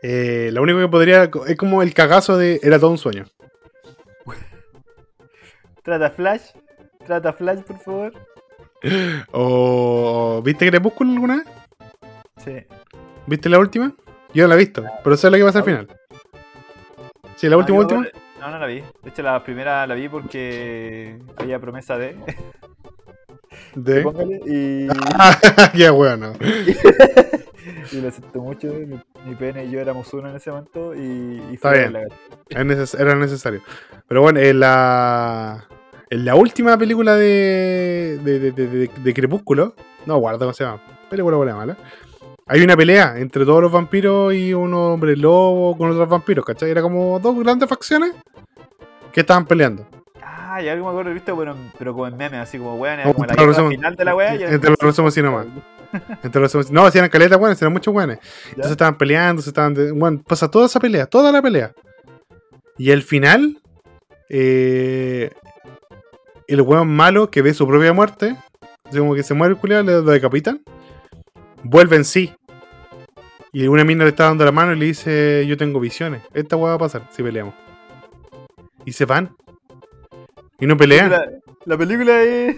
Eh, 0.01 0.49
lo 0.53 0.61
único 0.61 0.79
que 0.79 0.87
podría. 0.87 1.29
Es 1.47 1.55
como 1.57 1.81
el 1.81 1.93
cagazo 1.93 2.37
de. 2.37 2.59
Era 2.63 2.79
todo 2.79 2.91
un 2.91 2.97
sueño. 2.97 3.25
Trata 5.89 6.11
Flash. 6.11 6.41
Trata 7.07 7.33
Flash, 7.33 7.61
por 7.63 7.79
favor. 7.79 8.13
O. 9.31 10.39
¿Viste 10.45 10.69
Crepúsculo 10.69 11.11
alguna 11.13 11.37
vez? 11.37 11.45
Sí. 12.45 12.53
¿Viste 13.25 13.49
la 13.49 13.57
última? 13.57 13.91
Yo 14.35 14.43
no 14.43 14.49
la 14.49 14.53
he 14.55 14.59
visto, 14.59 14.83
pero 15.03 15.17
sé 15.17 15.31
lo 15.31 15.37
que 15.37 15.43
pasa 15.43 15.59
al 15.59 15.65
final. 15.65 15.87
Sí, 17.37 17.49
la 17.49 17.57
última, 17.57 17.77
yo- 17.77 17.81
última. 17.81 18.07
No, 18.39 18.51
no 18.51 18.59
la 18.59 18.67
vi. 18.67 18.81
De 19.01 19.09
hecho, 19.09 19.23
la 19.23 19.43
primera 19.43 19.87
la 19.87 19.95
vi 19.95 20.07
porque 20.07 21.17
había 21.37 21.59
promesa 21.59 21.97
de. 21.97 22.15
De. 23.75 24.01
Póngale. 24.03 24.39
Y, 24.45 24.87
Qué 25.75 25.89
bueno. 25.89 26.33
y 27.91 27.99
lo 28.01 28.11
siento 28.11 28.41
mucho. 28.41 28.67
Mi, 28.67 28.99
mi 29.25 29.35
pene 29.35 29.65
y 29.65 29.71
yo 29.71 29.79
éramos 29.81 30.13
uno 30.13 30.29
en 30.29 30.35
ese 30.35 30.51
momento. 30.51 30.93
Y, 30.95 31.41
y 31.49 31.55
Está 31.55 31.69
fue 31.69 31.79
bien. 31.79 31.93
la- 31.93 32.07
Era 32.49 33.15
necesario. 33.15 33.61
Pero 34.07 34.21
bueno, 34.21 34.39
en 34.39 34.59
la. 34.59 35.67
En 36.09 36.25
la 36.25 36.35
última 36.35 36.77
película 36.77 37.15
de. 37.15 38.19
de, 38.23 38.39
de, 38.51 38.87
de- 38.87 39.13
Crepúsculo. 39.13 39.75
No, 40.05 40.17
guarda 40.17 40.39
cómo 40.39 40.53
se 40.53 40.63
llama. 40.63 40.81
Película 41.09 41.37
buena 41.37 41.55
mala. 41.55 41.77
Hay 42.47 42.61
una 42.61 42.75
pelea 42.75 43.15
entre 43.17 43.45
todos 43.45 43.61
los 43.61 43.71
vampiros 43.71 44.33
y 44.33 44.53
un 44.55 44.73
hombre 44.73 45.15
lobo 45.15 45.77
con 45.77 45.91
otros 45.91 46.09
vampiros, 46.09 46.43
¿cachai? 46.43 46.71
Era 46.71 46.81
como 46.81 47.19
dos 47.19 47.37
grandes 47.37 47.69
facciones 47.69 48.13
que 49.11 49.19
estaban 49.21 49.45
peleando. 49.45 49.87
Ah, 50.23 50.59
ya 50.61 50.71
algo 50.73 50.85
me 50.85 50.89
acuerdo, 50.91 51.11
he 51.11 51.13
visto, 51.13 51.37
pero, 51.37 51.55
pero 51.77 51.93
como 51.93 52.07
en 52.07 52.17
memes, 52.17 52.39
así 52.39 52.57
como 52.57 52.75
weón, 52.77 53.01
Como 53.03 53.25
la 53.25 53.35
resumos- 53.35 53.69
final 53.69 53.95
de 53.95 54.05
la 54.05 54.15
wea. 54.15 54.35
y 54.35 54.43
entre 54.43 54.69
los 54.71 54.79
resumos 54.79 55.13
así 55.13 55.21
nomás. 55.21 55.45
Entre 56.23 56.41
los- 56.41 56.71
no, 56.71 56.85
hacían 56.85 57.07
caletas 57.09 57.37
buenas, 57.37 57.61
eran 57.61 57.71
muchos 57.73 57.93
buenos. 57.93 58.17
Entonces 58.49 58.71
estaban 58.71 58.97
peleando, 58.97 59.43
se 59.43 59.49
estaban. 59.51 59.75
bueno, 59.99 60.23
pasa 60.27 60.49
toda 60.49 60.65
esa 60.65 60.79
pelea, 60.79 61.05
toda 61.05 61.31
la 61.31 61.41
pelea. 61.43 61.71
Y 62.79 62.91
al 62.91 63.03
final, 63.03 63.59
eh, 64.27 65.31
el 66.49 66.61
weón 66.61 66.87
malo 66.87 67.29
que 67.29 67.41
ve 67.41 67.53
su 67.53 67.67
propia 67.67 67.93
muerte, 67.93 68.35
así 68.85 68.97
como 68.97 69.13
que 69.13 69.23
se 69.23 69.33
muere 69.33 69.53
el 69.53 69.59
culiado, 69.59 69.83
le 69.83 69.93
lo 69.93 70.01
decapitan, 70.01 70.61
vuelve 71.63 71.95
en 71.95 72.05
sí. 72.05 72.33
Y 73.51 73.67
una 73.67 73.83
mina 73.83 74.03
le 74.03 74.11
está 74.11 74.25
dando 74.25 74.45
la 74.45 74.51
mano 74.51 74.73
y 74.73 74.79
le 74.79 74.85
dice: 74.85 75.45
Yo 75.47 75.57
tengo 75.57 75.79
visiones. 75.79 76.21
Esta 76.33 76.55
weá 76.55 76.71
va 76.71 76.75
a 76.75 76.79
pasar 76.79 77.07
si 77.11 77.23
peleamos. 77.23 77.53
Y 78.85 78.91
se 78.91 79.05
van. 79.05 79.35
Y 80.59 80.67
no 80.67 80.75
pelean. 80.77 81.09
La, 81.09 81.25
la 81.65 81.77
película 81.77 82.21
es. 82.21 82.57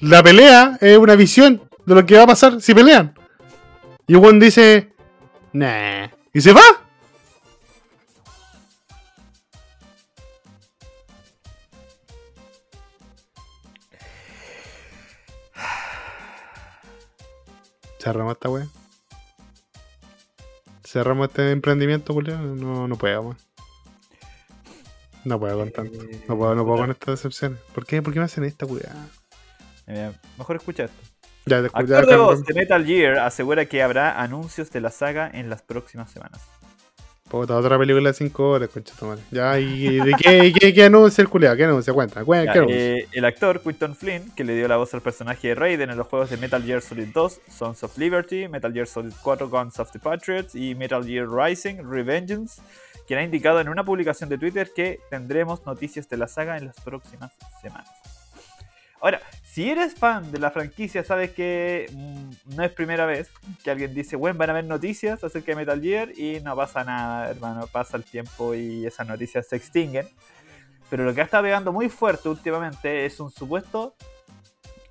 La 0.00 0.22
pelea 0.22 0.78
es 0.80 0.96
una 0.96 1.16
visión 1.16 1.62
de 1.84 1.94
lo 1.94 2.06
que 2.06 2.16
va 2.16 2.22
a 2.22 2.26
pasar 2.26 2.60
si 2.60 2.74
pelean. 2.74 3.14
Y 4.06 4.14
el 4.14 4.18
weón 4.18 4.40
dice, 4.40 4.92
nah. 5.52 6.08
Y 6.32 6.40
se 6.40 6.52
va. 6.52 6.62
Cerramos 18.00 18.32
esta 18.32 18.48
wea. 18.48 18.66
Cerramos 20.84 21.28
este 21.28 21.50
emprendimiento, 21.50 22.14
Julián. 22.14 22.58
No, 22.58 22.88
no 22.88 22.96
puedo, 22.96 23.20
weón. 23.20 23.36
No 25.24 25.38
puedo 25.38 25.58
con 25.58 25.70
tanto. 25.70 25.98
No 26.26 26.38
puedo, 26.38 26.54
no 26.54 26.64
puedo 26.64 26.78
con 26.78 26.90
estas 26.90 27.16
decepciones. 27.16 27.58
¿Por 27.74 27.84
qué? 27.84 28.00
¿Por 28.00 28.12
qué 28.12 28.20
me 28.20 28.24
hacen 28.24 28.44
esta 28.44 28.64
weá? 28.64 28.94
Eh, 29.86 30.10
mejor 30.38 30.56
escucha 30.56 30.84
esto. 30.84 30.96
Ya, 31.44 31.60
te. 31.62 31.66
Actor 31.66 32.06
de 32.06 32.16
voz 32.16 32.44
de 32.44 32.54
Metal 32.54 32.84
Gear 32.84 33.18
asegura 33.18 33.66
que 33.66 33.82
habrá 33.82 34.20
anuncios 34.20 34.70
de 34.70 34.80
la 34.80 34.90
saga 34.90 35.30
en 35.32 35.50
las 35.50 35.62
próximas 35.62 36.10
semanas. 36.10 36.40
Puta, 37.30 37.56
otra 37.56 37.78
película 37.78 38.10
de 38.10 38.14
5 38.14 38.48
horas, 38.48 38.68
concha 38.70 38.92
madre. 39.06 39.22
Ya, 39.30 39.56
¿y 39.56 40.00
de 40.00 40.14
qué, 40.18 40.52
qué, 40.52 40.74
qué 40.74 40.84
anuncia 40.84 41.22
el 41.22 41.28
culiao? 41.28 41.54
¿Qué 41.54 41.62
anuncia? 41.62 41.92
Cuenta, 41.92 42.24
cuenta, 42.24 42.64
eh, 42.68 43.06
el 43.12 43.24
actor 43.24 43.60
Quinton 43.60 43.94
Flynn, 43.94 44.32
que 44.34 44.42
le 44.42 44.56
dio 44.56 44.66
la 44.66 44.76
voz 44.76 44.92
al 44.94 45.00
personaje 45.00 45.46
de 45.46 45.54
Raiden 45.54 45.90
en 45.90 45.96
los 45.96 46.08
juegos 46.08 46.28
de 46.30 46.38
Metal 46.38 46.60
Gear 46.60 46.82
Solid 46.82 47.06
2, 47.14 47.40
Sons 47.48 47.84
of 47.84 47.96
Liberty, 47.98 48.48
Metal 48.48 48.72
Gear 48.72 48.88
Solid 48.88 49.12
4 49.22 49.48
Guns 49.48 49.78
of 49.78 49.92
the 49.92 50.00
Patriots 50.00 50.56
y 50.56 50.74
Metal 50.74 51.04
Gear 51.04 51.28
Rising 51.30 51.88
Revengeance, 51.88 52.60
quien 53.06 53.20
ha 53.20 53.22
indicado 53.22 53.60
en 53.60 53.68
una 53.68 53.84
publicación 53.84 54.28
de 54.28 54.36
Twitter 54.36 54.72
que 54.74 54.98
tendremos 55.08 55.64
noticias 55.64 56.08
de 56.08 56.16
la 56.16 56.26
saga 56.26 56.58
en 56.58 56.66
las 56.66 56.80
próximas 56.80 57.30
semanas. 57.62 57.99
Ahora, 59.00 59.20
si 59.42 59.70
eres 59.70 59.94
fan 59.94 60.30
de 60.30 60.38
la 60.38 60.50
franquicia, 60.50 61.02
sabes 61.02 61.30
que 61.30 61.90
mm, 61.92 62.54
no 62.56 62.62
es 62.62 62.70
primera 62.70 63.06
vez 63.06 63.30
que 63.64 63.70
alguien 63.70 63.94
dice, 63.94 64.14
bueno, 64.16 64.38
van 64.38 64.50
a 64.50 64.52
haber 64.52 64.66
noticias 64.66 65.24
acerca 65.24 65.52
de 65.52 65.56
Metal 65.56 65.80
Gear 65.80 66.12
y 66.16 66.40
no 66.40 66.54
pasa 66.54 66.84
nada, 66.84 67.30
hermano, 67.30 67.66
pasa 67.66 67.96
el 67.96 68.04
tiempo 68.04 68.54
y 68.54 68.86
esas 68.86 69.08
noticias 69.08 69.48
se 69.48 69.56
extinguen. 69.56 70.06
Pero 70.90 71.04
lo 71.04 71.14
que 71.14 71.20
ha 71.20 71.24
estado 71.24 71.44
pegando 71.44 71.72
muy 71.72 71.88
fuerte 71.88 72.28
últimamente 72.28 73.06
es 73.06 73.20
un 73.20 73.30
supuesto. 73.30 73.94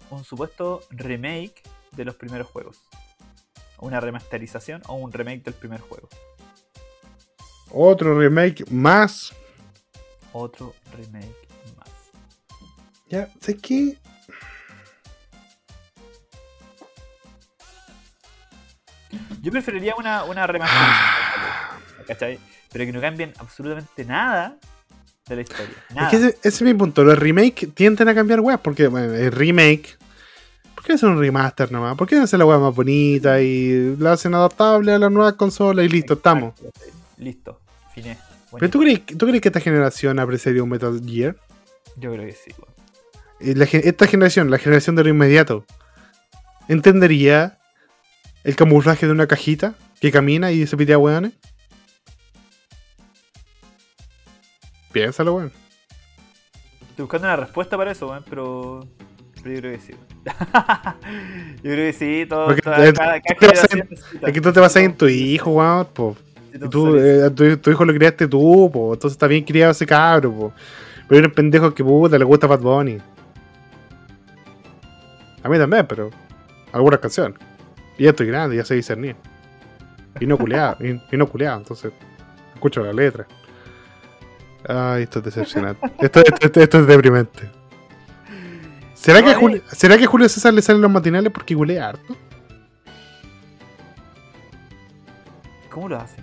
Un 0.10 0.24
supuesto 0.24 0.82
remake 0.90 1.62
de 1.92 2.06
los 2.06 2.16
primeros 2.16 2.48
juegos. 2.48 2.82
Una 3.78 4.00
remasterización 4.00 4.82
o 4.88 4.96
un 4.96 5.12
remake 5.12 5.44
del 5.44 5.54
primer 5.54 5.82
juego. 5.82 6.10
Otro 7.72 8.18
remake 8.18 8.66
más. 8.72 9.34
Otro 10.34 10.74
remake. 10.98 11.49
Ya, 13.10 13.28
sé 13.40 13.58
que. 13.58 13.98
Yo 19.42 19.52
preferiría 19.52 19.96
una, 19.96 20.24
una 20.26 20.46
remasterización, 20.46 22.06
¿cachai? 22.06 22.40
Pero 22.72 22.86
que 22.86 22.92
no 22.92 23.02
cambien 23.02 23.34
absolutamente 23.40 24.06
nada 24.06 24.58
de 25.28 25.36
la 25.36 25.42
historia. 25.42 25.76
Nada. 25.96 26.08
Es 26.08 26.12
que 26.12 26.18
ese, 26.18 26.38
ese 26.44 26.48
es 26.50 26.62
mi 26.62 26.74
punto. 26.74 27.04
Los 27.04 27.18
remake 27.18 27.68
tienden 27.74 28.10
a 28.10 28.16
cambiar 28.16 28.42
weas. 28.42 28.60
Porque 28.60 28.88
bueno, 28.88 29.14
el 29.14 29.32
remake. 29.32 29.98
¿Por 30.76 30.84
qué 30.84 30.94
hacen 30.94 31.10
un 31.10 31.20
remaster 31.20 31.72
nomás? 31.72 31.96
¿Por 31.98 32.08
qué 32.08 32.16
no 32.16 32.24
hacen 32.24 32.40
la 32.40 32.46
wea 32.46 32.58
más 32.58 32.76
bonita 32.76 33.42
y 33.42 33.96
la 33.98 34.14
hacen 34.14 34.34
adaptable 34.34 34.94
a 34.94 35.00
las 35.00 35.12
nuevas 35.12 35.34
consolas 35.34 35.86
y 35.86 35.90
listo, 35.90 36.14
estamos? 36.14 36.54
Listo, 37.18 37.60
finé. 37.94 38.18
¿Pero 38.58 38.70
tú 38.70 38.80
crees, 38.80 39.06
tú 39.06 39.26
crees 39.28 39.42
que 39.42 39.50
esta 39.50 39.60
generación 39.60 40.20
apreciaría 40.20 40.64
un 40.64 40.70
Metal 40.70 41.02
Gear? 41.06 41.36
Yo 41.98 42.14
creo 42.14 42.26
que 42.26 42.34
sí, 42.34 42.52
weón. 42.58 42.79
La 43.40 43.66
gen- 43.66 43.82
esta 43.86 44.06
generación, 44.08 44.52
la 44.52 44.58
generación 44.58 44.96
de 44.96 45.04
lo 45.04 45.10
inmediato, 45.10 45.66
¿entendería 46.68 47.58
el 48.44 48.56
camuflaje 48.56 49.06
de 49.06 49.12
una 49.14 49.28
cajita 49.28 49.76
que 50.02 50.12
camina 50.12 50.52
y 50.52 50.66
se 50.68 50.76
pitea 50.78 50.98
weones? 50.98 51.34
Piénsalo, 54.92 55.36
weón. 55.36 55.52
Estoy 56.90 57.04
buscando 57.04 57.28
una 57.28 57.36
respuesta 57.36 57.78
para 57.78 57.92
eso, 57.92 58.10
weón, 58.10 58.26
pero. 58.30 58.88
Pero 59.42 59.56
yo 59.56 59.62
creo 59.62 59.72
que 59.74 59.80
sí. 59.86 59.94
yo 61.56 61.62
creo 61.62 61.76
que 61.92 61.94
sí, 61.94 62.26
todo. 62.28 62.46
Porque 62.48 62.62
toda- 62.62 62.78
te- 62.78 62.94
cada, 62.94 63.14
te 63.22 63.36
cada 63.36 63.52
a- 63.52 63.56
generación 63.56 63.88
necesita- 63.90 64.28
Es 64.28 64.34
que 64.34 64.42
tú 64.42 64.52
te 64.52 64.60
vas 64.60 64.76
a 64.76 64.80
ir 64.80 64.86
en 64.88 64.98
tu 64.98 65.08
hijo, 65.08 65.52
weón, 65.52 65.86
po. 65.94 66.18
tú, 66.70 66.98
eh, 66.98 67.24
a 67.26 67.30
tu, 67.30 67.56
tu 67.58 67.72
hijo 67.72 67.86
lo 67.86 67.94
criaste 67.94 68.28
tú, 68.28 68.70
po. 68.74 68.94
Entonces 68.94 69.16
está 69.16 69.28
bien 69.28 69.44
criado 69.46 69.72
ese 69.72 69.86
cabro, 69.86 70.34
po. 70.34 70.54
Pero 71.08 71.20
hay 71.20 71.26
unos 71.26 71.34
pendejos 71.34 71.74
que 71.74 71.84
puta 71.84 72.18
le 72.18 72.26
gusta 72.26 72.48
Bad 72.48 72.60
Bunny. 72.60 72.98
A 75.44 75.50
mí 75.50 75.58
también, 75.58 75.86
pero. 75.88 76.10
Algunas 76.72 77.00
canciones. 77.00 77.40
Y 77.98 78.04
ya 78.04 78.12
estoy 78.12 78.28
grande, 78.28 78.56
ya 78.56 78.64
sé 78.66 78.76
discernir. 78.76 79.16
Y 80.20 80.26
no 80.26 80.38
culeado, 80.38 80.78
y, 80.86 81.02
y 81.12 81.18
no 81.18 81.28
culeado, 81.28 81.58
entonces. 81.60 81.92
Escucho 82.54 82.84
la 82.84 82.94
letra. 82.94 83.26
Ay, 84.68 85.04
esto 85.04 85.20
es 85.20 85.26
decepcionante. 85.26 85.86
esto, 86.00 86.20
esto, 86.20 86.36
esto- 86.46 86.62
esto 86.62 86.80
es 86.80 86.88
deprimente. 86.88 87.50
¿Será 88.94 89.22
que, 89.24 89.34
Julio, 89.34 89.62
¿Será 89.68 89.98
que 89.98 90.06
Julio 90.06 90.28
César 90.28 90.54
le 90.54 90.62
salen 90.62 90.82
los 90.82 90.92
matinales 90.92 91.32
porque 91.32 91.56
culea 91.56 91.88
harto? 91.90 92.18
¿Cómo 95.70 95.88
lo 95.90 95.98
hace? 95.98 96.22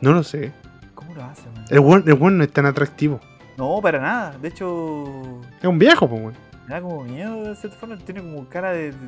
No 0.00 0.12
lo 0.12 0.22
sé. 0.22 0.52
¿Cómo 0.94 1.14
lo 1.14 1.24
hace, 1.24 1.42
weón? 1.48 1.64
El 1.68 1.80
buen, 1.80 2.04
el 2.06 2.14
buen 2.14 2.38
no 2.38 2.44
es 2.44 2.52
tan 2.52 2.66
atractivo. 2.66 3.20
No, 3.58 3.80
para 3.82 4.00
nada. 4.00 4.36
De 4.38 4.48
hecho, 4.48 5.40
Es 5.60 5.64
un 5.66 5.78
viejo, 5.78 6.08
pues. 6.08 6.34
Me 6.66 6.74
da 6.74 6.80
como 6.80 7.04
miedo 7.04 7.44
de 7.44 7.54
cierta 7.54 7.78
forma. 7.78 7.96
Tiene 7.98 8.20
como 8.20 8.48
cara 8.48 8.72
de. 8.72 8.90
de, 8.90 8.98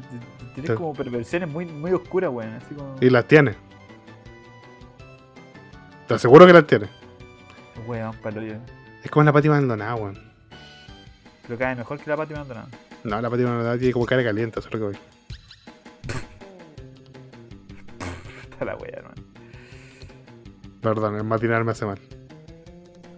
tener 0.54 0.74
como 0.74 0.94
perversiones 0.94 1.48
muy, 1.48 1.66
muy 1.66 1.92
oscuras, 1.92 2.30
weón. 2.30 2.54
Así 2.54 2.74
como. 2.74 2.94
Y 3.00 3.10
las 3.10 3.26
tiene. 3.26 3.54
Te 6.06 6.14
aseguro 6.14 6.46
que 6.46 6.52
las 6.52 6.66
tiene. 6.66 6.88
Weón, 7.86 8.14
palo 8.22 8.42
yo. 8.42 8.54
Es 9.02 9.10
como 9.10 9.24
la 9.24 9.32
Pati 9.32 9.48
Maldonado, 9.48 9.96
weón. 9.96 10.18
Pero 11.42 11.58
cae 11.58 11.74
mejor 11.74 11.98
que 11.98 12.08
la 12.08 12.16
Pati 12.16 12.34
Maldonado. 12.34 12.68
No, 13.02 13.20
la 13.20 13.28
Pati 13.28 13.42
Maldonado 13.42 13.76
tiene 13.78 13.92
como 13.92 14.06
cara 14.06 14.22
caliente, 14.22 14.60
eso 14.60 14.68
es 14.68 14.74
lo 14.74 14.78
que 14.78 14.84
voy. 14.86 14.98
Está 18.50 18.64
la 18.64 18.76
wea, 18.76 18.92
hermano. 18.96 19.22
Perdón, 20.80 21.16
el 21.16 21.24
matinal 21.24 21.64
me 21.64 21.72
hace 21.72 21.86
mal. 21.86 21.98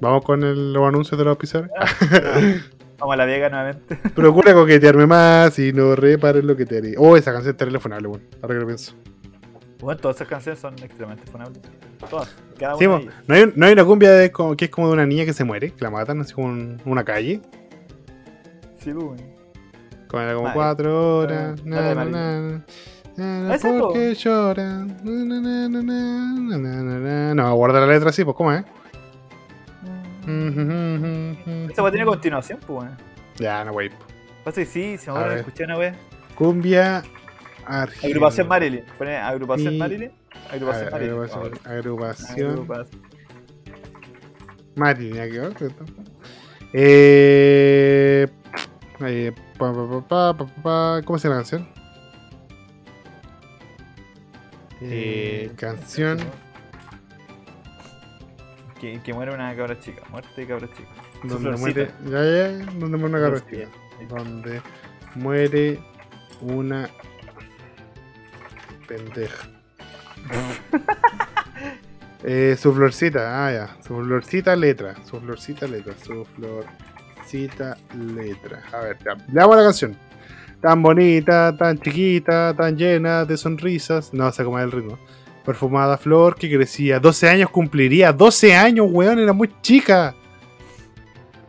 Vamos 0.01 0.25
con 0.25 0.43
el, 0.43 0.73
los 0.73 0.89
anuncios 0.89 1.19
de 1.19 1.25
los 1.25 1.37
pizarros. 1.37 1.71
Vamos 3.01 3.15
a 3.15 3.17
la 3.17 3.25
Vega 3.25 3.49
nuevamente. 3.49 3.97
Procura 4.15 4.53
coquetearme 4.55 5.07
más 5.07 5.59
y 5.59 5.73
no 5.73 5.97
repares 5.97 6.45
lo 6.45 6.57
que 6.57 6.67
te 6.67 6.79
haré. 6.79 6.95
Oh, 6.99 7.17
esa 7.17 7.33
canción 7.33 7.53
es 7.53 7.57
telefonable, 7.57 8.09
weón. 8.09 8.23
Ahora 8.43 8.55
que 8.55 8.61
lo 8.61 8.67
pienso. 8.67 8.95
Bueno, 9.81 9.99
todas 10.01 10.17
esas 10.19 10.29
canciones 10.29 10.61
son 10.61 10.75
extremadamente 10.75 11.31
funables. 11.31 11.61
Todas. 12.11 12.37
Cada 12.59 12.77
Sí, 12.77 12.87
una. 12.87 13.11
¿no, 13.27 13.35
hay, 13.35 13.51
no 13.57 13.67
hay 13.67 13.73
una 13.73 13.85
cumbia 13.85 14.11
de, 14.13 14.31
que 14.57 14.65
es 14.67 14.71
como 14.71 14.89
de 14.89 14.93
una 14.93 15.07
niña 15.07 15.25
que 15.25 15.33
se 15.33 15.45
muere, 15.45 15.71
que 15.73 15.83
la 15.83 15.91
matan 15.91 16.21
así 16.21 16.35
como 16.35 16.49
en 16.51 16.81
una 16.85 17.03
calle. 17.05 17.41
Sí, 18.79 18.93
pues, 18.93 18.97
weón. 19.07 19.17
Como, 20.09 20.23
era 20.23 20.35
como 20.35 20.53
cuatro 20.53 21.19
horas. 21.21 21.59
ah, 21.59 21.63
na, 21.65 21.95
na, 21.95 21.95
na, 21.95 22.05
na, 22.05 22.41
na, 23.17 23.51
Ah, 23.53 23.55
esa, 23.55 23.69
po. 23.71 23.79
porque 23.89 24.15
llora. 24.15 24.65
na, 24.65 24.89
na, 25.05 25.41
na, 25.41 25.69
na, 25.69 25.83
na, 25.83 26.59
na, 26.59 26.83
na, 26.83 26.99
na. 26.99 27.35
No, 27.35 27.55
guarda 27.55 27.81
la 27.81 27.87
letra 27.87 28.11
así, 28.11 28.25
pues, 28.25 28.37
¿cómo 28.37 28.53
es? 28.53 28.65
Esta 30.27 31.83
wea 31.83 31.91
tiene 31.91 32.07
continuación, 32.07 32.59
pues, 32.67 32.85
weón. 32.85 32.97
Ya, 33.37 33.65
no, 33.65 33.73
wey. 33.73 33.91
Pasa 34.45 34.61
que 34.61 34.67
sí, 34.67 34.99
se 34.99 35.11
me 35.11 35.19
ver. 35.21 35.39
escuchar 35.39 35.67
una 35.67 35.79
wea. 35.79 35.95
Cumbia 36.35 37.03
argentina. 37.67 38.09
Agrupación 38.09 38.49
Marilyn. 38.49 38.85
Pone 38.99 39.17
agrupación 39.17 39.79
Marilyn. 39.79 40.13
Agrupación 40.51 40.91
Marilyn. 40.91 41.13
Agrupación. 41.65 43.03
Marilyn, 44.77 45.15
ya 45.15 45.29
quedó, 45.29 45.53
¿cierto? 45.53 45.85
Eh, 46.73 48.27
eh, 49.01 49.33
pa, 49.59 49.73
pa, 49.73 49.89
pa, 49.89 50.09
pa, 50.09 50.37
pa, 50.37 50.47
pa, 50.47 50.63
pa, 50.63 51.03
¿Cómo 51.05 51.19
se 51.19 51.29
llama 51.29 51.37
la 51.37 51.43
canción? 51.43 51.69
Eh, 54.81 55.51
canción. 55.57 56.19
Que, 58.81 59.01
que 59.03 59.13
muere 59.13 59.35
una 59.35 59.55
cabra 59.55 59.79
chica. 59.79 60.03
Muerte 60.11 60.29
de 60.41 60.47
cabra 60.47 60.69
chica. 60.69 60.89
Donde 61.25 61.51
muere. 61.57 61.91
Ya, 62.07 62.25
ya, 62.25 62.49
donde 62.79 62.97
muere 62.97 63.15
una 63.17 63.21
cabra 63.21 63.41
chica. 63.51 63.69
Donde 64.09 64.63
muere 65.15 65.79
una 66.41 66.89
pendeja. 68.89 69.49
Eh, 72.23 72.55
su 72.59 72.75
florcita, 72.75 73.47
ah, 73.47 73.51
ya. 73.51 73.77
Su 73.83 73.99
florcita 74.03 74.55
letra. 74.55 74.95
Su 75.05 75.19
florcita 75.21 75.67
letra. 75.67 75.95
Su 76.05 76.27
florcita 76.27 77.79
letra. 77.97 78.63
A 78.73 78.81
ver, 78.81 78.99
ya. 79.03 79.17
Leamos 79.33 79.57
la 79.57 79.63
canción. 79.63 79.97
Tan 80.61 80.83
bonita, 80.83 81.57
tan 81.57 81.79
chiquita, 81.79 82.55
tan 82.55 82.77
llena 82.77 83.25
de 83.25 83.39
sonrisas. 83.39 84.13
No 84.13 84.31
sé 84.33 84.45
cómo 84.45 84.59
es 84.59 84.67
el 84.67 84.73
ritmo. 84.73 84.99
Perfumada 85.45 85.97
flor 85.97 86.37
que 86.37 86.51
crecía. 86.55 87.01
12 87.01 87.29
años 87.29 87.51
cumpliría. 87.51 88.13
12 88.13 88.55
años, 88.55 88.87
weón, 88.91 89.19
era 89.19 89.33
muy 89.33 89.51
chica. 89.63 90.15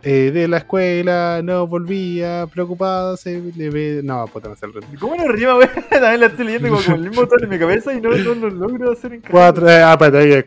Eh, 0.03 0.31
de 0.33 0.47
la 0.47 0.57
escuela 0.57 1.41
no 1.43 1.67
volvía, 1.67 2.47
preocupada 2.51 3.15
se 3.17 3.39
le 3.55 3.69
ve. 3.69 4.01
No, 4.03 4.25
puta, 4.25 4.49
no 4.49 4.55
sé 4.55 4.65
el 4.65 4.73
ritmo. 4.73 4.89
¿Cómo 4.99 5.15
no 5.15 5.27
rima, 5.27 5.55
weón? 5.55 5.69
También 5.89 6.19
la 6.21 6.25
estoy 6.25 6.45
leyendo 6.45 6.69
como 6.69 6.81
con 6.81 6.93
el 6.95 7.09
mismo 7.09 7.27
tono 7.27 7.43
en 7.43 7.49
mi 7.49 7.59
cabeza 7.59 7.93
y 7.93 8.01
no, 8.01 8.09
no 8.09 8.33
lo 8.33 8.49
logro 8.49 8.91
hacer 8.93 9.13
en 9.13 9.21
Cuatro, 9.21 9.69
eh, 9.69 9.83
ah, 9.83 9.97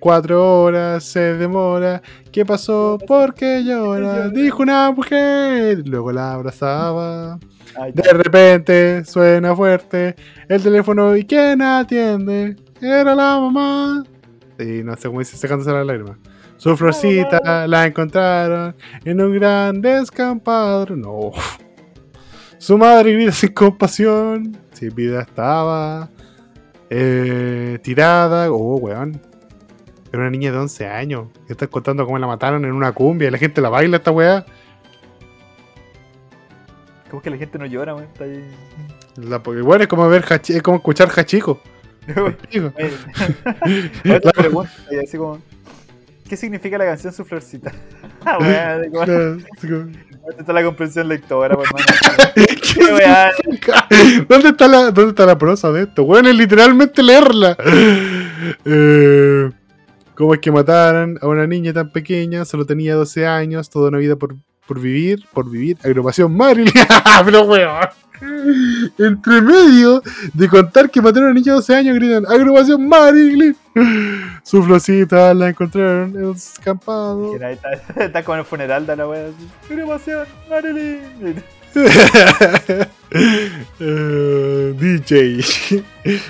cuatro 0.01 0.63
horas 0.63 1.05
se 1.05 1.35
demora. 1.35 2.03
¿Qué 2.33 2.45
pasó? 2.45 2.99
¿Por 3.07 3.35
qué 3.35 3.63
llora? 3.63 4.29
Dijo 4.29 4.63
una 4.63 4.91
mujer. 4.91 5.87
Luego 5.87 6.11
la 6.11 6.33
abrazaba. 6.33 7.39
De 7.93 8.13
repente 8.13 9.05
suena 9.05 9.55
fuerte 9.55 10.17
el 10.49 10.63
teléfono 10.63 11.17
y 11.17 11.25
¿quién 11.25 11.63
atiende? 11.63 12.57
Era 12.85 13.14
la 13.14 13.39
mamá. 13.41 14.05
Y 14.59 14.82
no 14.85 14.95
sé 14.97 15.09
cómo 15.09 15.20
dice, 15.20 15.37
secándose 15.37 15.72
la 15.72 15.85
lágrima. 15.85 16.18
Su 16.57 16.76
florcita 16.76 17.66
la 17.66 17.86
encontraron 17.86 18.77
en 19.05 19.20
un 19.20 19.35
gran 19.35 19.81
descampado. 19.81 20.94
No. 20.94 21.32
Su 22.59 22.78
madre 22.78 23.12
grita 23.15 23.32
sin 23.32 23.52
compasión. 23.52 24.56
Sin 24.73 24.94
vida 24.94 25.23
estaba. 25.23 26.09
eh, 26.90 27.78
tirada. 27.82 28.51
Oh, 28.52 28.77
weón. 28.77 29.20
Era 30.12 30.20
una 30.23 30.31
niña 30.31 30.52
de 30.52 30.59
11 30.59 30.86
años. 30.86 31.27
Estás 31.48 31.69
contando 31.69 32.05
cómo 32.05 32.19
la 32.19 32.27
mataron 32.28 32.65
en 32.65 32.73
una 32.73 32.93
cumbia 32.93 33.28
y 33.28 33.31
la 33.32 33.39
gente 33.39 33.61
la 33.61 33.69
baila 33.69 33.97
esta 33.97 34.12
weá. 34.12 34.47
¿Cómo 37.11 37.19
es 37.20 37.24
que 37.24 37.31
la 37.31 37.36
gente 37.36 37.59
no 37.59 37.66
llora, 37.66 37.94
weón? 37.94 38.06
Está 38.12 38.24
ahí. 38.24 38.44
La, 39.16 39.43
porque, 39.43 39.61
bueno, 39.61 39.82
es 39.82 39.89
como 39.89 40.09
ver 40.09 40.24
es 40.48 40.62
como 40.62 40.77
escuchar 40.77 41.09
hachico. 41.16 41.61
Digo, 42.06 42.72
Oye, 42.76 44.14
Otra 44.16 44.32
pregunta, 44.32 44.72
y 44.90 44.97
así 44.97 45.16
como. 45.16 45.40
¿Qué 46.28 46.39
significa 46.39 46.78
la 46.78 46.86
canción 46.86 47.12
Su 47.12 47.24
Florcita? 47.24 47.72
Ah, 48.26 48.39
weá, 48.39 48.78
de 48.78 48.89
¿Dónde 48.89 49.44
está 50.39 50.55
la 50.55 50.64
comprensión 50.64 51.06
lectora, 51.09 51.56
pues. 51.56 51.68
¿Dónde 54.26 54.48
está 54.48 54.66
la, 54.66 54.90
dónde 54.90 55.10
está 55.10 55.26
la 55.26 55.36
prosa 55.36 55.70
de 55.70 55.82
esto? 55.82 56.06
Bueno, 56.06 56.31
es 56.31 56.35
literalmente 56.35 57.02
leerla. 57.02 57.55
Eh, 58.64 59.51
¿Cómo 60.14 60.32
es 60.32 60.40
que 60.40 60.51
mataron 60.51 61.18
a 61.20 61.26
una 61.26 61.47
niña 61.47 61.74
tan 61.74 61.93
pequeña? 61.93 62.47
Solo 62.47 62.64
tenía 62.64 62.94
12 62.94 63.26
años, 63.26 63.68
toda 63.68 63.90
una 63.90 63.98
vida 63.98 64.16
por, 64.16 64.36
por 64.66 64.81
vivir, 64.81 65.26
por 65.35 65.51
vivir. 65.51 65.76
Agrupación 65.85 66.35
Marilyn. 66.35 66.72
Pero 67.26 67.43
weón. 67.43 67.89
Entre 68.20 69.41
medio 69.43 70.03
de 70.32 70.49
contar 70.49 70.89
que 70.91 71.01
mataron 71.03 71.28
a 71.28 71.31
una 71.32 71.41
niña 71.41 71.53
de 71.53 71.57
12 71.57 71.74
años, 71.77 71.95
gritan 71.97 72.24
Agrupación 72.27 72.86
Marilyn. 72.89 73.57
Su 74.43 74.62
florcita 74.62 75.35
la 75.35 75.49
encontraron 75.51 76.11
en 76.16 76.24
un 76.27 76.36
escampado. 76.36 77.35
Está, 77.36 77.73
está 78.05 78.23
como 78.24 78.35
en 78.36 78.41
el 78.41 78.47
funeral 78.47 78.86
de 78.86 78.97
la 78.97 79.09
weá 79.09 79.27
así. 79.28 79.73
Agrupación, 79.73 80.27
Marilyn. 80.49 81.43
DJ. 84.78 85.41
Eh, 86.05 86.20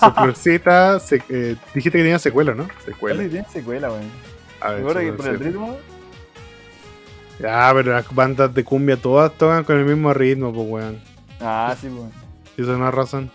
su 0.00 0.10
florcita. 0.12 0.98
se- 1.00 1.22
eh, 1.28 1.56
dijiste 1.74 1.98
que 1.98 2.04
tenía 2.04 2.18
secuela, 2.18 2.54
¿no? 2.54 2.64
¿Cuál 2.64 2.84
Secuela. 2.84 3.28
tiene 3.28 3.46
secuela, 3.52 3.90
weón? 3.90 4.04
Recuerda 4.76 5.00
que 5.02 5.12
por 5.12 5.28
el 5.28 5.38
ritmo. 5.40 5.78
Ya, 7.40 7.70
pero 7.74 7.92
las 7.92 8.12
bandas 8.14 8.52
de 8.52 8.64
cumbia 8.64 8.96
todas 8.96 9.32
tocan 9.34 9.62
con 9.64 9.76
el 9.78 9.84
mismo 9.84 10.12
ritmo, 10.12 10.52
pues, 10.52 10.66
weón. 10.68 10.98
Ah, 11.40 11.76
sí, 11.80 11.88
weón. 11.88 12.10
Esa 12.56 12.72
es 12.72 12.76
una 12.76 12.90
razón. 12.90 13.30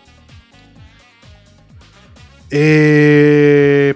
Eh. 2.50 3.94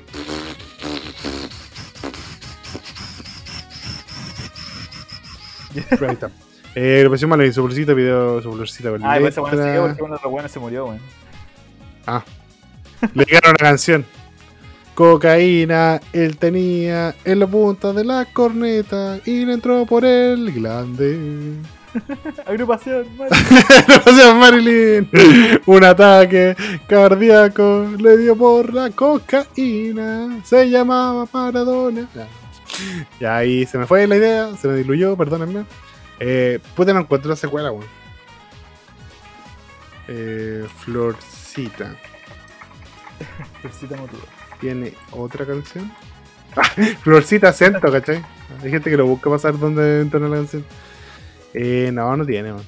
Ahí 6.00 6.12
está. 6.12 6.30
Eh, 6.74 6.98
agrupación 6.98 7.30
mala 7.30 7.44
y 7.44 7.52
su 7.52 7.62
bolsita, 7.62 7.92
video, 7.92 8.40
su 8.40 8.50
bolsita 8.50 8.90
Ah, 9.02 9.18
ese 9.18 9.40
weón 9.40 9.56
se 9.56 9.62
quedó 9.62 9.86
porque 9.86 10.02
uno 10.02 10.14
de 10.16 10.20
los 10.22 10.32
weones 10.32 10.52
se 10.52 10.58
murió, 10.60 10.86
weón. 10.86 11.00
Le 13.14 13.24
llegaron 13.24 13.50
una 13.50 13.58
canción. 13.58 14.04
Cocaína, 14.94 16.00
él 16.12 16.36
tenía 16.38 17.14
en 17.24 17.38
la 17.38 17.46
punta 17.46 17.92
de 17.92 18.04
la 18.04 18.24
corneta 18.24 19.20
y 19.24 19.44
le 19.44 19.52
entró 19.52 19.86
por 19.86 20.04
el 20.04 20.50
glande. 20.52 21.54
Agrupación, 22.46 23.06
o 23.18 24.12
sea, 24.12 24.34
Marilyn, 24.38 25.08
un 25.66 25.84
ataque 25.84 26.56
cardíaco 26.86 27.86
le 27.98 28.16
dio 28.16 28.36
por 28.36 28.72
la 28.72 28.90
cocaína. 28.90 30.40
Se 30.44 30.68
llamaba 30.68 31.26
Maradona. 31.32 32.08
Ya 33.20 33.36
ahí 33.36 33.66
se 33.66 33.78
me 33.78 33.86
fue 33.86 34.06
la 34.06 34.16
idea, 34.16 34.56
se 34.56 34.68
me 34.68 34.76
diluyó, 34.76 35.16
perdónenme. 35.16 35.64
Eh, 36.20 36.58
puta, 36.74 36.92
no 36.92 37.00
encuentro 37.00 37.30
la 37.30 37.36
secuela, 37.36 37.70
weón. 37.70 37.86
Eh, 40.08 40.66
Florcita. 40.78 41.94
Florcita 43.60 43.96
motuda. 43.96 44.22
¿Tiene 44.60 44.94
otra 45.12 45.46
canción? 45.46 45.92
Florcita 47.02 47.50
acento, 47.50 47.92
¿cachai? 47.92 48.24
Hay 48.62 48.70
gente 48.70 48.90
que 48.90 48.96
lo 48.96 49.06
busca 49.06 49.28
para 49.28 49.38
saber 49.38 49.60
dónde 49.60 50.00
entona 50.00 50.28
la 50.28 50.36
canción. 50.36 50.64
Eh, 51.54 51.90
no, 51.92 52.16
no 52.16 52.24
tiene, 52.26 52.52
weón. 52.52 52.64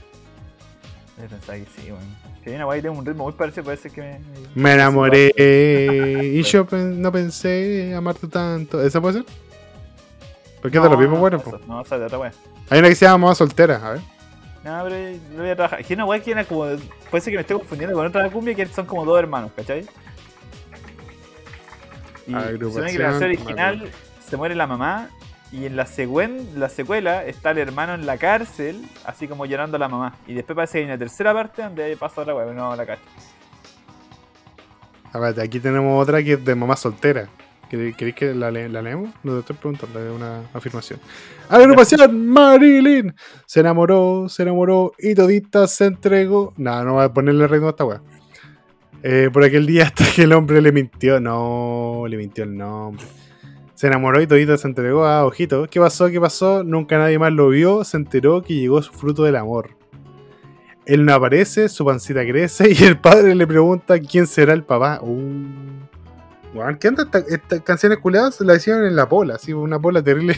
Yo 1.20 1.26
pensaba 1.28 1.58
que 1.58 1.66
sí, 1.76 1.90
una 2.46 2.66
weá 2.66 2.76
que 2.78 2.82
tiene 2.82 2.96
un 2.98 3.04
ritmo 3.04 3.24
muy 3.24 3.32
parecido, 3.34 3.64
parece 3.64 3.90
que 3.90 4.00
me. 4.00 4.20
Me 4.54 4.72
enamoré 4.74 5.32
y 5.36 6.42
yo 6.44 6.64
pen- 6.66 7.00
no 7.02 7.12
pensé 7.12 7.94
amarte 7.94 8.26
tanto. 8.26 8.82
¿Esa 8.82 9.00
puede 9.00 9.18
ser? 9.18 9.26
Porque 10.62 10.78
es 10.78 10.82
de 10.82 10.88
los 10.90 10.98
mismos 10.98 11.16
no, 11.16 11.20
buenos, 11.20 11.44
no, 11.44 11.50
po. 11.52 11.60
No, 11.66 11.84
sea, 11.84 11.98
de 11.98 12.06
otra 12.06 12.18
weá. 12.18 12.32
Hay 12.70 12.78
una 12.78 12.88
que 12.88 12.94
se 12.94 13.04
llama 13.04 13.18
Mamá 13.18 13.34
Soltera, 13.34 13.76
a 13.86 13.92
ver. 13.92 14.00
No, 14.64 14.80
pero 14.84 15.18
lo 15.34 15.42
voy 15.42 15.50
a 15.50 15.56
trabajar. 15.56 15.84
Que 15.84 15.94
una 15.94 16.04
weá 16.04 16.22
que 16.22 16.30
era 16.32 16.44
como. 16.44 16.64
Puede 17.10 17.20
ser 17.22 17.30
que 17.32 17.36
me 17.36 17.40
esté 17.42 17.54
confundiendo 17.54 17.96
con 17.96 18.06
otra 18.06 18.30
cumbia 18.30 18.54
que 18.54 18.66
son 18.66 18.86
como 18.86 19.04
dos 19.04 19.18
hermanos, 19.18 19.50
¿cachai? 19.54 19.86
Y 22.26 22.32
en 22.32 22.38
la 22.38 22.50
versión 22.50 23.22
original 23.22 23.90
se 24.26 24.36
muere 24.36 24.54
la 24.54 24.66
mamá. 24.66 25.10
Y 25.52 25.66
en 25.66 25.74
la, 25.76 25.86
la 26.54 26.68
secuela 26.68 27.24
está 27.24 27.50
el 27.50 27.58
hermano 27.58 27.94
en 27.94 28.06
la 28.06 28.16
cárcel, 28.18 28.84
así 29.04 29.26
como 29.26 29.46
llorando 29.46 29.76
a 29.76 29.80
la 29.80 29.88
mamá. 29.88 30.14
Y 30.26 30.34
después 30.34 30.54
parece 30.54 30.74
que 30.74 30.78
hay 30.80 30.84
una 30.84 30.98
tercera 30.98 31.34
parte 31.34 31.62
donde 31.62 31.96
pasa 31.96 32.20
otra 32.20 32.34
weá, 32.36 32.46
no 32.52 32.76
la 32.76 32.86
cacho. 32.86 33.02
A 35.12 35.18
ver, 35.18 35.40
aquí 35.40 35.58
tenemos 35.58 36.00
otra 36.00 36.22
que 36.22 36.34
es 36.34 36.44
de 36.44 36.54
Mamá 36.54 36.76
Soltera. 36.76 37.28
¿Queréis 37.68 38.14
que 38.14 38.34
la, 38.34 38.50
le- 38.50 38.68
la 38.68 38.82
leemos? 38.82 39.10
No 39.22 39.34
te 39.34 39.40
estoy 39.40 39.56
preguntando, 39.56 40.04
es 40.04 40.10
una 40.12 40.42
afirmación. 40.54 40.98
Agrupación 41.48 42.28
Marilyn 42.28 43.14
se 43.46 43.60
enamoró, 43.60 44.28
se 44.28 44.42
enamoró 44.42 44.92
y 44.98 45.14
todita 45.14 45.66
se 45.68 45.86
entregó. 45.86 46.52
No, 46.56 46.84
no 46.84 46.94
voy 46.94 47.04
a 47.04 47.12
ponerle 47.12 47.46
ritmo 47.46 47.68
a 47.68 47.70
esta 47.70 47.84
weá. 47.84 48.00
Eh, 49.02 49.30
por 49.32 49.44
aquel 49.44 49.66
día 49.66 49.84
hasta 49.84 50.04
que 50.14 50.22
el 50.24 50.32
hombre 50.32 50.60
le 50.60 50.72
mintió. 50.72 51.20
No, 51.20 52.04
le 52.08 52.16
mintió 52.16 52.42
el 52.44 52.56
nombre. 52.56 53.04
Se 53.80 53.86
enamoró 53.86 54.20
y 54.20 54.26
todita 54.26 54.58
se 54.58 54.68
entregó 54.68 55.06
a 55.06 55.24
Ojito. 55.24 55.66
¿Qué 55.70 55.80
pasó? 55.80 56.10
¿Qué 56.10 56.20
pasó? 56.20 56.62
Nunca 56.62 56.98
nadie 56.98 57.18
más 57.18 57.32
lo 57.32 57.48
vio. 57.48 57.82
Se 57.82 57.96
enteró 57.96 58.42
que 58.42 58.52
llegó 58.54 58.82
su 58.82 58.92
fruto 58.92 59.24
del 59.24 59.36
amor. 59.36 59.70
Él 60.84 61.06
no 61.06 61.14
aparece, 61.14 61.66
su 61.70 61.86
pancita 61.86 62.20
crece 62.26 62.72
y 62.78 62.84
el 62.84 62.98
padre 62.98 63.34
le 63.34 63.46
pregunta 63.46 63.98
quién 63.98 64.26
será 64.26 64.52
el 64.52 64.64
papá. 64.64 65.00
Uh. 65.00 66.76
¿qué 66.78 66.88
onda? 66.88 67.04
Esta- 67.04 67.24
Estas 67.26 67.60
canciones 67.62 68.00
culiadas 68.00 68.38
la 68.42 68.54
hicieron 68.54 68.84
en 68.84 68.94
la 68.94 69.08
pola, 69.08 69.36
así, 69.36 69.54
una 69.54 69.80
pola 69.80 70.02
terrible. 70.02 70.36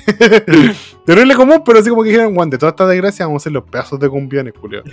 terrible 1.05 1.35
común, 1.35 1.65
pero 1.67 1.81
así 1.81 1.91
como 1.91 2.05
que 2.05 2.11
dijeron, 2.11 2.37
Juan, 2.37 2.49
de 2.49 2.59
toda 2.59 2.71
esta 2.71 2.87
desgracia 2.87 3.27
vamos 3.27 3.41
a 3.41 3.43
hacer 3.43 3.53
los 3.55 3.65
pedazos 3.65 3.99
de 3.99 4.09
cumbiones, 4.09 4.55
culiados. 4.55 4.89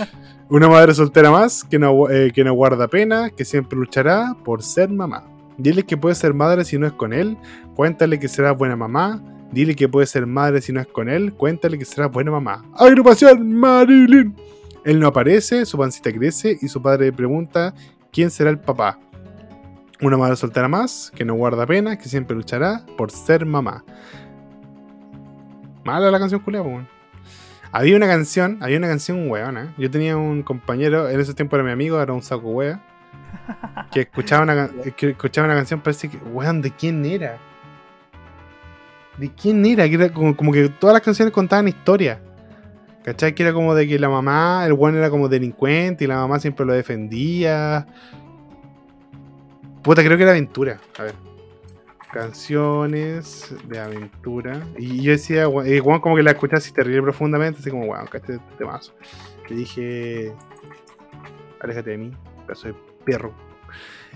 una 0.48 0.70
madre 0.70 0.94
soltera 0.94 1.30
más 1.30 1.64
que 1.64 1.78
no, 1.78 2.08
eh, 2.08 2.32
que 2.34 2.44
no 2.44 2.54
guarda 2.54 2.88
pena, 2.88 3.28
que 3.28 3.44
siempre 3.44 3.78
luchará 3.78 4.34
por 4.42 4.62
ser 4.62 4.88
mamá. 4.88 5.24
Dile 5.60 5.82
que 5.84 5.98
puede 5.98 6.14
ser 6.14 6.32
madre 6.32 6.64
si 6.64 6.78
no 6.78 6.86
es 6.86 6.94
con 6.94 7.12
él, 7.12 7.36
cuéntale 7.80 8.18
que 8.18 8.28
será 8.28 8.52
buena 8.52 8.76
mamá. 8.76 9.22
Dile 9.52 9.74
que 9.74 9.88
puede 9.88 10.06
ser 10.06 10.26
madre 10.26 10.60
si 10.60 10.70
no 10.70 10.82
es 10.82 10.86
con 10.86 11.08
él, 11.08 11.32
cuéntale 11.32 11.78
que 11.78 11.86
será 11.86 12.08
buena 12.08 12.30
mamá. 12.30 12.62
Agrupación 12.76 13.54
Marilyn. 13.54 14.36
Él 14.84 15.00
no 15.00 15.06
aparece, 15.06 15.64
su 15.64 15.78
pancita 15.78 16.12
crece 16.12 16.58
y 16.60 16.68
su 16.68 16.82
padre 16.82 17.06
le 17.06 17.12
pregunta 17.14 17.72
quién 18.12 18.30
será 18.30 18.50
el 18.50 18.58
papá. 18.58 18.98
Una 20.02 20.18
madre 20.18 20.36
soltera 20.36 20.68
más, 20.68 21.10
que 21.14 21.24
no 21.24 21.32
guarda 21.36 21.64
pena, 21.64 21.96
que 21.96 22.10
siempre 22.10 22.36
luchará 22.36 22.84
por 22.98 23.10
ser 23.10 23.46
mamá. 23.46 23.82
Mala 25.82 26.10
la 26.10 26.18
canción 26.18 26.42
culia, 26.42 26.60
weón. 26.60 26.86
Había 27.72 27.96
una 27.96 28.08
canción, 28.08 28.58
había 28.60 28.76
una 28.76 28.88
canción 28.88 29.30
weona. 29.30 29.74
Yo 29.78 29.90
tenía 29.90 30.18
un 30.18 30.42
compañero, 30.42 31.08
en 31.08 31.18
ese 31.18 31.32
tiempo 31.32 31.56
era 31.56 31.64
mi 31.64 31.72
amigo, 31.72 31.98
era 31.98 32.12
un 32.12 32.20
saco 32.20 32.50
wea. 32.50 32.84
Que 33.90 34.00
escuchaba 34.00 34.42
una, 34.42 34.68
que 34.98 35.10
escuchaba 35.12 35.46
una 35.46 35.56
canción, 35.56 35.80
parece 35.80 36.10
que, 36.10 36.18
weón, 36.18 36.60
¿de 36.60 36.72
quién 36.72 37.06
era? 37.06 37.38
¿De 39.20 39.30
quién 39.34 39.66
era? 39.66 39.86
Que 39.86 39.96
era 39.96 40.10
como, 40.10 40.34
que 40.50 40.70
todas 40.70 40.94
las 40.94 41.02
canciones 41.02 41.34
contaban 41.34 41.68
historias. 41.68 42.18
¿Cachai? 43.04 43.34
Que 43.34 43.42
era 43.42 43.52
como 43.52 43.74
de 43.74 43.86
que 43.86 43.98
la 43.98 44.08
mamá, 44.08 44.64
el 44.64 44.72
weón 44.72 44.96
era 44.96 45.10
como 45.10 45.28
delincuente 45.28 46.04
y 46.04 46.06
la 46.06 46.16
mamá 46.16 46.40
siempre 46.40 46.64
lo 46.64 46.72
defendía. 46.72 47.86
Puta, 49.82 50.02
creo 50.02 50.16
que 50.16 50.22
era 50.22 50.32
aventura. 50.32 50.80
A 50.98 51.02
ver. 51.02 51.14
Canciones 52.10 53.54
de 53.68 53.78
aventura. 53.78 54.66
Y 54.78 55.02
yo 55.02 55.12
decía, 55.12 55.48
weón, 55.48 56.00
como 56.00 56.16
que 56.16 56.22
la 56.22 56.30
escuché 56.30 56.56
así 56.56 56.72
terrible 56.72 57.02
profundamente, 57.02 57.60
así 57.60 57.70
como, 57.70 57.84
weón, 57.84 58.06
¿cachai? 58.06 58.36
Este 58.36 58.56
temazo. 58.56 58.94
Le 59.50 59.56
dije, 59.56 60.32
aléjate 61.60 61.90
de 61.90 61.98
mí, 61.98 62.12
pedazo 62.46 62.68
de 62.68 62.74
perro. 63.04 63.34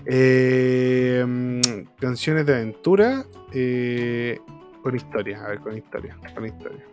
Eh, 0.07 1.23
mm, 1.27 1.61
canciones 1.99 2.45
de 2.47 2.55
aventura 2.55 3.25
eh, 3.51 4.39
con 4.85 4.95
historia. 4.95 5.43
A 5.43 5.47
ver, 5.47 5.59
con 5.61 5.75
historia. 5.75 6.15
Con 6.35 6.45
historia. 6.45 6.83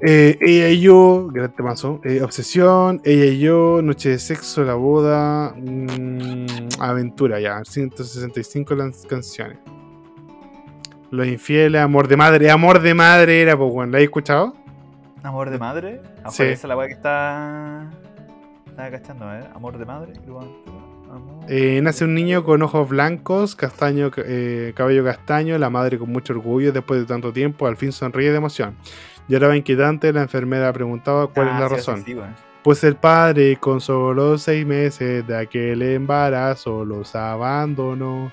Eh, 0.00 0.38
ella 0.40 0.68
y 0.68 0.80
yo, 0.80 1.26
gran 1.32 1.52
temazo. 1.56 2.00
Eh, 2.04 2.22
obsesión, 2.22 3.00
ella 3.04 3.24
y 3.24 3.40
yo, 3.40 3.80
noche 3.82 4.10
de 4.10 4.18
sexo, 4.20 4.62
la 4.62 4.74
boda, 4.74 5.54
mm, 5.56 6.46
aventura, 6.78 7.40
ya. 7.40 7.64
165 7.64 8.74
lan- 8.76 8.94
canciones. 9.08 9.58
Los 11.10 11.26
infieles, 11.26 11.80
amor 11.80 12.06
de 12.06 12.16
madre. 12.16 12.48
Amor 12.50 12.80
de 12.80 12.94
madre 12.94 13.42
era, 13.42 13.56
pues, 13.56 13.72
bueno, 13.72 13.90
¿la 13.92 13.98
has 13.98 14.04
escuchado? 14.04 14.54
Amor 15.24 15.50
de 15.50 15.58
madre. 15.58 16.00
Ah, 16.22 16.30
Sí. 16.30 16.44
Esa 16.44 16.52
es 16.52 16.64
la 16.64 16.76
weá 16.76 16.86
que 16.86 16.94
está. 16.94 17.90
Estaba 18.66 18.90
cachando, 18.90 19.32
¿eh? 19.34 19.42
Amor 19.54 19.78
de 19.78 19.84
madre. 19.84 20.12
Amor. 20.28 20.46
Eh, 21.48 21.80
nace 21.82 22.04
un 22.04 22.14
niño 22.14 22.42
con 22.44 22.62
ojos 22.62 22.88
blancos, 22.88 23.54
castaño, 23.54 24.10
eh, 24.16 24.72
cabello 24.74 25.04
castaño, 25.04 25.58
la 25.58 25.68
madre 25.70 25.98
con 25.98 26.10
mucho 26.10 26.32
orgullo 26.32 26.72
después 26.72 27.00
de 27.00 27.06
tanto 27.06 27.32
tiempo, 27.32 27.66
al 27.66 27.76
fin 27.76 27.92
sonríe 27.92 28.30
de 28.30 28.36
emoción. 28.38 28.74
Lloraba 29.28 29.56
inquietante, 29.56 30.12
la 30.12 30.22
enfermera 30.22 30.72
preguntaba 30.72 31.26
cuál 31.28 31.48
Ah, 31.48 31.54
es 31.54 31.60
la 31.60 31.68
sí, 31.68 31.74
razón. 31.74 32.02
sí. 32.04 32.16
Pues 32.62 32.82
el 32.84 32.96
padre, 32.96 33.56
con 33.60 33.80
solo 33.82 34.38
seis 34.38 34.64
meses 34.66 35.26
de 35.26 35.36
aquel 35.36 35.82
embarazo, 35.82 36.84
los 36.84 37.14
abandonó. 37.14 38.32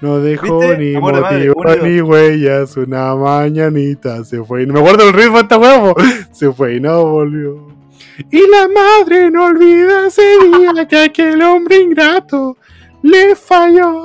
No 0.00 0.18
dejó 0.18 0.60
¿Viste? 0.60 0.78
ni 0.78 0.94
Amor 0.94 1.20
madre, 1.20 1.48
motivo 1.48 1.84
ni 1.84 2.00
huellas. 2.00 2.76
Una 2.76 3.14
mañanita 3.16 4.22
se 4.24 4.42
fue. 4.44 4.62
y 4.62 4.66
No 4.66 4.74
me 4.74 4.80
acuerdo 4.80 5.08
el 5.08 5.14
ritmo 5.14 5.36
de 5.38 5.42
esta 5.42 5.58
huevo. 5.58 5.94
Se 6.32 6.52
fue 6.52 6.74
y 6.76 6.80
no 6.80 7.02
volvió. 7.06 7.65
Y 8.30 8.40
la 8.48 8.68
madre 8.68 9.30
no 9.30 9.46
olvida 9.46 10.06
ese 10.06 10.22
día 10.22 10.86
que 10.88 10.96
aquel 10.96 11.42
hombre 11.42 11.80
ingrato 11.80 12.56
le 13.02 13.36
falló. 13.36 14.04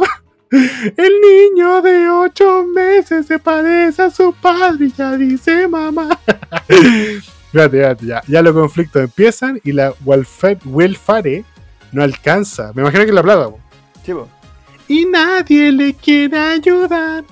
El 0.51 1.13
niño 1.21 1.81
de 1.81 2.09
ocho 2.09 2.65
meses 2.65 3.25
se 3.25 3.39
parece 3.39 4.01
a 4.01 4.09
su 4.09 4.33
padre 4.33 4.87
y 4.87 4.91
ya 4.91 5.15
dice 5.15 5.65
mamá. 5.67 6.19
Fíjate, 7.51 7.77
fíjate, 7.77 8.05
ya, 8.05 8.21
ya 8.27 8.41
los 8.41 8.53
conflictos 8.53 9.01
empiezan 9.01 9.61
y 9.63 9.71
la 9.71 9.93
welfare, 10.03 11.45
no 11.91 12.03
alcanza. 12.03 12.71
Me 12.73 12.81
imagino 12.81 13.05
que 13.05 13.13
la 13.13 13.23
plata. 13.23 13.49
po. 13.49 14.27
Y 14.87 15.05
nadie 15.05 15.71
le 15.71 15.93
quiere 15.93 16.37
ayudar. 16.37 17.23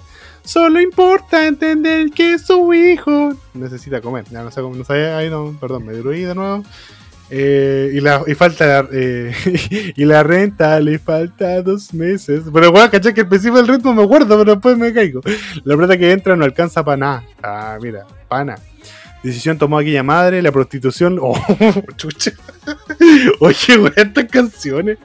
Solo 0.50 0.82
importa 0.82 1.46
entender 1.46 2.10
que 2.10 2.40
su 2.40 2.74
hijo 2.74 3.36
necesita 3.54 4.02
comer. 4.02 4.26
Ya 4.32 4.42
no 4.42 4.50
sé 4.50 4.62
cómo, 4.62 4.76
no 4.76 4.84
sabía, 4.84 5.16
ahí 5.16 5.30
no, 5.30 5.56
perdón, 5.62 5.86
me 5.86 5.94
diluí 5.94 6.22
de 6.22 6.34
nuevo. 6.34 6.64
Eh, 7.30 7.92
y, 7.94 8.00
la, 8.00 8.24
y 8.26 8.34
falta 8.34 8.88
eh, 8.92 9.32
y 9.96 10.06
la 10.06 10.24
renta 10.24 10.80
le 10.80 10.98
falta 10.98 11.62
dos 11.62 11.94
meses. 11.94 12.46
Pero 12.52 12.72
bueno, 12.72 12.90
caché 12.90 13.14
que 13.14 13.22
al 13.22 13.28
principio 13.28 13.58
del 13.58 13.68
ritmo 13.68 13.94
me 13.94 14.02
acuerdo, 14.02 14.40
pero 14.40 14.56
después 14.56 14.76
me 14.76 14.92
caigo. 14.92 15.22
La 15.66 15.78
plata 15.78 15.96
que 16.00 16.12
entra 16.12 16.36
no 16.36 16.46
alcanza 16.46 16.84
para 16.84 16.98
nada. 16.98 17.24
Ah, 17.44 17.78
mira, 17.80 18.08
pana. 18.28 18.56
Decisión 19.22 19.60
tomó 19.60 19.78
aquella 19.78 20.02
madre, 20.02 20.42
la 20.42 20.52
prostitución. 20.52 21.20
Oh, 21.22 21.38
chucha. 21.96 22.32
Oye, 23.40 23.78
güey, 23.78 23.94
estas 23.96 24.26
canciones. 24.26 24.98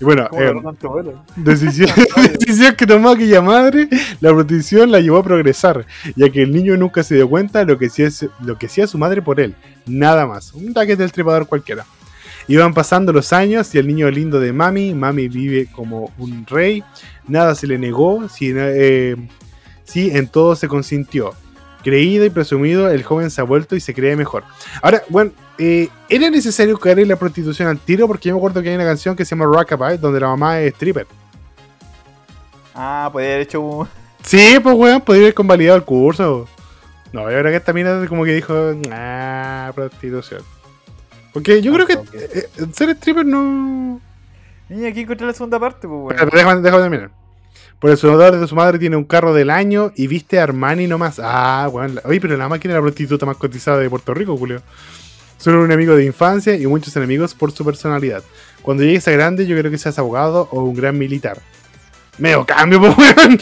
Y 0.00 0.04
bueno, 0.04 0.26
¿Cómo 0.28 0.42
eh, 0.42 0.52
bueno? 0.82 1.24
decisión, 1.36 1.90
decisión 2.38 2.74
que 2.74 2.86
tomó 2.86 3.10
aquella 3.10 3.40
madre, 3.40 3.88
la 4.20 4.30
prostitución 4.30 4.90
la 4.90 5.00
llevó 5.00 5.18
a 5.18 5.22
progresar, 5.22 5.86
ya 6.16 6.28
que 6.30 6.42
el 6.42 6.52
niño 6.52 6.76
nunca 6.76 7.02
se 7.02 7.14
dio 7.14 7.28
cuenta 7.28 7.60
de 7.60 7.66
lo 7.66 7.78
que 7.78 7.86
hacía, 7.86 8.08
lo 8.40 8.58
que 8.58 8.66
hacía 8.66 8.86
su 8.86 8.98
madre 8.98 9.22
por 9.22 9.40
él. 9.40 9.54
Nada 9.86 10.26
más. 10.26 10.52
Un 10.54 10.74
taque 10.74 10.96
del 10.96 11.12
trepador 11.12 11.46
cualquiera. 11.46 11.84
Iban 12.48 12.74
pasando 12.74 13.12
los 13.12 13.32
años 13.32 13.74
y 13.74 13.78
el 13.78 13.86
niño 13.86 14.10
lindo 14.10 14.40
de 14.40 14.52
Mami, 14.52 14.94
Mami 14.94 15.28
vive 15.28 15.68
como 15.70 16.12
un 16.18 16.44
rey, 16.46 16.82
nada 17.28 17.54
se 17.54 17.66
le 17.66 17.78
negó, 17.78 18.28
si, 18.28 18.52
eh, 18.54 19.16
sí, 19.84 20.10
en 20.12 20.26
todo 20.26 20.56
se 20.56 20.68
consintió. 20.68 21.34
Creído 21.84 22.24
y 22.24 22.30
presumido, 22.30 22.90
el 22.90 23.02
joven 23.02 23.30
se 23.30 23.40
ha 23.40 23.44
vuelto 23.44 23.76
y 23.76 23.80
se 23.80 23.94
cree 23.94 24.16
mejor. 24.16 24.44
Ahora, 24.82 25.02
bueno, 25.08 25.32
eh, 25.58 25.88
¿era 26.08 26.30
necesario 26.30 26.78
caer 26.78 27.00
en 27.00 27.08
la 27.08 27.16
prostitución 27.16 27.68
al 27.68 27.78
tiro? 27.78 28.06
Porque 28.06 28.28
yo 28.28 28.34
me 28.34 28.38
acuerdo 28.38 28.62
que 28.62 28.68
hay 28.68 28.74
una 28.74 28.84
canción 28.84 29.16
que 29.16 29.24
se 29.24 29.34
llama 29.34 29.44
Rockabye, 29.44 29.98
donde 29.98 30.20
la 30.20 30.28
mamá 30.28 30.60
es 30.60 30.72
stripper. 30.74 31.06
Ah, 32.74 33.08
podría 33.12 33.30
haber 33.30 33.42
hecho 33.42 33.60
un. 33.60 33.88
Sí, 34.22 34.58
pues 34.62 34.74
weón, 34.74 35.00
podría 35.00 35.24
haber 35.24 35.34
convalidado 35.34 35.76
el 35.76 35.84
curso. 35.84 36.48
No, 37.12 37.30
yo 37.30 37.38
creo 37.38 37.50
que 37.50 37.56
esta 37.56 37.72
mina 37.72 38.06
como 38.08 38.24
que 38.24 38.32
dijo, 38.32 38.54
ah, 38.90 39.70
prostitución. 39.74 40.42
Porque 41.32 41.60
yo 41.60 41.72
creo 41.72 41.86
que 41.86 41.98
eh, 42.14 42.48
ser 42.72 42.90
stripper 42.90 43.24
no... 43.24 44.00
Niña, 44.68 44.88
aquí 44.88 45.00
encontré 45.00 45.26
la 45.26 45.32
segunda 45.32 45.58
parte, 45.58 45.88
pues, 45.88 46.00
weón. 46.00 46.12
Espérate, 46.12 46.36
déjame, 46.36 46.60
déjame 46.60 46.82
terminar. 46.82 47.10
Por 47.78 47.90
el 47.90 47.96
sonador 47.96 48.38
de 48.38 48.46
su 48.46 48.54
madre 48.54 48.78
tiene 48.78 48.96
un 48.96 49.04
carro 49.04 49.34
del 49.34 49.50
año 49.50 49.92
y 49.96 50.06
viste 50.06 50.38
a 50.38 50.44
Armani 50.44 50.86
nomás. 50.86 51.20
Ah, 51.22 51.68
weón. 51.70 52.00
Oye, 52.04 52.20
pero 52.20 52.36
la 52.36 52.48
máquina 52.48 52.74
es 52.74 52.76
la 52.76 52.82
prostituta 52.82 53.26
más 53.26 53.36
cotizada 53.36 53.78
de 53.78 53.90
Puerto 53.90 54.14
Rico, 54.14 54.36
Julio. 54.36 54.62
Solo 55.42 55.64
un 55.64 55.72
amigo 55.72 55.96
de 55.96 56.04
infancia 56.04 56.54
y 56.54 56.68
muchos 56.68 56.94
enemigos 56.94 57.34
por 57.34 57.50
su 57.50 57.64
personalidad. 57.64 58.22
Cuando 58.62 58.84
llegues 58.84 59.08
a 59.08 59.10
grande, 59.10 59.44
yo 59.44 59.58
creo 59.58 59.72
que 59.72 59.76
seas 59.76 59.98
abogado 59.98 60.48
o 60.52 60.62
un 60.62 60.72
gran 60.72 60.96
militar. 60.96 61.40
Medio 62.16 62.46
cambio, 62.46 62.80
pues, 62.94 62.96
weón. 62.96 63.40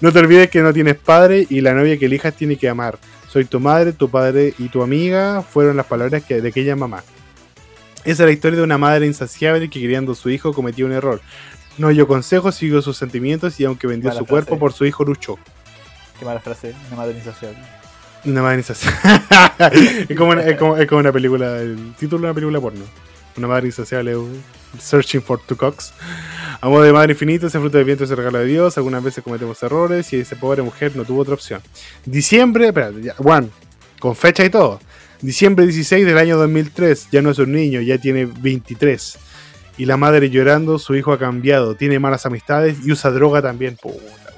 No 0.00 0.12
te 0.12 0.18
olvides 0.18 0.50
que 0.50 0.62
no 0.62 0.72
tienes 0.72 0.96
padre 0.96 1.46
y 1.48 1.60
la 1.60 1.74
novia 1.74 1.96
que 1.96 2.06
elijas 2.06 2.34
tiene 2.34 2.56
que 2.56 2.68
amar. 2.68 2.98
Soy 3.28 3.44
tu 3.44 3.60
madre, 3.60 3.92
tu 3.92 4.10
padre 4.10 4.52
y 4.58 4.68
tu 4.68 4.82
amiga 4.82 5.42
fueron 5.42 5.76
las 5.76 5.86
palabras 5.86 6.24
que, 6.24 6.40
de 6.40 6.48
aquella 6.48 6.74
mamá. 6.74 7.04
Esa 8.04 8.24
es 8.24 8.26
la 8.26 8.32
historia 8.32 8.58
de 8.58 8.64
una 8.64 8.78
madre 8.78 9.06
insaciable 9.06 9.70
que 9.70 9.78
criando 9.78 10.10
a 10.10 10.16
su 10.16 10.30
hijo 10.30 10.52
cometió 10.52 10.86
un 10.86 10.92
error. 10.92 11.20
No 11.76 11.86
oyó 11.86 12.08
consejos, 12.08 12.56
siguió 12.56 12.82
sus 12.82 12.96
sentimientos 12.96 13.60
y 13.60 13.64
aunque 13.64 13.86
vendió 13.86 14.08
Mala 14.08 14.18
su 14.18 14.26
cuerpo 14.26 14.58
por 14.58 14.72
su 14.72 14.86
hijo 14.86 15.04
luchó. 15.04 15.38
Qué 16.18 16.24
mala 16.24 16.40
frase, 16.40 16.74
una 16.88 16.96
modernización. 16.96 17.54
Una 18.24 18.42
madre 18.42 18.58
insaciable. 18.58 20.06
es, 20.08 20.16
como 20.16 20.30
una, 20.30 20.42
es, 20.42 20.58
como, 20.58 20.76
es 20.76 20.86
como 20.86 21.00
una 21.00 21.12
película, 21.12 21.60
el 21.60 21.94
título 21.98 22.22
de 22.22 22.26
una 22.26 22.34
película 22.34 22.60
porno. 22.60 22.84
Una 23.36 23.46
madre 23.46 23.66
insaciable, 23.66 24.16
Searching 24.78 25.22
for 25.22 25.40
Two 25.40 25.56
Cocks. 25.56 25.92
Amor 26.60 26.84
de 26.84 26.92
madre 26.92 27.12
infinito, 27.12 27.46
ese 27.46 27.58
fruto 27.60 27.78
del 27.78 27.86
viento 27.86 28.04
es 28.04 28.10
el 28.10 28.16
regalo 28.16 28.38
de 28.38 28.46
Dios. 28.46 28.76
Algunas 28.76 29.02
veces 29.02 29.22
cometemos 29.22 29.62
errores 29.62 30.12
y 30.12 30.16
esa 30.16 30.36
pobre 30.36 30.62
mujer 30.62 30.96
no 30.96 31.04
tuvo 31.04 31.20
otra 31.20 31.34
opción. 31.34 31.62
Diciembre, 32.04 32.68
espérate, 32.68 33.00
ya, 33.00 33.14
Juan, 33.14 33.50
con 34.00 34.16
fecha 34.16 34.44
y 34.44 34.50
todo. 34.50 34.80
Diciembre 35.20 35.64
16 35.66 36.04
del 36.04 36.18
año 36.18 36.36
2003, 36.36 37.08
ya 37.10 37.22
no 37.22 37.30
es 37.30 37.38
un 37.38 37.52
niño, 37.52 37.80
ya 37.80 37.98
tiene 37.98 38.26
23. 38.26 39.18
Y 39.78 39.84
la 39.84 39.96
madre 39.96 40.30
llorando, 40.30 40.78
su 40.78 40.96
hijo 40.96 41.12
ha 41.12 41.18
cambiado, 41.18 41.76
tiene 41.76 42.00
malas 42.00 42.26
amistades 42.26 42.78
y 42.84 42.90
usa 42.90 43.10
droga 43.10 43.40
también. 43.40 43.76
Puta. 43.76 44.32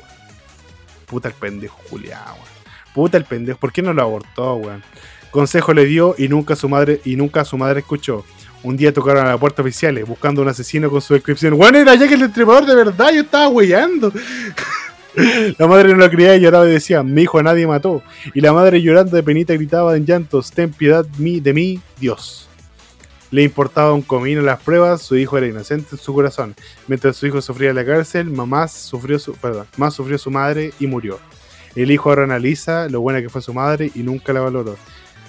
Puta 1.06 1.28
el 1.28 1.34
pendejo, 1.34 1.78
Julián, 1.88 2.20
weón. 2.34 2.49
Puta 2.94 3.16
el 3.16 3.24
pendejo, 3.24 3.58
¿por 3.58 3.72
qué 3.72 3.82
no 3.82 3.92
lo 3.92 4.02
abortó, 4.02 4.54
weón? 4.56 4.82
Consejo 5.30 5.72
le 5.72 5.84
dio 5.84 6.14
y 6.18 6.28
nunca 6.28 6.56
su 6.56 6.68
madre 6.68 7.00
y 7.04 7.16
nunca 7.16 7.44
su 7.44 7.56
madre 7.56 7.80
escuchó. 7.80 8.24
Un 8.62 8.76
día 8.76 8.92
tocaron 8.92 9.26
a 9.26 9.30
la 9.30 9.38
puerta 9.38 9.62
oficiales 9.62 10.06
buscando 10.06 10.42
un 10.42 10.48
asesino 10.48 10.90
con 10.90 11.00
su 11.00 11.14
descripción. 11.14 11.56
Bueno, 11.56 11.78
era 11.78 11.94
ya 11.94 12.08
que 12.08 12.14
el 12.14 12.20
destripador 12.20 12.66
de 12.66 12.74
verdad, 12.74 13.10
yo 13.12 13.22
estaba 13.22 13.48
weyando. 13.48 14.12
La 15.58 15.66
madre 15.66 15.88
no 15.88 15.96
lo 15.96 16.10
creía 16.10 16.36
y 16.36 16.40
lloraba 16.40 16.68
y 16.68 16.72
decía, 16.72 17.02
mi 17.02 17.22
hijo 17.22 17.38
a 17.38 17.42
nadie 17.42 17.66
mató. 17.66 18.02
Y 18.32 18.40
la 18.40 18.52
madre 18.52 18.80
llorando 18.80 19.16
de 19.16 19.22
penita 19.24 19.54
gritaba 19.54 19.96
en 19.96 20.06
llantos, 20.06 20.52
ten 20.52 20.70
piedad 20.70 21.04
de 21.04 21.52
mí, 21.52 21.80
Dios. 21.98 22.48
Le 23.32 23.42
importaba 23.42 23.92
un 23.92 24.02
comino 24.02 24.42
las 24.42 24.60
pruebas, 24.60 25.02
su 25.02 25.16
hijo 25.16 25.38
era 25.38 25.46
inocente 25.46 25.88
en 25.92 25.98
su 25.98 26.12
corazón. 26.14 26.54
Mientras 26.86 27.16
su 27.16 27.26
hijo 27.26 27.40
sufría 27.40 27.70
en 27.70 27.76
la 27.76 27.84
cárcel, 27.84 28.30
mamá 28.30 28.66
sufrió 28.68 29.18
su, 29.18 29.34
perdón, 29.34 29.66
más 29.76 29.94
sufrió 29.94 30.18
su 30.18 30.30
madre 30.30 30.72
y 30.80 30.86
murió. 30.86 31.18
El 31.76 31.90
hijo 31.90 32.08
ahora 32.10 32.24
analiza 32.24 32.88
lo 32.88 33.00
buena 33.00 33.20
que 33.22 33.28
fue 33.28 33.40
su 33.42 33.54
madre 33.54 33.90
y 33.94 34.02
nunca 34.02 34.32
la 34.32 34.40
valoró. 34.40 34.76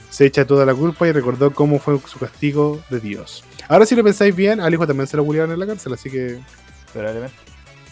Se 0.09 0.25
echa 0.25 0.45
toda 0.45 0.65
la 0.65 0.73
culpa 0.73 1.07
y 1.07 1.11
recordó 1.11 1.51
cómo 1.53 1.79
fue 1.79 1.97
su 2.05 2.19
castigo 2.19 2.81
de 2.89 2.99
Dios. 2.99 3.43
Ahora 3.69 3.85
si 3.85 3.95
lo 3.95 4.03
pensáis 4.03 4.35
bien, 4.35 4.59
al 4.59 4.73
hijo 4.73 4.85
también 4.85 5.07
se 5.07 5.15
lo 5.17 5.23
culiaron 5.23 5.51
en 5.51 5.59
la 5.59 5.67
cárcel, 5.67 5.93
así 5.93 6.09
que... 6.09 6.39
Probablemente. 6.91 7.35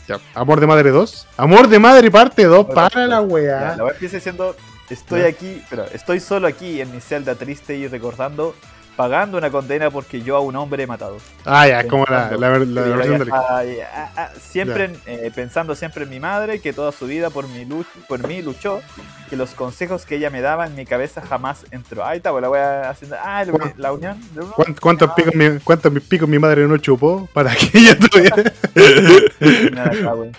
Ya. 0.08 0.20
Amor 0.34 0.60
de 0.60 0.68
Madre 0.68 0.90
2. 0.90 1.28
Amor 1.38 1.68
de 1.70 1.80
Madre 1.80 2.10
parte 2.12 2.44
2 2.44 2.66
Bueno, 2.66 2.74
para 2.74 3.08
la 3.08 3.16
Ya, 3.18 3.22
weá. 3.22 3.76
la 3.78 3.84
web 3.86 3.94
empieza 3.94 4.18
diciendo, 4.18 4.56
estoy 4.90 5.22
Ya. 5.22 5.28
aquí, 5.28 5.62
pero 5.70 5.86
estoy 5.94 6.20
solo 6.20 6.48
aquí 6.48 6.82
en 6.82 6.92
mi 6.92 7.00
celda 7.00 7.36
triste 7.36 7.76
y 7.78 7.88
recordando, 7.88 8.56
pagando 9.00 9.38
una 9.38 9.50
condena 9.50 9.90
porque 9.90 10.22
yo 10.22 10.36
a 10.36 10.42
un 10.42 10.58
hombre 10.58 10.84
he 10.84 10.88
matado. 10.88 11.20
Ah, 11.46 11.66
ya, 11.66 11.80
es 11.80 11.86
como 11.88 12.04
la, 12.04 12.32
la, 12.32 12.50
versión 12.50 13.18
del... 13.20 13.32
ah, 13.32 13.62
ah, 13.96 14.12
ah, 14.18 14.30
siempre 14.42 14.92
eh, 15.06 15.32
pensando 15.34 15.74
siempre 15.74 16.04
en 16.04 16.10
mi 16.10 16.20
madre 16.20 16.60
que 16.60 16.74
toda 16.74 16.92
su 16.92 17.06
vida 17.08 17.30
por 17.30 17.48
mi 17.48 17.64
luch- 17.66 17.86
por 18.10 18.28
mí 18.28 18.42
luchó 18.42 18.82
que 19.30 19.38
los 19.38 19.52
consejos 19.52 20.06
que 20.06 20.16
ella 20.18 20.30
me 20.30 20.42
daba 20.42 20.68
en 20.68 20.76
mi 20.76 20.86
cabeza 20.86 21.22
jamás 21.22 21.66
entró 21.72 22.04
ahí 22.04 22.18
está 22.18 22.32
pues, 22.32 22.42
la 22.42 22.50
wea 22.50 22.90
haciendo 22.90 23.16
ah 23.24 23.42
el- 23.42 23.52
¿Cuán- 23.52 23.74
la 23.78 23.94
unión 23.94 24.18
¿Cuántos, 24.56 24.80
cuántos 24.82 25.12
picos 25.12 25.34
mi, 25.34 25.60
cuántos 25.60 25.94
picos 26.04 26.28
mi 26.28 26.38
madre 26.38 26.68
no 26.68 26.76
chupó 26.78 27.30
para 27.32 27.56
que 27.56 27.70
ella 27.78 27.98
tuviera... 27.98 28.36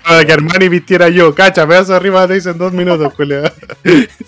Para 0.05 0.25
que 0.27 0.33
Armani 0.35 0.69
vistiera 0.69 1.09
yo? 1.09 1.35
Cacha, 1.35 1.67
pedazo 1.67 1.95
arriba 1.95 2.27
te 2.29 2.35
dicen 2.35 2.59
dos 2.59 2.73
minutos, 2.75 3.15
culiao. 3.15 3.51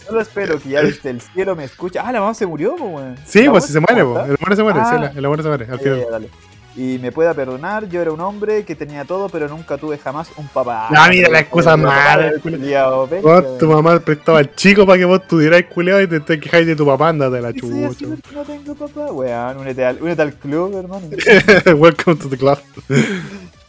solo 0.07 0.23
espero 0.23 0.59
que 0.59 0.71
ya 0.71 0.83
desde 0.83 1.11
el 1.11 1.21
cielo 1.21 1.55
me 1.55 1.65
escuche 1.65 1.99
ah 1.99 2.11
la 2.11 2.21
mamá 2.21 2.33
se 2.33 2.47
murió 2.47 2.75
weón. 2.77 3.17
Sí, 3.27 3.47
pues 3.51 3.67
si 3.67 3.73
se 3.75 3.81
muere, 3.81 4.03
po. 4.05 4.22
El 4.27 4.37
amor 4.41 4.57
se 4.57 4.63
muere, 4.63 4.81
Ah. 4.81 4.91
sí, 4.95 5.01
la- 5.01 5.13
el 5.19 5.25
amor 5.25 5.43
se 5.43 5.49
muere, 5.49 5.65
al 5.65 5.71
Ya, 5.79 5.79
final. 5.79 6.07
dale. 6.11 6.29
Y 6.75 6.99
me 7.01 7.13
pueda 7.13 7.35
perdonar, 7.35 7.87
yo 7.91 8.01
era 8.01 8.13
un 8.13 8.21
hombre 8.23 8.65
que 8.65 8.75
tenía 8.75 9.05
todo, 9.05 9.29
pero 9.29 9.47
nunca 9.47 9.77
tuve 9.77 9.99
jamás 9.99 10.31
un 10.39 10.49
papá. 10.49 10.89
Ah, 10.97 11.09
mira 11.11 11.29
la 11.29 11.41
excusa 11.41 11.77
mala, 11.77 12.33
Vos, 13.23 13.59
tu 13.59 13.67
mamá 13.69 14.01
prestaba 14.01 14.39
al 14.39 14.55
chico 14.55 14.87
para 14.87 14.99
que 14.99 15.05
vos 15.05 15.27
tuvierais 15.29 15.67
culiado 15.67 16.01
y 16.01 16.07
te, 16.07 16.21
te 16.21 16.41
quejáis 16.41 16.67
de 16.67 16.75
tu 16.75 16.87
papá, 16.87 17.11
ándate 17.11 17.43
la 17.43 17.53
¿Qué 17.53 17.61
soy 17.61 17.85
así 17.85 17.97
chucha. 18.05 18.17
porque 18.23 18.35
no 18.35 18.43
tengo 18.45 18.75
papá? 18.75 19.13
Weón, 19.13 19.59
únete 19.59 19.85
al, 19.85 19.99
únete 20.01 20.23
al 20.23 20.33
club, 20.33 20.75
hermano. 20.79 21.03
Welcome 21.79 22.17
to 22.17 22.29
the 22.31 22.39
club. 22.39 22.59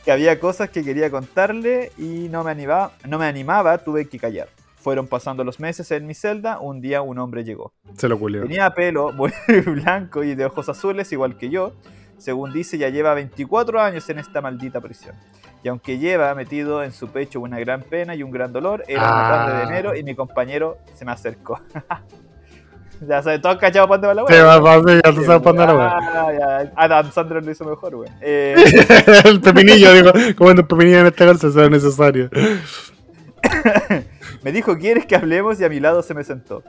que 0.06 0.12
había 0.12 0.40
cosas 0.40 0.70
que 0.70 0.82
quería 0.84 1.12
contarle 1.12 1.92
y 1.98 2.30
no 2.30 2.44
me 2.46 2.52
animaba, 2.52 2.92
no 3.06 3.20
me 3.20 3.26
animaba, 3.26 3.78
tuve 3.80 4.08
que 4.08 4.18
callar. 4.20 4.48
Fueron 4.84 5.08
pasando 5.08 5.46
los 5.46 5.62
meses 5.62 5.90
en 5.92 6.06
mi 6.06 6.14
celda, 6.14 6.60
un 6.60 6.82
día 6.82 7.02
un 7.02 7.18
hombre 7.18 7.46
llegó. 7.46 7.72
Se 7.98 8.10
lo 8.10 8.20
culió. 8.20 8.42
Tenía 8.42 8.70
pelo 8.72 9.12
muy 9.14 9.32
blanco 9.66 10.24
y 10.26 10.36
de 10.36 10.44
ojos 10.46 10.68
azules, 10.68 11.10
igual 11.14 11.38
que 11.38 11.50
yo. 11.50 11.72
Según 12.18 12.52
dice, 12.52 12.78
ya 12.78 12.90
lleva 12.90 13.14
24 13.14 13.80
años 13.82 14.10
en 14.10 14.20
esta 14.20 14.42
maldita 14.42 14.82
prisión. 14.82 15.16
Y 15.64 15.70
aunque 15.70 15.98
lleva 16.00 16.36
metido 16.36 16.84
en 16.84 16.92
su 16.92 17.08
pecho 17.08 17.40
una 17.40 17.58
gran 17.60 17.82
pena 17.84 18.14
y 18.14 18.24
un 18.24 18.32
gran 18.32 18.52
dolor, 18.52 18.84
era 18.88 19.00
una 19.04 19.10
Ah. 19.10 19.46
tarde 19.46 19.58
de 19.58 19.64
enero 19.64 19.96
y 19.96 20.04
mi 20.04 20.16
compañero 20.16 20.78
se 20.94 21.06
me 21.06 21.14
acercó. 21.14 21.62
ya 23.08 23.22
sabes, 23.24 23.42
todos 23.42 23.56
cachados 23.58 23.88
para 23.88 24.02
dónde 24.02 24.08
va 24.08 24.14
la 24.14 24.28
Sí, 24.28 24.34
wea. 24.34 24.44
va, 24.44 24.60
va, 24.60 24.76
sí, 24.92 25.00
ya 25.02 25.14
tú 25.14 25.24
sabes 25.24 25.42
para 25.42 25.66
dónde 25.66 25.66
la 25.66 25.98
Ah, 25.98 26.32
ya. 26.38 26.74
Adam 26.76 27.10
Sandler 27.10 27.46
lo 27.46 27.52
hizo 27.52 27.64
mejor, 27.64 27.96
güey. 27.96 28.10
Eh, 28.20 28.56
el 29.26 29.40
pepinillo, 29.40 29.94
digo, 29.94 30.12
comiendo 30.38 30.68
pepinillo 30.68 31.00
en 31.00 31.06
este 31.08 31.26
caso 31.26 31.50
será 31.52 31.70
necesario. 31.70 32.30
Me 34.44 34.52
dijo, 34.52 34.78
¿quieres 34.78 35.06
que 35.06 35.16
hablemos? 35.16 35.60
Y 35.60 35.64
a 35.64 35.70
mi 35.70 35.80
lado 35.80 36.02
se 36.02 36.14
me 36.14 36.24
sentó. 36.24 36.64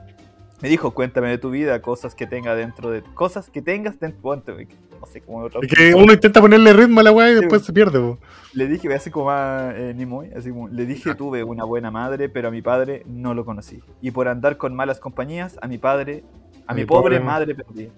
Me 0.62 0.68
dijo, 0.68 0.92
cuéntame 0.92 1.28
de 1.28 1.38
tu 1.38 1.50
vida, 1.50 1.82
cosas 1.82 2.14
que 2.14 2.26
tenga 2.26 2.54
dentro 2.54 2.90
de... 2.90 3.02
Cosas 3.02 3.50
que 3.50 3.60
tengas 3.60 3.98
dentro... 4.00 4.20
güey, 4.22 4.68
No 4.98 5.06
sé 5.06 5.20
cómo. 5.20 5.46
Es 5.46 5.74
que 5.74 5.94
uno 5.94 6.12
intenta 6.12 6.40
ponerle 6.40 6.72
ritmo 6.72 7.00
a 7.00 7.02
la 7.02 7.12
weá 7.12 7.30
y 7.30 7.34
Sí, 7.34 7.40
después 7.40 7.64
se 7.64 7.72
pierde, 7.72 7.98
po. 7.98 8.18
Le 8.54 8.66
dije, 8.68 8.94
así 8.94 9.10
como 9.10 9.26
más 9.26 9.74
eh, 9.76 9.92
Nimoy, 9.94 10.30
así 10.34 10.50
como, 10.50 10.68
le 10.68 10.86
dije, 10.86 11.14
tuve 11.16 11.42
una 11.44 11.64
buena 11.64 11.90
madre, 11.90 12.28
pero 12.28 12.48
a 12.48 12.50
mi 12.50 12.62
padre 12.62 13.02
no 13.06 13.34
lo 13.34 13.44
conocí. 13.44 13.82
Y 14.00 14.12
por 14.12 14.28
andar 14.28 14.56
con 14.56 14.74
malas 14.74 15.00
compañías, 15.00 15.58
a 15.60 15.66
mi 15.66 15.76
padre, 15.76 16.24
a, 16.66 16.72
mi, 16.72 16.84
pobre, 16.84 17.20
madre 17.20 17.54
perdí. 17.54 17.90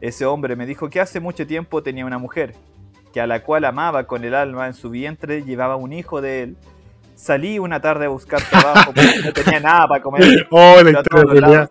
Ese 0.00 0.24
hombre 0.24 0.56
me 0.56 0.64
dijo 0.64 0.88
que 0.88 1.00
hace 1.00 1.20
mucho 1.20 1.46
tiempo 1.46 1.82
tenía 1.82 2.06
una 2.06 2.18
mujer, 2.18 2.54
que 3.12 3.20
a 3.20 3.26
la 3.26 3.42
cual 3.42 3.64
amaba 3.64 4.06
con 4.06 4.24
el 4.24 4.34
alma 4.34 4.68
en 4.68 4.74
su 4.74 4.88
vientre, 4.88 5.42
llevaba 5.42 5.76
un 5.76 5.92
hijo 5.92 6.20
de 6.20 6.42
él, 6.44 6.56
Salí 7.16 7.58
una 7.58 7.80
tarde 7.80 8.04
a 8.04 8.08
buscar 8.08 8.42
trabajo 8.42 8.92
porque 8.92 9.20
no 9.24 9.32
tenía 9.32 9.58
nada 9.58 9.88
para 9.88 10.02
comer. 10.02 10.46
Oh, 10.50 10.82
la 10.82 10.90
historia. 10.90 11.70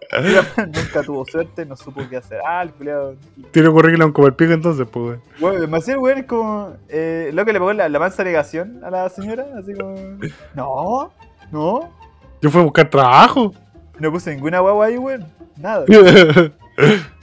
Nunca 0.57 1.03
tuvo 1.03 1.23
suerte, 1.23 1.67
no 1.67 1.75
supo 1.75 2.01
qué 2.09 2.17
hacer. 2.17 2.39
Ah, 2.45 2.63
el 2.63 2.71
culiao. 2.71 3.13
Tiene 3.51 3.69
currículum 3.69 4.11
como 4.11 4.25
el 4.25 4.33
pico 4.33 4.53
entonces, 4.53 4.87
pues, 4.91 5.05
weón. 5.05 5.21
Bueno, 5.39 5.61
demasiado 5.61 6.01
weón 6.01 6.17
es 6.17 6.25
como. 6.25 6.73
Eh, 6.89 7.29
lo 7.31 7.45
que 7.45 7.53
le 7.53 7.59
pegó 7.59 7.73
la, 7.73 7.87
la 7.87 7.99
mansa 7.99 8.23
negación 8.23 8.81
a 8.83 8.89
la 8.89 9.07
señora. 9.09 9.45
Así 9.57 9.73
como. 9.75 9.95
No, 10.55 11.11
no. 11.51 11.91
Yo 12.41 12.49
fui 12.49 12.61
a 12.61 12.63
buscar 12.63 12.89
trabajo. 12.89 13.53
No 13.99 14.11
puse 14.11 14.33
ninguna 14.33 14.59
guagua 14.61 14.87
ahí, 14.87 14.97
weón. 14.97 15.25
Nada. 15.57 15.85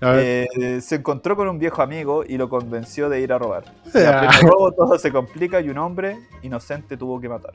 Eh, 0.00 0.80
se 0.82 0.96
encontró 0.96 1.36
con 1.36 1.48
un 1.48 1.58
viejo 1.58 1.82
amigo 1.82 2.24
y 2.26 2.36
lo 2.36 2.48
convenció 2.48 3.08
de 3.08 3.20
ir 3.20 3.32
a 3.32 3.38
robar. 3.38 3.64
Ah. 3.94 4.28
En 4.28 4.46
el 4.46 4.50
robo 4.50 4.72
todo 4.72 4.98
se 4.98 5.12
complica 5.12 5.60
y 5.60 5.70
un 5.70 5.78
hombre 5.78 6.18
inocente 6.42 6.96
tuvo 6.96 7.20
que 7.20 7.28
matar. 7.28 7.54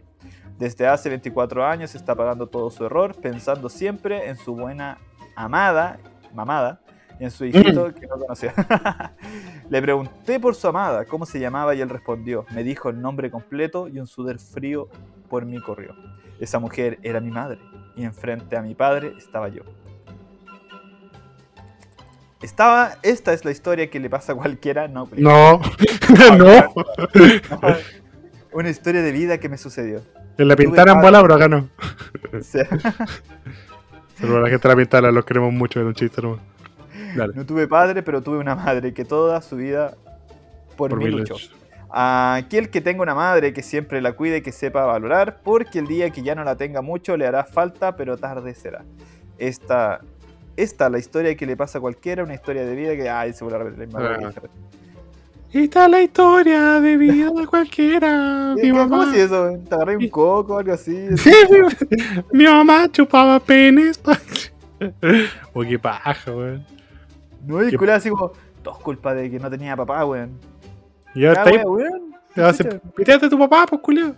Desde 0.58 0.88
hace 0.88 1.10
24 1.10 1.66
años 1.66 1.96
está 1.96 2.16
pagando 2.16 2.48
todo 2.48 2.70
su 2.70 2.86
error, 2.86 3.16
pensando 3.16 3.70
siempre 3.70 4.28
en 4.28 4.36
su 4.36 4.56
buena 4.56 4.98
amada, 5.36 6.00
mamada, 6.34 6.82
y 7.20 7.26
en 7.26 7.32
su 7.32 7.46
hijito 7.46 7.94
que 7.94 8.08
no 8.08 8.18
conocía. 8.18 8.54
Le 9.70 9.82
pregunté 9.82 10.40
por 10.40 10.56
su 10.56 10.68
amada, 10.68 11.06
cómo 11.06 11.26
se 11.26 11.40
llamaba, 11.40 11.76
y 11.76 11.82
él 11.82 11.90
respondió. 11.90 12.46
Me 12.54 12.64
dijo 12.64 12.90
el 12.90 13.02
nombre 13.02 13.30
completo 13.32 13.88
y 13.88 14.00
un 14.00 14.08
sudor 14.08 14.40
frío 14.40 14.90
por 15.30 15.46
mí 15.46 15.62
corrió. 15.62 15.96
Esa 16.40 16.60
mujer 16.60 17.00
era 17.04 17.20
mi 17.20 17.32
madre, 17.32 17.60
y 17.96 18.04
enfrente 18.04 18.58
a 18.58 18.62
mi 18.62 18.76
padre 18.76 19.14
estaba 19.18 19.50
yo. 19.50 19.64
Estaba, 22.42 22.98
esta 23.04 23.34
es 23.34 23.44
la 23.44 23.52
historia 23.52 23.90
que 23.90 24.00
le 24.00 24.10
pasa 24.10 24.32
a 24.32 24.36
cualquiera, 24.36 24.88
no, 24.88 25.10
No, 25.18 25.60
no. 26.38 26.74
Una 28.52 28.70
historia 28.70 29.02
de 29.02 29.12
vida 29.12 29.38
que 29.40 29.50
me 29.50 29.58
sucedió. 29.58 30.02
En 30.38 30.48
la 30.48 30.56
bola, 30.56 31.22
pero 31.22 31.36
acá 31.36 31.50
no. 31.50 31.70
Pero 34.22 34.42
la 34.42 34.50
gente 34.50 35.02
la 35.02 35.12
los 35.12 35.24
queremos 35.24 35.54
mucho, 35.54 35.80
era 35.80 35.88
un 35.88 35.94
chiste 35.96 36.22
nomás. 36.22 36.42
Dale. 37.16 37.34
no 37.36 37.46
tuve 37.46 37.68
padre, 37.68 38.04
pero 38.04 38.22
tuve 38.22 38.38
una 38.38 38.54
madre 38.54 38.94
que 38.94 39.06
toda 39.06 39.42
su 39.42 39.56
vida 39.56 39.96
por, 40.76 40.90
Por 40.90 41.00
mí 41.00 41.10
luchó. 41.10 41.36
Aquel 41.90 42.70
que 42.70 42.82
tenga 42.82 43.02
una 43.02 43.16
madre 43.16 43.54
que 43.54 43.64
siempre 43.64 44.02
la 44.02 44.14
cuide 44.14 44.38
y 44.38 44.42
que 44.42 44.52
sepa 44.52 44.86
valorar, 44.86 45.40
porque 45.42 45.80
el 45.80 45.88
día 45.88 46.10
que 46.10 46.22
ya 46.22 46.36
no 46.36 46.44
la 46.44 46.56
tenga 46.56 46.82
mucho 46.82 47.16
le 47.16 47.26
hará 47.26 47.46
falta, 47.46 47.96
pero 47.96 48.18
tarde 48.18 48.54
será. 48.54 48.84
Esta, 49.38 50.02
esta 50.64 50.90
la 50.90 51.00
historia 51.00 51.36
que 51.36 51.46
le 51.46 51.56
pasa 51.58 51.78
a 51.78 51.82
cualquiera, 51.82 52.24
una 52.24 52.34
historia 52.34 52.66
de 52.66 52.76
vida 52.76 52.96
que, 52.96 53.10
ay, 53.10 53.34
se 53.34 53.44
vuelve 53.44 53.60
a 53.60 53.64
repetir 53.64 53.94
la 53.94 54.00
misma 54.20 54.30
Ah. 54.30 54.42
Esta 55.52 55.86
es 55.86 55.92
la 55.92 56.02
historia 56.02 56.80
de 56.80 56.96
vida 56.98 57.32
de 57.32 57.48
cualquiera. 57.48 58.54
Mi 58.62 58.70
¿Cómo 58.70 58.86
mamá. 58.88 59.10
así 59.10 59.20
eso? 59.20 59.58
¿Te 59.68 59.74
agarré 59.76 59.98
un 59.98 60.08
coco 60.10 60.54
o 60.56 60.60
algo 60.60 60.74
así? 60.74 61.08
Sí, 61.18 61.32
mi, 61.50 62.44
mi 62.44 62.46
mamá 62.46 62.88
chupaba 62.92 63.40
penes. 63.40 64.00
Oh, 65.54 65.62
qué 65.68 65.80
paja, 65.80 66.32
weón. 66.32 66.66
No, 67.46 67.68
y 67.68 67.76
culé 67.76 67.94
así 67.94 68.10
como, 68.10 68.32
todo 68.62 68.76
es 68.78 68.84
culpa 68.84 69.14
de 69.16 69.32
que 69.32 69.40
no 69.40 69.50
tenía 69.50 69.76
papá, 69.76 70.06
weón. 70.06 70.32
Y 71.16 71.26
ahora 71.26 71.44
Ya, 71.46 71.50
está 71.52 71.62
ahí. 71.62 71.66
weón, 71.66 71.92
weón. 71.94 72.16
Te 72.36 72.42
vas 72.42 72.60
a 72.60 72.64
Chucha. 72.64 72.80
piteate 72.96 73.26
a 73.26 73.30
tu 73.30 73.40
papá, 73.40 73.66
pues, 73.68 73.82
culio. 73.82 74.16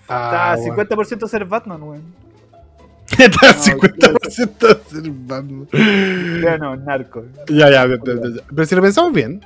Está 0.00 0.52
Ah, 0.52 0.56
weón. 0.58 0.76
50% 0.76 1.28
ser 1.28 1.44
Batman, 1.44 1.80
weón. 1.82 2.02
Está 3.18 3.52
No, 3.52 3.54
50% 3.54 4.72
observando. 4.72 5.66
Ya 6.42 6.58
no, 6.58 6.76
narco. 6.76 7.24
Ya, 7.48 7.70
ya, 7.70 7.86
ya, 7.86 7.96
ya. 7.96 8.42
Pero 8.54 8.66
si 8.66 8.74
lo 8.74 8.82
pensamos 8.82 9.12
bien, 9.12 9.40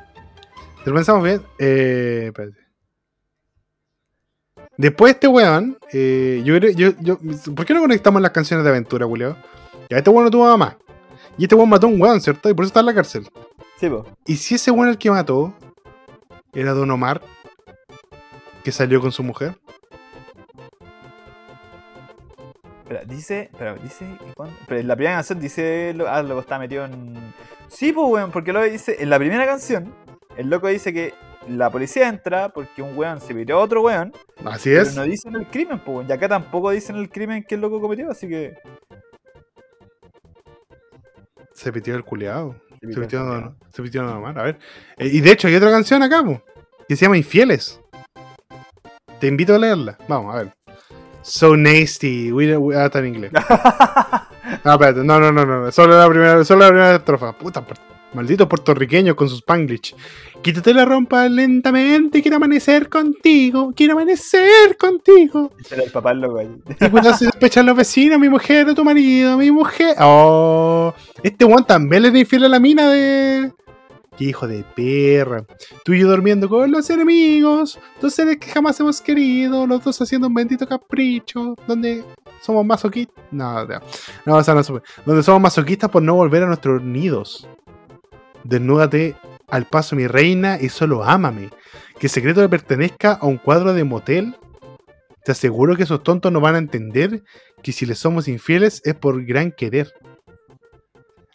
si 0.83 0.91
lo 0.91 0.97
pensamos 0.97 1.23
bien, 1.23 1.43
eh, 1.59 2.25
espérate. 2.27 2.59
Después 4.77 5.11
de 5.11 5.13
este 5.13 5.29
weón, 5.29 5.77
eh, 5.93 6.43
yo, 6.45 6.57
yo, 6.57 6.93
yo, 7.01 7.19
¿por 7.55 7.67
qué 7.67 7.75
no 7.75 7.81
conectamos 7.81 8.23
las 8.23 8.31
canciones 8.31 8.65
de 8.65 8.71
aventura, 8.71 9.07
Julio? 9.07 9.37
Ya 9.91 9.99
este 9.99 10.11
weón 10.11 10.25
no 10.25 10.31
tuvo 10.31 10.45
mamá. 10.47 10.79
Y 11.37 11.45
este 11.45 11.55
weón 11.55 11.69
mató 11.69 11.87
a 11.87 11.91
un 11.91 12.01
weón, 12.01 12.21
¿cierto? 12.21 12.49
Y 12.49 12.55
por 12.55 12.65
eso 12.65 12.71
está 12.71 12.81
en 12.81 12.87
la 12.87 12.95
cárcel. 12.95 13.29
Sí, 13.79 13.89
po. 13.89 14.07
¿Y 14.27 14.37
si 14.37 14.55
ese 14.55 14.71
weón 14.71 14.89
el 14.89 14.99
que 14.99 15.11
mató 15.11 15.55
era 16.55 16.73
Don 16.73 16.91
Omar, 16.91 17.21
que 18.65 18.73
salió 18.73 19.01
con 19.01 19.13
su 19.13 19.23
mujer? 19.23 19.57
Espera, 22.91 23.05
dice, 23.05 23.51
pero 23.57 23.77
dice. 23.77 24.05
Pero 24.67 24.81
en 24.81 24.89
la 24.89 24.97
primera 24.97 25.15
canción 25.17 25.39
dice, 25.39 25.95
lo- 25.95 26.09
ah, 26.09 26.23
loco 26.25 26.41
está 26.41 26.59
metido 26.59 26.85
en... 26.85 27.15
Sí, 27.69 27.93
pues, 27.93 28.09
weón, 28.09 28.33
porque 28.33 28.53
lo 28.53 28.62
dice, 28.65 28.97
en 28.99 29.11
la 29.11 29.17
primera 29.19 29.47
canción, 29.47 29.95
el 30.37 30.51
loco 30.51 30.67
dice 30.67 30.93
que 30.93 31.15
la 31.49 31.71
policía 31.71 32.09
entra 32.09 32.49
porque 32.49 32.83
un 32.83 32.99
weón 32.99 33.21
se 33.21 33.33
pidió 33.33 33.59
a 33.59 33.61
otro 33.61 33.83
weón, 33.83 34.12
Así 34.45 34.71
pero 34.71 34.83
es. 34.83 34.97
no 34.97 35.05
dicen 35.05 35.37
el 35.37 35.47
crimen, 35.47 35.79
pues. 35.85 36.09
Y 36.09 36.12
acá 36.12 36.29
tampoco 36.29 36.71
dicen 36.71 36.97
el 36.97 37.09
crimen 37.11 37.45
que 37.45 37.55
el 37.55 37.61
loco 37.61 37.81
cometió, 37.81 38.11
así 38.11 38.29
que... 38.29 38.55
Se 41.53 41.73
pitió 41.73 41.95
el 41.95 42.05
culeado. 42.05 42.57
Se 42.81 42.93
Se 42.93 43.01
pitió 43.01 43.57
se 43.73 43.83
pitió 43.83 44.17
Omar. 44.17 44.37
A 44.39 44.43
ver. 44.43 44.59
Eh, 44.97 45.07
y 45.12 45.21
de 45.21 45.31
hecho 45.31 45.47
hay 45.47 45.55
otra 45.55 45.71
canción 45.71 46.03
acá, 46.03 46.25
po, 46.25 46.43
que 46.89 46.97
se 46.97 47.05
llama 47.05 47.17
Infieles. 47.19 47.81
Te 49.21 49.27
invito 49.29 49.55
a 49.55 49.59
leerla. 49.59 49.97
Vamos, 50.09 50.35
a 50.35 50.39
ver. 50.39 50.53
So 51.23 51.57
nasty. 51.57 52.33
We, 52.33 52.57
we- 52.57 52.77
ah, 52.77 52.87
está 52.87 53.01
en 53.01 53.07
inglés. 53.15 53.33
Ah, 53.37 54.29
espérate. 54.65 55.05
No, 55.05 55.21
no, 55.21 55.31
no, 55.33 55.45
no. 55.47 55.71
Solo 55.73 55.99
la 55.99 56.09
primera, 56.09 56.45
solo 56.45 56.61
la 56.65 56.69
primera 56.69 56.95
estrofa. 56.97 57.33
Puta, 57.37 57.65
malditos 58.15 58.47
puertorriqueños 58.49 59.15
con 59.15 59.29
sus 59.29 59.39
spanglish. 59.39 59.95
Quítate 60.43 60.73
la 60.75 60.85
rompa 60.85 61.29
lentamente. 61.29 62.23
Quiero 62.23 62.39
amanecer 62.39 62.89
contigo. 62.89 63.73
Quiero 63.77 63.93
amanecer 63.93 64.77
contigo. 64.79 65.53
Era 65.71 65.83
el 65.85 65.91
papá 65.91 66.15
loco 66.15 66.39
ahí. 66.39 66.51
Y 66.81 66.89
cuando 66.89 67.13
se 67.15 67.27
sospechan 67.27 67.67
los 67.67 67.77
vecinos, 67.77 68.19
mi 68.19 68.29
mujer 68.29 68.75
tu 68.75 68.85
marido, 68.85 69.37
mi 69.37 69.51
mujer. 69.51 69.95
Oh, 70.01 70.95
este 71.23 71.45
one 71.45 71.65
también 71.67 72.03
le 72.03 72.19
infiel 72.19 72.45
a 72.45 72.49
la 72.49 72.59
mina 72.59 72.89
de. 72.91 73.53
Hijo 74.21 74.47
de 74.47 74.65
perra. 74.77 75.45
Tú 75.85 75.95
y 75.95 76.01
yo 76.01 76.09
durmiendo 76.09 76.49
con 76.49 76.71
los 76.71 76.89
enemigos, 76.91 77.79
dos 78.01 78.15
seres 78.15 78.37
que 78.37 78.49
jamás 78.49 78.79
hemos 78.79 79.01
querido, 79.01 79.67
los 79.67 79.83
dos 79.83 80.01
haciendo 80.01 80.29
un 80.29 80.35
bendito 80.35 80.67
capricho, 80.67 81.57
donde 81.67 82.05
somos 82.43 82.65
masoquistas. 82.65 83.25
No, 83.31 83.65
no, 83.65 83.81
no, 84.27 84.37
o. 84.37 84.83
Donde 85.07 85.23
somos 85.23 85.41
masoquistas 85.41 85.91
por 85.91 86.03
no 86.03 86.15
volver 86.15 86.43
a 86.43 86.47
nuestros 86.47 86.83
nidos. 86.83 87.49
Desnúdate 88.45 89.17
al 89.49 89.65
paso, 89.67 89.97
mi 89.97 90.07
reina, 90.07 90.59
y 90.61 90.69
solo 90.69 91.03
ámame. 91.03 91.51
Que 91.99 92.07
el 92.07 92.11
secreto 92.11 92.43
le 92.43 92.49
pertenezca 92.49 93.15
a 93.15 93.27
un 93.27 93.39
cuadro 93.39 93.73
de 93.73 93.85
motel 93.85 94.37
te 95.25 95.33
aseguro 95.33 95.77
que 95.77 95.83
esos 95.83 96.03
tontos 96.03 96.33
no 96.33 96.41
van 96.41 96.55
a 96.55 96.59
entender 96.59 97.23
que 97.63 97.73
si 97.73 97.85
les 97.85 97.99
somos 97.99 98.27
infieles 98.27 98.81
es 98.85 98.95
por 98.95 99.23
gran 99.25 99.53
querer. 99.53 99.93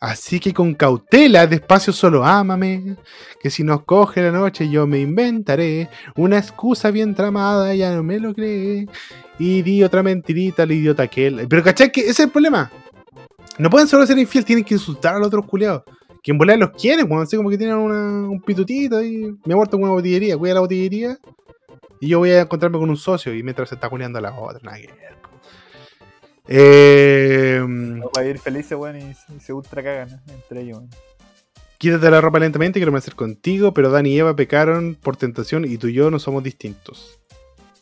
Así 0.06 0.40
que 0.40 0.54
con 0.54 0.76
cautela, 0.76 1.48
despacio 1.48 1.92
solo 1.92 2.24
ámame, 2.24 2.96
que 3.42 3.50
si 3.50 3.64
nos 3.64 3.86
coge 3.86 4.22
la 4.22 4.30
noche 4.30 4.70
yo 4.70 4.86
me 4.86 5.00
inventaré 5.00 5.90
una 6.16 6.38
excusa 6.38 6.92
bien 6.92 7.16
tramada, 7.16 7.74
ya 7.74 7.96
no 7.96 8.04
me 8.04 8.20
lo 8.20 8.36
cree. 8.36 8.88
Y 9.40 9.64
di 9.64 9.84
otra 9.84 10.04
mentirita 10.04 10.62
al 10.62 10.74
idiota 10.74 11.02
aquel. 11.02 11.48
Pero 11.48 11.64
cachai 11.64 11.92
que 11.92 12.02
ese 12.02 12.12
es 12.12 12.20
el 12.20 12.30
problema. 12.30 12.72
No 13.58 13.72
pueden 13.72 13.88
solo 13.88 14.06
ser 14.06 14.20
infiel, 14.20 14.46
tienen 14.46 14.64
que 14.64 14.76
insultar 14.76 15.16
a 15.16 15.18
los 15.18 15.30
otros 15.30 15.48
culiados. 15.48 15.82
Que 16.22 16.30
en 16.30 16.38
volar 16.38 16.60
los 16.60 16.70
quieren, 16.70 17.10
weón, 17.10 17.24
así 17.24 17.36
como 17.36 17.50
que 17.50 17.58
tienen 17.58 17.76
un 17.76 18.44
pitutito 18.46 19.04
y 19.04 19.36
me 19.44 19.54
ha 19.54 19.56
muerto 19.56 19.76
con 19.76 19.86
una 19.86 19.94
botillería, 19.94 20.38
cuida 20.38 20.54
la 20.54 20.60
botillería 20.60 21.18
y 22.00 22.10
yo 22.10 22.20
voy 22.20 22.30
a 22.30 22.42
encontrarme 22.42 22.78
con 22.78 22.92
un 22.92 22.98
socio 22.98 23.34
y 23.34 23.42
mientras 23.42 23.70
se 23.70 23.76
está 23.76 23.90
culeando 23.90 24.20
a 24.20 24.22
la 24.22 24.40
otra. 24.40 24.72
Eh, 26.48 27.64
No 27.68 28.10
va 28.16 28.22
a 28.22 28.26
ir 28.26 28.38
felices, 28.40 28.78
weón, 28.78 28.98
y, 28.98 29.14
se- 29.14 29.34
y 29.36 29.40
se 29.40 29.54
ultra 29.54 29.82
cagan 29.84 30.10
¿no? 30.28 30.34
entre 30.34 30.62
ellos, 30.62 30.78
weón. 30.78 30.90
quítate 31.78 32.10
la 32.12 32.22
ropa 32.22 32.40
lentamente, 32.40 32.80
quiero 32.80 32.96
hacer 32.96 33.16
contigo, 33.16 33.74
pero 33.74 33.90
Dan 33.90 34.06
y 34.06 34.18
Eva 34.18 34.36
pecaron 34.36 34.96
por 35.02 35.18
tentación 35.18 35.66
y 35.66 35.78
tú 35.78 35.88
y 35.88 35.94
yo 35.94 36.12
no 36.12 36.20
somos 36.20 36.44
distintos. 36.44 37.20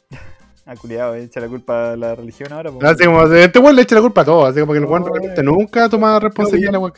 Ah, 0.65 0.77
culiado, 0.77 1.13
echa 1.15 1.41
la 1.41 1.49
culpa 1.49 1.91
a 1.91 1.97
la 1.97 2.15
religión 2.15 2.53
ahora, 2.53 2.71
pues. 2.71 2.85
Así 2.85 3.03
como, 3.03 3.21
este 3.33 3.59
weón 3.59 3.75
le 3.75 3.81
echa 3.81 3.95
la 3.95 4.01
culpa 4.01 4.21
a 4.21 4.25
todo, 4.25 4.45
así 4.45 4.61
como 4.61 4.71
que 4.71 4.79
el 4.79 4.85
weón 4.85 5.05
realmente 5.05 5.41
eh. 5.41 5.43
nunca 5.43 5.89
toma 5.89 6.17
responsabilidad 6.21 6.71
la 6.71 6.79
weón 6.79 6.93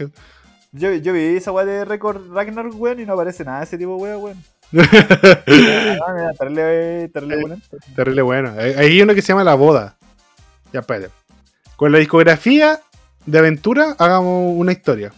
Yo, 0.72 0.94
yo 0.94 1.14
vi 1.14 1.36
esa 1.36 1.52
weá 1.52 1.66
de 1.66 1.84
Record 1.84 2.32
Ragnarok, 2.32 2.80
weón, 2.80 3.00
y 3.00 3.06
no 3.08 3.14
aparece 3.14 3.44
nada 3.44 3.58
de 3.62 3.64
ese 3.64 3.80
tipo 3.80 3.96
weá, 3.96 4.20
weón. 4.20 4.38
Ah, 4.72 6.32
terrible, 6.38 7.10
terrible 7.96 8.22
bueno. 8.22 8.54
Hay 8.56 8.74
hay 8.74 9.02
uno 9.02 9.16
que 9.16 9.24
se 9.24 9.30
llama 9.30 9.44
La 9.44 9.56
Boda. 9.56 9.98
Ya, 10.72 10.82
espérate. 10.82 11.10
Con 11.76 11.92
la 11.92 11.98
discografía 12.00 12.80
de 13.26 13.38
aventura, 13.40 13.96
hagamos 13.98 14.54
una 14.58 14.72
historia. 14.72 15.12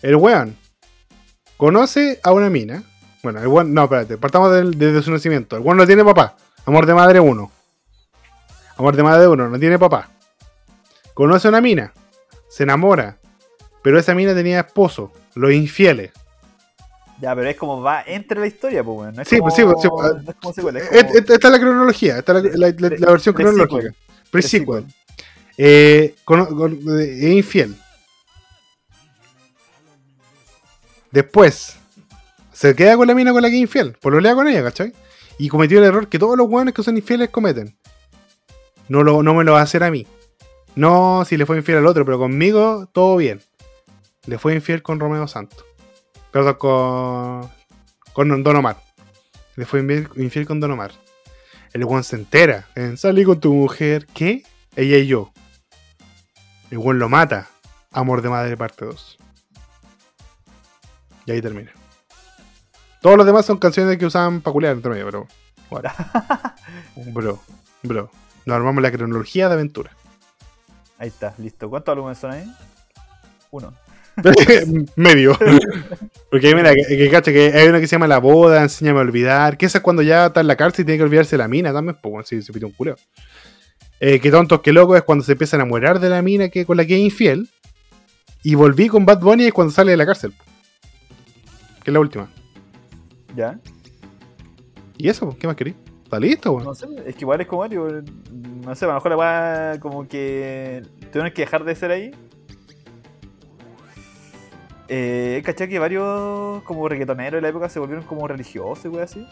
El 0.00 0.16
weón 0.16 0.56
conoce 1.56 2.20
a 2.22 2.32
una 2.32 2.50
mina. 2.50 2.82
Bueno, 3.22 3.40
el 3.40 3.46
weón, 3.48 3.72
no, 3.72 3.84
espérate, 3.84 4.18
partamos 4.18 4.52
del- 4.52 4.78
desde 4.78 5.02
su 5.02 5.10
nacimiento. 5.10 5.56
El 5.56 5.62
weón 5.62 5.76
no 5.76 5.86
tiene 5.86 6.04
papá. 6.04 6.36
Amor 6.66 6.86
de 6.86 6.94
madre 6.94 7.20
1. 7.20 7.50
Amor 8.76 8.96
de 8.96 9.02
madre 9.02 9.28
1, 9.28 9.48
no 9.48 9.58
tiene 9.58 9.78
papá. 9.78 10.08
Conoce 11.14 11.48
a 11.48 11.50
una 11.50 11.60
mina. 11.60 11.92
Se 12.48 12.62
enamora. 12.64 13.18
Pero 13.82 13.98
esa 13.98 14.14
mina 14.14 14.34
tenía 14.34 14.60
esposo. 14.60 15.12
Los 15.34 15.52
infieles. 15.52 16.12
Ya, 17.20 17.34
pero 17.34 17.48
es 17.48 17.56
como 17.56 17.80
va 17.82 18.02
entre 18.06 18.40
la 18.40 18.46
historia, 18.46 18.82
pues, 18.82 18.98
weón. 18.98 19.14
No 19.16 19.22
es 19.22 19.28
Sí, 19.28 19.38
como, 19.38 19.48
pues, 19.50 19.56
sí, 19.56 19.62
pues, 19.64 19.82
sí, 19.82 19.88
pues, 19.88 20.24
no 20.24 20.30
es 20.30 20.36
como 20.40 20.54
secuela, 20.54 20.78
es 20.80 20.88
como- 20.88 21.00
et- 21.00 21.30
Esta 21.30 21.34
es 21.48 21.52
la 21.52 21.58
cronología, 21.60 22.18
esta 22.18 22.38
es 22.38 22.44
la, 22.56 22.68
la- 22.68 22.74
la- 22.90 22.96
la 22.98 23.10
versión 23.10 23.34
cronológica. 23.34 23.94
Pre-sequel. 24.30 24.86
Eh, 25.58 26.14
con- 26.24 26.80
eh, 26.98 27.18
es 27.22 27.32
infiel. 27.32 27.76
Después, 31.10 31.76
se 32.52 32.74
queda 32.74 32.96
con 32.96 33.06
la 33.06 33.14
mina 33.14 33.32
con 33.32 33.42
la 33.42 33.48
que 33.48 33.56
es 33.56 33.62
infiel. 33.62 33.92
Por 34.00 34.12
lo 34.14 34.20
lea 34.20 34.34
con 34.34 34.48
ella, 34.48 34.62
¿cachai? 34.62 34.92
Y 35.38 35.48
cometió 35.48 35.78
el 35.78 35.84
error 35.84 36.08
que 36.08 36.18
todos 36.18 36.36
los 36.36 36.48
hueones 36.48 36.74
que 36.74 36.82
son 36.82 36.96
infieles 36.96 37.30
cometen. 37.30 37.76
No, 38.88 39.02
lo, 39.02 39.22
no 39.22 39.34
me 39.34 39.44
lo 39.44 39.52
va 39.52 39.60
a 39.60 39.64
hacer 39.64 39.84
a 39.84 39.90
mí. 39.90 40.06
No, 40.74 41.24
si 41.26 41.36
le 41.36 41.44
fue 41.46 41.56
infiel 41.58 41.78
al 41.78 41.86
otro, 41.86 42.04
pero 42.04 42.18
conmigo 42.18 42.88
todo 42.92 43.16
bien. 43.16 43.42
Le 44.26 44.38
fue 44.38 44.54
infiel 44.54 44.82
con 44.82 45.00
Romeo 45.00 45.26
Santos. 45.28 45.64
Perdón, 46.30 46.54
con, 46.54 47.50
con 48.14 48.42
Don 48.42 48.56
Omar. 48.56 48.78
Le 49.56 49.66
fue 49.66 49.80
infiel, 50.16 50.46
con 50.46 50.60
Don 50.60 50.70
Omar. 50.70 50.92
El 51.74 51.84
weón 51.84 52.04
se 52.04 52.16
entera. 52.16 52.68
En, 52.74 52.96
Salí 52.96 53.24
con 53.24 53.38
tu 53.40 53.52
mujer. 53.52 54.06
¿Qué? 54.14 54.44
Ella 54.76 54.96
y 54.96 55.06
yo. 55.06 55.30
El 56.72 56.78
weón 56.78 56.98
lo 56.98 57.10
mata. 57.10 57.50
Amor 57.90 58.22
de 58.22 58.30
madre 58.30 58.56
parte 58.56 58.86
2. 58.86 59.18
Y 61.26 61.32
ahí 61.32 61.42
termina. 61.42 61.70
Todos 63.02 63.18
los 63.18 63.26
demás 63.26 63.44
son 63.44 63.58
canciones 63.58 63.98
que 63.98 64.06
usaban 64.06 64.40
para 64.40 64.54
culiar 64.54 64.72
entre 64.72 64.90
medio, 64.90 65.04
pero. 65.04 65.28
Bueno. 65.68 65.90
bro, 67.12 67.38
bro. 67.82 68.10
Nos 68.46 68.56
armamos 68.56 68.82
la 68.82 68.90
cronología 68.90 69.48
de 69.48 69.54
aventura. 69.54 69.90
Ahí 70.96 71.08
está, 71.08 71.34
listo. 71.36 71.68
¿Cuántos 71.68 71.92
álbumes 71.92 72.16
son 72.16 72.30
ahí? 72.30 72.50
Uno. 73.50 73.74
medio. 74.96 75.36
Porque 76.30 76.54
mira, 76.54 76.74
que, 76.74 76.96
que 76.96 77.10
cacha 77.10 77.32
que 77.32 77.52
hay 77.52 77.68
una 77.68 77.80
que 77.80 77.86
se 77.86 77.96
llama 77.96 78.06
La 78.06 78.18
Boda, 78.18 78.62
Enséñame 78.62 78.98
a 78.98 79.02
olvidar. 79.02 79.58
Que 79.58 79.66
esa 79.66 79.76
es 79.76 79.84
cuando 79.84 80.00
ya 80.00 80.24
está 80.24 80.40
en 80.40 80.46
la 80.46 80.56
cárcel 80.56 80.84
y 80.84 80.86
tiene 80.86 80.96
que 80.96 81.04
olvidarse 81.04 81.32
de 81.32 81.42
la 81.42 81.48
mina 81.48 81.70
también. 81.70 81.98
Pues 82.02 82.28
si 82.28 82.40
se 82.40 82.50
pide 82.50 82.64
un 82.64 82.72
culo. 82.72 82.96
Eh, 84.04 84.18
que 84.18 84.32
tontos, 84.32 84.62
que 84.62 84.72
loco 84.72 84.96
es 84.96 85.02
cuando 85.04 85.24
se 85.24 85.30
empieza 85.30 85.56
a 85.56 85.60
enamorar 85.60 86.00
de 86.00 86.08
la 86.08 86.22
mina 86.22 86.48
que, 86.48 86.66
con 86.66 86.76
la 86.76 86.84
que 86.84 86.96
es 86.96 87.00
infiel. 87.00 87.48
Y 88.42 88.56
volví 88.56 88.88
con 88.88 89.06
Bad 89.06 89.20
Bunny 89.20 89.44
es 89.44 89.52
cuando 89.52 89.72
sale 89.72 89.92
de 89.92 89.96
la 89.96 90.04
cárcel. 90.04 90.34
Que 91.84 91.92
es 91.92 91.94
la 91.94 92.00
última. 92.00 92.28
¿Ya? 93.36 93.60
¿Y 94.98 95.08
eso? 95.08 95.26
pues, 95.26 95.38
¿Qué 95.38 95.46
más 95.46 95.54
querí? 95.54 95.76
¿Está 96.02 96.18
listo, 96.18 96.50
weón? 96.50 96.64
No 96.64 96.74
sé, 96.74 96.88
es 97.06 97.14
que 97.14 97.20
igual 97.20 97.42
es 97.42 97.46
como 97.46 97.62
Mario. 97.62 98.02
No 98.32 98.74
sé, 98.74 98.86
a 98.86 98.88
lo 98.88 98.94
mejor 98.94 99.10
la 99.12 99.16
weá 99.16 99.78
como 99.78 100.08
que 100.08 100.82
tuvieron 101.12 101.32
que 101.32 101.42
dejar 101.42 101.62
de 101.62 101.76
ser 101.76 101.92
ahí. 101.92 102.10
Eh, 104.88 105.42
¿cachai 105.44 105.68
que 105.68 105.78
varios 105.78 106.60
como 106.64 106.88
reggaetoneros 106.88 107.38
de 107.38 107.42
la 107.42 107.50
época 107.50 107.68
se 107.68 107.78
volvieron 107.78 108.04
como 108.04 108.26
religiosos 108.26 108.92
weá 108.92 109.04
así? 109.04 109.24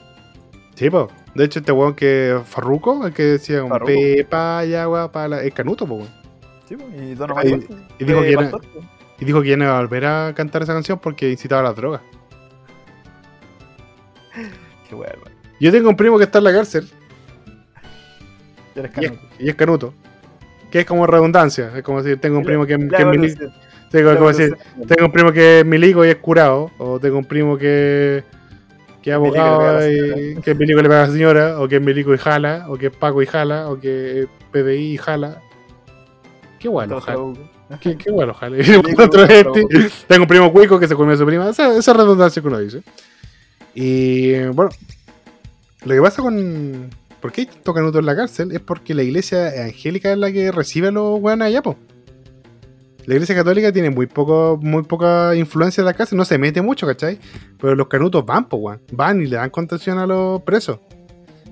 Sí, 0.81 0.89
po. 0.89 1.09
De 1.35 1.45
hecho, 1.45 1.59
este 1.59 1.73
weón 1.73 1.93
que 1.93 2.41
Farruco, 2.43 3.07
el 3.07 3.13
que 3.13 3.23
decía 3.23 3.67
Farruko. 3.67 3.93
Pepa 3.93 4.65
y 4.65 4.73
agua 4.73 5.13
para 5.13 5.29
la... 5.29 5.43
Es 5.43 5.53
Canuto, 5.53 5.87
po, 5.87 5.97
weón. 5.97 6.09
Sí, 6.67 6.75
pues, 6.75 7.03
y 7.03 7.15
Don 7.15 7.33
Omar 7.33 7.47
y 7.47 7.53
dijo 8.03 8.23
que 8.23 8.33
era- 8.33 8.51
pastor. 8.51 8.63
Y 9.19 9.25
dijo 9.27 9.43
que 9.43 9.51
ya 9.51 9.59
no 9.59 9.65
iba 9.65 9.77
a 9.77 9.81
volver 9.83 10.07
a 10.07 10.33
cantar 10.35 10.63
esa 10.63 10.73
canción 10.73 10.99
porque 10.99 11.29
incitaba 11.29 11.61
a 11.61 11.65
las 11.65 11.77
drogas. 11.77 12.01
Qué 14.89 14.95
weón. 14.95 15.19
Yo 15.61 15.71
tengo 15.71 15.91
un 15.91 15.97
primo 15.97 16.17
que 16.17 16.25
está 16.25 16.39
en 16.39 16.45
la 16.45 16.53
cárcel 16.55 16.89
eres 18.75 18.91
y 18.97 19.05
es, 19.05 19.11
canuto. 19.11 19.27
y 19.39 19.49
es 19.51 19.55
canuto. 19.57 19.95
Que 20.71 20.81
es 20.81 20.87
como 20.87 21.07
redundancia. 21.07 21.73
Es 21.77 21.83
como 21.83 22.03
decir, 22.03 22.19
tengo 22.23 22.39
un 22.39 22.45
primo 22.45 22.65
que, 22.65 22.79
que 22.79 22.97
es 22.97 23.07
milico. 23.07 23.45
Tengo, 23.91 24.15
como 24.15 24.29
decir, 24.29 24.57
tengo 24.89 25.05
un 25.05 25.13
primo 25.13 25.31
que 25.31 25.61
es 25.61 25.67
milico 25.67 26.07
y 26.07 26.09
es 26.09 26.17
curado. 26.17 26.71
O 26.79 26.99
tengo 26.99 27.19
un 27.19 27.27
primo 27.27 27.59
que, 27.59 28.25
que 29.03 29.13
abogado 29.13 29.91
y 29.91 30.37
que 30.43 30.51
es 30.51 30.59
milico 30.59 30.83
le 30.83 30.89
paga 30.89 31.05
a 31.05 31.07
la 31.07 31.13
señora. 31.13 31.61
O 31.61 31.69
que 31.69 31.77
es 31.77 31.83
milico 31.83 32.15
y 32.15 32.19
jala. 32.19 32.67
O 32.69 32.77
que 32.77 32.87
es 32.87 32.97
Paco 32.97 33.23
y 33.23 33.27
jala. 33.27 33.69
O 33.69 33.79
que 33.79 34.23
es 34.23 34.29
PDI 34.53 34.95
y 34.95 34.97
jala. 34.97 35.41
Qué 36.59 36.69
bueno. 36.69 37.01
Qué, 37.81 37.97
qué 37.97 38.11
bueno, 38.11 38.35
jala. 38.35 38.57
Este. 38.59 39.67
Tengo 40.07 40.23
un 40.23 40.29
primo 40.29 40.53
cuico 40.53 40.79
que 40.79 40.89
se 40.89 40.95
comió 40.95 41.15
a 41.15 41.17
su 41.17 41.25
prima. 41.25 41.49
Esa, 41.49 41.77
esa 41.77 41.93
redundancia 41.93 42.43
que 42.43 42.49
uno 42.49 42.59
dice. 42.59 42.83
Y 43.75 44.35
bueno, 44.49 44.71
lo 45.85 45.95
que 45.95 46.01
pasa 46.01 46.23
con. 46.23 46.91
¿Por 47.21 47.33
qué 47.33 47.47
canuto 47.47 47.99
en 47.99 48.07
la 48.07 48.17
cárcel? 48.17 48.51
Es 48.53 48.61
porque 48.61 48.95
la 48.95 49.03
iglesia 49.03 49.55
evangélica 49.55 50.11
es 50.11 50.19
la 50.19 50.33
que 50.33 50.51
recibe 50.51 50.89
a 50.89 50.91
los 50.91 51.21
weones 51.21 51.49
allá, 51.49 51.63
po. 51.63 51.77
La 53.07 53.15
iglesia 53.15 53.35
católica 53.35 53.73
tiene 53.73 53.91
muy 53.91 54.07
poco, 54.07 54.59
muy 54.63 54.83
poca 54.83 55.35
influencia 55.35 55.81
en 55.81 55.87
la 55.87 55.95
cárcel, 55.95 56.19
no 56.19 56.25
se 56.25 56.39
mete 56.39 56.61
mucho, 56.63 56.87
¿cachai? 56.87 57.19
Pero 57.59 57.75
los 57.75 57.89
canutos 57.89 58.25
van, 58.27 58.49
po, 58.49 58.59
weón. 58.59 58.81
Van 58.93 59.21
y 59.21 59.27
le 59.27 59.37
dan 59.37 59.51
contención 59.51 59.99
a 59.99 60.07
los 60.07 60.43
presos. 60.43 60.79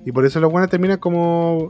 Y 0.04 0.12
por 0.12 0.24
eso 0.24 0.38
los 0.40 0.52
weones 0.52 0.70
terminan 0.70 0.98
como. 0.98 1.68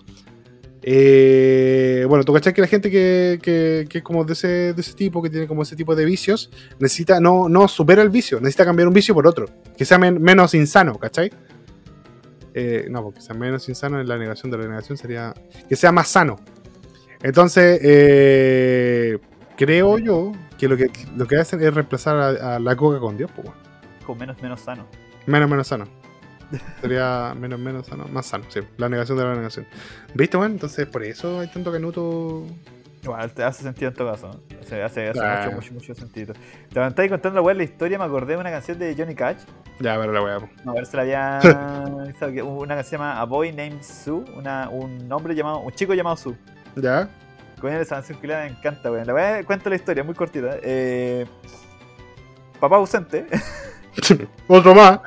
eh, 0.83 2.05
bueno, 2.09 2.25
tú 2.25 2.33
cachai 2.33 2.53
que 2.55 2.61
la 2.61 2.67
gente 2.67 2.91
que, 2.91 3.39
que- 3.43 3.87
que 3.89 3.99
es 3.99 4.05
como 4.05 4.25
de 4.25 4.33
ese, 4.35 4.73
de 4.75 4.81
ese 4.81 4.93
tipo, 4.95 5.21
que 5.23 5.29
tiene 5.31 5.47
como 5.47 5.63
ese 5.63 5.75
tipo 5.77 5.95
de 5.97 6.05
vicios, 6.05 6.51
necesita, 6.79 7.21
no, 7.21 7.49
no 7.49 7.67
supera 7.69 8.03
el 8.03 8.11
vicio, 8.11 8.39
necesita 8.41 8.65
cambiar 8.65 8.89
un 8.89 8.95
vicio 8.95 9.13
por 9.15 9.27
otro, 9.27 9.47
que 9.77 9.85
sea 9.85 9.99
men- 9.99 10.21
menos 10.23 10.55
insano, 10.55 10.97
¿cachai? 10.99 11.31
Eh, 12.55 12.87
no, 12.91 13.03
porque 13.03 13.21
sea 13.21 13.35
menos 13.35 13.69
insano 13.69 14.01
en 14.01 14.09
la 14.09 14.17
negación 14.19 14.51
de 14.51 14.59
la 14.59 14.67
negación 14.69 14.97
sería 14.99 15.35
que 15.69 15.77
sea 15.77 15.93
más 15.93 16.09
sano. 16.09 16.37
Entonces, 17.23 17.81
eh, 17.83 19.19
creo 19.59 19.99
yo 19.99 20.33
que 20.57 20.67
lo 20.69 20.77
que 20.79 20.87
lo 21.17 21.27
que 21.27 21.37
hacen 21.37 21.61
es 21.61 21.75
reemplazar 21.75 22.17
a, 22.17 22.55
a 22.57 22.59
la 22.59 22.75
coca 22.77 22.99
con 22.99 23.17
Dios, 23.19 23.31
pues, 23.35 23.47
bueno. 23.49 23.61
Con 24.07 24.17
menos, 24.17 24.41
menos 24.41 24.61
sano. 24.61 24.87
menos 25.27 25.51
menos 25.51 25.67
sano. 25.67 25.85
Sería 26.81 27.35
menos 27.39 27.59
menos 27.61 27.87
sano, 27.87 28.07
más 28.11 28.25
sano, 28.25 28.45
sí, 28.49 28.61
la 28.79 28.89
negación 28.89 29.19
de 29.19 29.25
la 29.25 29.35
negación. 29.35 29.67
¿Viste, 30.15 30.39
bueno? 30.39 30.55
Entonces, 30.55 30.87
por 30.87 31.03
eso 31.03 31.41
hay 31.41 31.49
tanto 31.49 31.71
canuto. 31.71 32.47
Igual 33.03 33.31
te 33.33 33.45
hace 33.45 33.63
sentido 33.63 33.91
en 33.91 33.95
todo 33.95 34.11
caso. 34.11 34.29
¿no? 34.29 34.41
Hace, 34.61 34.83
hace, 34.83 35.09
hace 35.11 35.21
Ah. 35.23 35.43
mucho, 35.45 35.55
mucho, 35.57 35.75
mucho 35.75 35.95
sentido. 35.95 36.35
Te 36.73 36.85
estáis 36.87 37.11
contando 37.11 37.37
la 37.37 37.43
weá 37.43 37.55
la 37.55 37.63
historia, 37.65 37.99
me 37.99 38.05
acordé 38.05 38.33
de 38.35 38.41
una 38.41 38.51
canción 38.51 38.79
de 38.79 38.95
Johnny 38.97 39.15
Cash. 39.15 39.37
Ya, 39.79 39.97
pero 40.01 40.11
la 40.13 40.23
weá. 40.23 40.37
A 40.67 40.73
ver 40.73 40.87
si 40.87 40.97
la 40.97 41.03
había. 41.03 41.39
Una 42.45 42.75
canción 42.75 42.85
se 42.85 42.91
llama 42.97 43.21
A 43.21 43.25
Boy 43.25 43.53
Named 43.53 43.83
Sue. 43.83 44.25
Una, 44.35 44.69
un 44.71 45.11
hombre 45.13 45.35
llamado. 45.35 45.61
Un 45.61 45.71
chico 45.73 45.95
llamado 45.95 46.17
Sue. 46.17 46.35
Ya. 46.77 47.09
Coño, 47.61 47.79
esa 47.79 47.97
canción 47.97 48.21
que 48.21 48.27
me 48.29 48.47
encanta, 48.47 48.91
weón. 48.91 49.07
La 49.07 49.43
cuento 49.45 49.69
la 49.71 49.77
historia, 49.77 50.05
muy 50.05 50.15
cortita. 50.15 50.57
Eh, 50.63 51.27
papá 52.61 52.77
ausente. 52.77 53.27
Otro 54.49 54.75
más. 54.75 55.01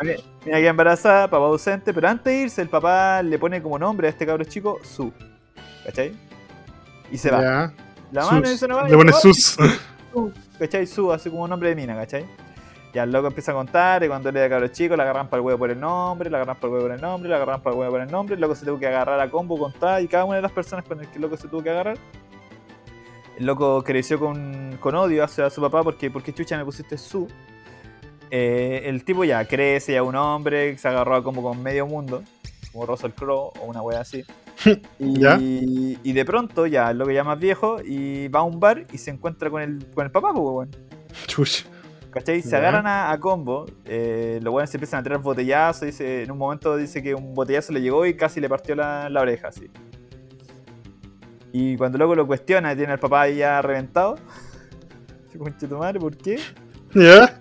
Mira 0.46 0.58
que 0.58 0.68
embarazada, 0.68 1.30
papá 1.30 1.46
ausente. 1.46 1.94
Pero 1.94 2.08
antes 2.08 2.26
de 2.26 2.40
irse, 2.40 2.62
el 2.62 2.70
papá 2.70 3.22
le 3.24 3.40
pone 3.40 3.62
como 3.62 3.80
nombre 3.80 4.08
a 4.08 4.10
este 4.10 4.26
cabro 4.26 4.44
chico 4.44 4.80
Sue. 4.84 5.12
¿Cachai? 5.86 6.14
Y 7.12 7.18
se 7.18 7.32
va. 7.32 7.42
Ya. 7.42 7.74
La 8.12 8.26
mano 8.26 8.42
Sus. 8.42 8.50
dice 8.50 8.68
no 8.68 8.76
va. 8.76 8.88
Le 8.88 8.98
pone 8.98 9.14
sus. 9.14 9.58
Su, 10.12 10.34
¿cachai? 10.60 10.86
Su, 10.86 11.12
así 11.12 11.30
como 11.30 11.48
nombre 11.48 11.70
de 11.70 11.76
mina, 11.76 11.96
¿cachai? 11.96 12.26
Ya 12.94 13.04
el 13.04 13.12
loco 13.12 13.28
empieza 13.28 13.52
a 13.52 13.56
contar 13.56 14.04
y 14.04 14.08
cuando 14.08 14.32
le 14.32 14.42
da 14.42 14.50
cabro 14.50 14.68
chico, 14.68 14.98
la 14.98 15.04
agarran 15.04 15.30
para 15.30 15.40
el 15.40 15.46
huevo 15.46 15.60
por 15.60 15.72
el 15.72 15.80
nombre, 15.80 16.30
la 16.30 16.38
agarran 16.40 16.58
para 16.58 16.68
el 16.68 16.74
huevo 16.74 16.88
por 16.88 16.96
el 16.96 17.02
nombre, 17.02 17.30
la 17.30 17.36
agarran 17.38 17.62
para 17.62 17.74
el 17.74 17.80
huevo 17.80 17.92
por 17.94 18.02
el 18.02 18.12
nombre, 18.12 18.36
el 18.36 18.42
loco 18.42 18.56
se 18.56 18.66
tuvo 18.66 18.80
que 18.80 18.88
agarrar 18.88 19.20
a 19.22 19.30
combo 19.30 19.58
con 19.58 19.72
todas 19.72 20.04
y 20.04 20.10
cada 20.10 20.26
una 20.26 20.36
de 20.36 20.42
las 20.42 20.52
personas 20.52 20.84
con 20.84 21.00
el 21.00 21.08
que 21.08 21.16
el 21.16 21.22
loco 21.22 21.38
se 21.38 21.48
tuvo 21.48 21.64
que 21.64 21.70
agarrar. 21.70 21.98
El 23.38 23.46
loco 23.46 23.84
creció 23.84 24.20
con, 24.20 24.78
con 24.80 24.96
odio 24.96 25.24
hacia 25.24 25.50
su 25.50 25.62
papá 25.62 25.84
porque, 25.84 26.12
porque 26.12 26.34
chucha 26.34 26.58
me 26.58 26.66
pusiste 26.66 26.98
su. 26.98 27.28
Eh, 28.30 28.84
el 28.86 29.04
tipo 29.04 29.24
ya 29.24 29.44
crece, 29.46 29.94
ya 29.94 30.04
un 30.04 30.16
hombre, 30.16 30.78
se 30.78 30.88
agarró 30.88 31.16
a 31.16 31.24
combo 31.24 31.42
con 31.42 31.62
medio 31.62 31.86
mundo, 31.86 32.24
como 32.72 32.86
Russell 32.86 33.12
Crowe 33.12 33.52
o 33.60 33.66
una 33.66 33.82
wea 33.82 34.02
así. 34.02 34.24
Y, 35.00 35.20
¿Ya? 35.20 35.40
y 35.42 36.14
de 36.14 36.24
pronto 36.24 36.68
ya 36.68 36.92
el 36.92 37.00
loco 37.00 37.10
ya 37.10 37.24
más 37.24 37.40
viejo 37.40 37.78
y 37.84 38.28
va 38.28 38.42
a 38.42 38.44
un 38.44 38.60
bar 38.60 38.86
y 38.94 39.00
se 39.00 39.10
encuentra 39.10 39.50
con 39.50 39.60
el, 39.62 39.86
con 39.96 40.06
el 40.06 40.12
papá, 40.12 40.32
pues, 40.34 40.44
weón. 40.44 40.70
Chuch. 41.26 41.66
¿Cachai? 42.12 42.42
Se 42.42 42.56
agarran 42.56 42.86
a, 42.86 43.12
a 43.12 43.20
combo, 43.20 43.66
eh, 43.86 44.40
los 44.42 44.52
buenos 44.52 44.70
se 44.70 44.78
empiezan 44.78 45.00
a 45.00 45.04
tirar 45.04 45.20
botellazos, 45.20 45.86
dice, 45.86 46.24
en 46.24 46.32
un 46.32 46.38
momento 46.38 46.76
dice 46.76 47.02
que 47.02 47.16
un 47.16 47.34
botellazo 47.34 47.72
le 47.72 47.82
llegó 47.82 48.06
y 48.06 48.16
casi 48.16 48.42
le 48.42 48.50
partió 48.50 48.76
la, 48.76 49.10
la 49.10 49.22
oreja, 49.22 49.48
así. 49.48 49.70
Y 51.54 51.76
cuando 51.78 51.98
luego 51.98 52.16
lo 52.16 52.28
cuestiona, 52.28 52.76
tiene 52.76 52.94
al 52.94 53.00
papá 53.00 53.28
ya 53.30 53.62
reventado. 53.62 54.16
Dice, 55.26 55.38
"Conche 55.40 55.68
tu 55.68 55.78
madre, 55.78 56.00
¿por 56.00 56.16
qué? 56.16 56.40
Ya. 56.94 57.38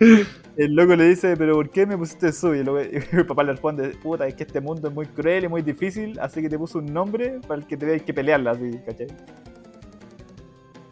El 0.56 0.74
loco 0.74 0.94
le 0.94 1.08
dice, 1.08 1.36
pero 1.36 1.54
¿por 1.54 1.70
qué 1.70 1.86
me 1.86 1.96
pusiste 1.96 2.32
su? 2.32 2.54
Y 2.54 2.58
el, 2.58 2.66
loco- 2.66 2.82
y 3.12 3.16
el 3.16 3.26
papá 3.26 3.42
le 3.44 3.52
responde, 3.52 3.88
puta, 4.02 4.26
es 4.26 4.34
que 4.34 4.42
este 4.44 4.60
mundo 4.60 4.88
es 4.88 4.94
muy 4.94 5.06
cruel 5.06 5.44
y 5.44 5.48
muy 5.48 5.62
difícil, 5.62 6.18
así 6.20 6.42
que 6.42 6.48
te 6.48 6.58
puso 6.58 6.78
un 6.78 6.86
nombre 6.86 7.40
para 7.46 7.60
el 7.60 7.66
que 7.66 7.76
te 7.76 7.86
veas 7.86 8.02
que 8.02 8.12
pelearla, 8.12 8.52
así, 8.52 8.78
¿cachai? 8.84 9.06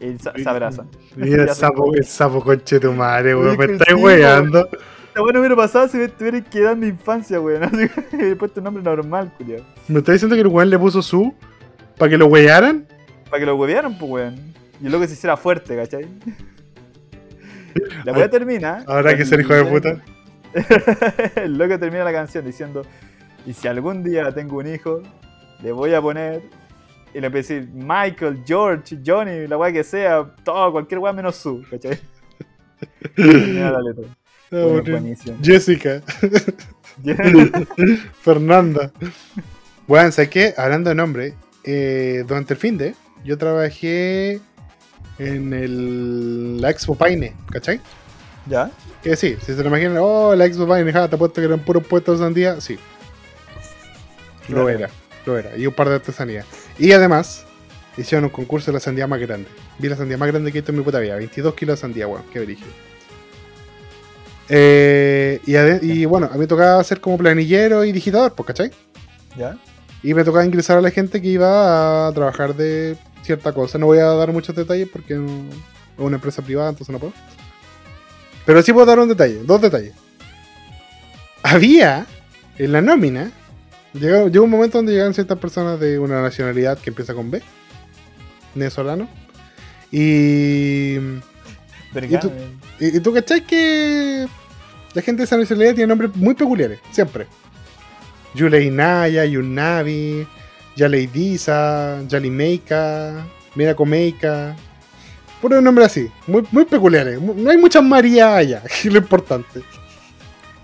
Y 0.01 0.17
se, 0.19 0.49
abrazan. 0.49 0.89
Mira 1.17 1.43
el 1.43 1.49
sapo, 1.51 1.93
el 1.95 2.05
sapo 2.05 2.43
conche 2.43 2.79
tu 2.79 2.93
madre, 2.93 3.35
weón. 3.35 3.57
Me 3.57 3.65
estáis 3.65 3.99
sí, 3.99 4.05
weando. 4.05 4.69
Está 5.09 5.21
bueno 5.21 5.41
hubiera 5.41 5.57
pasado 5.57 5.89
si 5.89 5.99
en 5.99 6.79
mi 6.79 6.87
infancia, 6.87 7.41
weón. 7.41 7.65
Así 7.65 7.89
que 8.11 8.31
he 8.31 8.37
puesto 8.37 8.61
un 8.61 8.65
nombre 8.65 8.83
normal, 8.83 9.33
culiao. 9.37 9.65
¿Me 9.89 9.99
estás 9.99 10.15
diciendo 10.15 10.37
que 10.37 10.43
el 10.43 10.47
weón 10.47 10.71
le 10.71 10.79
puso 10.79 11.03
su 11.03 11.35
para 11.97 12.11
que 12.11 12.17
lo 12.17 12.27
wearan? 12.27 12.87
Para 13.31 13.41
que 13.41 13.47
lo 13.47 13.57
huevearan, 13.57 13.99
pues, 13.99 14.11
weón. 14.11 14.55
Y 14.81 14.87
el 14.87 14.93
loco 14.93 15.07
se 15.07 15.15
hiciera 15.15 15.37
fuerte, 15.37 15.77
¿cachai? 15.77 16.07
La 18.05 18.13
weá 18.13 18.29
termina. 18.29 18.85
Habrá 18.87 19.17
que 19.17 19.25
ser 19.25 19.41
hijo 19.41 19.55
de 19.55 19.65
puta. 19.65 20.03
el 21.37 21.59
loco 21.59 21.79
termina 21.79 22.05
la 22.05 22.13
canción 22.13 22.45
diciendo, 22.45 22.83
y 23.47 23.53
si 23.53 23.69
algún 23.69 24.03
día 24.03 24.33
tengo 24.33 24.59
un 24.59 24.73
hijo, 24.73 25.03
le 25.63 25.73
voy 25.73 25.95
a 25.95 26.01
poner, 26.01 26.43
y 27.13 27.21
le 27.21 27.27
empieza 27.27 27.55
a 27.55 27.57
decir 27.57 27.71
Michael, 27.75 28.43
George, 28.47 28.99
Johnny, 29.05 29.47
la 29.47 29.59
weá 29.59 29.73
que 29.73 29.85
sea, 29.85 30.25
todo, 30.45 30.73
cualquier 30.73 31.01
weá 31.01 31.13
menos 31.13 31.37
su, 31.37 31.65
¿cachai? 31.71 31.99
La 33.17 33.81
letra. 33.81 34.05
Buenísimo. 34.51 35.37
Jessica. 35.43 36.01
Fernanda. 38.23 38.91
Bueno, 39.87 40.11
¿sabes 40.11 40.31
qué? 40.31 40.55
Hablando 40.57 40.91
de 40.91 40.97
nombre, 40.97 41.35
eh, 41.65 42.25
durante 42.27 42.55
el 42.55 42.61
fin 42.61 42.79
de, 42.79 42.95
yo 43.25 43.39
trabajé 43.39 44.41
en 45.19 45.53
el, 45.53 46.61
la 46.61 46.71
Expo 46.71 46.95
Paine, 46.95 47.35
¿cachai? 47.51 47.81
¿Ya? 48.47 48.71
Que 49.03 49.17
sí, 49.17 49.37
si 49.45 49.55
se 49.55 49.63
lo 49.63 49.69
imaginan, 49.69 49.99
oh, 50.01 50.35
la 50.35 50.47
Expo 50.47 50.67
Paine, 50.67 50.93
ja, 50.93 51.09
te 51.09 51.17
apuesto 51.17 51.41
que 51.41 51.47
eran 51.47 51.61
puros 51.61 51.87
puestos 51.87 52.19
de 52.19 52.25
sandía, 52.25 52.61
sí. 52.61 52.79
Lo 54.49 54.69
era, 54.69 54.89
lo 55.27 55.39
era. 55.39 55.57
Y 55.57 55.67
un 55.67 55.75
par 55.75 55.89
de 55.89 55.97
artesanías. 55.97 56.47
Y 56.79 56.93
además, 56.93 57.45
hicieron 57.97 58.25
un 58.25 58.31
concurso 58.31 58.71
de 58.71 58.75
la 58.75 58.81
sandía 58.81 59.07
más 59.07 59.21
grande. 59.21 59.49
Vi 59.79 59.89
la 59.89 59.97
sandía 59.97 60.17
más 60.17 60.29
grande 60.29 60.51
que 60.51 60.59
he 60.59 60.61
visto 60.61 60.73
en 60.73 60.79
mi 60.79 60.85
puta 60.85 61.01
vida. 61.01 61.17
22 61.17 61.55
kilos 61.55 61.77
de 61.77 61.81
sandía, 61.81 62.07
weón. 62.07 62.25
Qué 62.33 62.41
brillo. 62.41 62.67
Eh, 64.49 65.41
y, 65.45 65.57
y 65.93 66.05
bueno, 66.07 66.31
a 66.33 66.37
mí 66.39 66.47
tocaba 66.47 66.83
ser 66.83 67.01
como 67.01 67.19
planillero 67.19 67.85
y 67.85 67.93
digitador, 67.93 68.33
pues, 68.35 68.47
¿cachai? 68.47 68.71
¿Ya? 69.37 69.59
Y 70.03 70.15
me 70.15 70.25
tocaba 70.25 70.45
ingresar 70.45 70.79
a 70.79 70.81
la 70.81 70.91
gente 70.91 71.21
que 71.21 71.29
iba 71.29 72.07
a 72.07 72.13
trabajar 72.13 72.55
de 72.55 72.97
cierta 73.23 73.53
cosa. 73.53 73.79
No 73.79 73.87
voy 73.87 73.99
a 73.99 74.05
dar 74.05 74.33
muchos 74.33 74.55
detalles 74.55 74.89
porque 74.93 75.15
es 75.15 75.21
una 75.97 76.17
empresa 76.17 76.43
privada, 76.43 76.71
entonces 76.71 76.93
no 76.93 76.99
puedo. 76.99 77.13
Pero 78.47 78.63
sí 78.63 78.73
puedo 78.73 78.87
dar 78.87 78.99
un 78.99 79.09
detalle, 79.09 79.41
dos 79.45 79.61
detalles. 79.61 79.93
Había 81.43 82.07
en 82.59 82.73
la 82.73 82.81
nómina, 82.81 83.31
llegó, 83.93 84.29
llegó 84.29 84.45
un 84.45 84.51
momento 84.51 84.79
donde 84.79 84.93
llegaban 84.93 85.15
ciertas 85.15 85.39
personas 85.39 85.79
de 85.79 85.99
una 85.99 86.23
nacionalidad 86.23 86.79
que 86.79 86.91
empieza 86.91 87.15
con 87.15 87.31
B, 87.31 87.43
venezolano. 88.55 89.09
Y, 89.91 90.97
Vergano, 91.93 92.21
tú? 92.21 92.33
y, 92.81 92.97
y 92.97 93.01
tú 93.01 93.15
que 93.47 94.29
la 94.95 95.03
gente 95.03 95.21
de 95.21 95.25
esa 95.25 95.37
nacionalidad 95.37 95.75
tiene 95.75 95.89
nombres 95.89 96.15
muy 96.17 96.35
peculiares, 96.35 96.81
siempre. 96.91 97.27
Yulei 98.35 98.71
Naya, 98.71 99.25
Yunavi, 99.25 100.27
Yalei 100.77 101.07
Disa, 101.07 102.03
Yalimeika, 102.07 103.27
Mirako 103.55 103.85
Meika. 103.87 104.57
Puro 105.41 105.61
nombre 105.61 105.85
así, 105.85 106.11
muy, 106.27 106.47
muy 106.51 106.65
peculiares. 106.65 107.21
No 107.21 107.51
hay 107.51 107.57
muchas 107.59 107.83
María 107.83 108.37
allá, 108.37 108.63
que 108.83 108.89
es 108.89 108.93
lo 108.93 108.99
importante. 108.99 109.63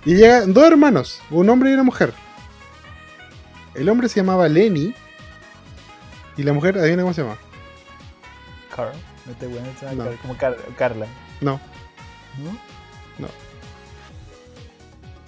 Y 0.05 0.15
llegan 0.15 0.53
dos 0.53 0.65
hermanos, 0.67 1.21
un 1.31 1.49
hombre 1.49 1.71
y 1.71 1.75
una 1.75 1.83
mujer. 1.85 2.13
El 3.75 3.89
hombre 3.89 4.09
se 4.09 4.21
llamaba 4.21 4.49
Lenny. 4.49 4.95
Y 6.37 6.43
la 6.43 6.53
mujer, 6.53 6.77
adivina 6.79 7.03
cómo 7.03 7.15
se 7.15 7.23
llama. 7.23 7.39
Carl. 8.75 8.93
Este 9.31 9.47
weón 9.47 9.65
se 9.79 9.87
llama 9.87 9.95
No. 9.97 10.05
Carl, 10.05 10.19
como 10.19 10.37
Car- 10.37 10.57
Carla. 10.77 11.07
No. 11.41 11.61
¿No? 12.43 12.51
No. 13.19 13.29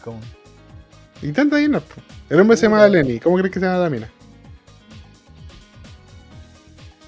¿Cómo? 0.05 0.21
Intenta 1.23 1.57
adivinar. 1.57 1.83
po. 1.83 2.01
El 2.29 2.41
hombre 2.41 2.57
se 2.57 2.67
llamaba 2.67 2.89
Lenny. 2.89 3.21
¿Cómo 3.21 3.37
crees 3.37 3.53
que 3.53 3.61
se 3.61 3.67
llama 3.67 3.79
la 3.79 3.91
mina? 3.91 4.11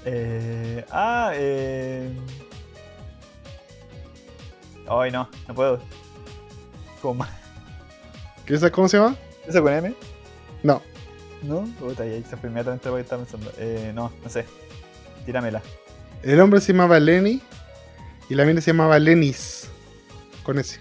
Eh, 0.05 0.85
ah, 0.91 1.33
eh. 1.35 2.09
Ay, 4.89 5.11
no, 5.11 5.29
no 5.47 5.55
puedo. 5.55 5.81
¿Cómo? 7.03 7.27
¿Quieres 8.45 8.61
saber 8.61 8.73
cómo 8.73 8.89
se 8.89 8.97
llama? 8.97 9.17
¿Eso 9.47 9.63
con 9.63 9.73
M? 9.73 9.95
No. 10.63 10.81
¿No? 11.43 11.69
Puta, 11.79 12.07
ya 12.07 12.17
se 12.27 12.37
fue 12.37 12.49
inmediatamente 12.49 12.89
lo 12.89 12.95
que 12.95 13.03
estaba 13.03 13.23
pensando. 13.25 13.53
Eh, 13.59 13.93
no, 13.95 14.13
no 14.23 14.31
sé. 14.31 14.47
Tíramela. 15.27 15.61
El 16.23 16.41
hombre 16.41 16.61
se 16.61 16.73
llamaba 16.73 16.99
Lenny. 16.99 17.43
Y 18.31 18.35
la 18.35 18.45
mina 18.45 18.61
se 18.61 18.71
llamaba 18.71 18.99
Lenis. 18.99 19.69
Con 20.43 20.59
ese. 20.59 20.81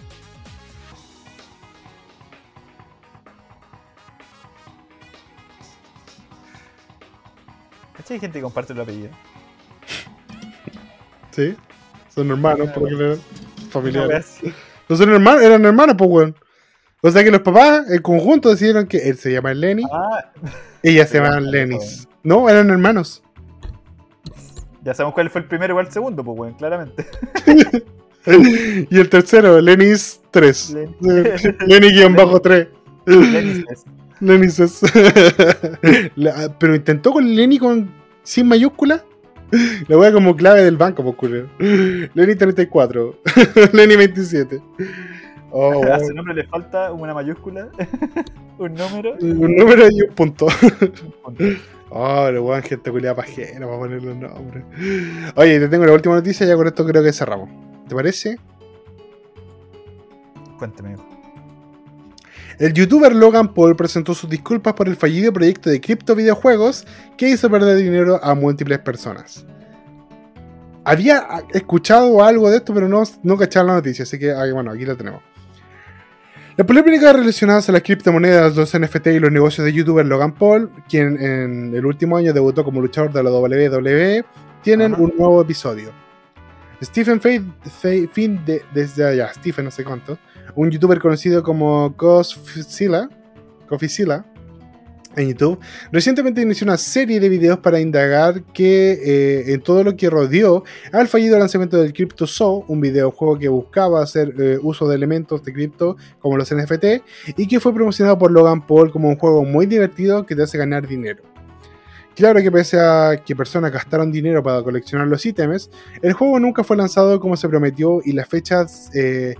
Hay 8.18 8.22
gente 8.22 8.40
que 8.40 8.44
comparte 8.44 8.74
el 8.74 8.82
apellido. 8.82 9.10
¿Sí? 11.30 11.56
Son 12.10 12.28
hermanos, 12.32 12.70
por 12.72 12.82
lo 12.92 12.98
general. 12.98 13.20
Familiares. 13.70 14.38
No 14.90 14.96
son 14.96 15.14
hermanos, 15.14 15.44
eran 15.44 15.64
hermanos, 15.64 15.96
pues, 16.00 16.10
weón. 16.10 16.36
O 17.04 17.12
sea 17.12 17.24
que 17.24 17.30
los 17.30 17.42
papás, 17.42 17.92
en 17.92 18.02
conjunto, 18.02 18.50
decidieron 18.50 18.88
que 18.88 19.08
él 19.08 19.18
se 19.20 19.32
llama 19.32 19.54
Lenny. 19.54 19.84
Ah, 19.94 20.32
ella 20.82 21.06
se 21.08 21.20
llama 21.20 21.40
Lenis. 21.40 22.08
No, 22.24 22.50
eran 22.50 22.72
hermanos. 22.72 23.22
ya 24.84 24.96
sabemos 24.96 25.14
cuál 25.14 25.30
fue 25.30 25.42
el 25.42 25.48
primero 25.48 25.76
o 25.76 25.80
el 25.80 25.92
segundo, 25.92 26.24
pues, 26.24 26.40
weón, 26.40 26.54
claramente. 26.56 27.06
y 28.90 28.98
el 29.00 29.10
tercero, 29.10 29.62
Lenis 29.62 30.22
3. 30.32 30.70
Len- 30.74 30.96
Lenny-3. 31.68 32.68
Lenis 33.06 33.64
es. 33.70 33.86
Lenis 34.20 34.60
es. 34.60 34.82
La- 36.16 36.52
pero 36.58 36.74
intentó 36.76 37.12
con 37.12 37.36
Lenny 37.36 37.60
con 37.60 37.96
sin 38.28 38.48
mayúscula. 38.48 39.04
La 39.88 39.98
wea 39.98 40.12
como 40.12 40.36
clave 40.36 40.62
del 40.62 40.76
banco, 40.76 41.02
por 41.02 41.16
culero. 41.16 41.50
Lenny 41.58 42.36
34. 42.36 43.16
Lenny 43.72 43.96
27. 43.96 44.62
Oh, 45.52 45.82
A 45.86 46.00
su 46.02 46.14
nombre 46.14 46.34
le 46.34 46.44
falta 46.44 46.92
una 46.92 47.14
mayúscula, 47.14 47.70
un 48.58 48.74
número. 48.74 49.16
Un 49.22 49.56
número 49.56 49.88
y 49.90 50.02
un 50.02 50.14
punto. 50.14 50.48
un 50.48 51.14
punto. 51.24 51.44
Oh, 51.90 52.30
le 52.30 52.38
weón, 52.38 52.62
gente 52.64 52.92
culiada 52.92 53.16
pajera 53.16 53.66
para 53.66 53.80
poner 53.80 54.04
los 54.04 54.18
nombres. 54.18 54.66
Oye, 55.36 55.58
te 55.62 55.70
tengo 55.70 55.86
la 55.86 55.94
última 55.94 56.16
noticia, 56.16 56.46
ya 56.46 56.58
con 56.58 56.68
esto 56.68 56.86
creo 56.86 57.02
que 57.02 57.14
cerramos. 57.14 57.50
¿Te 57.88 57.96
parece? 57.96 58.38
Cuéntame. 60.60 60.94
hijo. 60.94 61.07
El 62.60 62.74
youtuber 62.74 63.16
Logan 63.16 63.54
Paul 63.54 63.76
presentó 63.76 64.14
sus 64.16 64.30
disculpas 64.30 64.74
por 64.74 64.88
el 64.88 64.96
fallido 64.96 65.32
proyecto 65.32 65.70
de 65.70 65.80
cripto 65.80 66.16
videojuegos 66.16 66.86
que 67.16 67.30
hizo 67.30 67.50
perder 67.52 67.78
dinero 67.78 68.20
a 68.24 68.34
múltiples 68.34 68.80
personas. 68.80 69.46
Había 70.84 71.28
escuchado 71.54 72.24
algo 72.24 72.50
de 72.50 72.58
esto, 72.58 72.74
pero 72.74 72.88
no, 72.88 73.04
no 73.22 73.38
cachaba 73.38 73.68
la 73.68 73.74
noticia, 73.76 74.04
así 74.04 74.18
que 74.18 74.34
bueno, 74.54 74.72
aquí 74.72 74.86
la 74.86 74.96
tenemos. 74.96 75.22
Las 76.56 76.66
polémicas 76.66 77.16
relacionadas 77.16 77.70
a 77.70 77.72
las 77.74 77.84
criptomonedas, 77.84 78.56
los 78.56 78.74
NFT 78.80 79.08
y 79.08 79.20
los 79.20 79.32
negocios 79.32 79.64
de 79.64 79.74
youtuber 79.74 80.04
Logan 80.06 80.34
Paul, 80.34 80.72
quien 80.90 81.22
en 81.22 81.76
el 81.76 81.86
último 81.86 82.18
año 82.18 82.34
debutó 82.34 82.64
como 82.64 82.82
luchador 82.82 83.14
de 83.14 83.22
la 83.22 83.30
WWE, 83.30 84.26
tienen 84.64 84.94
Ajá. 84.94 85.04
un 85.04 85.14
nuevo 85.16 85.40
episodio. 85.42 85.92
Stephen 86.82 87.22
Fay, 87.22 87.46
Fay- 87.82 88.08
Finn 88.12 88.44
de, 88.46 88.64
desde 88.74 89.06
allá, 89.06 89.32
Stephen 89.34 89.66
no 89.66 89.72
sé 89.72 89.84
cuánto, 89.84 90.18
un 90.58 90.72
youtuber 90.72 91.00
conocido 91.00 91.44
como 91.44 91.96
Cofficilla 91.96 93.08
en 95.16 95.30
YouTube, 95.30 95.60
recientemente 95.92 96.42
inició 96.42 96.66
una 96.66 96.78
serie 96.78 97.20
de 97.20 97.30
videos 97.30 97.60
para 97.60 97.80
indagar 97.80 98.44
que 98.54 98.92
eh, 98.92 99.54
en 99.54 99.62
todo 99.62 99.84
lo 99.84 99.96
que 99.96 100.10
rodeó 100.10 100.64
al 100.92 101.08
fallido 101.08 101.40
lanzamiento 101.40 101.78
del 101.78 101.94
Crypto 101.94 102.26
un 102.68 102.82
videojuego 102.82 103.40
que 103.40 103.48
buscaba 103.48 104.04
hacer 104.04 104.34
eh, 104.38 104.60
uso 104.62 104.88
de 104.88 104.96
elementos 104.96 105.44
de 105.44 105.54
cripto 105.54 105.98
como 106.20 106.38
los 106.38 106.54
NFT 106.54 107.04
y 107.36 107.48
que 107.48 107.60
fue 107.60 107.74
promocionado 107.74 108.18
por 108.18 108.32
Logan 108.32 108.66
Paul 108.66 108.92
como 108.92 109.10
un 109.10 109.16
juego 109.16 109.44
muy 109.44 109.66
divertido 109.66 110.26
que 110.26 110.36
te 110.36 110.44
hace 110.44 110.58
ganar 110.58 110.88
dinero. 110.88 111.24
Claro 112.16 112.42
que 112.42 112.52
pese 112.52 112.80
a 112.80 113.22
que 113.24 113.36
personas 113.36 113.72
gastaron 113.72 114.12
dinero 114.12 114.42
para 114.42 114.64
coleccionar 114.64 115.08
los 115.08 115.24
ítems, 115.24 115.70
el 116.02 116.14
juego 116.14 116.40
nunca 116.40 116.64
fue 116.64 116.78
lanzado 116.78 117.20
como 117.20 117.38
se 117.38 117.48
prometió 117.48 118.02
y 118.04 118.14
las 118.14 118.28
fechas 118.28 118.90
eh, 118.96 119.36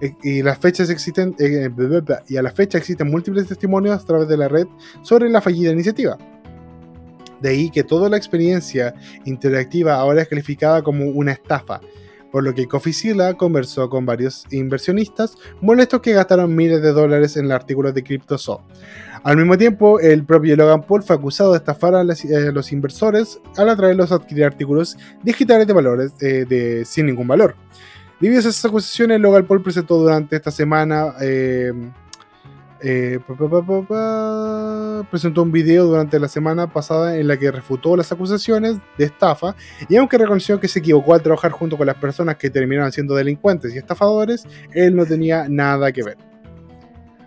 eh, 0.00 1.68
bla, 1.68 2.00
bla, 2.00 2.22
y 2.28 2.36
a 2.36 2.42
la 2.42 2.50
fecha 2.50 2.78
existen 2.78 3.10
múltiples 3.10 3.46
testimonios 3.46 4.02
a 4.02 4.06
través 4.06 4.28
de 4.28 4.36
la 4.36 4.48
red 4.48 4.66
sobre 5.02 5.28
la 5.28 5.40
fallida 5.40 5.72
iniciativa. 5.72 6.18
De 7.40 7.50
ahí 7.50 7.70
que 7.70 7.84
toda 7.84 8.08
la 8.08 8.16
experiencia 8.16 8.94
interactiva 9.24 9.94
ahora 9.94 10.22
es 10.22 10.28
calificada 10.28 10.82
como 10.82 11.06
una 11.06 11.32
estafa, 11.32 11.80
por 12.32 12.44
lo 12.44 12.54
que 12.54 12.66
Cofficilla 12.66 13.34
conversó 13.34 13.88
con 13.88 14.04
varios 14.04 14.44
inversionistas 14.50 15.36
molestos 15.60 16.00
que 16.00 16.12
gastaron 16.12 16.54
miles 16.54 16.82
de 16.82 16.92
dólares 16.92 17.36
en 17.36 17.50
artículos 17.52 17.94
de 17.94 18.02
CryptoZoo. 18.02 18.62
Al 19.22 19.36
mismo 19.36 19.56
tiempo, 19.58 19.98
el 20.00 20.24
propio 20.24 20.56
Logan 20.56 20.82
Paul 20.82 21.02
fue 21.02 21.16
acusado 21.16 21.52
de 21.52 21.58
estafar 21.58 21.94
a 21.94 22.02
eh, 22.02 22.52
los 22.52 22.72
inversores 22.72 23.40
al 23.56 23.68
atraerlos 23.68 24.12
a 24.12 24.16
adquirir 24.16 24.44
artículos 24.44 24.96
digitales 25.22 25.66
de 25.66 25.72
valores 25.72 26.12
eh, 26.20 26.44
de, 26.48 26.84
sin 26.84 27.06
ningún 27.06 27.26
valor. 27.26 27.56
Debido 28.20 28.38
a 28.38 28.40
esas 28.40 28.64
acusaciones, 28.64 29.20
Logan 29.20 29.46
Paul 29.46 29.62
presentó 29.62 29.96
durante 29.98 30.36
esta 30.36 30.50
semana. 30.50 31.14
eh, 31.20 31.72
eh, 32.80 33.20
presentó 35.10 35.42
un 35.42 35.50
video 35.50 35.86
durante 35.86 36.20
la 36.20 36.28
semana 36.28 36.70
pasada 36.70 37.16
en 37.16 37.26
la 37.26 37.38
que 37.38 37.50
refutó 37.50 37.96
las 37.96 38.12
acusaciones 38.12 38.76
de 38.98 39.06
estafa 39.06 39.56
y 39.88 39.96
aunque 39.96 40.18
reconoció 40.18 40.60
que 40.60 40.68
se 40.68 40.80
equivocó 40.80 41.14
al 41.14 41.22
trabajar 41.22 41.52
junto 41.52 41.78
con 41.78 41.86
las 41.86 41.96
personas 41.96 42.36
que 42.36 42.50
terminaron 42.50 42.92
siendo 42.92 43.14
delincuentes 43.14 43.74
y 43.74 43.78
estafadores, 43.78 44.46
él 44.72 44.94
no 44.94 45.06
tenía 45.06 45.48
nada 45.48 45.90
que 45.90 46.02
ver. 46.02 46.18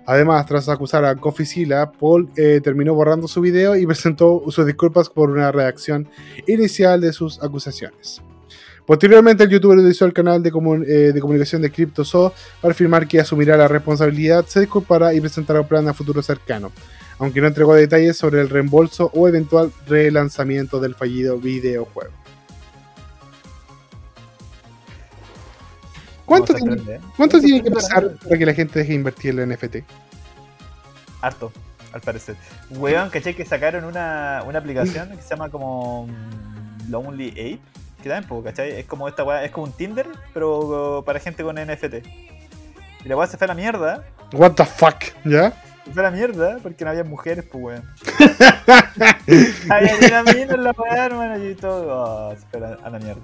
Además, 0.06 0.46
tras 0.46 0.70
acusar 0.70 1.04
a 1.06 1.16
Coffee 1.16 1.68
Paul 2.00 2.30
eh, 2.36 2.62
terminó 2.64 2.94
borrando 2.94 3.28
su 3.28 3.42
video 3.42 3.76
y 3.76 3.86
presentó 3.86 4.44
sus 4.50 4.66
disculpas 4.66 5.10
por 5.10 5.30
una 5.30 5.52
reacción 5.52 6.08
inicial 6.48 7.02
de 7.02 7.12
sus 7.12 7.42
acusaciones. 7.44 8.22
Posteriormente, 8.90 9.44
el 9.44 9.52
youtuber 9.52 9.78
utilizó 9.78 10.06
el 10.06 10.14
canal 10.14 10.42
de, 10.42 10.50
eh, 10.50 11.14
de 11.14 11.22
comunicación 11.22 11.62
de 11.62 11.70
CryptoZoo 11.70 12.34
para 12.60 12.72
afirmar 12.72 13.08
que 13.08 13.20
asumirá 13.20 13.56
la 13.56 13.68
responsabilidad, 13.68 14.48
se 14.48 14.62
disculpará 14.62 15.14
y 15.14 15.22
presentará 15.22 15.62
un 15.62 15.68
plan 15.68 15.88
a 15.88 15.94
futuro 15.94 16.24
cercano, 16.24 16.72
aunque 17.20 17.40
no 17.40 17.46
entregó 17.46 17.76
detalles 17.76 18.18
sobre 18.18 18.42
el 18.42 18.50
reembolso 18.50 19.12
o 19.14 19.28
eventual 19.28 19.72
relanzamiento 19.86 20.80
del 20.80 20.96
fallido 20.96 21.38
videojuego. 21.38 22.12
¿Cuánto, 26.26 26.56
tiene, 26.56 27.62
que 27.62 27.70
pasar 27.70 28.16
para 28.16 28.38
que 28.40 28.46
la 28.48 28.56
gente 28.56 28.80
deje 28.80 28.90
de 28.90 28.96
invertir 28.96 29.40
en 29.40 29.52
el 29.52 29.56
NFT? 29.56 29.84
Harto, 31.22 31.52
al 31.94 32.02
parecer. 32.02 32.38
Weón, 32.72 33.12
caché 33.12 33.36
que 33.36 33.46
sacaron 33.46 33.84
una, 33.84 34.42
una 34.48 34.58
aplicación 34.58 35.10
que 35.10 35.22
se 35.22 35.30
llama 35.30 35.50
como 35.50 36.08
mm, 36.08 36.90
Lonely 36.90 37.30
Ape. 37.30 37.80
Que 38.02 38.10
también, 38.10 38.44
¿cachai? 38.44 38.80
Es 38.80 38.86
como 38.86 39.08
esta 39.08 39.24
weá, 39.24 39.44
es 39.44 39.52
como 39.52 39.66
un 39.66 39.74
Tinder, 39.74 40.08
pero 40.34 41.04
para 41.06 41.20
gente 41.20 41.44
con 41.44 41.56
NFT. 41.56 42.06
Y 43.06 43.10
la 43.10 43.18
weá 43.18 43.28
se 43.28 43.38
fue 43.38 43.46
a 43.46 43.50
la 43.50 43.56
mierda. 43.56 44.06
What 44.34 44.54
the 44.54 44.66
fuck, 44.66 45.04
¿ya? 45.26 45.52
Se 45.86 45.92
fue 45.92 46.06
a 46.06 46.10
la 46.10 46.12
mierda 46.12 46.58
porque 46.62 46.86
no 46.86 46.92
había 46.92 47.04
mujeres, 47.04 47.46
pues 47.52 47.64
weón. 47.64 47.84
había 49.70 49.96
una 49.96 50.24
mina 50.24 50.54
en 50.54 50.64
la 50.64 50.72
weá, 50.72 51.06
hermano, 51.06 51.46
y 51.46 51.56
todo. 51.56 51.88
Oh, 51.90 52.36
se 52.36 52.46
fue 52.48 52.78
a 52.82 52.90
la 52.90 53.00
mierda. 53.00 53.22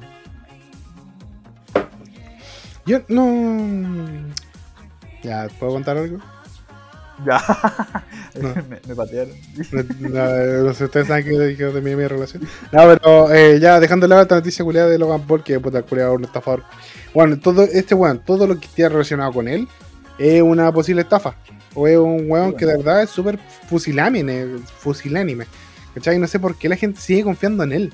Yo 2.86 3.00
no. 3.08 4.34
Ya, 5.24 5.48
¿puedo 5.60 5.74
contar 5.74 5.98
algo? 5.98 6.20
Ya. 7.26 7.42
me, 8.88 8.96
patearon. 8.96 9.34
No, 10.00 10.74
sé, 10.74 10.86
ustedes 10.86 11.08
saben 11.08 11.24
que, 11.24 11.56
que 11.56 11.66
terminé 11.66 11.96
mi 11.96 12.08
relación. 12.08 12.44
No, 12.72 12.82
pero 12.88 13.32
eh, 13.34 13.60
ya 13.60 13.80
dejando 13.80 14.06
de 14.06 14.10
lado 14.10 14.24
esta 14.24 14.36
noticia 14.36 14.66
culiada 14.66 14.90
de 14.90 14.98
Logan 14.98 15.22
Paul, 15.22 15.44
que 15.44 15.60
puta, 15.60 15.82
culiado 15.84 16.14
un 16.14 16.26
estafador. 16.26 16.64
Bueno, 17.14 17.40
todo 17.40 17.64
este 17.64 17.96
weón, 17.96 18.20
todo 18.20 18.48
lo 18.48 18.60
que 18.60 18.66
esté 18.66 18.90
relacionado 18.90 19.32
con 19.32 19.48
él 19.48 19.68
es 20.18 20.42
una 20.42 20.72
posible 20.72 21.02
estafa. 21.02 21.36
O 21.74 21.88
es 21.88 21.98
un 21.98 22.30
weón 22.30 22.56
que 22.56 22.66
de 22.66 22.78
verdad 22.78 23.04
es 23.04 23.10
súper 23.10 23.38
fusilánime, 23.68 24.58
fusilánime. 24.80 25.46
¿Cachai? 25.94 26.20
No 26.20 26.28
sé 26.28 26.40
por 26.40 26.58
qué 26.58 26.68
la 26.68 26.76
gente 26.76 27.00
sigue 27.00 27.24
confiando 27.24 27.64
en 27.64 27.72
él. 27.72 27.94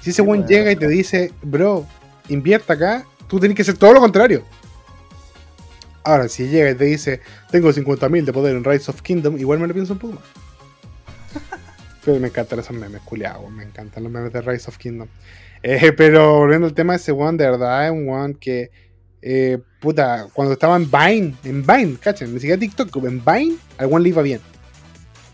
Si 0.00 0.10
ese 0.10 0.22
weón 0.22 0.46
llega 0.46 0.70
y 0.70 0.76
te 0.76 0.88
dice, 0.88 1.32
bro, 1.42 1.86
invierta 2.28 2.74
acá, 2.74 3.04
Tú 3.32 3.40
tienes 3.40 3.56
que 3.56 3.62
hacer 3.62 3.78
todo 3.78 3.94
lo 3.94 4.00
contrario. 4.00 4.42
Ahora, 6.04 6.28
si 6.28 6.48
llega 6.48 6.70
y 6.70 6.74
te 6.74 6.84
dice, 6.84 7.20
tengo 7.50 7.70
50.000 7.70 8.24
de 8.24 8.32
poder 8.32 8.56
en 8.56 8.64
Rise 8.64 8.90
of 8.90 9.02
Kingdom, 9.02 9.38
igual 9.38 9.58
me 9.58 9.66
lo 9.66 9.74
pienso 9.74 9.92
un 9.92 9.98
poco 9.98 10.14
más. 10.14 10.24
pero 12.04 12.18
me 12.18 12.28
encantan 12.28 12.58
esos 12.58 12.76
memes, 12.76 13.00
culiados. 13.02 13.50
Me 13.50 13.64
encantan 13.64 14.02
los 14.02 14.12
memes 14.12 14.32
de 14.32 14.40
Rise 14.40 14.68
of 14.68 14.78
Kingdom. 14.78 15.08
Eh, 15.62 15.92
pero 15.92 16.38
volviendo 16.38 16.66
al 16.66 16.74
tema 16.74 16.94
de 16.94 16.96
ese 16.96 17.12
one, 17.12 17.38
de 17.38 17.50
verdad 17.50 17.86
es 17.86 17.92
un 17.92 18.08
one 18.08 18.34
que, 18.34 18.70
eh, 19.20 19.58
puta, 19.80 20.26
cuando 20.32 20.54
estaba 20.54 20.76
en 20.76 20.90
Vine, 20.90 21.34
en 21.44 21.64
Vine, 21.64 21.96
cachen, 22.00 22.34
ni 22.34 22.40
siquiera 22.40 22.58
TikTok, 22.58 22.96
en 23.04 23.24
Vine, 23.24 23.56
al 23.78 23.92
one 23.92 24.02
le 24.02 24.08
iba 24.08 24.22
bien. 24.22 24.40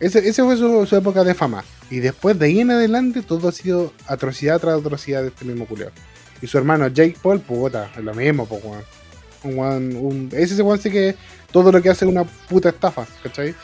Ese, 0.00 0.32
fue 0.44 0.56
su, 0.56 0.96
época 0.96 1.24
de 1.24 1.34
fama. 1.34 1.64
Y 1.90 2.00
después 2.00 2.38
de 2.38 2.46
ahí 2.46 2.60
en 2.60 2.70
adelante, 2.70 3.22
todo 3.22 3.48
ha 3.48 3.52
sido 3.52 3.92
atrocidad 4.06 4.60
tras 4.60 4.78
atrocidad 4.78 5.22
de 5.22 5.28
este 5.28 5.44
mismo 5.44 5.66
culiado. 5.66 5.92
Y 6.42 6.46
su 6.46 6.58
hermano 6.58 6.86
Jake 6.88 7.16
Paul, 7.20 7.40
puta, 7.40 7.90
es 7.96 8.04
lo 8.04 8.14
mismo, 8.14 8.46
pues, 8.46 8.62
Un, 9.44 9.96
un, 9.96 10.28
ese 10.32 10.60
weón 10.62 10.80
sí 10.80 10.90
que 10.90 11.14
todo 11.52 11.70
lo 11.70 11.80
que 11.80 11.90
hace 11.90 12.04
es 12.04 12.10
una 12.10 12.24
puta 12.24 12.70
estafa, 12.70 13.06
¿cachai? 13.22 13.54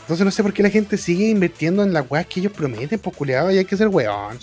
Entonces 0.00 0.24
no 0.24 0.30
sé 0.30 0.42
por 0.42 0.52
qué 0.52 0.62
la 0.62 0.70
gente 0.70 0.96
sigue 0.96 1.28
invirtiendo 1.28 1.82
en 1.84 1.92
las 1.92 2.04
weas 2.10 2.26
que 2.26 2.40
ellos 2.40 2.52
prometen, 2.52 2.98
pues 2.98 3.16
culiado, 3.16 3.50
y 3.50 3.58
hay 3.58 3.64
que 3.64 3.76
ser 3.76 3.88
weón. 3.88 4.38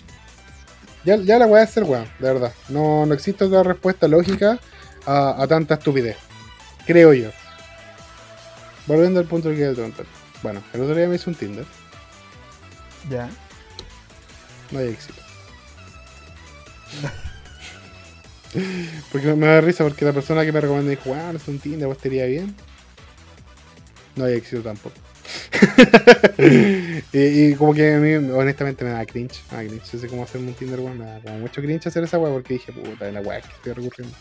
Ya, 1.04 1.16
ya 1.18 1.38
la 1.38 1.46
wea 1.46 1.64
es 1.64 1.70
ser 1.72 1.84
weón, 1.84 2.06
de 2.20 2.34
verdad. 2.34 2.54
No, 2.70 3.06
no 3.06 3.14
existe 3.14 3.44
otra 3.44 3.64
respuesta 3.64 4.08
lógica 4.08 4.60
a, 5.06 5.42
a 5.42 5.48
tanta 5.48 5.76
estupidez. 5.76 6.18
Creo 6.86 7.14
yo. 7.14 7.30
Volviendo 8.86 9.20
al 9.20 9.26
punto 9.26 9.50
que 9.50 9.56
quiero 9.56 9.74
preguntar. 9.74 10.06
Bueno, 10.42 10.64
el 10.74 10.82
otro 10.82 10.96
día 10.96 11.08
me 11.08 11.16
hice 11.16 11.30
un 11.30 11.36
Tinder. 11.36 11.66
Ya. 13.10 13.30
No 14.72 14.80
hay 14.80 14.88
éxito. 14.90 15.22
Porque 19.12 19.34
me 19.34 19.48
da 19.48 19.62
risa 19.62 19.84
porque 19.84 20.06
la 20.06 20.14
persona 20.14 20.46
que 20.46 20.52
me 20.52 20.62
recomendó 20.62 20.90
dijo, 20.90 21.10
wow, 21.10 21.36
es 21.36 21.48
un 21.48 21.60
Tinder, 21.60 21.88
vos 21.88 21.98
estaría 21.98 22.26
bien. 22.26 22.56
No 24.16 24.26
hay 24.26 24.34
éxito 24.34 24.62
tampoco. 24.62 24.96
y, 27.14 27.54
como 27.56 27.74
que 27.74 27.96
a 27.96 28.00
mí 28.00 28.14
honestamente 28.16 28.84
me 28.84 28.92
da 28.92 29.06
cringe. 29.06 29.44
Me 29.52 29.58
da 29.58 29.64
cringe. 29.68 29.92
Yo 29.92 30.00
sé 30.00 30.08
cómo 30.08 30.24
hacer 30.24 30.42
un 30.42 30.54
Tinder, 30.54 30.80
weón. 30.80 30.98
Me 30.98 31.06
da 31.06 31.20
como 31.20 31.40
mucho 31.40 31.62
cringe 31.62 31.88
hacer 31.88 32.04
esa 32.04 32.18
weá 32.18 32.32
porque 32.32 32.56
dije, 32.56 32.72
puta, 32.72 33.12
la 33.12 33.22
weá 33.22 33.42
que 33.42 33.48
estoy 33.48 33.74
recurriendo. 33.74 34.16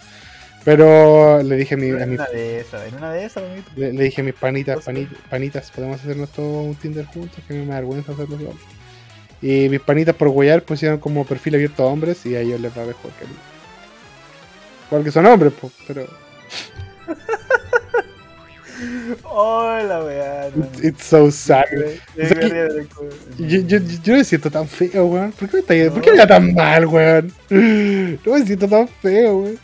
Pero 0.65 1.43
le 1.43 1.57
dije 1.57 1.75
a 1.75 1.79
mi. 1.79 1.87
en 1.87 2.11
una 2.11 2.27
de 2.27 2.61
esas, 2.61 2.89
en 2.89 2.97
una 2.97 3.13
de 3.13 3.25
esas, 3.25 3.45
le, 3.77 3.93
le, 3.93 4.03
dije 4.03 4.21
a 4.21 4.25
mis 4.25 4.35
panitas, 4.35 4.85
panitas, 5.31 5.71
podemos 5.71 6.01
hacernos 6.01 6.31
todo 6.31 6.63
un 6.63 6.75
Tinder 6.75 7.05
juntos, 7.07 7.39
que 7.47 7.55
me 7.55 7.67
da 7.67 7.77
vergüenza 7.77 8.13
hacerlo 8.13 8.37
solo. 8.37 8.59
Y 9.41 9.69
mis 9.69 9.81
panitas 9.81 10.17
por 10.17 10.29
guayar 10.31 10.63
pusieron 10.63 10.99
como 10.99 11.25
perfil 11.25 11.55
abierto 11.55 11.85
a 11.85 11.87
hombres 11.87 12.27
y 12.27 12.35
a 12.35 12.41
ellos 12.41 12.61
les 12.61 12.77
va 12.77 12.85
mejor 12.85 13.13
que 13.13 13.25
a 13.25 13.29
mí. 13.29 13.35
Porque 14.91 15.11
son 15.11 15.27
hombres, 15.27 15.53
pues, 15.61 15.73
pero. 15.87 16.07
Hola, 19.25 20.05
weón. 20.05 20.71
It's, 20.83 21.05
so 21.05 21.31
sad. 21.31 21.65
yo, 23.39 23.61
yo, 23.61 23.79
yo, 23.79 24.15
me 24.15 24.25
siento 24.25 24.51
tan 24.51 24.69
feo, 24.69 25.07
weón. 25.07 25.33
¿Por 25.33 25.49
qué 25.49 25.57
me, 25.57 25.61
está, 25.61 25.93
¿por 25.93 26.03
qué 26.03 26.13
me 26.13 26.27
tan 26.27 26.55
mal, 26.55 26.87
weón? 26.87 27.33
No 27.51 28.33
me 28.33 28.47
siento 28.47 28.69
tan 28.69 28.89
feo, 28.89 29.39
weón. 29.39 29.59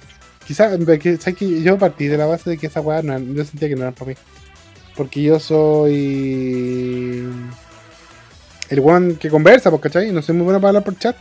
Quizás, 0.46 0.72
¿sabes 1.20 1.36
que 1.36 1.62
yo 1.62 1.78
partí 1.78 2.08
de 2.08 2.18
la 2.18 2.26
base 2.26 2.50
de 2.50 2.58
que 2.58 2.66
esa 2.66 2.80
weá 2.80 3.02
no, 3.02 3.18
yo 3.18 3.44
sentía 3.44 3.68
que 3.68 3.76
no 3.76 3.82
era 3.82 3.92
para 3.92 4.10
mí. 4.10 4.16
Porque 4.96 5.22
yo 5.22 5.38
soy. 5.38 7.28
El 8.68 8.80
weón 8.80 9.16
que 9.16 9.28
conversa, 9.28 9.70
¿cachai? 9.78 10.10
No 10.12 10.22
soy 10.22 10.34
muy 10.34 10.44
bueno 10.44 10.60
para 10.60 10.70
hablar 10.70 10.84
por 10.84 10.98
chat. 10.98 11.16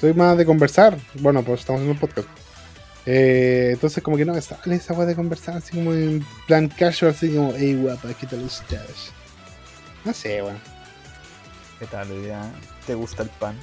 Soy 0.00 0.14
más 0.14 0.36
de 0.36 0.44
conversar. 0.44 0.96
Bueno, 1.14 1.42
pues 1.42 1.60
estamos 1.60 1.80
haciendo 1.80 1.92
un 1.92 2.00
podcast. 2.00 2.45
Eh, 3.06 3.70
entonces 3.72 4.02
como 4.02 4.16
que 4.16 4.24
no 4.24 4.34
me 4.34 4.40
sale 4.40 4.74
esa 4.74 4.92
weá 4.92 5.06
de 5.06 5.14
conversar 5.14 5.56
así 5.56 5.76
como 5.76 5.92
en 5.94 6.26
plan 6.48 6.68
casual, 6.68 7.12
así 7.12 7.28
como, 7.30 7.54
hey 7.56 7.78
guapa, 7.80 8.12
¿qué 8.14 8.26
tal 8.26 8.44
estás? 8.44 9.12
No 10.04 10.12
sé, 10.12 10.42
weón. 10.42 10.58
¿Qué 11.78 11.86
tal, 11.86 12.10
idea? 12.10 12.50
¿Te 12.86 12.94
gusta 12.94 13.22
el 13.22 13.28
pan? 13.28 13.56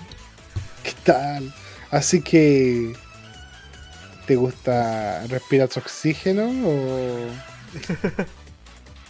¿Qué 0.84 0.94
tal? 1.03 1.53
Así 1.91 2.22
que... 2.22 2.94
¿Te 4.28 4.38
gusta 4.38 5.28
respirar 5.28 5.70
oxígeno 5.76 6.44
o... 6.65 7.28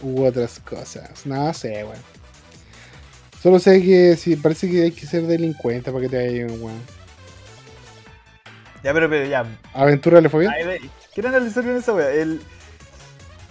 u 0.00 0.24
otras 0.24 0.58
cosas? 0.58 1.24
No 1.26 1.54
sé, 1.54 1.84
weón. 1.84 2.14
Solo 3.40 3.60
sé 3.60 3.82
que 3.82 4.16
sí, 4.16 4.36
parece 4.36 4.68
que 4.70 4.84
hay 4.84 4.90
que 4.90 5.06
ser 5.06 5.26
delincuente 5.26 5.92
para 5.92 6.02
que 6.02 6.08
te 6.08 6.18
haya 6.18 6.46
un 6.46 6.62
weón. 6.62 7.03
Ya, 8.84 8.92
pero, 8.92 9.08
pero 9.08 9.24
ya. 9.24 9.46
¿Aventura 9.72 10.20
le 10.20 10.28
fue 10.28 10.40
bien? 10.40 10.52
quiero 11.14 11.30
analizar 11.30 11.64
bien 11.64 11.76
esa 11.76 11.94
wea. 11.94 12.10
El... 12.10 12.42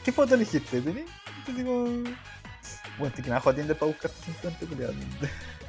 ¿Qué 0.06 0.12
foto 0.12 0.36
elegiste? 0.36 0.80
¿Tenés? 0.80 1.06
Digo... 1.56 1.86
Bueno, 3.00 3.16
te 3.16 3.24
que 3.24 3.30
me 3.30 3.34
bajo 3.34 3.50
a 3.50 3.56
Tinder 3.56 3.76
para 3.76 3.92
buscar 3.92 4.12
50 4.12 4.66
culiados. 4.68 4.96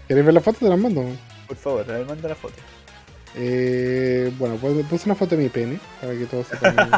¿Querés 0.07 0.25
ver 0.25 0.35
la 0.35 0.43
foto? 0.43 0.59
Te 0.59 0.69
la 0.69 0.77
mando. 0.77 1.07
Por 1.49 1.57
favor, 1.57 1.87
ver, 1.87 2.05
manda 2.05 2.29
la 2.29 2.35
foto. 2.35 2.57
Eh, 3.37 4.31
bueno, 4.39 4.57
pues 4.57 4.85
puse 4.87 5.07
una 5.07 5.15
foto 5.15 5.35
de 5.35 5.45
mi 5.45 5.49
pene 5.49 5.81
para 5.99 6.13
que 6.13 6.27
todos 6.27 6.47
sepan. 6.47 6.77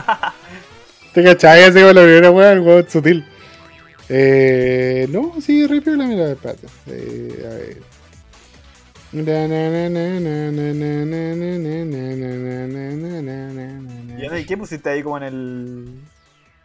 ¿Te 1.15 1.23
cachai? 1.23 1.63
Así 1.63 1.79
como 1.79 1.93
la 1.93 2.03
primera 2.03 2.31
wea, 2.33 2.53
el 2.53 2.61
weón 2.61 2.91
sutil. 2.91 3.25
Eh, 4.09 5.07
no, 5.11 5.35
sí, 5.41 5.65
rápido 5.69 5.97
la 5.97 6.05
mira, 6.05 6.33
espérate. 6.33 6.67
Eh, 6.89 7.45
a 7.47 7.55
ver. 7.55 7.96
¿Y 14.39 14.45
qué 14.45 14.57
pusiste 14.57 14.89
ahí 14.91 15.03
como 15.03 15.19
en 15.19 15.23
el. 15.23 15.89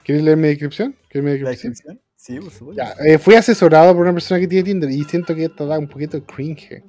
¿Quieres 0.03 0.23
leer 0.23 0.37
mi 0.37 0.47
descripción? 0.47 0.95
¿Quieres 1.09 1.25
mi 1.25 1.37
descripción? 1.37 1.99
Sí, 2.15 2.39
por 2.39 2.51
supuesto. 2.51 2.83
Ya, 2.83 2.93
eh, 3.03 3.17
fui 3.17 3.35
asesorado 3.35 3.93
por 3.93 4.03
una 4.03 4.13
persona 4.13 4.39
que 4.39 4.47
tiene 4.47 4.63
Tinder 4.63 4.91
y 4.91 5.03
siento 5.03 5.35
que 5.35 5.45
esto 5.45 5.65
da 5.65 5.79
un 5.79 5.87
poquito 5.87 6.23
cringe. 6.23 6.83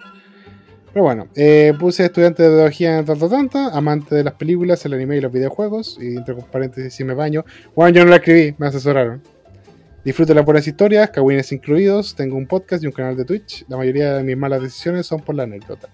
Pero 0.92 1.04
bueno, 1.04 1.28
eh, 1.34 1.72
puse 1.78 2.04
estudiante 2.04 2.42
de 2.42 2.50
pedagogía 2.50 2.98
en 2.98 3.06
tanta 3.06 3.28
tanta, 3.28 3.68
amante 3.68 4.14
de 4.14 4.24
las 4.24 4.34
películas, 4.34 4.84
el 4.84 4.92
anime 4.92 5.16
y 5.16 5.20
los 5.22 5.32
videojuegos, 5.32 5.98
y 5.98 6.16
entre 6.16 6.34
paréntesis 6.34 6.92
si 6.92 7.04
me 7.04 7.14
baño. 7.14 7.46
Bueno, 7.74 7.96
yo 7.96 8.04
no 8.04 8.10
la 8.10 8.16
escribí, 8.16 8.54
me 8.58 8.66
asesoraron. 8.66 9.22
Disfruto 10.04 10.34
las 10.34 10.44
buenas 10.44 10.66
historias, 10.66 11.10
cagüines 11.10 11.52
incluidos, 11.52 12.14
tengo 12.16 12.36
un 12.36 12.46
podcast 12.46 12.82
y 12.82 12.86
un 12.86 12.92
canal 12.92 13.16
de 13.16 13.24
Twitch. 13.24 13.64
La 13.68 13.76
mayoría 13.76 14.14
de 14.14 14.24
mis 14.24 14.36
malas 14.36 14.60
decisiones 14.60 15.06
son 15.06 15.20
por 15.20 15.34
la 15.36 15.44
anécdota. 15.44 15.88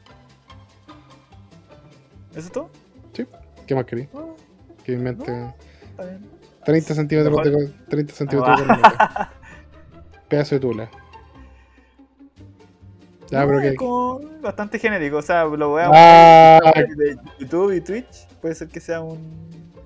¿Eso 2.31 2.41
es 2.41 2.53
todo? 2.53 2.71
Sí. 3.13 3.27
¿Qué 3.67 3.75
más 3.75 3.85
quería? 3.85 4.09
Ah. 4.15 4.25
que 4.85 4.97
mi 4.97 5.03
mente... 5.03 5.55
30 6.65 6.95
centímetros 6.95 7.45
de 7.45 7.71
30 7.89 8.15
centímetros 8.15 8.59
de 8.59 8.67
pedazo 10.29 10.55
de 10.55 10.61
tula. 10.61 10.91
Ya, 13.31 13.41
No, 13.41 13.47
pero 13.47 13.61
es 13.61 13.71
que. 13.71 13.77
como 13.77 14.21
bastante 14.43 14.79
genérico. 14.79 15.17
O 15.17 15.23
sea, 15.23 15.45
lo 15.45 15.71
voy 15.71 15.83
a 15.83 15.91
Ah, 15.93 16.61
de 16.75 17.17
YouTube 17.41 17.73
y 17.75 17.81
Twitch. 17.81 18.27
Puede 18.41 18.55
ser 18.55 18.69
que 18.69 18.81
sea 18.81 19.01
un, 19.01 19.19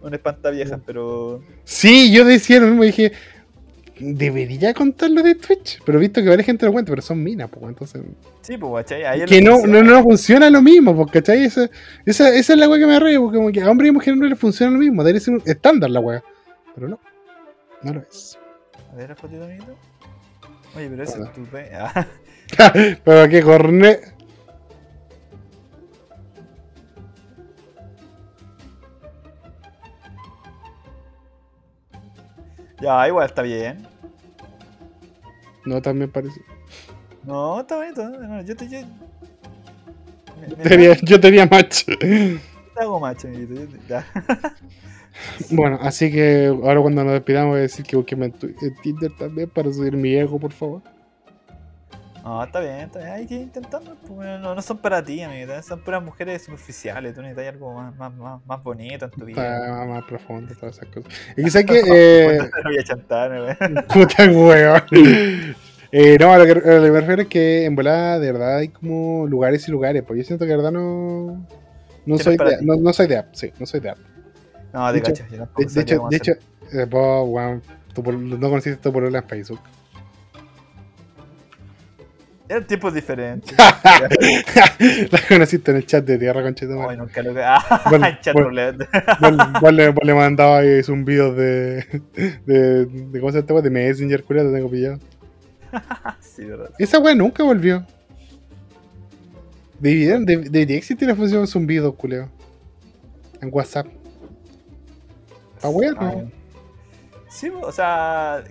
un 0.03 0.15
espantaviejas, 0.15 0.81
pero. 0.85 1.40
sí, 1.65 2.12
yo 2.12 2.24
decía 2.24 2.59
lo 2.61 2.66
mismo, 2.66 2.82
dije. 2.82 3.12
Debería 4.04 4.74
contarlo 4.74 5.22
de 5.22 5.36
Twitch, 5.36 5.80
pero 5.84 6.00
visto 6.00 6.20
que 6.20 6.28
varias 6.28 6.46
gente 6.46 6.66
lo 6.66 6.72
cuenta, 6.72 6.90
pero 6.90 7.02
son 7.02 7.22
minas, 7.22 7.48
pues 7.48 7.64
entonces. 7.64 8.02
Sí, 8.40 8.56
pues, 8.56 8.84
¿cachai? 8.84 9.24
Que 9.26 9.40
no, 9.40 9.52
funciona. 9.52 9.82
no, 9.82 9.90
no 9.92 10.02
funciona 10.02 10.50
lo 10.50 10.60
mismo, 10.60 10.96
porque 10.96 11.20
¿cachai? 11.20 11.44
Esa, 11.44 11.70
esa, 12.04 12.28
esa 12.30 12.52
es 12.52 12.58
la 12.58 12.68
weá 12.68 12.80
que 12.80 12.86
me 12.86 12.98
ríe, 12.98 13.20
porque 13.20 13.36
como 13.36 13.52
que 13.52 13.62
a 13.62 13.70
hombre 13.70 13.86
y 13.86 13.92
mujer 13.92 14.16
no 14.16 14.26
les 14.26 14.36
funciona 14.36 14.72
lo 14.72 14.78
mismo, 14.78 15.04
debería 15.04 15.20
ser 15.20 15.34
un 15.34 15.42
estándar 15.46 15.88
la 15.88 16.00
weá. 16.00 16.24
Pero 16.74 16.88
no, 16.88 17.00
no 17.82 17.94
lo 17.94 18.00
es. 18.00 18.36
A 18.92 18.96
ver, 18.96 19.14
fotito, 19.14 19.44
amiguito. 19.44 19.76
Oye, 20.76 20.88
pero 20.90 21.02
ese 21.04 21.20
es 21.22 21.32
tu 21.32 21.46
Ah, 22.58 22.74
pero 23.04 23.28
qué 23.28 23.40
corne. 23.40 24.00
Ya, 32.80 33.06
igual 33.06 33.26
está 33.26 33.42
bien. 33.42 33.91
No, 35.64 35.80
también 35.82 36.10
parece. 36.10 36.40
No, 37.24 37.60
está 37.60 37.76
bonito. 37.76 38.09
No, 38.09 38.43
yo 38.43 38.56
te. 38.56 38.68
Yo, 38.68 38.80
me, 40.40 40.48
me- 40.56 40.62
Tenía- 40.64 40.97
yo 41.02 41.20
tenía 41.20 41.47
match. 41.47 41.84
te 41.84 42.40
hago 42.80 42.98
macho, 43.01 43.28
amiguito. 43.28 43.55
yo 43.55 43.68
te- 43.68 43.80
ya. 43.89 44.06
Bueno, 45.51 45.78
así 45.82 46.10
que 46.10 46.47
ahora 46.47 46.80
cuando 46.80 47.05
nos 47.05 47.12
despidamos 47.12 47.51
voy 47.51 47.59
a 47.59 47.62
decir 47.62 47.84
que 47.84 47.97
busquenme 47.97 48.26
en, 48.26 48.34
en 48.43 48.74
Tinder 48.82 49.12
también 49.18 49.48
para 49.51 49.70
subir 49.70 49.94
mi 49.94 50.14
ego, 50.14 50.39
por 50.40 50.52
favor. 50.52 50.80
No, 52.24 52.44
está 52.44 52.61
bien, 52.61 52.77
está 52.77 52.99
bien. 53.01 53.11
Hay 53.12 53.27
que 53.27 53.35
ir 53.35 53.40
intentando. 53.43 53.97
pues, 54.07 54.40
no, 54.40 54.55
no 54.55 54.62
son 54.62 54.78
para 54.78 55.03
ti, 55.03 55.23
amiguito. 55.23 55.61
Son 55.62 55.81
puras 55.81 56.03
mujeres 56.03 56.43
superficiales. 56.43 57.15
Tú 57.15 57.23
necesitas 57.23 57.53
algo 57.55 57.74
más, 57.74 57.97
más, 57.97 58.15
más, 58.15 58.47
más 58.47 58.62
bonito 58.62 59.07
en 59.07 59.11
tu 59.11 59.24
vida. 59.24 59.85
Más, 59.86 60.05
profundo, 60.05 60.55
todas 60.55 60.77
esas 60.78 60.89
cosas. 60.89 61.12
Y 61.36 61.51
sé 61.51 61.65
que. 61.66 61.81
Eh, 61.85 62.39
No 62.39 62.49
voy 62.70 62.78
a 62.78 62.85
chantar. 62.85 63.59
Puta 63.89 64.24
weón. 64.31 64.82
Eh, 65.94 66.16
no, 66.19 66.32
a 66.32 66.39
lo 66.39 66.47
que, 66.47 66.53
a 66.53 66.55
lo 66.77 66.85
que 66.85 66.90
me 66.90 67.01
refiero 67.01 67.20
es 67.20 67.28
que 67.28 67.66
en 67.66 67.74
volada 67.77 68.19
de 68.19 68.32
verdad 68.32 68.57
hay 68.57 68.69
como 68.69 69.27
lugares 69.27 69.69
y 69.69 69.70
lugares. 69.73 70.03
Pues 70.07 70.20
yo 70.20 70.24
siento 70.24 70.47
que 70.47 70.53
de 70.53 70.57
verdad 70.57 70.73
no. 70.73 71.47
No 72.07 72.16
¿Qué 72.16 72.23
soy, 72.24 72.36
de, 72.39 72.59
no, 72.62 72.77
no 72.77 72.93
soy 72.94 73.09
de 73.09 73.19
app, 73.19 73.27
sí, 73.35 73.53
no 73.61 73.66
soy 73.66 73.81
de 73.81 73.90
app. 73.90 73.99
No, 74.73 74.90
De 74.90 75.03
te 75.03 75.11
hecho- 75.11 75.23
cacho. 75.23 75.32
Yo 75.35 75.39
tampoco 75.40 75.61
De, 75.69 75.74
de 75.74 75.81
hecho, 75.82 75.94
de 76.09 76.16
hacer. 76.16 76.39
hecho 76.70 76.78
eh, 76.81 76.85
vos, 76.86 77.28
weón, 77.28 77.62
tú 77.93 78.03
no 78.11 78.49
conociste 78.49 78.78
tu 78.81 78.90
polola 78.90 79.19
en 79.19 79.28
Facebook. 79.28 79.61
Eran 82.52 82.66
tiempos 82.66 82.92
diferentes. 82.92 83.56
La 85.10 85.20
conociste 85.26 85.70
en 85.70 85.78
el 85.78 85.86
chat 85.86 86.04
de 86.04 86.18
tierra, 86.18 86.42
tu 86.42 86.66
Ay, 86.90 86.98
nunca 86.98 87.22
lo. 87.22 87.32
Ah, 87.42 87.82
en 87.96 88.04
chat. 88.20 88.34
Vos, 89.62 89.72
le, 89.72 90.14
mandaba 90.14 90.62
y 90.62 90.68
un 90.90 91.02
video 91.06 91.32
de, 91.34 91.86
de, 92.44 92.84
de. 92.84 93.20
¿Cómo 93.20 93.32
se 93.32 93.38
llama? 93.40 93.46
este? 93.58 93.62
De 93.62 93.70
Messenger, 93.70 94.22
culiao, 94.22 94.46
te 94.48 94.52
tengo 94.52 94.70
pillado. 94.70 94.98
sí, 96.20 96.44
verdad. 96.44 96.68
Esa 96.78 96.98
weá 96.98 97.14
nunca 97.14 97.42
volvió. 97.42 97.86
Deberían- 99.80 100.26
de- 100.26 100.36
Debería 100.50 100.76
existir 100.76 101.08
la 101.08 101.16
función 101.16 101.46
zumbido, 101.46 101.94
culeo. 101.94 102.28
En 103.40 103.48
WhatsApp. 103.50 103.86
Está 105.56 105.68
bueno. 105.68 105.96
Ah, 105.98 106.22
Sí, 107.30 107.48
o 107.48 107.72
sea. 107.72 108.44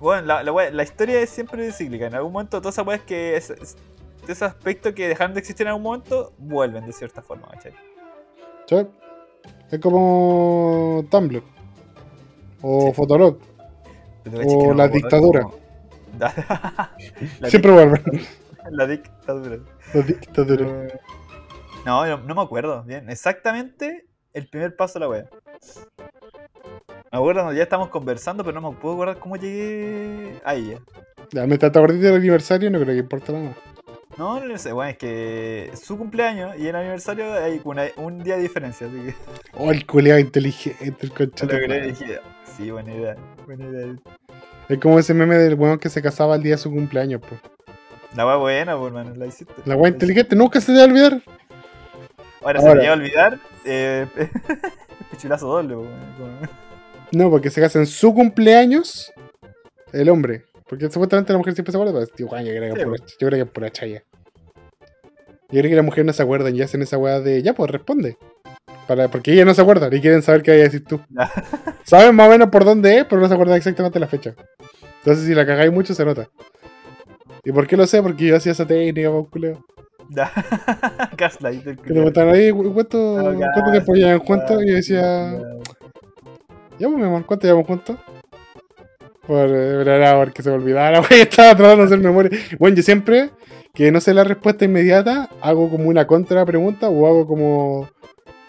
Bueno, 0.00 0.26
la, 0.26 0.42
la, 0.42 0.52
wea- 0.52 0.70
la 0.70 0.82
historia 0.82 1.20
es 1.20 1.30
siempre 1.30 1.70
cíclica. 1.72 2.06
En 2.06 2.14
algún 2.14 2.32
momento, 2.32 2.60
todas 2.60 2.74
esas 2.74 2.86
weas 2.86 3.00
que. 3.02 3.36
Es, 3.36 3.50
es- 3.50 3.76
de 4.26 4.32
ese 4.32 4.44
aspecto 4.44 4.92
que 4.92 5.06
dejaron 5.06 5.34
de 5.34 5.40
existir 5.40 5.66
en 5.66 5.68
algún 5.68 5.84
momento, 5.84 6.32
vuelven 6.38 6.84
de 6.84 6.92
cierta 6.92 7.22
forma, 7.22 7.46
¿cachai? 7.48 7.72
¿Sí? 8.68 8.76
Es 9.70 9.78
como 9.78 11.04
Tumblr. 11.10 11.42
O 12.60 12.88
Sí. 12.88 12.92
Fotolog. 12.94 13.38
O 14.46 14.66
no 14.68 14.74
la 14.74 14.88
dictadura. 14.88 15.46
la, 16.18 17.48
Siempre 17.48 17.70
vuelven. 17.70 18.02
la 18.70 18.86
dictadura. 18.86 19.58
La 19.94 20.02
dictadura. 20.02 20.66
No, 21.84 22.04
no, 22.06 22.18
no 22.18 22.34
me 22.34 22.42
acuerdo 22.42 22.82
bien. 22.82 23.08
Exactamente 23.08 24.06
el 24.32 24.48
primer 24.48 24.74
paso 24.74 24.94
de 24.94 25.00
la 25.04 25.08
wea. 25.08 25.24
Me 27.12 27.18
acuerdo 27.18 27.52
ya 27.52 27.62
estamos 27.62 27.88
conversando, 27.88 28.44
pero 28.44 28.60
no 28.60 28.70
me 28.72 28.76
puedo 28.76 28.94
acordar 28.94 29.18
cómo 29.18 29.36
llegué 29.36 30.40
a 30.44 30.54
ella. 30.54 30.78
Ya, 31.32 31.46
me 31.46 31.58
trata 31.58 31.80
de 31.80 31.94
del 31.98 32.14
aniversario, 32.16 32.70
no 32.70 32.78
creo 32.80 32.94
que 32.94 33.00
importa 33.00 33.32
nada 33.32 33.44
más. 33.46 33.56
No, 34.16 34.40
no 34.40 34.58
sé, 34.58 34.72
bueno, 34.72 34.90
es 34.90 34.96
que 34.98 35.70
su 35.80 35.98
cumpleaños 35.98 36.56
y 36.58 36.66
el 36.68 36.74
aniversario 36.76 37.32
hay 37.34 37.60
una- 37.64 37.86
un 37.96 38.22
día 38.22 38.36
de 38.36 38.42
diferencia, 38.42 38.86
así 38.86 38.96
que 38.96 39.14
Oh, 39.58 39.70
el 39.70 39.84
culeado 39.86 40.18
inteligente, 40.20 40.86
el 41.00 41.12
conchito. 41.12 41.46
sí, 42.56 42.70
buena 42.70 42.94
idea, 42.94 43.16
buena 43.46 43.64
idea. 43.66 43.94
Es 44.68 44.78
como 44.78 44.98
ese 44.98 45.14
meme 45.14 45.36
del 45.36 45.54
weón 45.54 45.78
que 45.78 45.88
se 45.88 46.02
casaba 46.02 46.36
el 46.36 46.42
día 46.42 46.52
de 46.54 46.58
su 46.58 46.70
cumpleaños, 46.70 47.20
pues. 47.28 47.40
La 48.16 48.26
wea 48.26 48.36
buena, 48.36 48.76
pues, 48.76 48.86
hermano, 48.88 49.14
la 49.14 49.26
hiciste. 49.26 49.52
La 49.66 49.76
weá 49.76 49.90
inteligente 49.92 50.34
nunca 50.34 50.60
se 50.60 50.72
debe 50.72 50.84
olvidar. 50.84 51.20
Ahora, 52.42 52.60
se 52.60 52.74
me 52.74 52.84
iba 52.84 52.92
a 52.92 52.96
olvidar, 52.96 53.38
eh, 53.64 54.06
pichulazo 55.10 55.46
doble, 55.48 55.74
pues, 55.76 56.50
No, 57.12 57.30
porque 57.30 57.50
se 57.50 57.60
casa 57.60 57.78
en 57.78 57.86
su 57.86 58.12
cumpleaños 58.14 59.12
el 59.92 60.08
hombre. 60.08 60.44
Porque 60.68 60.90
supuestamente 60.90 61.32
la 61.32 61.38
mujer 61.38 61.54
siempre 61.54 61.72
se 61.72 61.78
acuerda. 61.78 62.04
Tío, 62.06 62.26
yo 62.26 62.36
creo 62.36 62.74
que 62.74 62.80
Sí, 62.80 62.84
pura, 62.86 62.96
yo 62.98 63.28
creo 63.28 63.30
que 63.30 63.40
es 63.42 63.50
pura 63.50 63.70
chaya. 63.70 64.02
Yo 65.48 65.60
creo 65.60 65.70
que 65.70 65.76
las 65.76 65.84
mujeres 65.84 66.06
no 66.06 66.12
se 66.12 66.22
acuerdan 66.22 66.56
y 66.56 66.62
hacen 66.62 66.82
esa 66.82 66.98
weá 66.98 67.20
de 67.20 67.40
ya, 67.42 67.52
pues 67.54 67.70
responde. 67.70 68.16
Para, 68.88 69.08
porque 69.08 69.32
ellas 69.32 69.46
no 69.46 69.54
se 69.54 69.62
acuerdan 69.62 69.92
y 69.94 70.00
quieren 70.00 70.22
saber 70.22 70.42
qué 70.42 70.50
vaya 70.52 70.62
a 70.64 70.66
decir 70.66 70.84
tú. 70.84 71.00
Saben 71.84 72.14
más 72.16 72.26
o 72.28 72.30
menos 72.30 72.48
por 72.50 72.64
dónde 72.64 72.98
es, 72.98 73.04
pero 73.04 73.20
no 73.20 73.28
se 73.28 73.34
acuerdan 73.34 73.56
exactamente 73.56 73.98
la 74.00 74.06
fecha. 74.08 74.34
Entonces, 74.98 75.24
si 75.26 75.34
la 75.34 75.46
cagáis 75.46 75.72
mucho, 75.72 75.94
se 75.94 76.04
nota. 76.04 76.28
¿Y 77.44 77.52
por 77.52 77.66
qué 77.68 77.76
lo 77.76 77.86
sé? 77.86 78.02
Porque 78.02 78.26
yo 78.26 78.36
hacía 78.36 78.52
esa 78.52 78.66
técnica, 78.66 79.10
pues, 79.10 79.26
culeo. 79.30 79.64
Ya. 80.08 80.30
Gaslight. 81.16 81.64
Que 81.64 81.74
te 81.74 81.82
preguntaban 81.82 82.32
ahí, 82.34 82.52
¿cu- 82.52 82.72
¿cuánto, 82.72 83.18
Ah, 83.18 83.34
¿cuánto 83.54 83.70
tiempo 83.72 83.94
llevan 83.94 84.18
juntos? 84.20 84.62
Y 84.62 84.68
yo 84.68 84.74
decía, 84.76 85.36
ya. 86.78 86.88
Pues, 86.88 86.98
mi 86.98 87.04
amor, 87.04 87.24
¿cuánto 87.26 87.46
llevamos 87.46 87.66
juntos? 87.66 87.96
Por, 89.26 89.48
eh, 89.48 89.82
era 89.82 90.16
porque 90.16 90.42
se 90.42 90.50
me 90.50 90.56
olvidara, 90.56 91.00
güey. 91.08 91.22
Estaba 91.22 91.56
tratando 91.56 91.82
de 91.82 91.86
hacer 91.86 91.98
memoria. 91.98 92.38
Bueno, 92.58 92.76
yo 92.76 92.82
siempre, 92.82 93.30
que 93.74 93.90
no 93.90 94.00
sé 94.00 94.14
la 94.14 94.24
respuesta 94.24 94.64
inmediata, 94.64 95.28
hago 95.40 95.68
como 95.68 95.88
una 95.88 96.06
contra 96.06 96.44
pregunta 96.44 96.88
o 96.88 97.06
hago 97.06 97.26
como, 97.26 97.88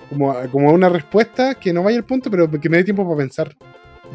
como, 0.09 0.35
como 0.51 0.71
una 0.71 0.89
respuesta 0.89 1.55
que 1.55 1.73
no 1.73 1.83
vaya 1.83 1.97
al 1.97 2.05
punto, 2.05 2.29
pero 2.29 2.49
que 2.49 2.69
me 2.69 2.77
dé 2.77 2.83
tiempo 2.83 3.03
para 3.03 3.17
pensar. 3.17 3.55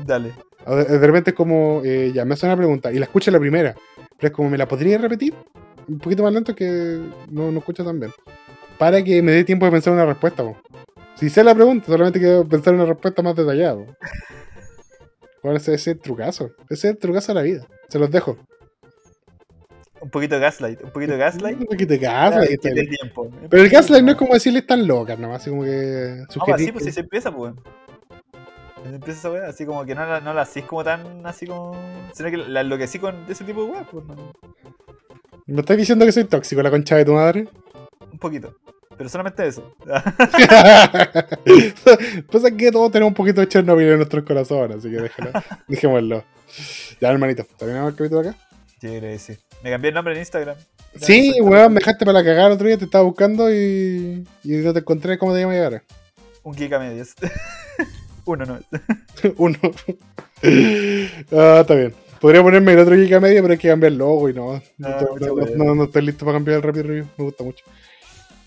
Dale. 0.06 0.32
De 0.66 1.06
repente 1.06 1.30
es 1.30 1.36
como, 1.36 1.82
eh, 1.84 2.12
ya 2.14 2.24
me 2.24 2.34
hace 2.34 2.46
una 2.46 2.56
pregunta 2.56 2.92
y 2.92 2.98
la 2.98 3.06
escucho 3.06 3.32
la 3.32 3.40
primera, 3.40 3.74
pero 4.16 4.28
es 4.28 4.32
como, 4.32 4.48
¿me 4.48 4.56
la 4.56 4.68
podría 4.68 4.96
repetir? 4.96 5.34
Un 5.88 5.98
poquito 5.98 6.22
más 6.22 6.32
lento 6.32 6.54
que 6.54 7.00
no, 7.30 7.50
no 7.50 7.58
escucho 7.58 7.84
tan 7.84 7.98
bien. 7.98 8.12
Para 8.78 9.02
que 9.02 9.20
me 9.22 9.32
dé 9.32 9.44
tiempo 9.44 9.66
de 9.66 9.72
pensar 9.72 9.92
una 9.92 10.06
respuesta, 10.06 10.44
po. 10.44 10.56
Si 11.22 11.30
sé 11.30 11.44
la 11.44 11.54
pregunta, 11.54 11.86
solamente 11.86 12.18
quiero 12.18 12.44
pensar 12.48 12.74
una 12.74 12.84
respuesta 12.84 13.22
más 13.22 13.36
detallada, 13.36 13.76
po. 13.76 13.94
Bueno, 15.40 15.56
ese, 15.58 15.74
ese 15.74 15.92
es 15.92 15.96
el 15.96 16.02
trucazo. 16.02 16.46
Ese 16.68 16.88
es 16.88 16.94
el 16.94 16.98
trucazo 16.98 17.28
de 17.32 17.34
la 17.36 17.42
vida. 17.42 17.64
Se 17.88 18.00
los 18.00 18.10
dejo. 18.10 18.36
Un 20.00 20.10
poquito 20.10 20.34
de 20.34 20.40
gaslight. 20.40 20.82
Un 20.82 20.90
poquito 20.90 21.12
de 21.12 21.18
gaslight. 21.18 21.60
Un 21.60 21.66
poquito 21.66 21.94
de 21.96 22.06
Ah, 22.08 22.28
gaslight. 22.30 22.60
tiempo. 22.60 23.30
Pero 23.48 23.62
el 23.62 23.68
gaslight 23.70 24.04
no 24.04 24.10
es 24.10 24.16
como 24.16 24.34
decirle 24.34 24.62
tan 24.62 24.84
locas, 24.88 25.16
nomás, 25.16 25.42
así 25.42 25.50
como 25.50 25.62
que 25.62 26.16
No, 26.18 26.24
pues 26.26 26.34
sugerir 26.34 26.54
así, 26.56 26.72
pues 26.72 26.84
que- 26.84 26.90
si 26.90 26.94
se 26.94 27.00
empieza, 27.02 27.30
pues. 27.32 27.54
Se 28.82 28.88
empieza 28.88 29.18
esa 29.20 29.30
weá, 29.30 29.46
así 29.48 29.64
como 29.64 29.84
que 29.84 29.94
no 29.94 30.04
la, 30.04 30.20
no 30.20 30.34
la 30.34 30.42
hacís 30.42 30.64
como 30.64 30.82
tan 30.82 31.24
así 31.24 31.46
como. 31.46 31.76
Sino 32.14 32.30
que 32.32 32.36
la 32.36 32.62
enloquecí 32.62 32.98
con 32.98 33.14
ese 33.30 33.44
tipo 33.44 33.64
de 33.64 33.70
weá, 33.70 33.84
pues 33.88 34.04
no. 34.06 34.32
¿Me 35.46 35.60
estás 35.60 35.76
diciendo 35.76 36.04
que 36.04 36.10
soy 36.10 36.24
tóxico, 36.24 36.60
la 36.62 36.70
concha 36.72 36.96
de 36.96 37.04
tu 37.04 37.12
madre? 37.12 37.48
Un 38.12 38.18
poquito. 38.18 38.56
Pero 38.96 39.08
solamente 39.08 39.46
eso. 39.46 39.74
pues 42.30 42.44
es 42.44 42.52
que 42.52 42.70
todos 42.72 42.90
tenemos 42.92 43.10
un 43.10 43.14
poquito 43.14 43.40
de 43.40 43.48
Chernobyl 43.48 43.88
en 43.88 43.96
nuestros 43.96 44.24
corazones, 44.24 44.78
así 44.78 44.90
que 44.90 44.96
déjalo, 45.02 45.30
dejémoslo. 45.68 46.24
Ya, 47.00 47.10
hermanito, 47.10 47.46
¿terminamos 47.56 47.90
el 47.92 47.96
capítulo 47.96 48.20
acá? 48.20 48.36
Sí. 48.80 49.36
Me 49.62 49.70
cambié 49.70 49.88
el 49.90 49.94
nombre 49.94 50.12
en 50.14 50.20
Instagram. 50.20 50.56
Ya 50.94 51.06
Sí, 51.06 51.34
no 51.38 51.44
weón, 51.46 51.72
me 51.72 51.78
dejaste 51.80 52.04
para 52.04 52.18
la 52.18 52.24
cagada 52.24 52.48
el 52.48 52.52
otro 52.54 52.66
día, 52.66 52.76
te 52.76 52.84
estaba 52.84 53.04
buscando 53.04 53.50
y, 53.50 54.26
y 54.44 54.48
no 54.56 54.72
te 54.72 54.80
encontré 54.80 55.16
cómo 55.18 55.32
te 55.32 55.40
llamas 55.40 55.56
ahora. 55.58 55.82
Un 56.42 56.54
geek 56.54 56.72
a 56.72 56.78
medias. 56.80 57.14
Uno 58.24 58.44
no. 58.44 58.58
Uno. 59.36 59.58
ah, 61.32 61.58
está 61.60 61.74
bien. 61.74 61.94
Podría 62.20 62.42
ponerme 62.42 62.72
el 62.72 62.78
otro 62.80 62.94
giga 62.94 63.18
media, 63.20 63.40
pero 63.42 63.52
hay 63.52 63.58
que 63.58 63.68
cambiar 63.68 63.92
el 63.92 63.98
logo 63.98 64.28
y 64.28 64.34
no. 64.34 64.62
No, 64.78 64.88
Ah, 64.88 65.04
no- 65.56 65.74
no 65.74 65.84
estoy 65.84 66.02
listo 66.02 66.24
para 66.24 66.36
cambiar 66.36 66.56
el 66.58 66.62
Rapid 66.62 66.82
Review, 66.82 67.06
me 67.16 67.24
gusta 67.24 67.42
mucho. 67.44 67.64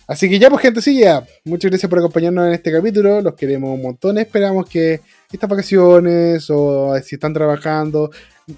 Así 0.08 0.30
que 0.30 0.38
ya, 0.38 0.50
pues, 0.50 0.62
gente, 0.62 0.82
sí, 0.82 1.00
ya. 1.00 1.26
Muchas 1.46 1.72
gracias 1.72 1.90
por 1.90 2.00
acompañarnos 2.00 2.48
en 2.48 2.54
este 2.54 2.72
capítulo. 2.72 3.22
Los 3.22 3.34
queremos 3.34 3.74
un 3.74 3.82
montón. 3.82 4.18
Esperamos 4.18 4.70
que 4.70 5.02
estas 5.32 5.50
vacaciones 5.50 6.48
o 6.50 6.96
si 7.04 7.16
están 7.16 7.34
trabajando 7.34 8.12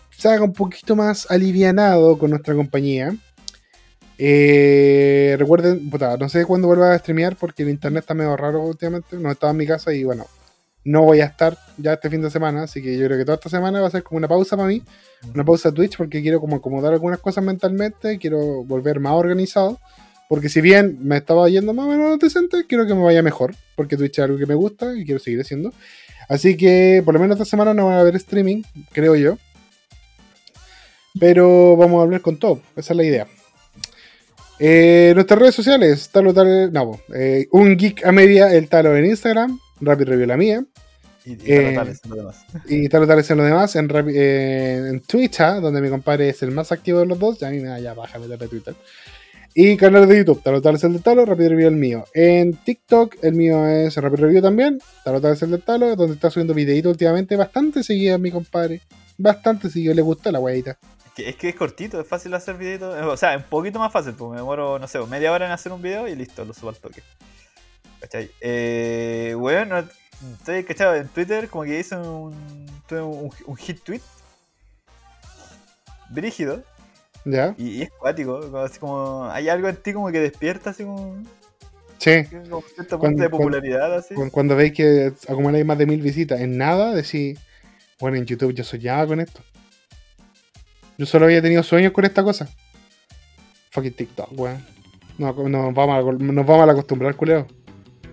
se 0.09 0.29
haga 0.29 0.43
un 0.43 0.53
poquito 0.53 0.95
más 0.95 1.29
alivianado 1.29 2.17
con 2.17 2.31
nuestra 2.31 2.55
compañía. 2.55 3.15
Eh, 4.17 5.35
recuerden, 5.37 5.89
puta, 5.89 6.17
no 6.17 6.27
sé 6.27 6.43
cuándo 6.45 6.67
vuelva 6.67 6.93
a 6.93 6.97
streamear 6.97 7.35
porque 7.35 7.63
el 7.63 7.69
internet 7.69 8.01
está 8.03 8.13
medio 8.13 8.35
raro 8.35 8.63
últimamente. 8.63 9.17
No 9.17 9.31
estaba 9.31 9.51
en 9.51 9.57
mi 9.57 9.67
casa 9.67 9.93
y 9.93 10.03
bueno, 10.03 10.25
no 10.83 11.03
voy 11.03 11.21
a 11.21 11.25
estar 11.25 11.57
ya 11.77 11.93
este 11.93 12.09
fin 12.09 12.21
de 12.21 12.31
semana. 12.31 12.63
Así 12.63 12.81
que 12.81 12.97
yo 12.97 13.05
creo 13.05 13.17
que 13.17 13.25
toda 13.25 13.35
esta 13.35 13.49
semana 13.49 13.79
va 13.79 13.87
a 13.87 13.91
ser 13.91 14.03
como 14.03 14.17
una 14.17 14.27
pausa 14.27 14.57
para 14.57 14.69
mí. 14.69 14.81
Una 15.33 15.45
pausa 15.45 15.71
Twitch 15.71 15.97
porque 15.97 16.21
quiero 16.21 16.39
como 16.39 16.57
acomodar 16.57 16.93
algunas 16.93 17.19
cosas 17.19 17.43
mentalmente. 17.43 18.17
Quiero 18.17 18.63
volver 18.63 18.99
más 18.99 19.13
organizado. 19.13 19.79
Porque 20.29 20.49
si 20.49 20.61
bien 20.61 20.97
me 21.01 21.17
estaba 21.17 21.47
yendo 21.49 21.73
más 21.73 21.85
o 21.85 21.89
menos 21.89 22.19
decente, 22.19 22.65
quiero 22.67 22.85
que 22.85 22.93
me 22.93 23.03
vaya 23.03 23.21
mejor. 23.23 23.55
Porque 23.75 23.95
Twitch 23.97 24.19
es 24.19 24.25
algo 24.25 24.37
que 24.37 24.45
me 24.45 24.55
gusta 24.55 24.93
y 24.95 25.05
quiero 25.05 25.19
seguir 25.19 25.41
haciendo. 25.41 25.73
Así 26.27 26.57
que 26.57 27.01
por 27.05 27.13
lo 27.13 27.19
menos 27.19 27.35
esta 27.35 27.45
semana 27.49 27.73
no 27.73 27.85
va 27.85 27.97
a 27.97 27.99
haber 28.01 28.15
streaming, 28.17 28.63
creo 28.91 29.15
yo. 29.15 29.37
Pero 31.19 31.75
vamos 31.77 31.99
a 31.99 32.03
hablar 32.03 32.21
con 32.21 32.37
todo. 32.37 32.61
Esa 32.75 32.93
es 32.93 32.97
la 32.97 33.03
idea. 33.03 33.27
Eh, 34.59 35.11
nuestras 35.15 35.39
redes 35.39 35.55
sociales, 35.55 36.09
Talo 36.09 36.33
Talo, 36.33 36.71
no, 36.71 36.99
eh, 37.15 37.47
un 37.51 37.77
geek 37.77 38.05
a 38.05 38.11
media, 38.11 38.51
el 38.53 38.67
Talo 38.67 38.95
en 38.97 39.05
Instagram, 39.05 39.59
Rapid 39.81 40.05
Review 40.05 40.27
la 40.27 40.37
mía. 40.37 40.65
Y, 41.25 41.33
y 41.33 41.39
Eh, 41.45 41.73
tales 41.75 42.01
en 42.03 42.09
lo 42.09 42.15
demás. 42.15 42.45
Y 42.67 42.89
Talo 42.89 43.05
Talo 43.05 43.21
en 43.27 43.37
lo 43.37 43.43
demás, 43.43 43.75
en, 43.75 43.87
eh, 44.09 44.87
en 44.89 44.99
Twitter, 45.01 45.61
donde 45.61 45.81
mi 45.81 45.89
compadre 45.89 46.29
es 46.29 46.41
el 46.41 46.51
más 46.51 46.71
activo 46.71 46.99
de 46.99 47.05
los 47.05 47.19
dos, 47.19 47.39
ya 47.39 47.49
a 47.49 47.51
mí 47.51 47.59
me 47.59 47.67
da 47.67 47.79
ya 47.79 47.93
baja 47.93 48.17
meter 48.17 48.39
de 48.39 48.47
Twitter. 48.47 48.75
Y 49.59 49.75
canal 49.75 50.07
de 50.07 50.19
YouTube, 50.19 50.43
Talo 50.43 50.59
es 50.59 50.83
el 50.83 50.93
de 50.93 50.99
Talo, 50.99 51.25
Rapid 51.25 51.47
Review 51.47 51.67
el 51.69 51.75
mío. 51.75 52.05
En 52.13 52.53
TikTok, 52.57 53.15
el 53.23 53.33
mío 53.33 53.67
es 53.67 53.97
Rapid 53.97 54.19
Review 54.19 54.39
también, 54.39 54.79
Talo 55.03 55.17
es 55.31 55.41
el 55.41 55.49
de 55.49 55.57
Talo, 55.57 55.95
donde 55.95 56.13
está 56.13 56.29
subiendo 56.29 56.53
videitos 56.53 56.91
últimamente, 56.91 57.35
bastante 57.35 57.81
seguido 57.81 58.19
mi 58.19 58.29
compadre. 58.29 58.81
Bastante 59.17 59.71
seguido, 59.71 59.95
le 59.95 60.03
gusta 60.03 60.31
la 60.31 60.39
weita. 60.39 60.77
Es 61.17 61.35
que, 61.37 61.49
es 61.49 61.55
cortito, 61.55 61.99
es 61.99 62.07
fácil 62.07 62.35
hacer 62.35 62.55
videitos. 62.55 63.03
O 63.03 63.17
sea, 63.17 63.35
un 63.35 63.45
poquito 63.49 63.79
más 63.79 63.91
fácil, 63.91 64.13
pues 64.13 64.29
me 64.29 64.37
demoro, 64.37 64.77
no 64.77 64.87
sé, 64.87 64.99
media 65.07 65.31
hora 65.31 65.47
en 65.47 65.51
hacer 65.51 65.71
un 65.71 65.81
video 65.81 66.07
y 66.07 66.15
listo, 66.15 66.45
lo 66.45 66.53
subo 66.53 66.69
al 66.69 66.75
toque. 66.75 67.01
¿Cachai? 67.99 68.29
Eh, 68.39 69.33
bueno, 69.35 69.83
estoy 70.33 70.65
cachado 70.65 70.93
en 70.93 71.07
Twitter, 71.07 71.49
como 71.49 71.63
que 71.63 71.79
hice 71.79 71.95
un, 71.95 72.35
un 72.91 73.57
hit 73.57 73.81
tweet. 73.83 74.01
Brígido. 76.11 76.61
¿Ya? 77.29 77.53
Y, 77.57 77.69
y 77.69 77.81
es 77.83 77.89
cuático, 77.91 78.39
como, 78.39 78.57
así 78.59 78.79
como 78.79 79.25
hay 79.25 79.49
algo 79.49 79.67
en 79.67 79.75
ti 79.77 79.91
como 79.93 80.09
que 80.11 80.19
despierta 80.19 80.69
así 80.69 80.83
como, 80.83 81.17
Sí. 81.97 82.23
como 82.49 82.61
cierto 82.61 82.99
Cuando- 82.99 82.99
punto 82.99 83.23
de 83.23 83.29
cuando- 83.29 83.29
popularidad 83.37 83.95
así. 83.95 84.15
Cuando 84.31 84.55
veis 84.55 84.71
que 84.73 85.11
acumuláis 85.27 85.65
más 85.65 85.77
de 85.77 85.85
mil 85.85 86.01
visitas 86.01 86.39
en 86.39 86.57
nada, 86.57 86.93
decís, 86.93 87.37
bueno, 87.99 88.17
en 88.17 88.25
YouTube 88.25 88.53
yo 88.53 88.63
soñaba 88.63 89.05
con 89.07 89.19
esto. 89.19 89.41
Yo 90.97 91.05
solo 91.05 91.25
había 91.25 91.41
tenido 91.41 91.63
sueños 91.63 91.91
con 91.91 92.05
esta 92.05 92.23
cosa. 92.23 92.47
Fucking 93.71 93.93
TikTok, 93.93 94.29
weón. 94.39 94.65
No, 95.17 95.33
nos, 95.33 95.73
vamos 95.73 95.95
a, 95.97 96.23
nos 96.23 96.45
vamos 96.45 96.67
a 96.69 96.71
acostumbrar, 96.71 97.15
culeo. 97.15 97.45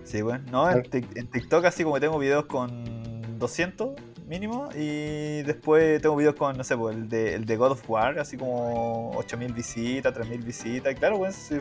Sí, 0.03 0.21
bueno. 0.21 0.43
No, 0.51 0.69
en, 0.69 0.83
en 1.15 1.27
TikTok 1.27 1.65
así 1.65 1.83
como 1.83 1.99
tengo 1.99 2.17
videos 2.19 2.45
con 2.45 3.39
200 3.39 3.91
mínimo 4.27 4.69
y 4.75 5.41
después 5.43 6.01
tengo 6.01 6.15
videos 6.15 6.35
con, 6.35 6.57
no 6.57 6.63
sé, 6.63 6.75
pues, 6.77 6.95
el 6.95 7.07
de, 7.09 7.35
el 7.35 7.45
de 7.45 7.55
God 7.57 7.71
of 7.71 7.89
War, 7.89 8.17
así 8.19 8.37
como 8.37 9.11
8000 9.17 9.53
visitas, 9.53 10.13
3000 10.13 10.41
visitas. 10.41 10.91
Y 10.93 10.95
claro, 10.95 11.17
weón, 11.17 11.33
sí, 11.33 11.57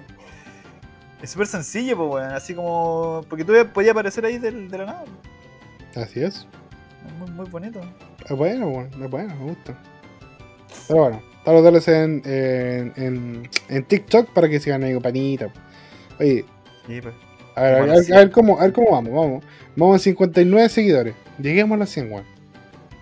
es 1.23 1.31
súper 1.31 1.47
sencillo, 1.47 1.97
pues, 1.97 2.11
weón. 2.11 2.33
Así 2.33 2.55
como. 2.55 3.23
Porque 3.29 3.45
tú 3.45 3.53
podías 3.73 3.93
aparecer 3.93 4.25
ahí 4.25 4.39
del- 4.39 4.69
de, 4.71 4.79
la 4.79 4.87
nada. 4.87 5.05
pues. 5.93 6.07
Así 6.07 6.21
es. 6.21 6.47
Es 7.07 7.13
muy, 7.19 7.31
muy 7.31 7.47
bonito. 7.51 7.81
Es 8.29 8.37
bueno, 8.37 8.69
weón. 8.69 8.91
Es 9.03 9.11
bueno, 9.11 9.35
me 9.37 9.45
gusta. 9.51 9.79
Pero 10.89 11.01
bueno, 11.01 11.23
todos 11.45 11.55
los 11.57 11.65
dólares 11.65 11.89
en, 11.89 12.23
en, 12.25 12.93
en, 12.97 13.51
en 13.69 13.85
TikTok 13.85 14.31
para 14.33 14.49
que 14.49 14.59
sigan 14.61 14.83
ahí 14.83 14.99
panita. 14.99 15.49
Oye, 16.19 16.45
Sí, 16.87 17.01
pues. 17.01 17.15
a 17.55 17.63
ver, 17.63 17.75
a 17.75 17.77
ver, 17.77 17.79
Bueno, 17.79 17.93
a 17.93 17.97
ver, 17.97 18.05
sí. 18.05 18.13
a 18.13 18.17
ver 18.19 18.31
cómo, 18.31 18.59
a 18.59 18.63
ver 18.65 18.73
cómo 18.73 18.91
vamos, 18.91 19.13
vamos. 19.13 19.45
Vamos 19.77 19.97
a 19.97 19.99
59 20.01 20.69
seguidores. 20.69 21.15
Lleguemos 21.39 21.77
a 21.77 21.79
las 21.79 21.91
100, 21.91 22.13
weón. 22.13 22.34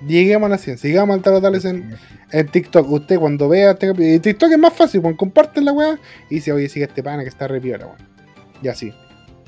Lleguemos 0.06 0.46
a 0.46 0.50
las 0.50 0.60
100. 0.62 0.78
Sigamos 0.78 1.16
al 1.26 1.40
Tales 1.42 1.64
en, 1.64 1.94
en 2.32 2.48
TikTok. 2.48 2.90
Usted 2.90 3.18
cuando 3.18 3.48
vea 3.48 3.72
este 3.72 4.18
TikTok 4.20 4.50
es 4.52 4.58
más 4.58 4.72
fácil, 4.72 5.00
weón. 5.00 5.16
Comparten 5.16 5.64
la 5.64 5.72
weá 5.72 5.98
y 6.30 6.36
dice, 6.36 6.52
oye, 6.52 6.68
sigue 6.68 6.86
este 6.86 7.02
pana 7.02 7.22
que 7.22 7.28
está 7.28 7.46
re 7.48 7.60
piola, 7.60 7.86
weón. 7.86 7.98
Y 8.62 8.68
así. 8.68 8.92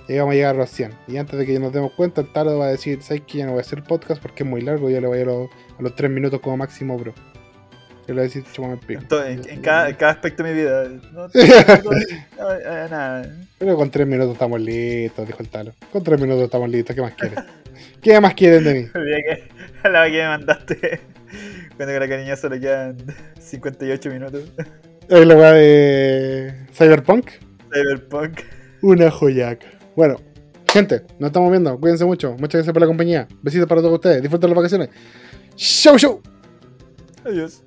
Llegamos 0.06 0.32
a 0.32 0.34
llegar 0.34 0.54
a 0.54 0.58
los 0.58 0.70
100. 0.70 0.90
Y 1.08 1.16
antes 1.16 1.38
de 1.38 1.46
que 1.46 1.58
nos 1.58 1.72
demos 1.72 1.92
cuenta, 1.92 2.20
el 2.20 2.30
Taro 2.32 2.58
va 2.58 2.66
a 2.66 2.70
decir, 2.70 3.00
¿sabes 3.02 3.22
que 3.26 3.38
Ya 3.38 3.46
no 3.46 3.52
voy 3.52 3.60
a 3.60 3.62
hacer 3.62 3.82
podcast 3.82 4.20
porque 4.20 4.42
es 4.42 4.48
muy 4.48 4.60
largo. 4.60 4.90
Yo 4.90 5.00
le 5.00 5.06
voy 5.06 5.20
a, 5.20 5.24
los, 5.24 5.48
a 5.78 5.82
los 5.82 5.94
3 5.96 6.10
minutos 6.10 6.40
como 6.40 6.58
máximo, 6.58 6.98
bro. 6.98 7.14
Yo 8.06 8.08
le 8.08 8.12
voy 8.14 8.20
a 8.20 8.24
decir, 8.24 8.44
chúpame 8.52 8.74
el 8.74 8.80
pico. 8.80 9.00
En, 9.00 9.08
to- 9.08 9.24
en- 9.26 9.48
en 9.48 9.60
cada, 9.62 9.88
en 9.88 9.96
cada 9.96 10.12
aspecto 10.12 10.42
de 10.42 10.52
mi 10.52 10.58
vida. 10.60 10.84
No, 11.14 11.22
no, 11.28 12.52
eh, 12.54 12.86
nada. 12.90 13.34
Pero 13.56 13.76
con 13.76 13.90
3 13.90 14.06
minutos 14.06 14.34
estamos 14.34 14.60
listos, 14.60 15.26
dijo 15.26 15.38
el 15.42 15.48
Talo. 15.48 15.72
Con 15.90 16.04
3 16.04 16.20
minutos 16.20 16.44
estamos 16.44 16.68
listos. 16.68 16.94
¿Qué 16.94 17.00
más 17.02 17.14
quieren? 17.14 17.38
¿Qué 18.02 18.20
más 18.20 18.34
quieren 18.34 18.64
de 18.64 18.74
mí? 18.74 18.86
La 19.92 20.06
que 20.06 20.22
me 20.22 20.28
mandaste. 20.28 21.00
Cuando 21.76 21.92
con 21.94 22.00
la 22.00 22.08
cariña 22.08 22.36
solo 22.36 22.58
quedan 22.58 22.96
58 23.38 24.10
minutos. 24.10 24.42
Es 25.08 25.26
la 25.26 25.36
weá 25.36 25.52
de 25.52 26.66
Cyberpunk. 26.72 27.30
Cyberpunk. 27.70 28.40
Una 28.80 29.10
joyaca. 29.10 29.66
Bueno, 29.94 30.16
gente, 30.72 31.02
nos 31.18 31.28
estamos 31.28 31.50
viendo. 31.50 31.78
Cuídense 31.78 32.06
mucho. 32.06 32.32
Muchas 32.32 32.60
gracias 32.60 32.72
por 32.72 32.80
la 32.80 32.86
compañía. 32.86 33.28
Besitos 33.42 33.68
para 33.68 33.82
todos 33.82 33.94
ustedes. 33.94 34.22
Disfruten 34.22 34.50
las 34.50 34.56
vacaciones. 34.56 34.88
Show, 35.56 35.98
show. 35.98 36.22
Adiós. 37.24 37.62